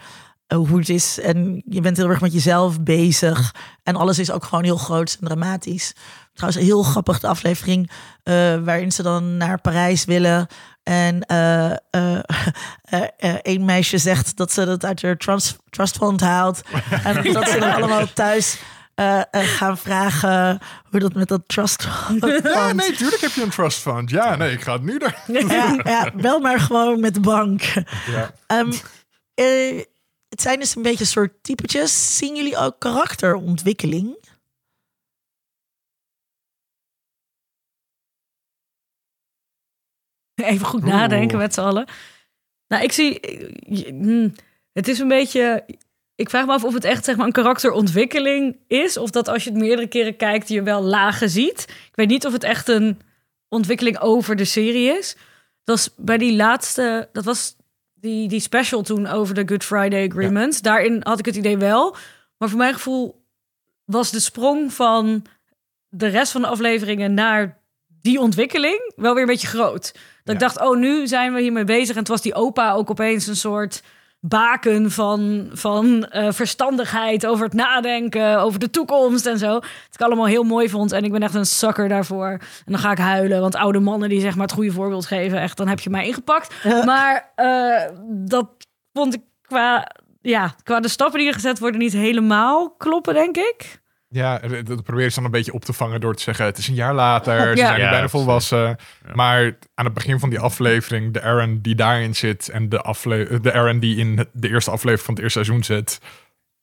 eh, 0.49 0.59
hoe 0.59 0.79
het 0.79 0.89
is. 0.89 1.21
En 1.21 1.63
je 1.67 1.81
bent 1.81 1.97
heel 1.97 2.09
erg 2.09 2.21
met 2.21 2.33
jezelf 2.33 2.83
bezig. 2.83 3.55
En 3.83 3.97
alles 3.97 4.19
is 4.19 4.31
ook 4.31 4.45
gewoon 4.45 4.65
heel 4.65 4.77
groot 4.77 5.17
en 5.21 5.27
dramatisch. 5.27 5.95
Trouwens, 6.33 6.65
heel 6.65 6.83
grappig 6.83 7.21
de 7.21 7.27
aflevering 7.27 7.91
eh, 8.23 8.35
waarin 8.57 8.93
ze 8.93 9.03
dan 9.03 9.37
naar 9.37 9.61
Parijs 9.61 10.05
willen. 10.05 10.47
En 10.89 11.23
eh, 11.23 11.71
eh, 11.71 12.19
eh, 13.19 13.37
eh, 13.43 13.61
meisje 13.61 13.99
zegt 13.99 14.37
dat 14.37 14.53
ze 14.53 14.65
dat 14.65 14.85
uit 14.85 15.03
haar 15.03 15.17
trust, 15.17 15.97
fund 15.97 16.21
haalt. 16.21 16.63
En 17.05 17.23
dat 17.33 17.49
ze 17.49 17.59
dan 17.59 17.75
allemaal 17.75 18.13
thuis 18.13 18.59
gaan 19.33 19.79
vragen 19.79 20.59
hoe 20.91 21.01
dat 21.01 21.15
met 21.15 21.29
dat 21.29 21.43
trust 21.47 21.85
fund. 21.85 22.25
Ja, 22.55 22.73
nee, 22.73 22.93
tuurlijk 22.93 23.21
heb 23.21 23.31
je 23.31 23.43
een 23.43 23.51
trust 23.51 23.79
fund. 23.79 24.11
Ja, 24.11 24.37
nee, 24.37 24.53
ik 24.53 24.63
ga 24.63 24.73
het 24.73 24.83
nu 24.83 24.99
daar. 24.99 25.23
Ja, 25.27 25.77
ja, 25.85 26.13
wel 26.15 26.41
maar 26.41 26.61
gewoon 26.61 27.01
met 27.01 27.15
de 27.15 27.21
bank. 27.21 27.63
Ja. 28.07 28.35
Ehm, 28.47 28.73
eh, 29.35 29.83
het 30.29 30.43
zijn 30.43 30.59
dus 30.59 30.77
een 30.77 30.83
beetje 30.83 31.05
soort 31.05 31.33
typetjes. 31.43 32.17
Zien 32.17 32.37
jullie 32.37 32.57
ook 32.57 32.75
karakterontwikkeling? 32.79 34.28
Even 40.53 40.67
goed 40.67 40.83
Oeh. 40.83 40.93
nadenken 40.93 41.39
met 41.39 41.55
z'n 41.55 41.61
allen. 41.61 41.87
Nou, 42.69 42.83
ik 42.83 42.93
zie... 42.93 43.21
hmm, 43.89 44.33
Het 44.73 44.89
is 44.89 44.99
een 44.99 45.09
beetje... 45.09 45.65
Ik 46.15 46.31
vraag 46.31 46.47
me 46.47 46.53
af 46.53 46.65
of 46.65 46.75
het 46.75 46.85
echt 46.85 47.05
zeg 47.05 47.17
maar, 47.17 47.27
een 47.27 47.33
karakterontwikkeling 47.33 48.57
is. 48.67 48.97
Of 48.97 49.11
dat 49.11 49.29
als 49.29 49.45
je 49.45 49.51
het 49.51 49.59
meerdere 49.59 49.89
keren 49.89 50.17
kijkt, 50.17 50.49
je 50.49 50.63
wel 50.63 50.83
lagen 50.83 51.31
ziet. 51.31 51.65
Ik 51.69 51.95
weet 51.95 52.09
niet 52.09 52.27
of 52.27 52.33
het 52.33 52.45
echt 52.45 52.69
een 52.69 53.01
ontwikkeling 53.49 53.99
over 53.99 54.37
de 54.37 54.45
serie 54.45 54.99
is. 54.99 55.17
Dat 55.65 55.77
was 55.77 55.91
bij 55.97 56.19
die 56.19 56.37
laatste... 56.37 57.09
Dat 57.13 57.25
was 57.25 57.57
die, 57.95 58.29
die 58.29 58.41
special 58.41 58.83
toen 58.83 59.07
over 59.07 59.35
de 59.35 59.49
Good 59.49 59.65
Friday 59.65 60.09
Agreement. 60.09 60.63
Daarin 60.63 61.01
had 61.03 61.19
ik 61.19 61.25
het 61.27 61.37
idee 61.37 61.57
wel. 61.57 61.97
Maar 62.39 62.49
voor 62.49 62.59
mijn 62.59 62.75
gevoel 62.75 63.25
was 63.85 64.11
de 64.11 64.21
sprong 64.21 64.73
van 64.73 65.25
de 65.89 66.07
rest 66.07 66.33
van 66.33 66.41
de 66.41 66.47
afleveringen 66.47 67.15
naar 67.15 67.58
die 68.09 68.21
ontwikkeling 68.21 68.93
wel 68.97 69.13
weer 69.13 69.23
een 69.23 69.29
beetje 69.29 69.47
groot. 69.47 69.93
Dat 70.25 70.35
ik 70.35 70.41
dacht, 70.41 70.61
oh, 70.61 70.77
nu 70.77 71.07
zijn 71.07 71.35
we 71.35 71.41
hiermee 71.41 71.65
bezig. 71.65 71.97
En 71.97 72.05
toen 72.05 72.15
was 72.15 72.25
die 72.25 72.35
opa 72.35 72.73
ook 72.73 72.91
opeens 72.91 73.27
een 73.27 73.37
soort 73.37 73.83
baken 74.21 74.91
van, 74.91 75.51
van 75.53 76.05
eh, 76.05 76.33
verstandigheid 76.33 77.27
over 77.27 77.45
het 77.45 77.55
nadenken, 77.55 78.41
over 78.41 78.59
de 78.59 78.71
toekomst 78.71 79.27
en 79.27 79.39
zo. 79.39 79.53
Dat 79.53 79.65
ik 79.93 80.01
allemaal 80.01 80.27
heel 80.27 80.43
mooi 80.43 80.69
vond. 80.69 80.93
En 80.93 81.05
ik 81.05 81.13
ben 81.13 81.23
echt 81.23 81.35
een 81.35 81.47
sucker 81.47 81.89
daarvoor. 81.89 82.29
En 82.29 82.73
dan 82.73 82.79
ga 82.79 82.91
ik 82.91 82.99
huilen, 82.99 83.41
want 83.41 83.55
oude 83.55 83.81
mannen 83.81 84.09
die 84.09 84.21
zeg 84.21 84.35
maar 84.35 84.47
het 84.47 84.55
goede 84.55 84.73
voorbeeld 84.73 85.07
geven, 85.07 85.41
echt, 85.41 85.57
dan 85.57 85.69
heb 85.69 85.81
je 85.81 85.91
mij 85.91 86.07
ingepakt. 86.07 86.65
Maar 86.85 87.33
eh, 87.35 87.91
dat 88.09 88.49
vond 88.93 89.15
ik 89.15 89.21
qua, 89.43 89.93
ja, 90.21 90.55
qua 90.63 90.81
de 90.81 90.89
stappen 90.89 91.19
die 91.19 91.29
er 91.29 91.35
gezet 91.35 91.59
worden 91.59 91.81
niet 91.81 91.93
helemaal 91.93 92.71
kloppen, 92.71 93.15
denk 93.15 93.37
ik. 93.37 93.81
Ja, 94.11 94.39
dat 94.39 94.67
dat 94.67 94.83
probeer 94.83 95.05
je 95.05 95.15
dan 95.15 95.25
een 95.25 95.31
beetje 95.31 95.53
op 95.53 95.65
te 95.65 95.73
vangen 95.73 96.01
door 96.01 96.15
te 96.15 96.23
zeggen: 96.23 96.45
het 96.45 96.59
is 96.59 96.69
een 96.69 96.75
jaar 96.75 96.95
later, 96.95 97.41
ze 97.41 97.47
Ja. 97.49 97.55
zijn 97.55 97.81
Ja, 97.81 97.91
bijna 97.91 97.91
precies. 97.91 98.11
volwassen. 98.11 98.77
Maar 99.15 99.57
aan 99.75 99.85
het 99.85 99.95
begin 99.95 100.19
van 100.19 100.31
die 100.31 100.39
aflevering, 100.41 101.13
de 101.13 101.23
Aaron 101.23 101.59
die 101.63 101.75
daarin 101.75 102.15
zit 102.17 102.49
en 102.49 102.69
de, 102.69 102.81
afle 102.81 103.41
de 103.43 103.53
Aaron 103.53 103.79
die 103.79 103.97
in 103.97 104.27
de 104.33 104.49
eerste 104.49 104.71
aflevering 104.71 105.05
van 105.07 105.15
het 105.15 105.23
eerste 105.23 105.45
seizoen 105.45 105.65
zit, 105.65 106.01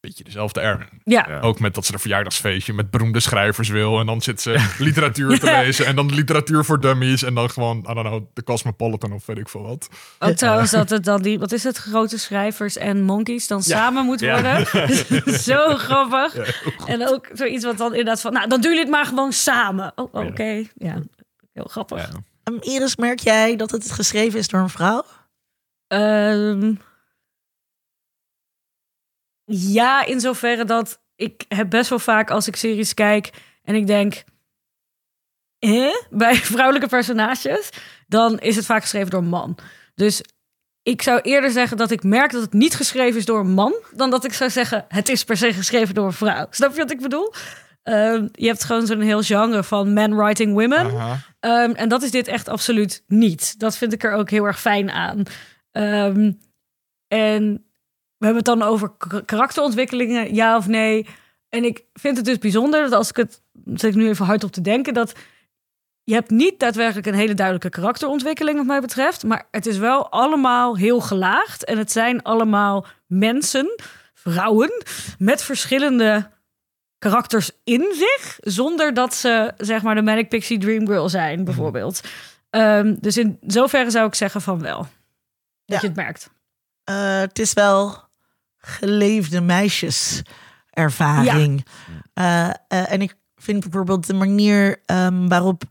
beetje 0.08 0.24
dezelfde 0.24 0.62
Aaron. 0.62 0.86
Ja, 1.04 1.26
Ja. 1.30 1.40
Ook 1.40 1.60
met 1.60 1.74
dat 1.74 1.86
ze 1.86 1.94
een 1.94 2.00
verjaardagsfeestje 2.00 2.74
met 2.74 2.90
beroemde 2.90 3.20
schrijvers 3.20 3.70
wil 3.70 4.00
en 4.00 4.06
dan 4.06 4.22
zit 4.22 4.42
ze 4.42 4.74
literatuur 4.78 5.40
te 5.40 5.46
lezen 5.62 5.86
en 5.86 5.96
dan 5.96 6.14
literatuur 6.14 6.66
voor 6.66 6.80
dummies 6.82 7.24
en 7.24 7.34
dan 7.36 7.50
gewoon, 7.50 7.78
I 7.78 7.94
don't 7.94 8.08
know, 8.08 8.24
de 8.34 8.44
Cosmopolitan 8.44 9.12
of 9.14 9.26
weet 9.26 9.38
ik 9.38 9.50
veel 9.50 9.62
wat. 9.62 9.88
Ook 10.20 10.36
trouwens 10.36 10.72
dat 10.72 10.90
het 10.90 11.04
dan 11.04 11.22
die, 11.22 11.40
wat 11.40 11.52
is 11.52 11.64
het, 11.64 11.78
grote 11.78 12.18
schrijvers 12.20 12.78
en 12.78 13.02
monkeys 13.04 13.48
dan 13.48 13.64
samen 13.64 14.06
moet 14.06 14.20
Ja. 14.20 14.34
worden. 14.42 14.66
Zo 15.40 15.76
grappig. 15.76 16.36
en 16.88 17.08
ook 17.08 17.30
zoiets 17.34 17.64
wat 17.66 17.78
dan 17.78 17.90
inderdaad 17.92 18.22
van, 18.22 18.34
nou 18.34 18.48
dan 18.48 18.62
doen 18.62 18.70
jullie 18.70 18.86
het 18.86 18.96
maar 18.96 19.06
gewoon 19.06 19.34
samen. 19.34 19.92
Oh, 19.96 20.14
oké. 20.14 20.64
Ja, 20.76 21.02
heel 21.54 21.68
grappig. 21.70 21.98
Ja. 21.98 22.20
Um, 22.54 22.58
Iris, 22.62 22.96
merk 22.96 23.20
jij 23.20 23.56
dat 23.56 23.72
het 23.72 23.92
geschreven 23.92 24.40
is 24.40 24.48
door 24.48 24.60
een 24.62 24.70
vrouw? 24.70 25.04
Ehm, 25.88 26.74
ja, 29.46 30.06
in 30.06 30.20
zoverre 30.20 30.66
dat 30.66 31.00
ik 31.16 31.46
heb 31.48 31.70
best 31.70 31.90
wel 31.90 32.00
vaak 32.00 32.30
als 32.30 32.48
ik 32.48 32.56
series 32.56 32.94
kijk 32.94 33.30
en 33.64 33.76
ik 33.76 33.88
denk, 33.88 34.24
eh, 35.60 35.96
bij 36.10 36.36
vrouwelijke 36.56 36.88
personages, 36.88 37.70
dan 38.08 38.40
is 38.40 38.56
het 38.56 38.66
vaak 38.66 38.82
geschreven 38.82 39.10
door 39.10 39.22
een 39.22 39.28
man. 39.28 39.58
Dus 39.96 40.22
ik 40.84 41.02
zou 41.02 41.22
eerder 41.22 41.52
zeggen 41.52 41.78
dat 41.78 41.92
ik 41.92 42.04
merk 42.04 42.32
dat 42.32 42.42
het 42.42 42.54
niet 42.54 42.76
geschreven 42.76 43.20
is 43.20 43.26
door 43.26 43.40
een 43.40 43.52
man, 43.52 43.76
dan 43.92 44.10
dat 44.10 44.24
ik 44.24 44.34
zou 44.34 44.50
zeggen 44.50 44.86
het 44.88 45.10
is 45.10 45.24
per 45.24 45.38
se 45.38 45.54
geschreven 45.54 45.96
door 45.96 46.06
een 46.06 46.14
vrouw. 46.14 46.48
Snap 46.50 46.72
je 46.72 46.78
wat 46.78 46.92
ik 46.92 47.02
bedoel? 47.02 47.34
Ehm, 47.84 48.28
je 48.32 48.48
hebt 48.48 48.64
gewoon 48.64 48.86
zo'n 48.86 49.02
heel 49.02 49.22
genre 49.22 49.64
van 49.64 49.94
men 49.94 50.16
writing 50.16 50.54
women. 50.54 50.94
Ehm, 51.40 51.72
en 51.72 51.90
dat 51.90 52.04
is 52.04 52.12
dit 52.12 52.28
echt 52.28 52.48
absoluut 52.48 53.04
niet. 53.08 53.60
Dat 53.60 53.78
vind 53.78 53.94
ik 53.94 54.04
er 54.04 54.12
ook 54.12 54.30
heel 54.30 54.46
erg 54.46 54.60
fijn 54.60 54.92
aan. 54.92 55.24
Ehm, 55.72 56.32
en 57.08 57.65
we 58.26 58.34
hebben 58.34 58.54
het 58.54 58.60
dan 58.60 58.70
over 58.70 58.92
karakterontwikkelingen, 59.26 60.36
ja 60.36 60.58
of 60.58 60.68
nee. 60.68 61.08
En 61.50 61.64
ik 61.64 61.84
vind 61.94 62.18
het 62.18 62.26
dus 62.26 62.38
bijzonder 62.38 62.82
dat 62.82 62.94
als 62.94 63.10
ik 63.10 63.16
het, 63.16 63.42
zit 63.66 63.90
ik 63.90 63.96
nu 63.96 64.08
even 64.08 64.26
hard 64.26 64.44
op 64.44 64.52
te 64.52 64.62
denken, 64.62 64.94
dat 64.94 65.14
je 66.04 66.14
hebt 66.14 66.30
niet 66.30 66.60
daadwerkelijk 66.60 67.08
een 67.08 67.14
hele 67.14 67.34
duidelijke 67.34 67.70
karakterontwikkeling 67.70 68.58
wat 68.58 68.66
mij 68.66 68.82
betreft, 68.82 69.24
maar 69.24 69.48
het 69.52 69.66
is 69.66 69.78
wel 69.78 70.10
allemaal 70.12 70.78
heel 70.78 71.00
gelaagd 71.02 71.64
en 71.66 71.78
het 71.78 71.92
zijn 71.92 72.24
allemaal 72.24 72.86
mensen, 73.08 73.76
vrouwen 74.14 74.84
met 75.18 75.44
verschillende 75.44 76.30
karakters 76.98 77.52
in 77.64 77.94
zich, 77.94 78.38
zonder 78.42 78.94
dat 78.94 79.14
ze 79.14 79.54
zeg 79.58 79.82
maar 79.82 79.96
de 79.96 80.02
Manic 80.02 80.30
Pixie 80.30 80.60
Dream 80.60 80.88
Girl 80.88 81.10
zijn, 81.10 81.44
bijvoorbeeld. 81.44 82.02
Ehm, 82.50 82.96
dus 83.00 83.18
in 83.18 83.38
zoverre 83.48 83.92
zou 83.92 84.08
ik 84.08 84.16
zeggen 84.16 84.42
van 84.42 84.62
wel. 84.62 84.78
Dat 84.78 84.88
Ja. 85.66 85.80
je 85.82 85.88
het 85.88 85.96
merkt. 85.96 86.30
Eh, 86.84 87.20
het 87.20 87.40
is 87.40 87.54
wel 87.54 88.04
geleefde 88.66 89.42
meisjeservaring. 89.42 91.66
Eh, 92.14 92.50
eh, 92.50 92.54
en 92.68 93.02
ik 93.02 93.16
vind 93.36 93.64
bijvoorbeeld 93.64 94.08
de 94.08 94.14
manier 94.14 94.82
ehm, 94.86 95.28
waarop 95.28 95.64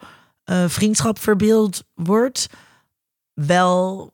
eh, 0.45 0.65
vriendschap 0.69 1.19
verbeeld 1.19 1.85
wordt 1.95 2.47
wel 3.35 4.13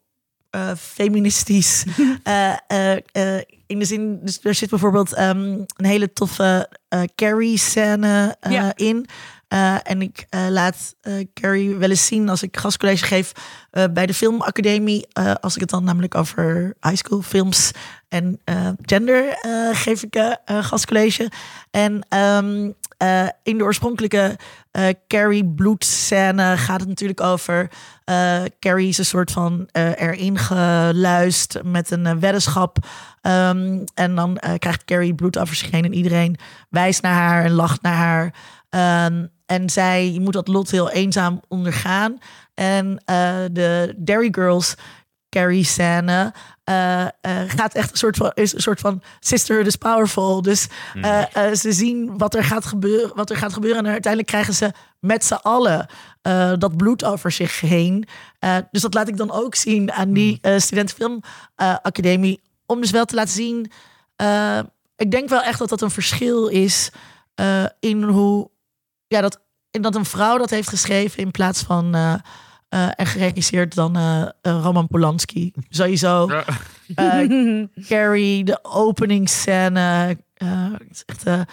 feministisch. 0.78 1.84
In 3.66 3.78
de 3.78 3.84
zin, 3.84 4.18
dus 4.22 4.38
er 4.42 4.54
zit 4.54 4.70
bijvoorbeeld 4.70 5.12
ehm, 5.12 5.38
een 5.76 5.84
hele 5.84 6.12
toffe 6.12 6.68
Carrie-scène 7.14 8.36
Ja. 8.48 8.72
in. 8.76 9.06
Eh, 9.50 9.76
en 9.82 10.02
ik 10.02 10.26
eh, 10.28 10.46
laat 10.48 10.94
eh, 11.00 11.12
Carrie 11.34 11.76
wel 11.76 11.90
eens 11.90 12.06
zien 12.06 12.28
als 12.28 12.42
ik 12.42 12.56
gastcollege 12.56 13.04
geef 13.04 13.32
bij 13.92 14.06
de 14.06 14.14
Filmacademie. 14.14 15.06
als 15.40 15.54
ik 15.54 15.60
het 15.60 15.70
dan 15.70 15.84
namelijk 15.84 16.14
over 16.14 16.74
high 16.80 16.96
school 16.96 17.22
films 17.22 17.70
en 18.08 18.40
gender 18.82 19.38
geef 19.72 20.02
ik 20.02 20.38
gastcollege. 20.44 21.30
En 21.70 22.06
ehm, 22.08 22.70
eh, 22.96 23.28
in 23.42 23.58
de 23.58 23.64
oorspronkelijke 23.64 24.38
Carrie 25.06 25.46
bloedscène 25.46 26.56
gaat 26.56 26.80
het 26.80 26.88
natuurlijk 26.88 27.20
over... 27.20 27.70
Carrie 28.58 28.88
is 28.88 28.98
een 28.98 29.04
soort 29.04 29.30
van 29.30 29.68
erin 29.72 30.38
geluist 30.38 31.60
met 31.64 31.90
een 31.90 32.20
weddenschap. 32.20 32.76
Ehm, 33.20 33.84
en 33.94 34.14
dan 34.14 34.40
krijgt 34.58 34.84
Carrie 34.84 35.14
bloed 35.14 35.38
heen 35.70 35.84
en 35.84 35.94
iedereen 35.94 36.38
wijst 36.68 37.02
naar 37.02 37.14
haar 37.14 37.44
en 37.44 37.52
lacht 37.52 37.82
naar 37.82 37.96
haar. 37.96 38.34
Ehm, 38.70 39.26
en 39.50 39.70
zij 39.70 40.16
moet 40.20 40.32
dat 40.32 40.48
lot 40.48 40.70
heel 40.70 40.90
eenzaam 40.90 41.40
ondergaan. 41.48 42.18
En 42.54 43.02
eh, 43.04 43.36
de 43.52 43.94
Derry 43.98 44.28
Girls 44.32 44.74
Carrie 45.30 45.64
scène 45.64 46.32
eh, 46.64 47.02
eh, 47.02 47.10
gaat 47.46 47.74
echt 47.74 47.90
een 47.90 47.96
soort 47.96 48.16
van 48.16 48.30
is 48.34 48.54
een 48.54 48.60
soort 48.60 48.80
van 48.80 49.02
sisterhood 49.20 49.66
is 49.66 49.76
powerful. 49.76 50.42
Dus 50.42 50.66
eh, 51.02 51.52
ze 51.52 51.72
zien 51.72 52.18
wat 52.18 52.34
er 52.34 52.44
gaat 52.44 52.64
gebeuren, 52.64 53.16
wat 53.16 53.30
er 53.30 53.36
gaat 53.36 53.52
gebeuren 53.52 53.84
en 53.84 53.92
uiteindelijk 53.92 54.32
krijgen 54.32 54.54
ze 54.54 54.72
met 55.00 55.24
z'n 55.24 55.34
allen 55.34 55.86
dat 56.58 56.76
bloed 56.76 57.04
over 57.04 57.30
zich 57.32 57.60
heen. 57.60 58.06
Dus 58.70 58.82
dat 58.82 58.94
laat 58.94 59.08
ik 59.08 59.16
dan 59.16 59.30
ook 59.30 59.54
zien 59.54 59.92
aan 59.92 60.12
die 60.12 60.38
uh, 60.42 60.58
studentenfilmacademie 60.58 62.40
om 62.66 62.80
dus 62.80 62.90
wel 62.90 63.04
te 63.04 63.14
laten 63.14 63.32
zien. 63.32 63.70
ik 64.96 65.10
denk 65.10 65.28
wel 65.28 65.42
echt 65.42 65.58
dat 65.58 65.68
dat 65.68 65.80
een 65.80 65.90
verschil 65.90 66.46
is 66.46 66.90
in 67.80 68.02
hoe 68.02 68.50
ja 69.10 69.20
dat 69.20 69.40
dat 69.70 69.94
een 69.94 70.04
vrouw 70.04 70.38
dat 70.38 70.50
heeft 70.50 70.68
geschreven 70.68 71.18
in 71.22 71.30
plaats 71.30 71.62
van 71.62 71.94
eh, 71.94 72.14
eh, 72.68 72.88
en 72.96 73.06
geregisseerd 73.06 73.74
dan 73.74 73.96
eh, 73.96 74.22
Roman 74.42 74.86
Polanski. 74.88 75.52
Sowieso. 75.68 76.28
Ja. 76.28 76.44
Eh, 76.94 77.64
Carrie, 77.88 78.44
de 78.44 78.58
openingsscène. 78.64 80.16
eh 80.34 80.66
is 80.90 81.02
echt 81.06 81.26
een 81.26 81.46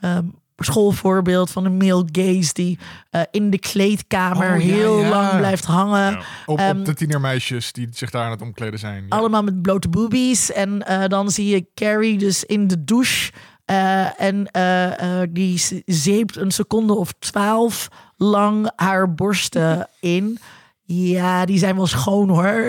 ehm, 0.00 0.24
schoolvoorbeeld 0.56 1.50
van 1.50 1.64
een 1.64 1.76
male 1.76 2.08
gaze 2.12 2.52
die 2.52 2.78
eh, 3.10 3.20
in 3.30 3.50
de 3.50 3.58
kleedkamer 3.58 4.54
Oh, 4.54 4.60
ja, 4.60 4.72
heel 4.74 5.00
ja. 5.00 5.08
lang 5.08 5.36
blijft 5.36 5.64
hangen. 5.64 6.12
Ja. 6.12 6.22
Op, 6.46 6.58
Ehm, 6.58 6.78
op 6.78 6.84
de 6.84 6.94
tienermeisjes 6.94 7.72
die 7.72 7.88
zich 7.90 8.10
daar 8.10 8.24
aan 8.24 8.30
het 8.30 8.42
omkleden 8.42 8.78
zijn. 8.78 9.02
Ja. 9.08 9.16
Allemaal 9.16 9.42
met 9.42 9.62
blote 9.62 9.88
boobies. 9.88 10.52
En 10.52 10.86
eh, 10.86 11.08
dan 11.08 11.30
zie 11.30 11.46
je 11.48 11.66
Carrie 11.74 12.18
dus 12.18 12.44
in 12.44 12.66
de 12.66 12.84
douche. 12.84 13.32
Eh, 13.64 14.20
en 14.20 14.46
eh, 14.50 15.20
eh, 15.22 15.28
die 15.30 15.82
zeept 15.86 16.36
een 16.36 16.50
seconde 16.50 16.94
of 16.94 17.12
twaalf 17.18 17.88
lang 18.16 18.70
haar 18.76 19.14
borsten 19.14 19.88
in. 20.00 20.38
Ja, 20.86 21.44
die 21.44 21.58
zijn 21.58 21.76
wel 21.76 21.86
schoon 21.86 22.28
hoor. 22.28 22.68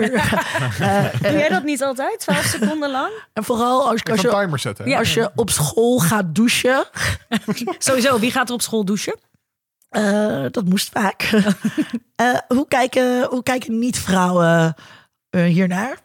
Doe 1.22 1.32
jij 1.32 1.48
dat 1.48 1.64
niet 1.64 1.82
altijd? 1.82 2.20
12 2.20 2.44
seconden 2.44 2.90
lang? 2.90 3.10
en 3.32 3.44
vooral 3.44 3.88
als, 3.88 4.00
Ik 4.00 4.10
als, 4.10 4.20
je, 4.20 4.28
timer 4.28 4.58
zetten. 4.58 4.88
Ja. 4.88 4.98
als 4.98 5.14
je 5.14 5.30
op 5.34 5.50
school 5.50 5.98
gaat 5.98 6.34
douchen. 6.34 6.84
Sowieso, 7.78 8.18
wie 8.18 8.30
gaat 8.30 8.48
er 8.48 8.54
op 8.54 8.62
school 8.62 8.84
douchen? 8.84 9.18
eh, 9.88 10.44
dat 10.50 10.64
moest 10.64 10.88
vaak. 10.88 11.30
Eh, 12.16 12.38
hoe, 12.48 12.68
kijken, 12.68 13.24
hoe 13.24 13.42
kijken 13.42 13.78
niet-vrouwen 13.78 14.74
eh, 15.30 15.44
hiernaar? 15.44 15.98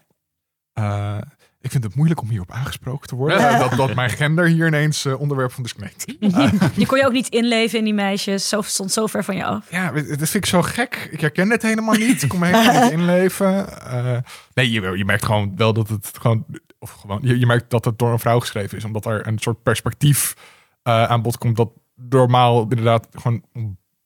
Ik 1.62 1.72
vind 1.72 1.84
het 1.84 1.96
moeilijk 1.96 2.22
om 2.22 2.30
hierop 2.30 2.52
aangesproken 2.52 3.08
te 3.08 3.16
worden. 3.16 3.60
Dat, 3.60 3.72
dat 3.72 3.96
mijn 3.96 4.10
gender 4.10 4.48
hier 4.48 4.68
ineens 4.68 5.06
eh, 5.06 5.20
onderwerp 5.20 5.52
van 5.52 5.64
discriminatie. 5.64 6.18
Je 6.82 6.86
kon 6.86 6.98
je 6.98 7.06
ook 7.06 7.12
niet 7.12 7.30
inleven 7.30 7.78
in 7.78 7.84
die 7.84 7.94
meisjes. 7.94 8.50
Zo 8.50 8.62
stond 8.62 8.92
zo 8.92 9.08
ver 9.08 9.24
van 9.24 9.36
je 9.36 9.46
af. 9.46 9.72
Ja, 9.72 9.92
dat 9.92 10.04
vind 10.04 10.34
ik 10.34 10.46
zo 10.46 10.62
gek. 10.62 11.08
Ik 11.12 11.22
herken 11.22 11.50
het 11.50 11.62
helemaal 11.62 11.96
niet. 11.96 12.22
Ik 12.22 12.30
kon 12.30 12.40
me 12.40 12.46
helemaal 12.46 12.84
niet 12.84 12.92
inleven. 13.00 13.82
Eh, 13.82 14.18
nee, 14.54 14.72
je, 14.72 14.98
je 14.98 15.06
merkt 15.06 15.26
gewoon 15.26 15.56
wel 15.56 15.74
dat 15.74 15.90
het 15.90 16.12
gewoon... 16.22 16.46
Of 16.80 16.92
gewoon 16.92 17.20
je, 17.24 17.40
je 17.40 17.46
merkt 17.46 17.70
dat 17.70 17.86
het 17.86 18.00
door 18.00 18.12
een 18.12 18.20
vrouw 18.20 18.40
geschreven 18.40 18.78
is. 18.78 18.84
Omdat 18.84 19.06
er 19.06 19.28
een 19.28 19.40
soort 19.40 19.64
perspectief 19.64 20.36
eh, 20.84 21.04
aan 21.04 21.22
bod 21.22 21.38
komt... 21.38 21.58
dat 21.58 21.70
normaal 21.96 22.62
inderdaad 22.62 23.08
gewoon 23.12 23.44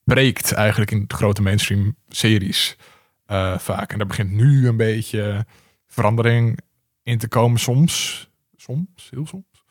breekt 0.04 0.52
eigenlijk 0.52 0.90
in 0.90 1.04
de 1.06 1.14
grote 1.14 1.42
mainstream 1.42 1.96
series 2.08 2.76
vaak. 3.56 3.92
En 3.92 3.98
daar 3.98 4.06
begint 4.06 4.30
nu 4.30 4.68
een 4.68 4.76
beetje 4.76 5.46
verandering 5.86 6.58
in 7.06 7.18
te 7.18 7.28
komen 7.28 7.60
soms. 7.60 8.28
Soms, 8.56 9.10
heel 9.10 9.26
soms. 9.26 9.64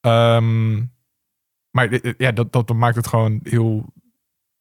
Ehm, 0.00 0.76
maar 1.70 2.14
ja, 2.18 2.32
dat, 2.32 2.52
dat 2.52 2.72
maakt 2.72 2.96
het 2.96 3.06
gewoon 3.06 3.40
heel 3.42 3.92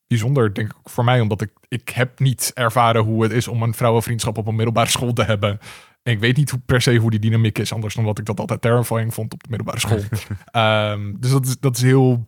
bijzonder, 0.07 0.53
denk 0.53 0.69
ik, 0.69 0.77
voor 0.83 1.03
mij. 1.03 1.19
Omdat 1.19 1.41
ik, 1.41 1.51
ik 1.67 1.89
heb 1.89 2.19
niet 2.19 2.51
ervaren 2.53 3.03
hoe 3.03 3.23
het 3.23 3.31
is 3.31 3.47
om 3.47 3.63
een 3.63 3.73
vrouwenvriendschap 3.73 4.37
op 4.37 4.47
een 4.47 4.55
middelbare 4.55 4.89
school 4.89 5.13
te 5.13 5.23
hebben. 5.23 5.59
En 6.03 6.13
ik 6.13 6.19
weet 6.19 6.37
niet 6.37 6.49
hoe, 6.49 6.59
per 6.65 6.81
se 6.81 6.95
hoe 6.95 7.09
die 7.09 7.19
dynamiek 7.19 7.57
is, 7.57 7.73
anders 7.73 7.93
dan 7.93 8.05
dat 8.05 8.19
ik 8.19 8.25
dat 8.25 8.39
altijd 8.39 8.61
terrifying 8.61 9.13
vond 9.13 9.33
op 9.33 9.43
de 9.43 9.49
middelbare 9.49 9.79
school. 9.79 10.01
Ehm, 10.51 11.13
dus 11.19 11.31
dat 11.31 11.45
is, 11.45 11.59
dat 11.59 11.75
is 11.75 11.81
heel 11.81 12.27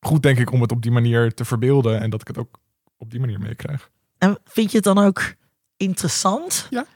goed, 0.00 0.22
denk 0.22 0.38
ik, 0.38 0.52
om 0.52 0.60
het 0.60 0.72
op 0.72 0.82
die 0.82 0.92
manier 0.92 1.34
te 1.34 1.44
verbeelden. 1.44 2.00
En 2.00 2.10
dat 2.10 2.20
ik 2.20 2.26
het 2.26 2.38
ook 2.38 2.58
op 2.96 3.10
die 3.10 3.20
manier 3.20 3.40
meekrijg. 3.40 3.90
En 4.18 4.38
vind 4.44 4.70
je 4.70 4.76
het 4.76 4.86
dan 4.86 4.98
ook 4.98 5.34
interessant? 5.76 6.66
Ja, 6.70 6.86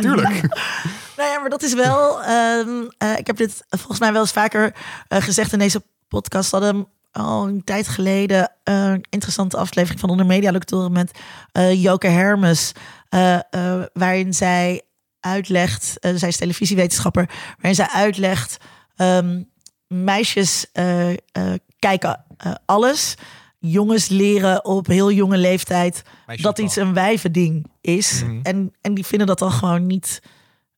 tuurlijk. 0.00 0.40
Nou 1.16 1.30
ja, 1.30 1.40
maar 1.40 1.50
dat 1.50 1.62
is 1.62 1.74
wel. 1.74 2.22
ehm, 2.22 2.84
eh, 2.98 3.18
ik 3.18 3.26
heb 3.26 3.36
dit 3.36 3.64
volgens 3.68 3.98
mij 3.98 4.12
wel 4.12 4.20
eens 4.20 4.32
vaker 4.32 4.74
eh, 5.08 5.22
gezegd 5.22 5.52
in 5.52 5.58
deze 5.58 5.82
podcast. 6.08 6.50
Hadden 6.50 6.88
al 7.10 7.46
een 7.46 7.64
tijd 7.64 7.88
geleden 7.88 8.52
eh, 8.62 8.74
een 8.84 9.04
interessante 9.10 9.56
aflevering 9.56 10.00
van 10.00 10.10
Onder 10.10 10.26
Media 10.26 10.50
Lectoren 10.50 10.92
met 10.92 11.18
Joke 11.74 12.06
Hermes. 12.06 12.72
waarin 13.92 14.34
zij 14.34 14.82
uitlegt, 15.20 15.96
zij 16.14 16.28
is 16.28 16.36
televisiewetenschapper, 16.36 17.28
waarin 17.56 17.74
zij 17.74 17.88
uitlegt. 17.88 18.56
ehm, 18.96 19.42
meisjes 19.86 20.66
kijken 21.78 22.24
alles. 22.64 23.14
Jongens 23.64 24.08
leren 24.08 24.64
op 24.64 24.86
heel 24.86 25.12
jonge 25.12 25.36
leeftijd 25.36 26.02
dat 26.26 26.58
iets 26.58 26.76
een 26.76 26.94
wijvending 26.94 27.66
is. 27.80 28.22
Mhm. 28.22 28.38
en, 28.42 28.72
en 28.80 28.94
die 28.94 29.06
vinden 29.06 29.26
dat 29.26 29.38
dan 29.38 29.52
gewoon 29.52 29.86
niet, 29.86 30.22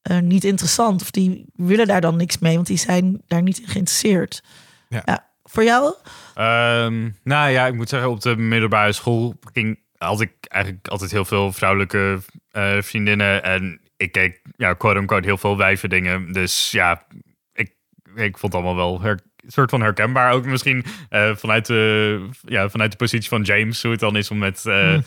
eh, 0.02 0.18
niet 0.18 0.44
interessant. 0.44 1.02
Of 1.02 1.10
die 1.10 1.44
willen 1.54 1.86
daar 1.86 2.00
dan 2.00 2.16
niks 2.16 2.38
mee, 2.38 2.54
want 2.54 2.66
die 2.66 2.76
zijn 2.76 3.22
daar 3.26 3.42
niet 3.42 3.58
in 3.58 3.68
geïnteresseerd. 3.68 4.42
Ja. 4.88 5.32
Voor 5.44 5.64
jou? 5.64 5.94
Ehm, 6.34 7.10
nou 7.22 7.50
ja, 7.50 7.66
ik 7.66 7.74
moet 7.74 7.88
zeggen, 7.88 8.10
op 8.10 8.20
de 8.20 8.36
middelbare 8.36 8.92
school 8.92 9.34
ging, 9.52 9.78
had 9.96 10.20
ik 10.20 10.32
eigenlijk 10.40 10.88
altijd 10.88 11.10
heel 11.10 11.24
veel 11.24 11.52
vrouwelijke 11.52 12.20
eh, 12.50 12.80
vriendinnen. 12.80 13.42
En 13.42 13.80
ik 13.96 14.12
keek, 14.12 14.42
ja, 14.56 14.74
quote-unquote, 14.74 15.26
heel 15.26 15.38
veel 15.38 15.56
wijven 15.56 15.88
dingen. 15.88 16.32
Dus 16.32 16.70
ja, 16.70 17.06
ik, 17.52 17.74
ik 18.14 18.38
vond 18.38 18.52
het 18.52 18.62
allemaal 18.62 18.76
wel 18.76 19.00
her, 19.00 19.20
soort 19.46 19.70
van 19.70 19.80
herkenbaar. 19.80 20.32
Ook 20.32 20.44
misschien 20.46 20.84
eh, 21.08 21.34
vanuit, 21.36 21.66
de, 21.66 22.28
ja, 22.44 22.68
vanuit 22.68 22.90
de 22.90 22.96
positie 22.96 23.28
van 23.28 23.42
James, 23.42 23.82
hoe 23.82 23.90
het 23.90 24.00
dan 24.00 24.16
is 24.16 24.30
om 24.30 24.38
met 24.38 24.66
eh 24.66 24.94
eh, 24.94 25.00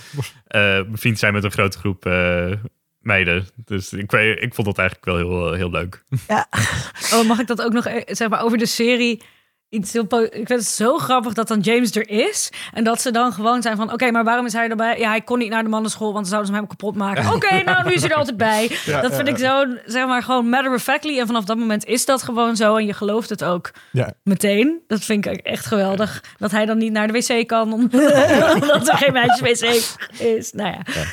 bevriend 0.88 1.14
te 1.14 1.20
zijn 1.20 1.34
met 1.34 1.44
een 1.44 1.52
grote 1.52 1.78
groep 1.78 2.06
eh, 2.06 2.52
meiden. 3.00 3.48
Dus 3.56 3.94
ik, 3.94 4.12
weet- 4.12 4.42
ik 4.44 4.54
vond 4.54 4.68
dat 4.68 4.78
eigenlijk 4.78 5.08
wel 5.08 5.18
heel, 5.18 5.54
heel 5.54 5.70
leuk. 5.70 6.04
Ja, 6.28 6.48
Oh, 7.14 7.28
mag 7.28 7.40
ik 7.40 7.48
dat 7.48 7.62
ook 7.62 7.74
nog 7.74 7.88
zeg 8.06 8.30
maar 8.30 8.42
over 8.44 8.58
de 8.58 8.66
serie? 8.66 9.22
Iets 9.70 9.93
heel 9.93 10.05
po- 10.05 10.20
ik 10.24 10.32
vind 10.32 10.49
het 10.49 10.65
zo 10.65 10.97
grappig 10.97 11.34
dat 11.34 11.47
dan 11.47 11.59
James 11.59 11.95
er 11.95 12.09
is. 12.09 12.49
En 12.74 12.84
dat 12.84 13.01
ze 13.01 13.11
dan 13.11 13.34
gewoon 13.34 13.61
zijn 13.61 13.76
van... 13.78 13.91
Oké, 13.93 14.11
maar 14.11 14.24
waarom 14.24 14.45
is 14.45 14.53
hij 14.53 14.70
erbij? 14.70 14.99
Ja, 14.99 15.09
hij 15.09 15.22
kon 15.22 15.38
niet 15.38 15.49
naar 15.49 15.63
de 15.63 15.70
mannenschool, 15.70 16.13
want 16.13 16.18
dan 16.18 16.26
zouden 16.26 16.49
ze 16.51 16.57
hem 16.57 16.68
kapot 16.68 16.95
maken. 16.95 17.32
Oké, 17.36 17.63
nou, 17.63 17.86
nu 17.88 17.93
is 17.93 18.01
hij 18.01 18.09
er 18.09 18.15
altijd 18.18 18.38
bij. 18.38 18.72
Ja, 18.86 19.01
dat 19.01 19.15
vind 19.15 19.28
ja, 19.28 19.34
ik 19.34 19.39
zo, 19.39 19.78
zeg 19.86 20.05
maar, 20.07 20.24
gewoon 20.24 20.49
matter 20.49 20.74
of 20.74 20.84
factly. 20.84 21.20
En 21.20 21.26
vanaf 21.28 21.45
dat 21.45 21.57
moment 21.57 21.86
is 21.86 22.05
dat 22.05 22.24
gewoon 22.24 22.55
zo. 22.55 22.76
En 22.76 22.86
je 22.86 22.93
gelooft 22.93 23.30
het 23.30 23.43
ook 23.43 23.72
Ja, 23.91 24.13
meteen. 24.24 24.82
Dat 24.88 25.03
vind 25.03 25.26
ik 25.26 25.36
echt 25.38 25.65
geweldig. 25.65 26.24
Dat 26.38 26.51
hij 26.51 26.65
dan 26.65 26.78
niet 26.78 26.91
naar 26.91 27.07
de 27.07 27.13
wc 27.13 27.47
kan, 27.47 27.74
om- 27.74 27.89
omdat 28.61 28.88
er 28.88 28.97
geen 28.97 29.13
meisjes-wc 29.13 29.95
is. 30.20 30.51
Nou 30.51 30.70
ja. 30.70 31.03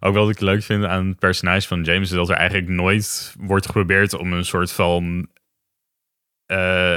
Ook 0.00 0.14
wat 0.14 0.30
ik 0.30 0.40
leuk 0.40 0.62
vind 0.62 0.84
aan 0.84 1.06
het 1.08 1.18
personage 1.18 1.68
van 1.68 1.82
James 1.82 2.10
is 2.10 2.16
dat 2.16 2.28
er 2.28 2.36
eigenlijk 2.36 2.68
nooit 2.68 3.34
wordt 3.38 3.66
geprobeerd 3.66 4.14
om 4.14 4.32
een 4.32 4.44
soort 4.44 4.72
van 4.72 5.28
eh, 6.46 6.96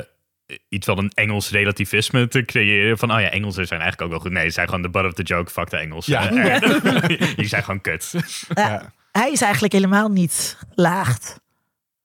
iets 0.69 0.85
van 0.85 0.97
een 0.97 1.11
Engels 1.13 1.49
relativisme 1.49 2.27
te 2.27 2.45
creëren. 2.45 2.97
Van, 2.97 3.11
oh 3.13 3.19
ja, 3.19 3.29
Engelsen 3.29 3.67
zijn 3.67 3.81
eigenlijk 3.81 4.11
ook 4.11 4.17
wel 4.17 4.25
goed. 4.27 4.37
Nee, 4.39 4.47
ze 4.47 4.53
zijn 4.53 4.67
gewoon 4.67 4.81
de 4.81 4.89
butt 4.89 5.05
of 5.05 5.13
the 5.13 5.23
joke. 5.23 5.51
Fuck 5.51 5.69
de 5.69 5.77
Engelsen. 5.77 6.33
Ja. 6.33 6.59
Eh, 6.61 7.35
Die 7.35 7.47
zijn 7.47 7.63
gewoon 7.63 7.81
kut. 7.81 8.13
ja. 8.53 8.91
hij 9.11 9.31
is 9.31 9.41
eigenlijk 9.41 9.73
helemaal 9.73 10.09
niet 10.09 10.57
laagd. 10.75 11.39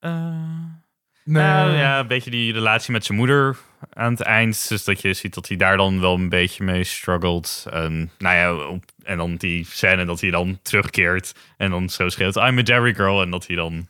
Nee. 0.01 1.43
Nou 1.43 1.73
ja, 1.73 1.99
een 1.99 2.07
beetje 2.07 2.31
die 2.31 2.53
relatie 2.53 2.93
met 2.93 3.05
zijn 3.05 3.19
moeder 3.19 3.57
aan 3.93 4.11
het 4.13 4.21
eind. 4.21 4.69
Dus 4.69 4.85
dat 4.85 5.01
je 5.03 5.15
ziet 5.15 5.35
dat 5.35 5.49
hij 5.49 5.57
daar 5.57 5.77
dan 5.77 6.01
wel 6.01 6.15
een 6.15 6.29
beetje 6.29 6.65
mee 6.65 6.85
struggelt. 6.85 7.67
En, 7.71 8.11
nou 8.19 8.37
ja, 8.37 8.67
op- 8.67 8.85
en 9.03 9.17
dan 9.17 9.37
die 9.37 9.67
scène 9.71 10.05
dat 10.05 10.21
hij 10.21 10.31
dan 10.31 10.59
terugkeert. 10.63 11.35
En 11.57 11.71
dan 11.71 11.89
zo 11.89 12.09
schreeuwt, 12.09 12.37
I'm 12.37 12.59
a 12.59 12.63
Derry 12.63 12.95
girl. 12.95 13.23
En 13.23 13.31
dat 13.31 13.47
hij 13.47 13.57
dan 13.57 13.87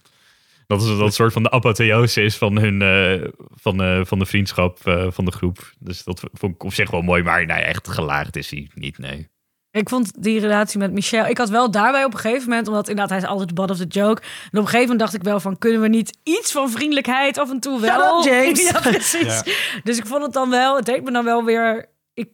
Dat 0.68 0.82
is 0.82 0.98
dat 0.98 1.14
soort 1.14 1.32
van 1.32 1.42
de 1.42 1.50
apotheose 1.50 2.22
is 2.22 2.36
van 2.36 2.58
hun 2.58 2.82
eh, 2.82 3.28
van, 3.54 3.82
eh, 3.82 4.00
van 4.04 4.18
de 4.18 4.26
vriendschap 4.26 4.78
eh, 4.84 5.06
van 5.10 5.24
de 5.24 5.30
groep. 5.30 5.72
Dus 5.78 6.04
dat 6.04 6.22
vond 6.32 6.54
ik 6.54 6.64
op 6.64 6.72
zich 6.72 6.90
wel 6.90 7.02
mooi, 7.02 7.22
maar 7.22 7.46
nou, 7.46 7.60
echt 7.60 7.88
gelaagd 7.88 8.36
is 8.36 8.50
hij 8.50 8.70
niet, 8.74 8.98
nee. 8.98 9.28
Ik 9.70 9.88
vond 9.88 10.22
die 10.22 10.40
relatie 10.40 10.78
met 10.78 10.92
Michel. 10.92 11.26
Ik 11.26 11.38
had 11.38 11.48
wel 11.48 11.70
daarbij 11.70 12.04
op 12.04 12.12
een 12.12 12.18
gegeven 12.18 12.48
moment, 12.48 12.68
omdat 12.68 12.88
inderdaad 12.88 13.10
hij 13.10 13.18
is 13.18 13.24
altijd 13.24 13.48
de 13.48 13.54
butt 13.54 13.70
of 13.70 13.76
the 13.76 13.86
joke. 13.86 14.22
En 14.22 14.28
op 14.48 14.52
een 14.52 14.60
gegeven 14.64 14.80
moment 14.80 14.98
dacht 14.98 15.14
ik 15.14 15.22
wel 15.22 15.40
van, 15.40 15.58
kunnen 15.58 15.80
we 15.80 15.88
niet 15.88 16.18
iets 16.22 16.52
van 16.52 16.70
vriendelijkheid 16.70 17.38
af 17.38 17.50
en 17.50 17.60
toe 17.60 17.78
Shut 17.78 17.96
wel? 17.96 18.18
up, 18.18 18.24
James. 18.32 18.70
ja, 18.70 18.80
precies. 18.80 19.42
Dus 19.84 19.98
ik 19.98 20.06
vond 20.06 20.22
het 20.22 20.32
dan 20.32 20.50
wel, 20.50 20.76
het 20.76 20.86
deed 20.86 21.04
me 21.04 21.10
dan 21.10 21.24
wel 21.24 21.44
weer 21.44 21.88
ik, 22.14 22.28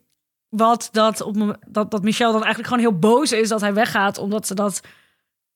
wat 0.49 0.89
dat, 0.93 1.21
op, 1.21 1.59
dat, 1.69 1.91
dat 1.91 2.03
Michel 2.03 2.33
dan 2.33 2.43
eigenlijk 2.45 2.75
gewoon 2.75 2.91
heel 2.91 2.99
boos 2.99 3.33
is 3.33 3.49
dat 3.49 3.61
hij 3.61 3.75
weggaat, 3.75 4.19
omdat 4.19 4.47
ze 4.47 4.55
dat, 4.55 4.81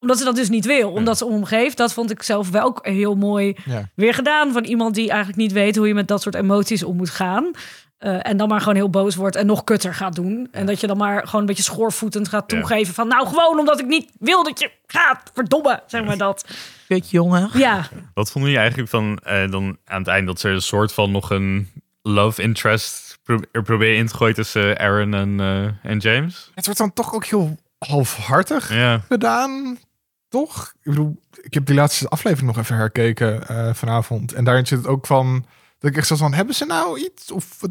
omdat 0.00 0.18
ze 0.18 0.24
dat 0.24 0.36
dus 0.36 0.48
niet 0.48 0.66
wil, 0.66 0.90
omdat 0.90 1.18
ze 1.18 1.24
om 1.24 1.32
hem 1.32 1.44
geeft. 1.44 1.76
Dat 1.76 1.92
vond 1.92 2.10
ik 2.10 2.22
zelf 2.22 2.50
wel 2.50 2.64
ook 2.64 2.86
heel 2.86 3.14
mooi 3.14 3.56
Ja. 3.64 3.88
weer 3.94 4.14
gedaan 4.14 4.52
van 4.52 4.64
iemand 4.64 4.94
die 4.94 5.08
eigenlijk 5.08 5.38
niet 5.38 5.52
weet 5.52 5.76
hoe 5.76 5.86
je 5.88 5.94
met 5.94 6.08
dat 6.08 6.22
soort 6.22 6.34
emoties 6.34 6.82
om 6.82 6.96
moet 6.96 7.10
gaan. 7.10 7.50
Eh, 7.98 8.26
en 8.26 8.36
dan 8.36 8.48
maar 8.48 8.60
gewoon 8.60 8.74
heel 8.74 8.90
boos 8.90 9.14
wordt 9.14 9.36
en 9.36 9.46
nog 9.46 9.64
kutter 9.64 9.94
gaat 9.94 10.14
doen. 10.14 10.48
En 10.50 10.66
dat 10.66 10.80
je 10.80 10.86
dan 10.86 10.96
maar 10.96 11.24
gewoon 11.26 11.40
een 11.40 11.46
beetje 11.46 11.62
schoorvoetend 11.62 12.28
gaat 12.28 12.50
Ja. 12.50 12.58
toegeven 12.58 12.94
van... 12.94 13.08
nou, 13.08 13.26
gewoon 13.26 13.58
omdat 13.58 13.80
ik 13.80 13.86
niet 13.86 14.10
wil 14.18 14.44
dat 14.44 14.60
je 14.60 14.70
gaat, 14.86 15.30
verdomme, 15.34 15.82
zeg 15.86 16.04
maar 16.04 16.16
dat. 16.16 16.44
Kut 16.88 17.10
jongen. 17.10 17.50
Ja, 17.54 17.88
Wat 18.14 18.30
vonden 18.30 18.50
jullie 18.50 18.58
eigenlijk 18.66 18.90
van 18.90 19.18
eh, 19.24 19.50
dan 19.50 19.76
aan 19.84 19.98
het 19.98 20.08
eind 20.08 20.26
dat 20.26 20.40
ze 20.40 20.48
een 20.48 20.62
soort 20.62 20.92
van 20.92 21.10
nog 21.10 21.30
een 21.30 21.68
love 22.02 22.42
interest 22.42 23.18
pro 23.22 23.38
er 23.52 23.62
proberen 23.62 23.96
in 23.96 24.06
te 24.06 24.14
gooien 24.16 24.34
tussen 24.34 24.78
Aaron 24.78 25.14
en, 25.14 25.40
eh, 25.40 25.90
en 25.90 25.98
James? 25.98 26.50
Het 26.54 26.64
wordt 26.64 26.80
dan 26.80 26.92
toch 26.92 27.14
ook 27.14 27.24
heel 27.24 27.56
halfhartig 27.78 28.74
Ja. 28.74 29.00
gedaan, 29.08 29.78
toch? 30.28 30.72
Ik 30.82 30.90
bedoel, 30.90 31.22
ik 31.40 31.54
heb 31.54 31.66
die 31.66 31.74
laatste 31.74 32.08
aflevering 32.08 32.46
nog 32.48 32.58
even 32.64 32.76
herkeken 32.76 33.48
eh, 33.48 33.74
vanavond. 33.74 34.32
En 34.32 34.44
daarin 34.44 34.66
zit 34.66 34.78
het 34.78 34.86
ook 34.86 35.06
van, 35.06 35.46
dat 35.78 35.90
ik 35.90 35.96
echt 35.96 36.06
zo 36.06 36.16
van, 36.16 36.34
hebben 36.34 36.54
ze 36.54 36.64
nou 36.64 37.00
iets? 37.00 37.30
Of 37.32 37.60
wat, 37.60 37.70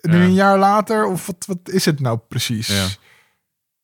nu 0.00 0.16
Ja. 0.16 0.22
een 0.24 0.34
jaar 0.34 0.58
later? 0.58 1.06
Of 1.06 1.26
wat, 1.26 1.44
wat 1.46 1.68
is 1.68 1.84
het 1.84 2.00
nou 2.00 2.18
precies? 2.28 2.66
Ja. 2.68 2.86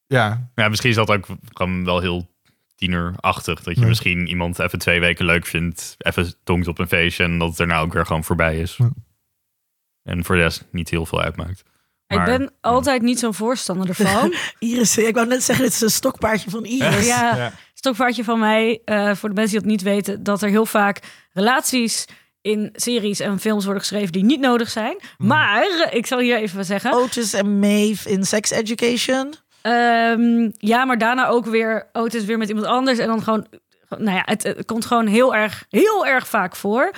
Ja, 0.06 0.50
ja, 0.54 0.68
misschien 0.68 0.90
is 0.90 0.96
dat 0.96 1.10
ook 1.10 1.26
gewoon 1.52 1.84
wel 1.84 2.00
heel 2.00 2.28
tienerachtig. 2.74 3.62
Dat 3.62 3.74
je 3.74 3.80
Ja. 3.80 3.86
misschien 3.86 4.26
iemand 4.28 4.58
even 4.58 4.78
twee 4.78 5.00
weken 5.00 5.24
leuk 5.24 5.46
vindt, 5.46 5.94
even 5.98 6.34
tongt 6.44 6.68
op 6.68 6.78
een 6.78 6.88
feestje 6.88 7.24
en 7.24 7.38
dat 7.38 7.48
het 7.48 7.56
daarna 7.56 7.80
ook 7.80 7.92
weer 7.92 8.06
gewoon 8.06 8.24
voorbij 8.24 8.60
is. 8.60 8.76
Ja. 8.76 8.90
En 10.02 10.24
voor 10.24 10.34
de 10.34 10.40
rest 10.42 10.64
niet 10.72 10.90
heel 10.90 11.06
veel 11.06 11.20
uitmaakt. 11.22 11.62
ik 12.06 12.16
Maar- 12.16 12.26
ben 12.38 12.52
altijd 12.60 13.02
niet 13.02 13.18
zo'n 13.18 13.34
voorstander 13.34 13.88
ervan. 13.88 14.34
Iris, 14.58 14.98
ik 14.98 15.14
wou 15.14 15.26
net 15.26 15.42
zeggen, 15.42 15.64
dit 15.64 15.74
is 15.74 15.80
een 15.80 15.90
stokpaardje 15.90 16.50
van 16.50 16.64
Iris. 16.64 17.06
ja, 17.06 17.52
Stokvaartje 17.80 18.24
van 18.24 18.38
mij, 18.38 18.82
eh, 18.84 19.14
voor 19.14 19.28
de 19.28 19.34
mensen 19.34 19.52
die 19.52 19.60
dat 19.60 19.70
niet 19.70 19.82
weten... 19.82 20.22
dat 20.22 20.42
er 20.42 20.48
heel 20.48 20.66
vaak 20.66 21.00
relaties 21.32 22.04
in 22.40 22.70
series 22.72 23.20
en 23.20 23.38
films 23.38 23.64
worden 23.64 23.82
geschreven 23.82 24.12
die 24.12 24.24
niet 24.24 24.40
nodig 24.40 24.70
zijn. 24.70 24.96
Maar, 25.18 25.88
ik 25.90 26.06
zal 26.06 26.18
hier 26.18 26.36
even 26.36 26.64
zeggen... 26.64 26.92
Otis 26.92 27.32
en 27.32 27.58
Maeve 27.58 28.10
in 28.10 28.24
Sex 28.24 28.50
Education. 28.50 29.34
Ehm, 29.62 30.50
ja, 30.58 30.84
maar 30.84 30.98
daarna 30.98 31.26
ook 31.28 31.46
weer 31.46 31.88
Otis 31.92 32.24
weer 32.24 32.38
met 32.38 32.48
iemand 32.48 32.66
anders. 32.66 32.98
En 32.98 33.06
dan 33.06 33.22
gewoon, 33.22 33.46
nou 33.88 34.16
ja, 34.16 34.22
het, 34.24 34.42
het 34.42 34.66
komt 34.66 34.86
gewoon 34.86 35.06
heel 35.06 35.34
erg, 35.34 35.64
heel 35.68 36.06
erg 36.06 36.28
vaak 36.28 36.56
voor. 36.56 36.90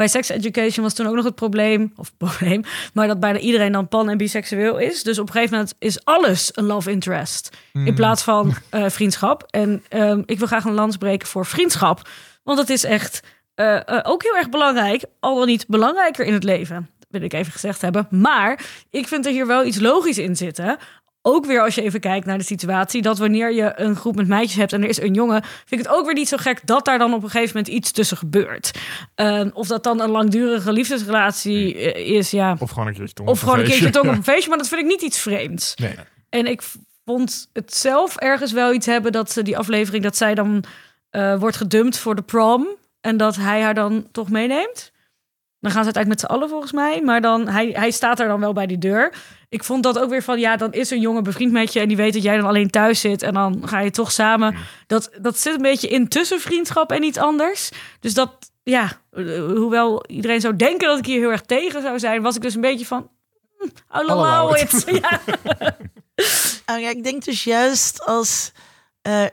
Bij 0.00 0.08
Sex 0.08 0.28
Education 0.28 0.84
was 0.84 0.94
toen 0.94 1.06
ook 1.06 1.14
nog 1.14 1.24
het 1.24 1.34
probleem, 1.34 1.92
of 1.96 2.12
probleem, 2.26 2.62
maar 2.92 3.06
dat 3.06 3.20
bijna 3.20 3.38
iedereen 3.38 3.72
dan 3.72 3.88
pan 3.88 4.08
en 4.08 4.16
biseksueel 4.16 4.78
is. 4.78 5.02
Dus 5.02 5.18
op 5.18 5.26
een 5.26 5.32
gegeven 5.32 5.54
moment 5.54 5.74
is 5.78 6.04
alles 6.04 6.50
een 6.54 6.64
love 6.64 6.90
interest 6.90 7.56
in 7.72 7.94
plaats 7.94 8.22
van 8.22 8.54
eh, 8.70 8.88
vriendschap. 8.88 9.46
En 9.50 9.84
ehm, 9.88 10.22
ik 10.26 10.38
wil 10.38 10.46
graag 10.46 10.64
een 10.64 10.74
lans 10.74 10.96
breken 10.96 11.28
voor 11.28 11.46
vriendschap, 11.46 12.08
want 12.42 12.58
dat 12.58 12.68
is 12.68 12.84
echt 12.84 13.22
eh, 13.54 13.88
eh, 13.88 14.00
ook 14.02 14.22
heel 14.22 14.36
erg 14.36 14.48
belangrijk, 14.48 15.04
al 15.18 15.38
dan 15.38 15.46
niet 15.46 15.66
belangrijker 15.66 16.24
in 16.24 16.32
het 16.32 16.44
leven. 16.44 16.90
Dat 16.98 17.08
wil 17.08 17.22
ik 17.22 17.32
even 17.32 17.52
gezegd 17.52 17.80
hebben. 17.80 18.06
Maar 18.10 18.64
ik 18.90 19.08
vind 19.08 19.26
er 19.26 19.32
hier 19.32 19.46
wel 19.46 19.64
iets 19.64 19.80
logisch 19.80 20.18
in 20.18 20.36
zitten. 20.36 20.78
Ook 21.22 21.46
weer 21.46 21.60
als 21.62 21.74
je 21.74 21.82
even 21.82 22.00
kijkt 22.00 22.26
naar 22.26 22.38
de 22.38 22.44
situatie, 22.44 23.02
dat 23.02 23.18
wanneer 23.18 23.52
je 23.52 23.72
een 23.76 23.96
groep 23.96 24.16
met 24.16 24.28
meisjes 24.28 24.56
hebt 24.56 24.72
en 24.72 24.82
er 24.82 24.88
is 24.88 25.00
een 25.00 25.14
jongen, 25.14 25.42
vind 25.42 25.80
ik 25.80 25.86
het 25.86 25.96
ook 25.96 26.04
weer 26.04 26.14
niet 26.14 26.28
zo 26.28 26.36
gek 26.36 26.60
dat 26.64 26.84
daar 26.84 26.98
dan 26.98 27.14
op 27.14 27.22
een 27.22 27.30
gegeven 27.30 27.56
moment 27.56 27.74
iets 27.74 27.90
tussen 27.90 28.16
gebeurt. 28.16 28.70
Ehm, 29.14 29.50
of 29.52 29.66
dat 29.66 29.84
dan 29.84 30.00
een 30.00 30.10
langdurige 30.10 30.72
liefdesrelatie 30.72 31.74
eh, 31.76 32.16
is, 32.16 32.30
ja. 32.30 32.56
Of 32.58 32.70
gewoon 32.70 32.88
een 32.88 32.94
keertje 32.94 33.14
tong 33.14 33.28
Of 33.28 33.40
gewoon 33.40 33.58
een 33.58 33.64
keertje 33.64 33.90
tong 33.90 34.08
op 34.08 34.14
een 34.14 34.24
feestje, 34.32 34.48
maar 34.48 34.58
dat 34.58 34.68
vind 34.68 34.80
ik 34.80 34.86
niet 34.86 35.02
iets 35.02 35.18
vreemds. 35.18 35.74
Nee. 35.74 35.94
En 36.28 36.46
ik 36.46 36.62
vond 37.04 37.48
het 37.52 37.74
zelf 37.74 38.16
ergens 38.16 38.52
wel 38.52 38.72
iets 38.72 38.86
hebben 38.86 39.12
dat 39.12 39.32
ze 39.32 39.42
die 39.42 39.58
aflevering, 39.58 40.02
dat 40.02 40.16
zij 40.16 40.34
dan 40.34 40.64
eh, 41.10 41.38
wordt 41.38 41.56
gedumpt 41.56 41.98
voor 41.98 42.14
de 42.14 42.22
prom. 42.22 42.68
En 43.00 43.16
dat 43.16 43.36
hij 43.36 43.62
haar 43.62 43.74
dan 43.74 44.08
toch 44.12 44.30
meeneemt. 44.30 44.92
Dan 45.60 45.70
gaan 45.70 45.84
ze 45.84 45.92
uiteindelijk 45.94 46.08
met 46.08 46.20
z'n 46.20 46.36
allen 46.36 46.48
volgens 46.48 46.72
mij. 46.72 47.02
Maar 47.02 47.20
dan, 47.20 47.48
hij, 47.48 47.70
hij 47.72 47.90
staat 47.90 48.20
er 48.20 48.28
dan 48.28 48.40
wel 48.40 48.52
bij 48.52 48.66
die 48.66 48.78
deur. 48.78 49.14
Ik 49.48 49.64
vond 49.64 49.82
dat 49.82 49.98
ook 49.98 50.10
weer 50.10 50.22
van, 50.22 50.38
ja, 50.38 50.56
dan 50.56 50.72
is 50.72 50.90
een 50.90 51.00
jongen 51.00 51.22
bevriend 51.22 51.52
met 51.52 51.72
je... 51.72 51.80
en 51.80 51.88
die 51.88 51.96
weet 51.96 52.12
dat 52.12 52.22
jij 52.22 52.36
dan 52.36 52.46
alleen 52.46 52.70
thuis 52.70 53.00
zit 53.00 53.22
en 53.22 53.34
dan 53.34 53.68
ga 53.68 53.78
je 53.78 53.90
toch 53.90 54.12
samen. 54.12 54.56
Dat, 54.86 55.10
dat 55.20 55.38
zit 55.38 55.54
een 55.54 55.62
beetje 55.62 55.88
in 55.88 56.08
tussen 56.08 56.40
vriendschap 56.40 56.92
en 56.92 57.02
iets 57.02 57.18
anders. 57.18 57.70
Dus 58.00 58.14
dat, 58.14 58.52
ja, 58.62 59.00
eh, 59.10 59.24
hoewel 59.38 60.06
iedereen 60.06 60.40
zou 60.40 60.56
denken 60.56 60.88
dat 60.88 60.98
ik 60.98 61.06
hier 61.06 61.20
heel 61.20 61.30
erg 61.30 61.42
tegen 61.42 61.82
zou 61.82 61.98
zijn... 61.98 62.22
was 62.22 62.36
ik 62.36 62.42
dus 62.42 62.54
een 62.54 62.60
beetje 62.60 62.86
van, 62.86 63.10
hm, 63.58 63.98
I'll 63.98 64.08
Allow 64.08 64.56
it. 64.56 64.84
Ja. 64.86 65.20
Nou 66.66 66.80
ja, 66.80 66.88
ik 66.88 67.04
denk 67.04 67.24
dus 67.24 67.44
juist 67.44 68.04
als 68.04 68.52
eh, 69.02 69.24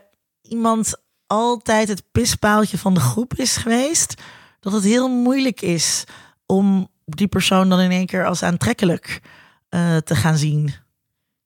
iemand 0.42 1.02
altijd 1.26 1.88
het 1.88 2.02
pispaaltje 2.12 2.78
van 2.78 2.94
de 2.94 3.00
groep 3.00 3.34
is 3.34 3.56
geweest, 3.56 4.14
dat 4.60 4.72
het 4.72 4.84
heel 4.84 5.08
moeilijk 5.08 5.60
is 5.60 6.04
om 6.46 6.88
die 7.04 7.28
persoon 7.28 7.68
dan 7.68 7.80
in 7.80 7.90
één 7.90 8.06
keer 8.06 8.26
als 8.26 8.42
aantrekkelijk 8.42 9.20
eh, 9.68 9.96
te 9.96 10.14
gaan 10.14 10.36
zien. 10.36 10.74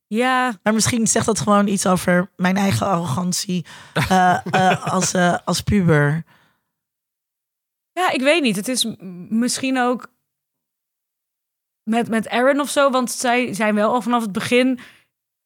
ja, 0.06 0.58
Maar 0.62 0.74
misschien 0.74 1.06
zegt 1.06 1.26
dat 1.26 1.40
gewoon 1.40 1.66
iets 1.66 1.86
over 1.86 2.30
mijn 2.36 2.56
eigen 2.56 2.86
arrogantie 2.86 3.66
eh, 3.94 4.46
eh, 4.50 4.86
als, 4.86 5.14
als 5.44 5.60
puber. 5.60 6.24
Ja, 7.92 8.10
ik 8.10 8.20
weet 8.20 8.42
niet. 8.42 8.56
Het 8.56 8.68
is 8.68 8.86
misschien 9.28 9.78
ook 9.78 10.12
met, 11.82 12.08
met 12.08 12.28
Aaron 12.28 12.60
of 12.60 12.70
zo, 12.70 12.90
want 12.90 13.10
zij 13.10 13.54
zijn 13.54 13.74
wel 13.74 13.92
al 13.92 14.02
vanaf 14.02 14.22
het 14.22 14.32
begin. 14.32 14.70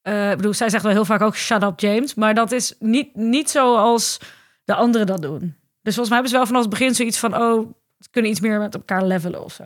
ik 0.03 0.37
bedoel, 0.37 0.55
zij 0.55 0.71
zegt 0.71 0.83
wel 0.83 0.93
heel 0.93 1.05
vaak 1.05 1.21
ook 1.21 1.37
shut 1.37 1.63
up 1.63 1.81
James, 1.81 2.15
maar 2.15 2.35
dat 2.35 2.53
is 2.53 2.75
niet, 2.79 3.15
niet 3.15 3.51
zoals 3.51 4.21
de 4.65 4.75
anderen 4.75 5.07
dat 5.07 5.23
doen. 5.23 5.57
Dus 5.87 5.95
volgens 5.95 6.09
mij 6.09 6.23
hebben 6.23 6.29
ze 6.29 6.37
wel 6.37 6.47
vanaf 6.47 6.61
het 6.61 6.71
begin 6.71 6.95
zoiets 6.95 7.19
van, 7.19 7.35
oh, 7.37 7.73
ze 7.99 8.11
kunnen 8.11 8.31
iets 8.31 8.41
meer 8.41 8.59
met 8.59 8.75
elkaar 8.75 9.05
levelen 9.05 9.45
of 9.45 9.53
zo. 9.53 9.65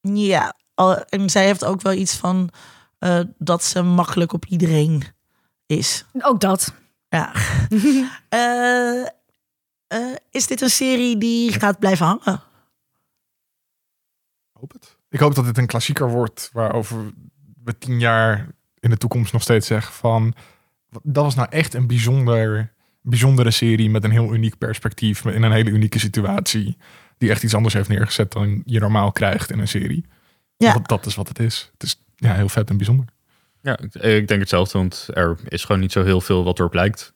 Ja, 0.00 0.54
al- 0.74 1.04
en 1.04 1.30
zij 1.30 1.44
heeft 1.44 1.64
ook 1.64 1.82
wel 1.82 1.92
iets 1.92 2.16
van 2.16 2.50
eh, 2.98 3.20
dat 3.38 3.64
ze 3.64 3.82
makkelijk 3.82 4.32
op 4.32 4.44
iedereen 4.44 5.02
is. 5.66 6.04
Ook 6.20 6.40
dat. 6.40 6.74
Ja. 7.08 7.32
Eh, 8.28 9.02
eh, 9.86 10.16
is 10.30 10.46
dit 10.46 10.60
een 10.60 10.70
serie 10.70 11.18
die 11.18 11.52
gaat 11.52 11.78
blijven 11.78 12.06
hangen? 12.06 12.42
Ik 14.52 14.60
hoop 14.60 14.72
het. 14.72 14.96
Ik 15.08 15.20
hoop 15.20 15.34
dat 15.34 15.44
dit 15.44 15.58
een 15.58 15.66
klassieker 15.66 16.10
wordt 16.10 16.50
waarover 16.52 17.12
we 17.64 17.78
tien 17.78 17.98
jaar 18.00 18.46
in 18.78 18.90
de 18.90 18.96
toekomst 18.96 19.32
nog 19.32 19.42
steeds 19.42 19.66
zeggen 19.66 19.92
van 19.92 20.34
dat 21.02 21.24
was 21.24 21.34
nou 21.34 21.48
echt 21.50 21.74
een 21.74 21.86
bijzonder, 21.86 22.72
bijzondere 23.00 23.50
serie 23.50 23.90
met 23.90 24.04
een 24.04 24.10
heel 24.10 24.34
uniek 24.34 24.58
perspectief 24.58 25.24
in 25.24 25.42
een 25.42 25.52
hele 25.52 25.70
unieke 25.70 25.98
situatie 25.98 26.76
die 27.18 27.30
echt 27.30 27.42
iets 27.42 27.54
anders 27.54 27.74
heeft 27.74 27.88
neergezet 27.88 28.32
dan 28.32 28.62
je 28.66 28.80
normaal 28.80 29.12
krijgt 29.12 29.50
in 29.50 29.58
een 29.58 29.68
serie. 29.68 30.04
Ja. 30.56 30.72
Dat, 30.72 30.88
dat 30.88 31.06
is 31.06 31.14
wat 31.14 31.28
het 31.28 31.38
is. 31.38 31.68
Het 31.72 31.82
is 31.82 32.02
ja, 32.16 32.34
heel 32.34 32.48
vet 32.48 32.70
en 32.70 32.76
bijzonder. 32.76 33.06
Ja, 33.62 33.78
ik, 33.78 33.94
ik 33.94 34.28
denk 34.28 34.40
hetzelfde, 34.40 34.78
want 34.78 35.08
er 35.12 35.36
is 35.44 35.64
gewoon 35.64 35.80
niet 35.80 35.92
zo 35.92 36.04
heel 36.04 36.20
veel 36.20 36.44
wat 36.44 36.58
erop 36.58 36.74
lijkt. 36.74 37.12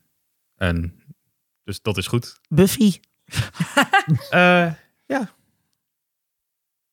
En 0.56 1.02
dus 1.64 1.82
dat 1.82 1.96
is 1.96 2.06
goed. 2.06 2.40
Buffy. 2.48 2.98
Eh, 4.30 4.72
ja. 5.06 5.30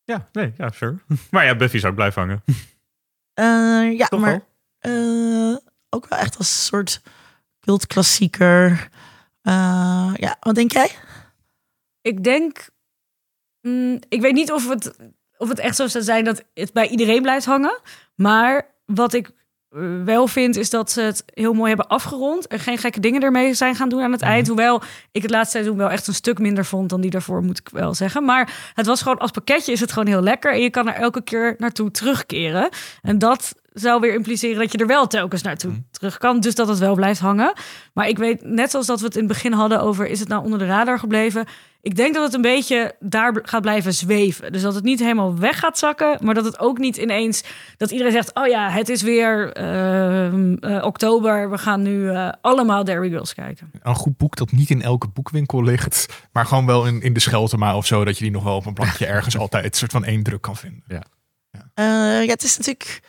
Ja, 0.04 0.28
nee, 0.32 0.52
ja, 0.56 0.70
sure. 0.70 0.98
Maar 1.30 1.44
ja, 1.44 1.56
Buffy 1.56 1.78
zou 1.78 1.90
ook 1.90 1.98
blijven 1.98 2.22
hangen. 2.22 2.42
Eh, 3.34 3.98
ja, 3.98 4.06
Toch 4.06 4.20
maar 4.20 4.44
wel? 4.78 5.52
eh, 5.52 5.56
ook 5.88 6.08
wel 6.08 6.18
echt 6.18 6.36
als 6.36 6.48
een 6.48 6.62
soort 6.62 7.02
cultklassieker. 7.60 8.88
Eh, 9.42 10.12
ja, 10.14 10.36
wat 10.40 10.54
denk 10.54 10.72
jij? 10.72 10.90
Ik 12.00 12.24
denk, 12.24 12.68
mm, 13.60 13.98
ik 14.08 14.20
weet 14.20 14.34
niet 14.34 14.52
of 14.52 14.68
het, 14.68 14.96
of 15.36 15.48
het 15.48 15.58
echt 15.58 15.76
zo 15.76 15.86
zou 15.86 16.04
zijn 16.04 16.24
dat 16.24 16.44
het 16.54 16.72
bij 16.72 16.88
iedereen 16.88 17.22
blijft 17.22 17.46
hangen. 17.46 17.80
Maar 18.14 18.74
wat 18.84 19.12
ik 19.12 19.30
eh, 19.70 20.02
wel 20.04 20.26
vind, 20.26 20.56
is 20.56 20.70
dat 20.70 20.90
ze 20.90 21.00
het 21.00 21.22
heel 21.26 21.52
mooi 21.52 21.68
hebben 21.68 21.88
afgerond. 21.88 22.46
En 22.46 22.58
geen 22.58 22.78
gekke 22.78 23.00
dingen 23.00 23.22
ermee 23.22 23.54
zijn 23.54 23.74
gaan 23.74 23.88
doen 23.88 24.02
aan 24.02 24.12
het 24.12 24.22
eind. 24.22 24.46
Hoewel 24.46 24.82
ik 25.12 25.22
het 25.22 25.30
laatste 25.30 25.50
seizoen 25.50 25.76
wel 25.76 25.90
echt 25.90 26.06
een 26.06 26.14
stuk 26.14 26.38
minder 26.38 26.64
vond 26.64 26.88
dan 26.88 27.00
die 27.00 27.10
daarvoor, 27.10 27.42
moet 27.42 27.58
ik 27.58 27.68
wel 27.68 27.94
zeggen. 27.94 28.24
Maar 28.24 28.72
het 28.74 28.86
was 28.86 29.02
gewoon 29.02 29.18
als 29.18 29.30
pakketje 29.30 29.72
is 29.72 29.80
het 29.80 29.92
gewoon 29.92 30.08
heel 30.08 30.22
lekker. 30.22 30.52
En 30.52 30.60
je 30.60 30.70
kan 30.70 30.88
er 30.88 30.94
elke 30.94 31.22
keer 31.22 31.54
naartoe 31.58 31.90
terugkeren. 31.90 32.68
En 33.02 33.18
dat 33.18 33.54
zou 33.72 34.00
weer 34.00 34.14
impliceren 34.14 34.58
dat 34.58 34.72
je 34.72 34.78
er 34.78 34.86
wel 34.86 35.06
telkens 35.06 35.42
naartoe 35.42 35.82
terug 35.90 36.18
kan. 36.18 36.40
Dus 36.40 36.54
dat 36.54 36.68
het 36.68 36.78
wel 36.78 36.94
blijft 36.94 37.20
hangen. 37.20 37.52
Maar 37.94 38.08
ik 38.08 38.18
weet, 38.18 38.44
net 38.44 38.70
zoals 38.70 38.86
dat 38.86 39.00
we 39.00 39.06
het 39.06 39.14
in 39.14 39.24
het 39.24 39.32
begin 39.32 39.52
hadden 39.52 39.82
over... 39.82 40.06
is 40.06 40.20
het 40.20 40.28
nou 40.28 40.44
onder 40.44 40.58
de 40.58 40.66
radar 40.66 40.98
gebleven? 40.98 41.46
Ik 41.82 41.96
denk 41.96 42.14
dat 42.14 42.24
het 42.24 42.34
een 42.34 42.42
beetje 42.42 42.94
daar 43.00 43.38
gaat 43.42 43.62
blijven 43.62 43.94
zweven. 43.94 44.52
Dus 44.52 44.62
dat 44.62 44.74
het 44.74 44.84
niet 44.84 44.98
helemaal 44.98 45.38
weg 45.38 45.58
gaat 45.58 45.78
zakken... 45.78 46.18
maar 46.20 46.34
dat 46.34 46.44
het 46.44 46.58
ook 46.58 46.78
niet 46.78 46.96
ineens... 46.96 47.42
dat 47.76 47.90
iedereen 47.90 48.12
zegt, 48.12 48.34
oh 48.34 48.46
ja, 48.46 48.70
het 48.70 48.88
is 48.88 49.02
weer 49.02 49.52
ehm, 49.52 50.54
eh, 50.54 50.84
oktober... 50.84 51.50
we 51.50 51.58
gaan 51.58 51.82
nu 51.82 52.10
eh, 52.10 52.28
allemaal 52.40 52.84
Derry 52.84 53.08
Girls 53.08 53.34
kijken. 53.34 53.70
Een 53.82 53.94
goed 53.94 54.16
boek 54.16 54.36
dat 54.36 54.52
niet 54.52 54.70
in 54.70 54.82
elke 54.82 55.08
boekwinkel 55.08 55.62
ligt, 55.62 56.06
maar 56.32 56.46
gewoon 56.46 56.66
wel 56.66 56.86
in, 56.86 57.02
in 57.02 57.12
de 57.12 57.20
Scheltema 57.20 57.76
of 57.76 57.86
zo, 57.86 58.04
dat 58.04 58.18
je 58.18 58.24
die 58.24 58.32
nog 58.32 58.42
wel 58.44 58.56
op 58.56 58.66
een 58.66 58.74
plankje 58.74 59.06
ergens 59.16 59.38
altijd 59.38 59.64
een 59.64 59.72
soort 59.72 59.92
van 59.92 60.04
één 60.04 60.22
druk 60.22 60.40
kan 60.40 60.56
vinden. 60.56 60.82
Eh, 61.74 61.84
ja, 62.24 62.32
het 62.32 62.42
is 62.42 62.56
natuurlijk 62.56 63.02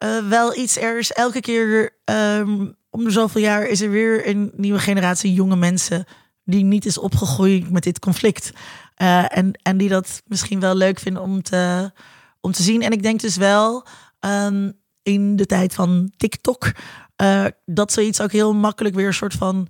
eh, 0.00 0.28
wel 0.28 0.56
iets 0.56 0.78
ergens. 0.78 1.12
Elke 1.12 1.40
keer 1.40 1.96
ehm, 2.04 2.66
om 2.90 3.04
de 3.04 3.10
zoveel 3.10 3.40
jaar 3.40 3.66
is 3.66 3.80
er 3.80 3.90
weer 3.90 4.28
een 4.28 4.52
nieuwe 4.56 4.78
generatie 4.78 5.32
jonge 5.32 5.56
mensen 5.56 6.04
die 6.44 6.64
niet 6.64 6.86
is 6.86 6.98
opgegroeid 6.98 7.70
met 7.70 7.82
dit 7.82 7.98
conflict. 7.98 8.52
Eh, 8.94 9.36
en, 9.36 9.52
en 9.62 9.76
die 9.76 9.88
dat 9.88 10.22
misschien 10.26 10.60
wel 10.60 10.74
leuk 10.74 10.98
vinden 10.98 11.22
om 11.22 11.42
te, 11.42 11.92
om 12.40 12.52
te 12.52 12.62
zien. 12.62 12.82
En 12.82 12.92
ik 12.92 13.02
denk 13.02 13.20
dus 13.20 13.36
wel 13.36 13.86
ehm, 14.20 14.70
in 15.02 15.36
de 15.36 15.46
tijd 15.46 15.74
van 15.74 16.12
TikTok 16.16 16.72
eh, 17.16 17.44
dat 17.64 17.92
zoiets 17.92 18.20
ook 18.20 18.32
heel 18.32 18.54
makkelijk 18.54 18.94
weer 18.94 19.06
een 19.06 19.14
soort 19.14 19.34
van 19.34 19.68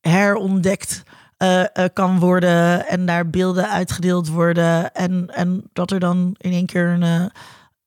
herontdekt 0.00 1.02
kan 1.92 2.18
worden 2.18 2.86
en 2.86 3.06
daar 3.06 3.30
beelden 3.30 3.70
uitgedeeld 3.70 4.28
worden. 4.28 4.94
En, 4.94 5.26
en 5.34 5.70
dat 5.72 5.90
er 5.90 6.00
dan 6.00 6.34
in 6.38 6.52
één 6.52 6.66
keer 6.66 6.88
een 6.88 7.30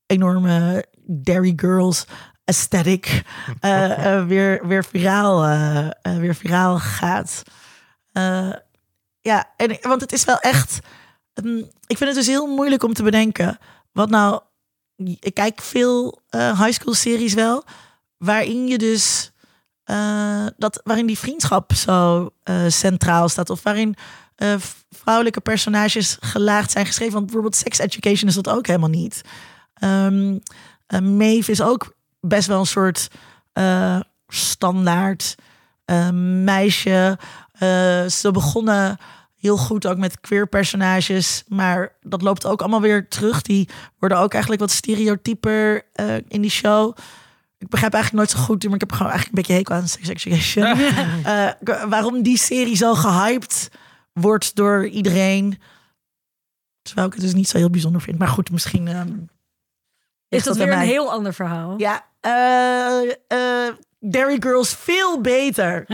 enorme 0.06 0.86
Dairy 1.06 1.54
Girls 1.56 2.06
aesthetic 2.46 3.24
eh, 3.60 4.18
eh, 4.18 4.28
weer, 4.28 4.68
weer, 4.68 4.86
viraal, 4.86 5.46
eh, 5.46 6.18
weer 6.18 6.36
viraal 6.36 6.80
gaat. 6.80 7.44
Ja, 9.22 9.54
en, 9.58 9.78
want 9.82 10.02
het 10.02 10.12
is 10.12 10.26
wel 10.26 10.40
echt. 10.40 10.80
mm, 11.44 11.58
ik 11.88 11.98
vind 11.98 12.10
het 12.10 12.16
dus 12.16 12.28
heel 12.28 12.48
moeilijk 12.48 12.84
om 12.84 12.94
te 12.94 13.04
bedenken. 13.04 13.58
Wat 13.92 14.10
nou. 14.10 14.42
Ik 15.20 15.34
kijk 15.34 15.62
veel 15.62 16.22
high 16.30 16.72
school 16.72 16.94
series 16.94 17.34
wel. 17.34 17.64
Waarin 18.18 18.68
je 18.68 18.78
dus. 18.78 19.32
dat, 20.58 20.82
waarin 20.84 21.06
die 21.06 21.18
vriendschap 21.18 21.74
zo 21.74 22.30
centraal 22.68 23.30
staat. 23.30 23.50
Of 23.50 23.64
waarin 23.64 23.96
vrouwelijke 24.90 25.42
personages 25.42 26.18
gelaagd 26.20 26.72
zijn 26.72 26.86
geschreven. 26.86 27.14
Want 27.14 27.26
bijvoorbeeld 27.26 27.56
Sex 27.56 27.78
Education 27.78 28.30
is 28.30 28.36
dat 28.36 28.50
ook 28.50 28.68
helemaal 28.68 28.90
niet. 28.90 29.22
Ehm 29.74 30.38
eh, 30.86 31.00
Maeve 31.00 31.52
is 31.52 31.62
ook 31.62 31.96
best 32.20 32.48
wel 32.48 32.60
een 32.60 32.66
soort 32.66 33.08
eh, 33.54 34.00
standaard 34.28 35.36
eh, 35.86 36.10
meisje. 36.44 37.18
Ze 38.10 38.30
begonnen 38.32 38.98
heel 39.38 39.58
goed 39.58 39.88
ook 39.88 39.98
met 39.98 40.20
queer 40.20 40.48
personages. 40.48 41.44
Maar 41.48 41.96
dat 42.02 42.22
loopt 42.22 42.46
ook 42.46 42.62
allemaal 42.62 42.82
weer 42.82 43.08
terug. 43.08 43.42
Die 43.42 43.70
worden 44.00 44.18
ook 44.18 44.32
eigenlijk 44.32 44.62
wat 44.62 44.72
stereotyper 44.72 45.86
in 46.28 46.42
die 46.42 46.50
show. 46.50 46.98
Ik 47.58 47.70
begrijp 47.70 47.94
eigenlijk 47.94 48.24
nooit 48.24 48.40
zo 48.40 48.46
goed, 48.46 48.64
maar 48.64 48.74
ik 48.74 48.80
heb 48.80 48.92
gewoon 48.92 49.12
eigenlijk 49.12 49.38
een 49.38 49.44
beetje 49.44 49.60
hekel 49.60 49.76
aan 49.76 49.88
Sex 49.88 50.08
Education. 50.08 50.78
Waarom 51.90 52.22
die 52.22 52.38
serie 52.38 52.76
zo 52.76 52.94
gehyped 52.94 53.70
wordt 54.14 54.56
door 54.56 54.88
iedereen. 54.88 55.60
Terwijl 56.82 57.08
ik 57.08 57.14
het 57.14 57.22
dus 57.22 57.34
niet 57.34 57.50
zo 57.50 57.58
heel 57.58 57.70
bijzonder 57.70 58.02
vind. 58.02 58.18
Maar 58.18 58.28
goed, 58.28 58.52
misschien... 58.52 58.88
ehm, 58.88 59.12
Is 60.34 60.44
dat 60.44 60.58
weer 60.58 60.72
een 60.72 60.80
heel 60.80 61.12
ander 61.12 61.34
verhaal? 61.34 61.74
Ja, 61.78 62.06
eh 62.22 63.12
eh 63.28 63.74
Dairy 64.06 64.38
Girls 64.40 64.76
veel 64.76 65.22
beter. 65.22 65.86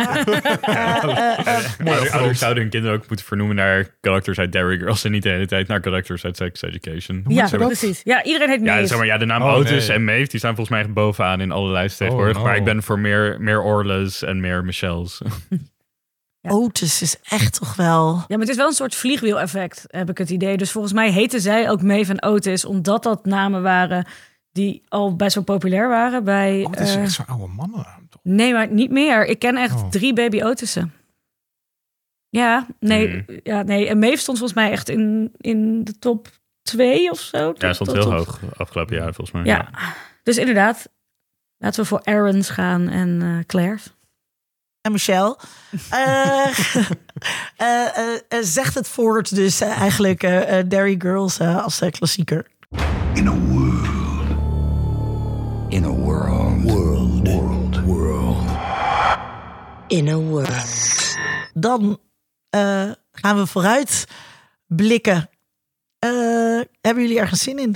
Eh, 0.59 1.05
eh, 1.07 2.05
eh, 2.05 2.13
Ouders, 2.13 2.39
zouden 2.39 2.61
hun 2.61 2.71
kinderen 2.71 2.97
ook 2.97 3.07
moeten 3.07 3.25
vernoemen 3.25 3.55
naar 3.55 3.87
characters 4.01 4.37
uit 4.37 4.51
Derry 4.51 4.77
Girls 4.77 5.03
en 5.03 5.11
niet 5.11 5.23
de 5.23 5.29
hele 5.29 5.45
tijd 5.45 5.67
naar 5.67 5.81
characters 5.81 6.25
uit 6.25 6.37
Sex 6.37 6.61
Education. 6.61 7.25
Ja, 7.27 7.49
precies. 7.49 8.01
Ja, 8.03 8.23
iedereen 8.23 8.49
heet 8.49 8.61
Ja, 8.63 8.85
zeg 8.85 8.97
maar, 8.97 9.05
ja, 9.05 9.17
de 9.17 9.25
naam 9.25 9.41
Oh, 9.41 9.53
Otis 9.53 9.87
nee. 9.87 9.97
en 9.97 10.03
Maeve, 10.03 10.29
die 10.29 10.39
staan 10.39 10.55
volgens 10.55 10.69
mij 10.69 10.79
echt 10.79 10.93
bovenaan 10.93 11.41
in 11.41 11.51
alle 11.51 11.71
lijsten 11.71 12.05
tegenwoordig. 12.05 12.37
no. 12.37 12.43
Maar 12.43 12.55
ik 12.55 12.63
ben 12.63 12.83
voor 12.83 12.99
meer, 12.99 13.35
meer 13.39 13.61
Orlas 13.61 14.23
en 14.23 14.39
meer 14.39 14.63
Michelle's. 14.65 15.21
Otis 16.41 17.01
is 17.01 17.15
echt 17.29 17.59
toch 17.59 17.75
wel... 17.75 18.13
Ja, 18.15 18.23
maar 18.27 18.39
het 18.39 18.49
is 18.49 18.55
wel 18.55 18.67
een 18.67 18.73
soort 18.73 18.95
vliegwiel-effect, 18.95 19.85
heb 19.87 20.09
ik 20.09 20.17
het 20.17 20.29
idee. 20.29 20.57
Dus 20.57 20.71
volgens 20.71 20.93
mij 20.93 21.11
heten 21.11 21.41
zij 21.41 21.69
ook 21.69 21.81
Maeve 21.81 22.11
en 22.11 22.23
Otis, 22.23 22.65
omdat 22.65 23.03
dat 23.03 23.25
namen 23.25 23.61
waren 23.61 24.05
die 24.59 24.83
al 24.87 25.15
best 25.15 25.35
wel 25.35 25.43
populair 25.43 25.87
waren 25.87 26.23
bij... 26.23 26.63
Oh, 26.65 26.71
het 26.71 26.79
is 26.79 26.95
eh, 26.95 27.01
echt 27.01 27.11
zo'n 27.11 27.25
oude 27.25 27.47
mannen. 27.53 27.85
toch? 28.09 28.21
nee, 28.23 28.53
maar 28.53 28.71
niet 28.71 28.91
meer. 28.91 29.25
Ik 29.25 29.39
ken 29.39 29.55
echt 29.57 29.75
Oh. 29.75 29.89
drie 29.89 30.13
baby 30.13 30.41
Otissen. 30.43 30.93
Ja, 32.29 32.67
nee, 32.79 33.07
Hmm. 33.09 33.39
ja, 33.43 33.61
nee. 33.61 33.87
En 33.87 33.99
Maeve 33.99 34.17
stond 34.17 34.37
volgens 34.37 34.59
mij 34.59 34.71
echt 34.71 34.89
in, 34.89 35.31
in 35.37 35.83
de 35.83 35.99
top 35.99 36.27
twee 36.61 37.11
of 37.11 37.19
zo. 37.19 37.37
Ja, 37.37 37.53
Tot- 37.53 37.75
stond 37.75 37.91
heel 37.91 38.11
hoog 38.11 38.39
afgelopen 38.57 38.95
jaar 38.95 39.13
volgens 39.13 39.31
mij. 39.31 39.43
Ja. 39.43 39.69
dus 40.23 40.37
inderdaad. 40.37 40.89
Laten 41.57 41.81
we 41.81 41.87
voor 41.87 42.01
Aaron's 42.03 42.49
gaan 42.49 42.87
en 42.89 43.21
eh 43.21 43.45
Claire's. 43.45 43.93
En 44.81 44.91
Michelle. 44.91 45.37
Eh, 45.89 46.45
eh, 47.57 47.97
eh, 47.97 48.13
eh, 48.29 48.39
zegt 48.41 48.75
het 48.75 48.87
voort 48.87 49.35
dus 49.35 49.61
eigenlijk 49.61 50.23
eh, 50.23 50.59
eh, 50.59 50.69
Dairy 50.69 50.95
Girls 50.99 51.39
als 51.41 51.81
klassieker. 51.91 52.47
In 53.13 53.27
a 53.27 53.31
world. 53.33 53.98
In 55.69 55.83
a 55.83 55.89
world. 55.91 56.63
World. 56.63 57.27
World. 57.27 57.83
World. 57.85 58.49
In 59.87 60.07
a 60.07 60.17
world. 60.17 61.15
Dan 61.53 61.99
eh, 62.49 62.91
gaan 63.11 63.37
we 63.37 63.45
vooruit 63.47 64.07
blikken. 64.67 65.29
Eh, 65.99 66.09
hebben 66.81 67.03
jullie 67.03 67.19
ergens 67.19 67.43
zin 67.43 67.59
in? 67.59 67.75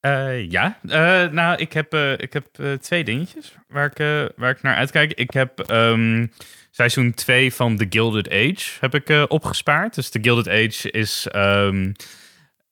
Eh, 0.00 0.50
ja, 0.50 0.78
Eh, 0.88 1.24
nou, 1.30 1.56
ik 1.58 1.72
heb, 1.72 1.92
eh, 1.92 2.12
ik 2.12 2.32
heb 2.32 2.46
eh, 2.58 2.72
twee 2.72 3.04
dingetjes 3.04 3.54
waar 3.68 3.86
ik, 3.94 4.30
waar 4.36 4.50
ik 4.50 4.62
naar 4.62 4.74
uitkijk. 4.76 5.12
Ik 5.12 5.30
heb 5.30 5.60
ehm, 5.60 6.26
seizoen 6.70 7.14
2 7.14 7.54
van 7.54 7.76
The 7.76 7.86
Gilded 7.90 8.30
Age 8.30 8.70
heb 8.80 8.94
ik, 8.94 9.08
eh, 9.08 9.24
opgespaard. 9.28 9.94
Dus 9.94 10.08
The 10.10 10.18
Gilded 10.22 10.48
Age 10.48 10.90
is, 10.90 11.26
ehm, 11.30 11.92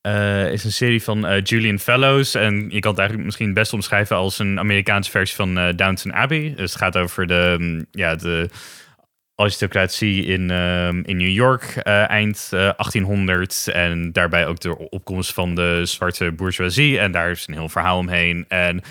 eh, 0.01 0.51
is 0.51 0.63
een 0.63 0.71
serie 0.71 1.03
van 1.03 1.25
eh, 1.25 1.43
Julian 1.43 1.79
Fellows. 1.79 2.35
En 2.35 2.69
je 2.69 2.79
kan 2.79 2.89
het 2.91 2.99
eigenlijk 2.99 3.25
misschien 3.25 3.53
best 3.53 3.73
omschrijven 3.73 4.15
als 4.15 4.39
een 4.39 4.59
Amerikaanse 4.59 5.11
versie 5.11 5.35
van 5.35 5.57
eh, 5.57 5.73
Downton 5.75 6.13
Abbey. 6.13 6.53
Dus 6.55 6.71
het 6.71 6.81
gaat 6.81 6.97
over 6.97 7.27
de, 7.27 7.55
mm, 7.59 7.85
ja, 7.91 8.15
de 8.15 8.49
aristocratie 9.35 10.25
in, 10.25 10.51
ehm, 10.51 11.01
in 11.05 11.17
New 11.17 11.29
York 11.29 11.75
eind 11.83 12.49
eh, 12.53 12.59
1800 12.59 13.67
en 13.67 14.11
daarbij 14.11 14.47
ook 14.47 14.59
de 14.59 14.89
opkomst 14.89 15.33
van 15.33 15.55
de 15.55 15.81
zwarte 15.85 16.31
bourgeoisie 16.31 16.99
en 16.99 17.11
daar 17.11 17.31
is 17.31 17.47
een 17.47 17.53
heel 17.53 17.69
verhaal 17.69 17.97
omheen 17.97 18.45
en 18.47 18.81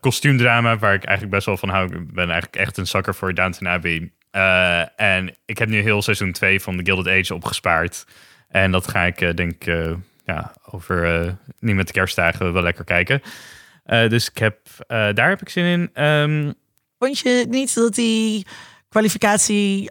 kostuumdrama 0.00 0.78
waar 0.78 0.94
ik 0.94 1.04
eigenlijk 1.04 1.34
best 1.34 1.46
wel 1.46 1.56
van 1.56 1.68
hou. 1.68 1.86
Ik 1.86 2.12
ben 2.12 2.30
eigenlijk 2.30 2.56
echt 2.56 2.76
een 2.76 2.86
zakker 2.86 3.14
voor 3.14 3.34
Downton 3.34 3.68
Abbey. 3.68 4.12
En 4.96 5.36
ik 5.46 5.58
heb 5.58 5.68
nu 5.68 5.80
heel 5.80 6.02
seizoen 6.02 6.32
2 6.32 6.60
van 6.60 6.76
The 6.76 6.84
Gilded 6.84 7.12
Age 7.12 7.34
opgespaard 7.34 8.06
en 8.48 8.70
dat 8.70 8.88
ga 8.88 9.04
ik 9.04 9.36
denk 9.36 9.64
ik 9.64 9.96
ja, 10.24 10.54
over 10.70 11.20
eh, 11.26 11.32
nu 11.58 11.74
met 11.74 11.86
de 11.86 11.92
kerstdagen 11.92 12.52
wel 12.52 12.62
lekker 12.62 12.84
kijken. 12.84 13.22
Eh, 13.84 14.08
dus 14.08 14.28
ik 14.28 14.38
heb, 14.38 14.58
eh, 14.86 15.12
daar 15.12 15.28
heb 15.28 15.40
ik 15.40 15.48
zin 15.48 15.64
in. 15.64 15.90
Ehm, 15.92 16.52
Vond 16.98 17.18
je 17.18 17.46
niet 17.48 17.74
dat 17.74 17.94
die 17.94 18.46
kwalificatie 18.88 19.90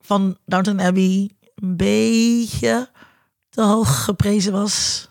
van 0.00 0.38
Downton 0.46 0.80
Abbey 0.80 1.30
een 1.54 1.76
beetje 1.76 2.88
te 3.48 3.62
hoog 3.62 4.04
geprezen 4.04 4.52
was? 4.52 5.08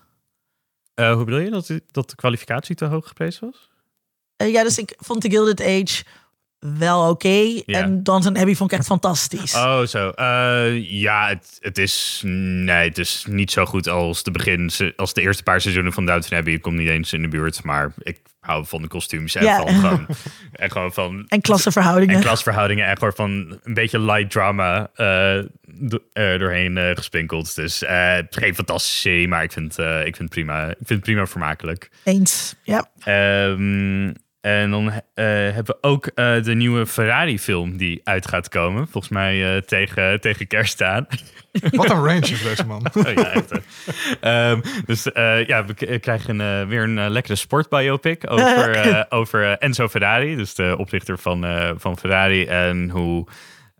Hoe 0.94 1.24
bedoel 1.24 1.38
je 1.38 1.50
dat, 1.50 1.70
dat 1.90 2.10
de 2.10 2.16
kwalificatie 2.16 2.74
te 2.74 2.84
hoog 2.84 3.08
geprezen 3.08 3.50
was? 3.50 3.70
Ja, 4.48 4.62
dus 4.62 4.78
ik 4.78 4.94
vond 4.98 5.20
The 5.20 5.30
Gilded 5.30 5.60
Age 5.60 6.04
wel 6.60 7.08
oké. 7.10 7.60
En 7.66 8.02
Downton 8.02 8.36
Abbey 8.38 8.54
vond 8.54 8.72
ik 8.72 8.78
echt 8.78 8.86
fantastisch. 8.96 9.54
Oh, 9.54 9.82
zo. 9.82 10.08
Eh, 10.10 10.90
ja, 10.90 11.28
het, 11.28 11.58
het 11.60 11.78
is. 11.78 12.22
Nee, 12.24 12.88
het 12.88 12.98
is 12.98 13.24
niet 13.28 13.50
zo 13.50 13.64
goed 13.64 13.88
als 13.88 14.22
de 14.22 14.30
begin. 14.30 14.70
Als 14.96 15.12
de 15.14 15.20
eerste 15.20 15.42
paar 15.42 15.60
seizoenen 15.60 15.92
van 15.92 16.06
Downton 16.06 16.38
Abbey. 16.38 16.52
Ik 16.52 16.62
kom 16.62 16.74
niet 16.76 16.88
eens 16.88 17.12
in 17.12 17.22
de 17.22 17.28
buurt. 17.28 17.62
Maar 17.64 17.92
ik 17.98 18.20
hou 18.40 18.66
van 18.66 18.82
de 18.82 18.88
kostuums. 18.88 19.34
En, 19.34 19.44
van, 19.56 19.68
gewoon, 19.68 20.06
en 20.52 20.70
gewoon 20.70 20.92
van. 20.92 21.24
en 21.28 21.40
klassenverhoudingen. 21.40 22.14
En 22.14 22.20
klasverhoudingen. 22.22 22.86
En 22.86 22.98
gewoon 22.98 23.12
van 23.14 23.58
een 23.62 23.74
beetje 23.74 24.00
light 24.00 24.30
drama 24.30 24.90
do- 25.66 26.02
er 26.12 26.38
doorheen 26.38 26.96
gespinkeld. 26.96 27.54
Dus 27.54 27.80
het 27.86 28.26
is 28.30 28.36
geen 28.38 28.54
fantastische. 28.54 29.24
Maar 29.28 29.42
ik 29.42 29.52
vind, 29.52 29.78
ik 30.04 30.16
vind, 30.16 30.28
prima, 30.30 30.66
ik 30.68 30.76
vind 30.76 30.88
het 30.88 31.00
prima 31.00 31.26
vermakelijk. 31.26 31.90
Eens. 32.04 32.54
Ja. 32.62 32.90
Ehm, 33.04 34.12
En 34.48 34.70
dan 34.70 34.88
eh, 34.90 35.24
hebben 35.24 35.64
we 35.64 35.78
ook 35.80 36.06
eh, 36.06 36.42
de 36.42 36.54
nieuwe 36.54 36.86
Ferrari-film 36.86 37.76
die 37.76 38.00
uit 38.04 38.28
gaat 38.28 38.48
komen. 38.48 38.88
Volgens 38.88 39.12
mij 39.12 39.56
eh, 39.56 39.62
tegen, 39.62 40.20
tegen 40.20 40.46
kerst 40.46 40.82
aan. 40.82 41.06
Wat 41.70 41.90
een 41.90 42.04
range 42.04 42.20
is 42.20 42.42
deze 42.42 42.66
man. 42.66 42.86
Oh 42.94 43.12
ja, 43.12 43.30
echt, 43.30 43.50
hè. 43.50 43.58
Ehm, 44.20 44.60
dus 44.86 45.04
ja, 45.46 45.64
we 45.64 45.98
krijgen 45.98 46.68
weer 46.68 46.82
een 46.82 47.10
lekkere 47.10 47.36
sportbiopic 47.36 48.30
over, 48.30 49.06
over 49.08 49.58
Enzo 49.58 49.88
Ferrari. 49.88 50.36
Dus 50.36 50.54
de 50.54 50.74
oprichter 50.78 51.18
van, 51.18 51.46
van 51.76 51.98
Ferrari. 51.98 52.46
En 52.46 52.90
hoe 52.90 53.26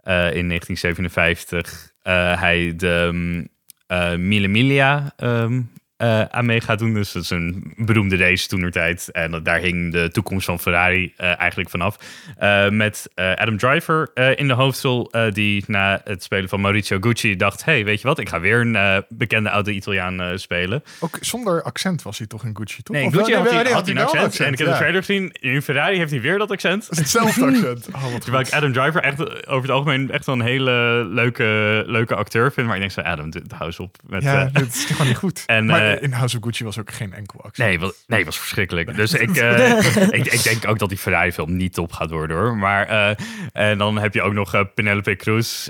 in 0.05 0.49
1957 0.49 1.93
eh, 2.09 2.41
hij 2.41 2.73
de 2.77 3.45
eh, 3.87 4.15
Mille 4.15 4.49
Miglia 4.49 5.13
ehm, 5.17 5.63
eh, 5.99 6.23
aan 6.23 6.47
mee 6.47 6.61
gaat 6.61 6.79
doen. 6.79 6.95
Dus 6.95 7.13
dat 7.13 7.23
is 7.23 7.31
een 7.31 7.73
beroemde 7.77 8.17
race 8.17 8.49
toen 8.49 8.71
tijd. 8.71 9.09
En 9.13 9.31
dat- 9.31 9.45
daar 9.45 9.59
hing 9.61 9.93
de 9.93 10.11
toekomst 10.11 10.45
van 10.47 10.59
Ferrari 10.61 11.13
eh, 11.17 11.39
eigenlijk 11.41 11.71
vanaf. 11.71 11.97
Eh, 12.37 12.69
met 12.69 13.11
Adam 13.15 13.57
Driver 13.59 14.11
in 14.35 14.47
de 14.49 14.55
hoofdrol. 14.55 15.11
die 15.33 15.65
na 15.67 16.01
het 16.05 16.23
spelen 16.23 16.49
van 16.49 16.61
Maurizio 16.61 16.97
Gucci 17.01 17.37
dacht... 17.37 17.65
hey, 17.65 17.85
weet 17.85 18.01
je 18.01 18.07
wat? 18.07 18.19
Ik 18.19 18.29
ga 18.29 18.41
weer 18.41 18.61
een 18.61 19.05
bekende 19.09 19.51
oude 19.51 19.73
Italiaan 19.73 20.39
spelen. 20.39 20.83
Ook 21.01 21.19
zonder 21.21 21.63
accent 21.63 22.03
was 22.03 22.19
hij 22.19 22.27
toch 22.27 22.45
in 22.45 22.57
Gucci, 22.57 22.83
toch? 22.83 22.97
Nee, 22.97 23.07
Of 23.07 23.13
Gucci 23.13 23.31
wel- 23.33 23.41
had, 23.41 23.45
nee, 23.47 23.55
hij, 23.55 23.65
nee, 23.65 23.73
had 23.73 23.87
hij 23.87 23.95
een 23.95 24.01
accent. 24.03 24.41
En 24.41 24.53
ik 24.53 24.59
heb 24.59 24.67
de 24.67 24.73
ja. 24.73 24.79
trailer 24.79 25.01
gezien. 25.05 25.33
In 25.33 25.63
Ferrari 25.63 25.97
heeft 25.99 26.11
hij 26.11 26.21
weer 26.21 26.39
dat 26.39 26.51
accent. 26.51 26.87
Is 26.91 26.99
hetzelfde 26.99 27.45
accent. 27.51 27.89
Oh, 27.95 28.13
wat 28.13 28.21
Terwijl 28.21 28.45
ik. 28.47 28.53
Adam 28.53 28.73
Driver 28.73 29.03
echt 29.03 29.47
over 29.47 29.63
het 29.63 29.71
algemeen 29.71 30.11
echt 30.11 30.27
wel 30.27 30.35
een 30.35 30.41
hele 30.41 31.05
leuke, 31.11 31.83
leuke 31.87 32.15
acteur 32.15 32.53
vind. 32.53 32.67
Maar 32.67 32.75
ik 32.77 32.81
denk 32.81 32.93
zo, 32.93 33.01
Adam, 33.01 33.31
hou 33.55 33.65
eens 33.67 33.81
op. 33.81 33.97
Met, 34.07 34.23
Ja, 34.23 34.45
dit 34.45 34.69
is 34.75 34.85
gewoon 34.85 35.07
niet 35.07 35.17
goed. 35.17 35.45
En, 35.47 35.67
maar 35.67 35.88
eh, 35.97 36.03
in 36.03 36.13
House 36.13 36.37
of 36.37 36.43
Gucci 36.43 36.65
was 36.65 36.79
ook 36.79 36.93
geen 36.93 37.13
enkel 37.13 37.41
accent. 37.43 37.69
Nee, 37.69 37.79
was, 37.79 38.05
nee, 38.07 38.25
was 38.25 38.39
verschrikkelijk. 38.39 38.97
Dus 38.97 39.13
ik, 39.13 39.37
eh, 39.37 39.79
ik, 40.11 40.27
ik 40.27 40.43
denk 40.43 40.69
ook 40.69 40.79
dat 40.79 40.89
die 40.89 40.99
Ferrari-film 40.99 41.57
niet 41.57 41.73
top 41.73 41.93
gaat 41.93 42.11
worden 42.11 42.37
hoor. 42.37 42.57
Maar 42.57 42.89
eh, 42.89 43.17
en 43.53 43.79
dan 43.79 43.99
heb 43.99 44.15
je 44.15 44.23
ook 44.23 44.33
nog 44.33 44.75
Penelope 44.75 45.17
Cruz, 45.17 45.69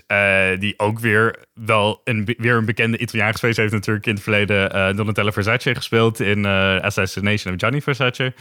die 0.58 0.78
ook 0.78 0.98
weer 0.98 1.38
wel 1.54 2.00
een, 2.04 2.34
weer 2.38 2.56
een 2.56 2.64
bekende 2.64 2.98
Italiaan 2.98 3.34
geweest 3.34 3.56
heeft 3.56 3.72
natuurlijk 3.72 4.06
in 4.06 4.14
het 4.14 4.22
verleden. 4.22 4.96
Donatella 4.96 5.32
Versace 5.32 5.74
gespeeld 5.74 6.20
in 6.20 6.46
Assassination 6.46 7.54
of 7.54 7.60
Gianni 7.60 7.82
Versace. 7.82 8.32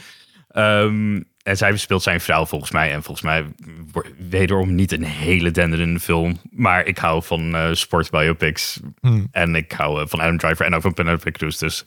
Ehm, 0.48 1.20
en 1.42 1.56
zij 1.56 1.76
speelt 1.76 2.02
zijn 2.02 2.20
vrouw 2.20 2.46
volgens 2.46 2.70
mij. 2.70 2.92
En 2.92 3.02
volgens 3.02 3.26
mij 3.26 3.46
wordt 3.92 4.08
wederom 4.28 4.74
niet 4.74 4.92
een 4.92 5.04
hele 5.04 5.50
denderende 5.50 6.00
film. 6.00 6.38
Maar 6.50 6.86
ik 6.86 6.98
hou 6.98 7.22
van 7.22 7.54
eh 7.54 7.68
sportbiopics. 7.72 8.80
Hmm. 9.00 9.28
En 9.30 9.54
ik 9.54 9.72
hou 9.72 10.00
eh, 10.00 10.06
van 10.08 10.20
Adam 10.20 10.38
Driver 10.38 10.66
en 10.66 10.74
ook 10.74 10.82
van 10.82 10.94
Penelope 10.94 11.30
Cruz. 11.30 11.56
Dus 11.56 11.84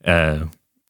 eh, 0.00 0.40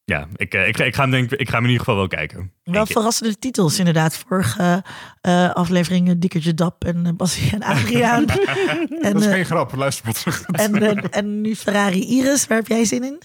ja, 0.05 0.29
ik, 0.37 0.55
ik, 0.55 0.79
ik, 0.79 0.95
ga 0.95 1.03
hem 1.03 1.11
denk, 1.11 1.31
ik 1.31 1.49
ga 1.49 1.55
hem 1.55 1.65
in 1.65 1.71
ieder 1.71 1.85
geval 1.85 1.97
wel 1.99 2.09
kijken. 2.09 2.39
Wel 2.39 2.75
Eén 2.75 2.85
keer. 2.85 2.95
verrassende 2.95 3.39
titels 3.39 3.79
inderdaad. 3.79 4.25
Vorige 4.29 4.85
eh 5.21 5.51
afleveringen 5.53 6.21
Dikkertje 6.21 6.55
Dap 6.55 6.85
en 6.85 7.07
uh, 7.07 7.13
Basie 7.13 7.53
en 7.53 7.63
Adriaan. 7.63 8.27
en, 8.29 9.13
Dat 9.13 9.23
is 9.23 9.27
geen 9.27 9.45
grap, 9.45 9.75
luister 9.75 10.05
maar 10.05 10.15
terug. 10.15 10.43
en, 10.43 11.11
en 11.11 11.41
nu 11.41 11.57
Ferrari 11.57 12.07
Iris. 12.07 12.47
Waar 12.47 12.59
heb 12.59 12.69
jij 12.69 12.85
zin 12.85 13.05
in? 13.05 13.23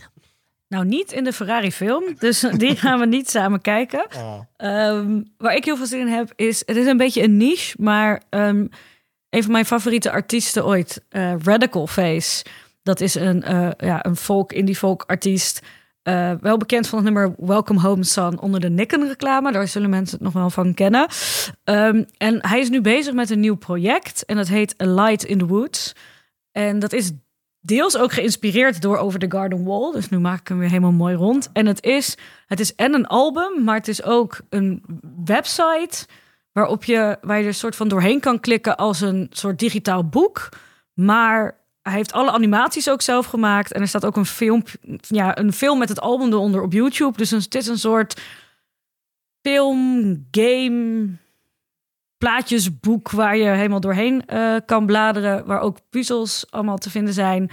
Nou, 0.74 0.86
niet 0.86 1.12
in 1.12 1.24
de 1.24 1.34
Ferrari-film. 1.34 2.04
Dus 2.20 2.40
die 2.58 2.76
gaan 2.76 3.00
we 3.00 3.06
niet 3.06 3.30
samen 3.30 3.62
kijken. 3.62 4.08
Ehm, 4.58 5.22
waar 5.38 5.56
ik 5.56 5.66
heel 5.66 5.78
veel 5.78 5.86
zin 5.86 6.00
in 6.00 6.08
heb, 6.08 6.34
is... 6.36 6.64
Het 6.66 6.76
is 6.76 6.86
een 6.86 6.98
beetje 6.98 7.24
een 7.24 7.38
niche, 7.38 7.76
maar 7.80 8.22
ehm, 8.30 8.68
een 9.30 9.44
van 9.44 9.52
mijn 9.52 9.66
favoriete 9.66 10.12
artiesten 10.12 10.66
ooit, 10.66 11.04
eh, 11.10 11.34
Radical 11.44 11.88
Face. 11.88 12.46
Dat 12.84 13.02
is 13.02 13.16
een, 13.16 13.44
eh, 13.44 13.70
ja, 13.78 14.06
een 14.06 14.16
folk, 14.16 14.54
indie 14.54 14.76
folk 14.76 15.04
artiest. 15.08 15.62
Eh, 16.04 16.32
wel 16.42 16.58
bekend 16.58 16.88
van 16.88 16.98
het 16.98 17.14
nummer 17.14 17.36
Welcome 17.38 17.80
Home 17.80 18.04
Son 18.04 18.40
onder 18.40 18.60
de 18.60 18.70
Nikken 18.70 19.08
reclame. 19.08 19.52
Daar 19.52 19.68
zullen 19.68 19.90
mensen 19.90 20.18
het 20.18 20.26
nog 20.26 20.34
wel 20.34 20.50
van 20.50 20.74
kennen. 20.74 21.08
Ehm, 21.64 22.04
en 22.18 22.48
hij 22.48 22.60
is 22.60 22.70
nu 22.70 22.82
bezig 22.82 23.14
met 23.14 23.30
een 23.30 23.40
nieuw 23.40 23.58
project. 23.58 24.26
En 24.26 24.36
dat 24.36 24.48
heet 24.48 24.82
A 24.82 24.86
Light 24.86 25.24
in 25.24 25.38
the 25.38 25.46
Woods. 25.46 25.94
En 26.52 26.80
dat 26.80 26.94
is 26.94 27.12
deels 27.66 27.98
ook 27.98 28.12
geïnspireerd 28.12 28.82
door 28.82 28.98
Over 28.98 29.20
the 29.20 29.32
Garden 29.32 29.64
Wall. 29.64 29.92
Dus 29.92 30.10
nu 30.10 30.20
maak 30.20 30.40
ik 30.40 30.48
hem 30.48 30.58
weer 30.60 30.70
helemaal 30.70 30.92
mooi 30.92 31.16
rond. 31.16 31.50
En 31.54 31.66
het 31.66 31.84
is, 31.84 32.18
het 32.48 32.60
is 32.60 32.76
en 32.76 32.94
een 32.94 33.08
album, 33.08 33.64
maar 33.64 33.76
het 33.76 33.88
is 33.88 34.04
ook 34.04 34.42
een 34.50 34.84
website 35.26 36.06
waarop 36.52 36.84
je, 36.84 37.18
waar 37.22 37.40
je 37.40 37.46
er 37.46 37.54
soort 37.54 37.76
van 37.76 37.88
doorheen 37.88 38.20
kan 38.20 38.40
klikken 38.40 38.78
als 38.78 39.02
een 39.02 39.28
soort 39.30 39.60
digitaal 39.60 40.08
boek. 40.08 40.50
Maar 40.94 41.58
hij 41.82 41.94
heeft 41.94 42.14
alle 42.14 42.32
animaties 42.32 42.90
ook 42.90 43.02
zelf 43.02 43.26
gemaakt. 43.26 43.72
En 43.72 43.82
er 43.82 43.88
staat 43.88 44.06
ook 44.06 44.18
een 44.18 44.26
film, 44.26 44.64
ja, 45.00 45.38
een 45.38 45.54
film 45.54 45.80
met 45.80 45.90
het 45.90 46.00
album 46.00 46.32
eronder 46.32 46.62
op 46.62 46.74
YouTube. 46.74 47.18
Dus 47.18 47.30
het 47.30 47.56
is 47.56 47.68
een 47.68 47.80
soort 47.80 48.22
film, 49.42 50.28
game, 50.32 51.08
plaatjesboek 52.24 53.12
waar 53.12 53.38
je 53.38 53.50
helemaal 53.50 53.80
doorheen 53.80 54.26
eh, 54.26 54.56
kan 54.66 54.86
bladeren. 54.86 55.46
Waar 55.46 55.60
ook 55.60 55.78
puzzels 55.90 56.46
allemaal 56.50 56.78
te 56.78 56.90
vinden 56.90 57.14
zijn. 57.14 57.50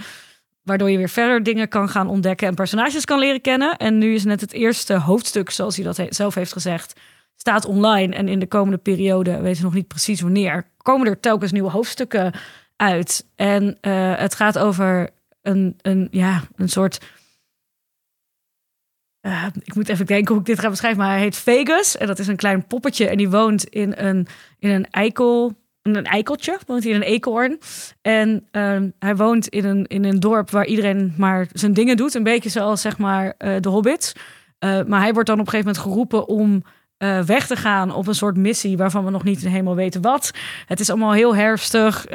Waardoor 0.63 0.89
je 0.89 0.97
weer 0.97 1.09
verder 1.09 1.43
dingen 1.43 1.67
kan 1.67 1.89
gaan 1.89 2.07
ontdekken 2.07 2.47
en 2.47 2.55
personages 2.55 3.05
kan 3.05 3.19
leren 3.19 3.41
kennen. 3.41 3.77
En 3.77 3.97
nu 3.97 4.13
is 4.13 4.23
net 4.23 4.41
het 4.41 4.53
eerste 4.53 4.93
hoofdstuk, 4.93 5.49
zoals 5.49 5.75
hij 5.75 5.85
dat 5.85 6.01
zelf 6.09 6.35
heeft 6.35 6.51
gezegd, 6.51 6.99
staat 7.35 7.65
online. 7.65 8.15
En 8.15 8.27
in 8.27 8.39
de 8.39 8.47
komende 8.47 8.77
periode, 8.77 9.41
weten 9.41 9.57
we 9.57 9.67
nog 9.67 9.73
niet 9.73 9.87
precies 9.87 10.21
wanneer, 10.21 10.67
komen 10.77 11.07
er 11.07 11.19
telkens 11.19 11.51
nieuwe 11.51 11.69
hoofdstukken 11.69 12.33
uit. 12.75 13.25
En 13.35 13.77
eh, 13.81 14.15
het 14.15 14.35
gaat 14.35 14.57
over 14.57 15.09
een, 15.41 15.75
een, 15.81 16.07
ja, 16.11 16.41
een 16.55 16.69
soort. 16.69 16.99
Eh, 19.21 19.45
ik 19.63 19.75
moet 19.75 19.89
even 19.89 20.05
denken 20.05 20.31
hoe 20.31 20.39
ik 20.39 20.45
dit 20.45 20.59
ga 20.59 20.69
beschrijven, 20.69 20.99
maar 20.99 21.11
hij 21.11 21.19
heet 21.19 21.35
Vegas. 21.35 21.97
En 21.97 22.07
dat 22.07 22.19
is 22.19 22.27
een 22.27 22.35
klein 22.35 22.67
poppetje. 22.67 23.07
En 23.07 23.17
die 23.17 23.29
woont 23.29 23.63
in 23.63 23.93
een, 23.95 24.27
in 24.59 24.69
een 24.69 24.87
eikel. 24.89 25.53
in 25.81 25.95
Een 25.95 26.05
eikeltje, 26.05 26.59
woont 26.67 26.83
hij 26.83 26.91
in 26.91 26.97
een 26.97 27.07
eekhoorn. 27.07 27.59
En 28.01 28.47
ehm, 28.51 28.89
hij 28.99 29.15
woont 29.15 29.47
in 29.47 29.65
een, 29.65 29.87
in 29.87 30.03
een 30.03 30.19
dorp 30.19 30.49
waar 30.49 30.65
iedereen 30.65 31.13
maar 31.17 31.47
zijn 31.53 31.73
dingen 31.73 31.97
doet. 31.97 32.13
Een 32.13 32.23
beetje 32.23 32.49
zoals 32.49 32.81
zeg 32.81 32.97
maar 32.97 33.33
eh, 33.37 33.55
de 33.59 33.69
Hobbits. 33.69 34.13
Eh, 34.59 34.83
maar 34.87 35.01
hij 35.01 35.13
wordt 35.13 35.27
dan 35.27 35.39
op 35.39 35.45
een 35.45 35.51
gegeven 35.51 35.73
moment 35.73 35.77
geroepen 35.77 36.27
om 36.27 36.63
weg 37.25 37.47
te 37.47 37.55
gaan 37.55 37.93
op 37.93 38.07
een 38.07 38.15
soort 38.15 38.37
missie 38.37 38.77
waarvan 38.77 39.05
we 39.05 39.11
nog 39.11 39.23
niet 39.23 39.41
helemaal 39.41 39.75
weten 39.75 40.01
wat. 40.01 40.31
Het 40.65 40.79
is 40.79 40.89
allemaal 40.89 41.13
heel 41.13 41.35
herfstig, 41.35 42.05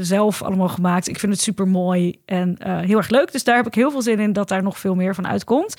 zelf 0.00 0.42
allemaal 0.42 0.68
gemaakt. 0.68 1.08
Ik 1.08 1.18
vind 1.18 1.32
het 1.32 1.40
super 1.40 1.68
mooi 1.68 2.20
en 2.24 2.56
heel 2.64 2.96
erg 2.96 3.08
leuk. 3.08 3.32
Dus 3.32 3.44
daar 3.44 3.56
heb 3.56 3.66
ik 3.66 3.74
heel 3.74 3.90
veel 3.90 4.02
zin 4.02 4.20
in 4.20 4.32
dat 4.32 4.48
daar 4.48 4.62
nog 4.62 4.78
veel 4.78 4.94
meer 4.94 5.14
van 5.14 5.26
uitkomt. 5.26 5.74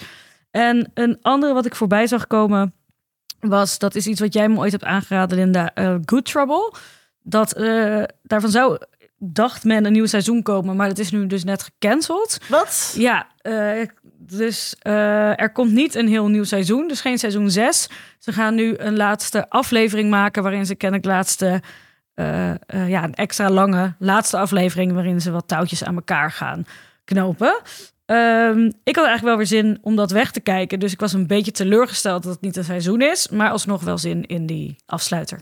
En 0.53 0.91
een 0.93 1.17
andere 1.21 1.53
wat 1.53 1.65
ik 1.65 1.75
voorbij 1.75 2.07
zag 2.07 2.27
komen 2.27 2.73
was, 3.39 3.79
dat 3.79 3.95
is 3.95 4.07
iets 4.07 4.19
wat 4.19 4.33
jij 4.33 4.49
me 4.49 4.57
ooit 4.57 4.71
hebt 4.71 4.83
aangeraden, 4.83 5.37
Linda, 5.37 5.73
eh, 5.73 5.95
Good 6.05 6.25
Trouble. 6.25 6.73
Dat 7.21 7.53
eh, 7.53 8.03
daarvan 8.23 8.49
zou, 8.49 8.77
dacht 9.17 9.63
men, 9.63 9.85
een 9.85 9.91
nieuw 9.91 10.05
seizoen 10.05 10.41
komen, 10.41 10.75
maar 10.75 10.87
dat 10.87 10.99
is 10.99 11.11
nu 11.11 11.27
dus 11.27 11.43
net 11.43 11.63
gecanceld. 11.63 12.37
Wat? 12.47 12.93
Ja, 12.97 13.27
eh, 13.37 13.87
dus 14.17 14.75
er 14.81 15.51
komt 15.51 15.71
niet 15.71 15.95
een 15.95 16.07
heel 16.07 16.27
nieuw 16.27 16.43
seizoen, 16.43 16.87
dus 16.87 17.01
geen 17.01 17.19
seizoen 17.19 17.51
6. 17.51 17.89
Ze 18.19 18.31
gaan 18.31 18.55
nu 18.55 18.73
een 18.77 18.97
laatste 18.97 19.49
aflevering 19.49 20.09
maken 20.09 20.43
waarin 20.43 20.65
ze 20.65 20.75
kennelijk 20.75 21.07
laatste, 21.07 21.61
ja, 22.65 23.03
een 23.03 23.13
extra 23.13 23.49
lange 23.49 23.95
laatste 23.99 24.37
aflevering 24.37 24.93
waarin 24.93 25.21
ze 25.21 25.31
wat 25.31 25.47
touwtjes 25.47 25.83
aan 25.83 25.95
elkaar 25.95 26.31
gaan 26.31 26.65
knopen. 27.03 27.61
Ehm, 28.05 28.71
ik 28.83 28.95
had 28.95 29.05
eigenlijk 29.05 29.21
wel 29.23 29.37
weer 29.37 29.45
zin 29.45 29.77
om 29.81 29.95
dat 29.95 30.11
weg 30.11 30.31
te 30.31 30.39
kijken, 30.39 30.79
dus 30.79 30.91
ik 30.91 30.99
was 30.99 31.13
een 31.13 31.27
beetje 31.27 31.51
teleurgesteld 31.51 32.23
dat 32.23 32.31
het 32.33 32.41
niet 32.41 32.57
een 32.57 32.63
seizoen 32.63 33.01
is, 33.01 33.27
maar 33.27 33.49
alsnog 33.49 33.81
wel 33.83 33.97
zin 33.97 34.25
in 34.25 34.45
die 34.45 34.75
afsluiter. 34.85 35.41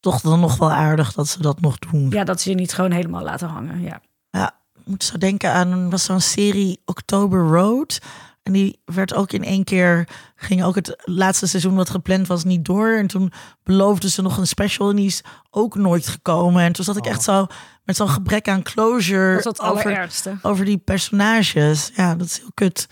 toch 0.00 0.20
dan 0.20 0.40
nog 0.40 0.56
wel 0.56 0.72
aardig 0.72 1.12
dat 1.12 1.28
ze 1.28 1.42
dat 1.42 1.60
nog 1.60 1.78
doen. 1.78 2.10
Ja, 2.10 2.24
dat 2.24 2.40
ze 2.40 2.50
je 2.50 2.56
niet 2.56 2.72
gewoon 2.72 2.90
helemaal 2.90 3.22
laten 3.22 3.48
hangen. 3.48 3.80
Ja. 3.82 4.00
Ja, 4.30 4.54
ik 4.74 4.86
moet 4.86 5.04
zo 5.04 5.18
denken 5.18 5.52
aan 5.52 5.90
was 5.90 6.04
zo'n 6.04 6.20
serie 6.20 6.82
October 6.84 7.40
Road. 7.40 7.98
En 8.42 8.52
die 8.52 8.80
werd 8.84 9.14
ook 9.14 9.32
in 9.32 9.44
één 9.44 9.64
keer, 9.64 10.08
ging 10.36 10.64
ook 10.64 10.74
het 10.74 10.96
laatste 11.04 11.46
seizoen 11.46 11.74
wat 11.74 11.90
gepland 11.90 12.26
was 12.26 12.44
niet 12.44 12.64
door. 12.64 12.96
En 12.96 13.06
toen 13.06 13.32
beloofden 13.62 14.10
ze 14.10 14.22
nog 14.22 14.36
een 14.36 14.46
special 14.46 14.90
en 14.90 14.96
die 14.96 15.06
is 15.06 15.22
ook 15.50 15.74
nooit 15.74 16.08
gekomen. 16.08 16.62
En 16.62 16.72
toen 16.72 16.84
zat 16.84 16.96
ik 16.96 17.06
echt 17.06 17.22
zo 17.22 17.46
met 17.84 17.96
zo'n 17.96 18.08
gebrek 18.08 18.48
aan 18.48 18.62
closure 18.62 19.30
Dat 19.30 19.38
is 19.38 19.44
het 19.44 19.60
over, 19.60 19.84
allerergste. 19.84 20.38
over 20.42 20.64
die 20.64 20.78
personages. 20.78 21.90
Ja, 21.94 22.14
dat 22.14 22.26
is 22.26 22.38
heel 22.38 22.52
kut. 22.54 22.88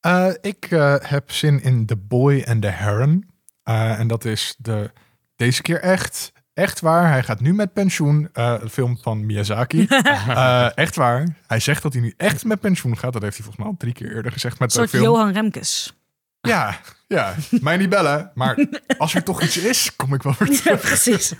Eh, 0.00 0.30
ik 0.40 0.66
eh, 0.70 0.94
heb 0.98 1.32
zin 1.32 1.62
in 1.62 1.86
The 1.86 1.96
Boy 1.96 2.44
and 2.48 2.62
the 2.62 2.68
Heron. 2.68 3.30
Eh, 3.62 3.98
en 3.98 4.06
dat 4.06 4.24
is 4.24 4.54
de, 4.58 4.92
deze 5.36 5.62
keer 5.62 5.80
echt, 5.80 6.32
echt 6.56 6.80
waar. 6.80 7.08
Hij 7.10 7.22
gaat 7.22 7.40
nu 7.40 7.54
met 7.54 7.72
pensioen. 7.72 8.28
Eh, 8.32 8.54
een 8.60 8.70
film 8.70 8.98
van 9.02 9.26
Miyazaki. 9.26 9.86
Eh, 10.28 10.76
echt 10.76 10.96
waar. 10.96 11.36
Hij 11.46 11.60
zegt 11.60 11.82
dat 11.82 11.92
hij 11.92 12.02
nu 12.02 12.14
echt 12.16 12.44
met 12.44 12.60
pensioen 12.60 12.98
gaat. 12.98 13.12
Dat 13.12 13.22
heeft 13.22 13.36
hij 13.36 13.44
volgens 13.44 13.64
mij 13.64 13.66
al 13.66 13.78
drie 13.78 13.92
keer 13.92 14.14
eerder 14.16 14.32
gezegd 14.32 14.58
met 14.58 14.68
Een 14.70 14.76
soort 14.76 14.90
film. 14.90 15.02
Johan 15.02 15.32
Remkes. 15.32 15.94
Ja, 16.40 16.80
Ja, 17.08 17.34
mij 17.60 17.76
niet 17.76 17.88
bellen. 17.88 18.30
Maar 18.34 18.66
als 18.98 19.14
er 19.14 19.22
toch 19.22 19.42
iets 19.42 19.56
is, 19.56 19.96
kom 19.96 20.14
ik 20.14 20.22
wel 20.22 20.34
weer 20.38 20.56
terug. 20.60 20.80
Precies. 20.80 21.34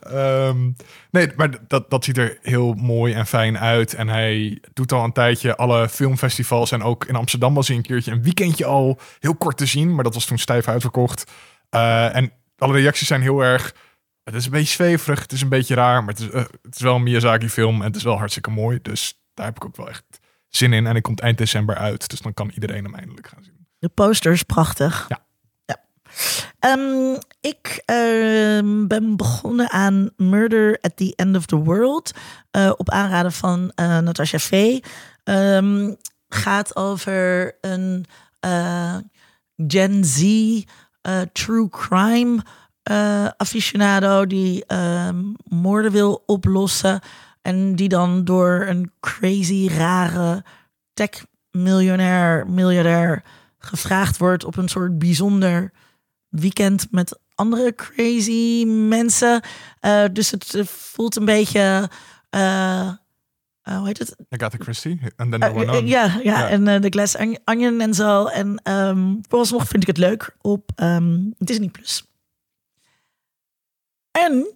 Ehm, 0.00 0.70
nee, 1.10 1.32
maar 1.36 1.50
dat, 1.68 1.90
dat 1.90 2.04
ziet 2.04 2.18
er 2.18 2.38
heel 2.42 2.74
mooi 2.74 3.14
en 3.14 3.26
fijn 3.26 3.58
uit. 3.58 3.94
En 3.94 4.08
hij 4.08 4.62
doet 4.72 4.92
al 4.92 5.04
een 5.04 5.12
tijdje 5.12 5.56
alle 5.56 5.88
filmfestivals. 5.88 6.72
En 6.72 6.82
ook 6.82 7.04
in 7.04 7.16
Amsterdam 7.16 7.54
was 7.54 7.68
hij 7.68 7.76
een 7.76 7.82
keertje 7.82 8.10
een 8.10 8.22
weekendje 8.22 8.64
al 8.64 8.98
heel 9.18 9.34
kort 9.34 9.56
te 9.56 9.66
zien. 9.66 9.94
Maar 9.94 10.04
dat 10.04 10.14
was 10.14 10.24
toen 10.24 10.38
stijf 10.38 10.68
uitverkocht. 10.68 11.30
Eh, 11.70 12.16
en 12.16 12.32
alle 12.58 12.72
reacties 12.72 13.08
zijn 13.08 13.22
heel 13.22 13.40
erg... 13.40 13.74
Het 14.24 14.34
is 14.34 14.44
een 14.44 14.50
beetje 14.50 14.72
zweverig, 14.74 15.20
het 15.20 15.32
is 15.32 15.40
een 15.40 15.48
beetje 15.48 15.74
raar. 15.74 16.04
Maar 16.04 16.14
het 16.14 16.22
is, 16.22 16.30
eh, 16.30 16.44
het 16.62 16.74
is 16.74 16.80
wel 16.80 16.94
een 16.94 17.02
Miyazaki-film 17.02 17.80
en 17.80 17.86
het 17.86 17.96
is 17.96 18.02
wel 18.02 18.18
hartstikke 18.18 18.50
mooi. 18.50 18.78
Dus 18.82 19.20
daar 19.34 19.46
heb 19.46 19.56
ik 19.56 19.64
ook 19.64 19.76
wel 19.76 19.88
echt 19.88 20.04
zin 20.48 20.72
in. 20.72 20.86
En 20.86 20.92
hij 20.92 21.00
komt 21.00 21.20
eind 21.20 21.38
december 21.38 21.76
uit. 21.76 22.10
Dus 22.10 22.20
dan 22.20 22.34
kan 22.34 22.50
iedereen 22.54 22.84
hem 22.84 22.94
eindelijk 22.94 23.26
gaan 23.26 23.42
zien. 23.42 23.66
De 23.78 23.88
poster 23.88 24.32
is 24.32 24.42
prachtig. 24.42 25.06
Ja. 25.08 25.24
ja. 25.64 25.76
Ehm, 26.58 27.18
ik 27.40 27.82
ehm, 27.84 28.86
ben 28.86 29.16
begonnen 29.16 29.70
aan 29.70 30.10
Murder 30.16 30.78
at 30.80 30.96
the 30.96 31.12
End 31.16 31.36
of 31.36 31.46
the 31.46 31.56
World. 31.56 32.12
eh, 32.50 32.72
op 32.76 32.90
aanraden 32.90 33.32
van 33.32 33.72
eh 33.74 33.98
Natasha 33.98 34.38
Vee. 34.38 34.82
Ehm, 35.24 35.94
gaat 36.28 36.76
over 36.76 37.54
een 37.60 38.06
Gen 39.66 40.04
Z 40.04 40.22
true 41.32 41.68
crime 41.68 42.42
eh, 42.82 43.26
aficionado 43.36 44.26
die 44.26 44.64
ehm, 44.66 45.22
moorden 45.44 45.92
wil 45.92 46.22
oplossen. 46.26 47.00
En 47.42 47.76
die 47.76 47.88
dan 47.88 48.24
door 48.24 48.66
een 48.68 48.92
crazy, 49.00 49.68
rare 49.68 50.44
tech-miljonair, 50.94 52.46
miljardair 52.46 53.22
gevraagd 53.58 54.16
wordt 54.18 54.44
op 54.44 54.56
een 54.56 54.68
soort 54.68 54.98
bijzonder 54.98 55.72
weekend 56.28 56.86
met 56.90 57.18
andere 57.34 57.74
crazy 57.74 58.64
mensen. 58.66 59.40
Eh, 59.80 60.04
dus 60.12 60.30
het 60.30 60.62
voelt 60.66 61.16
een 61.16 61.24
beetje. 61.24 61.90
eh, 62.30 62.88
hoe 63.62 63.86
heet 63.86 63.98
het? 63.98 64.16
Agatha 64.28 64.58
Christie 64.60 65.00
en 65.16 65.30
knows. 65.30 65.80
ja, 65.90 66.18
ja, 66.22 66.48
en 66.48 66.64
de 66.80 66.88
Glass 66.88 67.16
Onion- 67.44 67.80
en 67.80 67.94
zo. 67.94 68.26
En 68.26 68.60
ehm 68.62 69.14
vooralsnog 69.28 69.68
vind 69.68 69.82
ik 69.82 69.88
het 69.88 69.98
leuk 69.98 70.36
op 70.40 70.70
ehm, 70.74 71.18
Disney+. 71.38 71.68
Plus. 71.68 72.11
En 74.12 74.46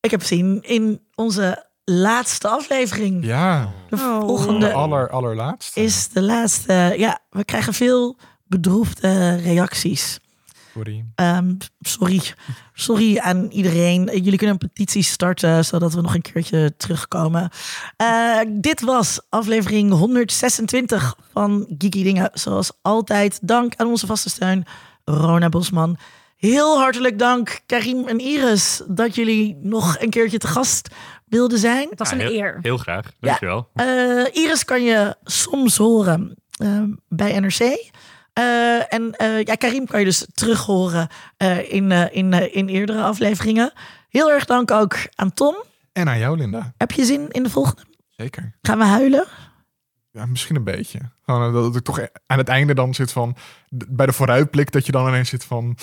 ik 0.00 0.10
heb 0.10 0.20
gezien 0.20 0.62
in 0.62 1.00
onze 1.14 1.66
laatste 1.84 2.48
aflevering. 2.48 3.24
Ja, 3.24 3.72
De 3.88 3.96
Oh. 3.96 4.20
volgende 4.20 4.66
de 4.66 4.72
aller, 4.72 5.10
allerlaatste. 5.10 5.80
is 5.80 6.08
de 6.08 6.22
laatste. 6.22 6.94
Ja, 6.96 7.18
we 7.30 7.44
krijgen 7.44 7.74
veel 7.74 8.16
bedroefde 8.46 9.34
reacties. 9.36 10.18
Sorry. 10.74 11.04
Ehm, 11.14 11.54
sorry. 11.80 12.20
Sorry 12.72 13.18
aan 13.18 13.46
iedereen. 13.50 14.04
Jullie 14.04 14.36
kunnen 14.38 14.56
een 14.60 14.68
petitie 14.68 15.02
starten, 15.02 15.64
zodat 15.64 15.92
we 15.94 16.00
nog 16.00 16.14
een 16.14 16.22
keertje 16.22 16.76
terugkomen. 16.76 17.50
Eh, 17.96 18.40
dit 18.48 18.80
was 18.80 19.20
aflevering 19.28 19.92
126 19.92 21.16
van 21.32 21.64
Geeky 21.78 22.02
Dingen. 22.02 22.30
Zoals 22.32 22.70
altijd, 22.82 23.38
dank 23.42 23.76
aan 23.76 23.86
onze 23.86 24.06
vaste 24.06 24.30
steun, 24.30 24.64
Rona 25.04 25.48
Bosman. 25.48 25.96
Heel 26.42 26.78
hartelijk 26.78 27.18
dank, 27.18 27.60
Karim 27.66 28.08
en 28.08 28.18
Iris, 28.18 28.82
dat 28.88 29.14
jullie 29.14 29.58
nog 29.60 29.96
een 30.00 30.10
keertje 30.10 30.38
te 30.38 30.46
gast 30.46 30.88
wilden 31.26 31.58
zijn. 31.58 31.88
Het 31.90 31.98
was 31.98 32.10
Ja, 32.10 32.14
een 32.14 32.20
heel, 32.20 32.32
eer. 32.32 32.58
Heel 32.62 32.76
graag, 32.76 33.12
dankjewel. 33.20 33.68
Eh, 33.74 33.86
Iris 34.32 34.64
kan 34.64 34.82
je 34.82 35.16
soms 35.24 35.76
horen 35.76 36.34
eh, 36.56 36.82
bij 37.08 37.40
NRC. 37.40 37.60
Eh, 38.32 38.92
en 38.92 39.12
eh, 39.16 39.42
ja, 39.42 39.54
Karim 39.54 39.86
kan 39.86 39.98
je 39.98 40.04
dus 40.04 40.26
terug 40.34 40.64
horen 40.64 41.08
eh, 41.36 41.72
in, 41.72 41.92
eh, 41.92 42.16
in, 42.16 42.32
eh, 42.32 42.56
in 42.56 42.68
eerdere 42.68 43.02
afleveringen. 43.02 43.72
Heel 44.08 44.30
erg 44.30 44.44
dank 44.44 44.70
ook 44.70 44.96
aan 45.14 45.34
Tom. 45.34 45.54
En 45.92 46.08
aan 46.08 46.18
jou, 46.18 46.36
Linda. 46.36 46.72
Heb 46.76 46.90
je 46.92 47.04
zin 47.04 47.30
in 47.30 47.42
de 47.42 47.50
volgende? 47.50 47.82
Zeker. 48.08 48.58
Gaan 48.62 48.78
we 48.78 48.84
huilen? 48.84 49.26
Ja, 50.10 50.26
misschien 50.26 50.56
een 50.56 50.64
beetje. 50.64 50.98
Gewoon 51.24 51.52
dat 51.52 51.76
ik 51.76 51.84
toch 51.84 52.00
aan 52.26 52.38
het 52.38 52.48
einde 52.48 52.74
dan 52.74 52.94
zit 52.94 53.12
van... 53.12 53.36
Bij 53.88 54.06
de 54.06 54.12
vooruitblik 54.12 54.72
dat 54.72 54.86
je 54.86 54.92
dan 54.92 55.08
ineens 55.08 55.28
zit 55.28 55.44
van... 55.44 55.76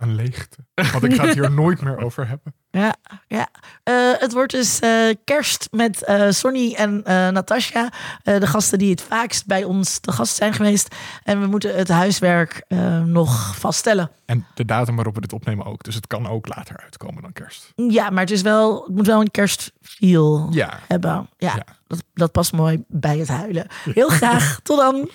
Een 0.00 0.14
leegte. 0.14 0.56
Want 0.74 1.04
ik 1.04 1.14
ga 1.14 1.24
het 1.24 1.34
hier 1.34 1.50
nooit 1.62 1.80
meer 1.82 1.98
over 2.04 2.28
hebben. 2.28 2.54
Ja, 2.70 2.94
ja. 3.26 3.48
Eh, 3.82 3.94
het 4.18 4.32
wordt 4.32 4.52
dus 4.52 4.78
eh, 4.78 5.14
kerst 5.24 5.68
met 5.70 6.02
eh 6.04 6.26
Sonny 6.30 6.74
en 6.74 7.02
Natasja. 7.32 7.92
de 8.22 8.46
gasten 8.46 8.78
die 8.78 8.90
het 8.90 9.02
vaakst 9.02 9.46
bij 9.46 9.64
ons 9.64 9.98
te 9.98 10.12
gast 10.12 10.36
zijn 10.36 10.52
geweest. 10.52 10.94
En 11.22 11.40
we 11.40 11.46
moeten 11.46 11.76
het 11.76 11.88
huiswerk 11.88 12.64
nog 13.04 13.56
vaststellen. 13.58 14.10
En 14.26 14.46
de 14.54 14.64
datum 14.64 14.94
waarop 14.96 15.14
we 15.14 15.20
dit 15.20 15.32
opnemen 15.32 15.66
ook. 15.66 15.82
Dus 15.82 15.94
het 15.94 16.06
kan 16.06 16.28
ook 16.28 16.48
later 16.54 16.76
uitkomen 16.82 17.22
dan 17.22 17.32
kerst. 17.32 17.72
Ja, 17.76 18.10
maar 18.10 18.20
het, 18.22 18.30
is 18.30 18.42
wel, 18.42 18.82
het 18.84 18.94
moet 18.94 19.06
wel 19.06 19.20
een 19.20 19.30
kerstfeel 19.30 20.46
Ja. 20.50 20.78
hebben. 20.88 21.28
Ja, 21.36 21.54
Ja. 21.56 21.64
Dat, 21.86 22.02
dat 22.14 22.32
past 22.32 22.52
mooi 22.52 22.84
bij 22.88 23.18
het 23.18 23.28
huilen. 23.28 23.66
Heel 23.84 24.08
graag. 24.20 24.60
Tot 24.62 24.78
dan. 24.78 25.08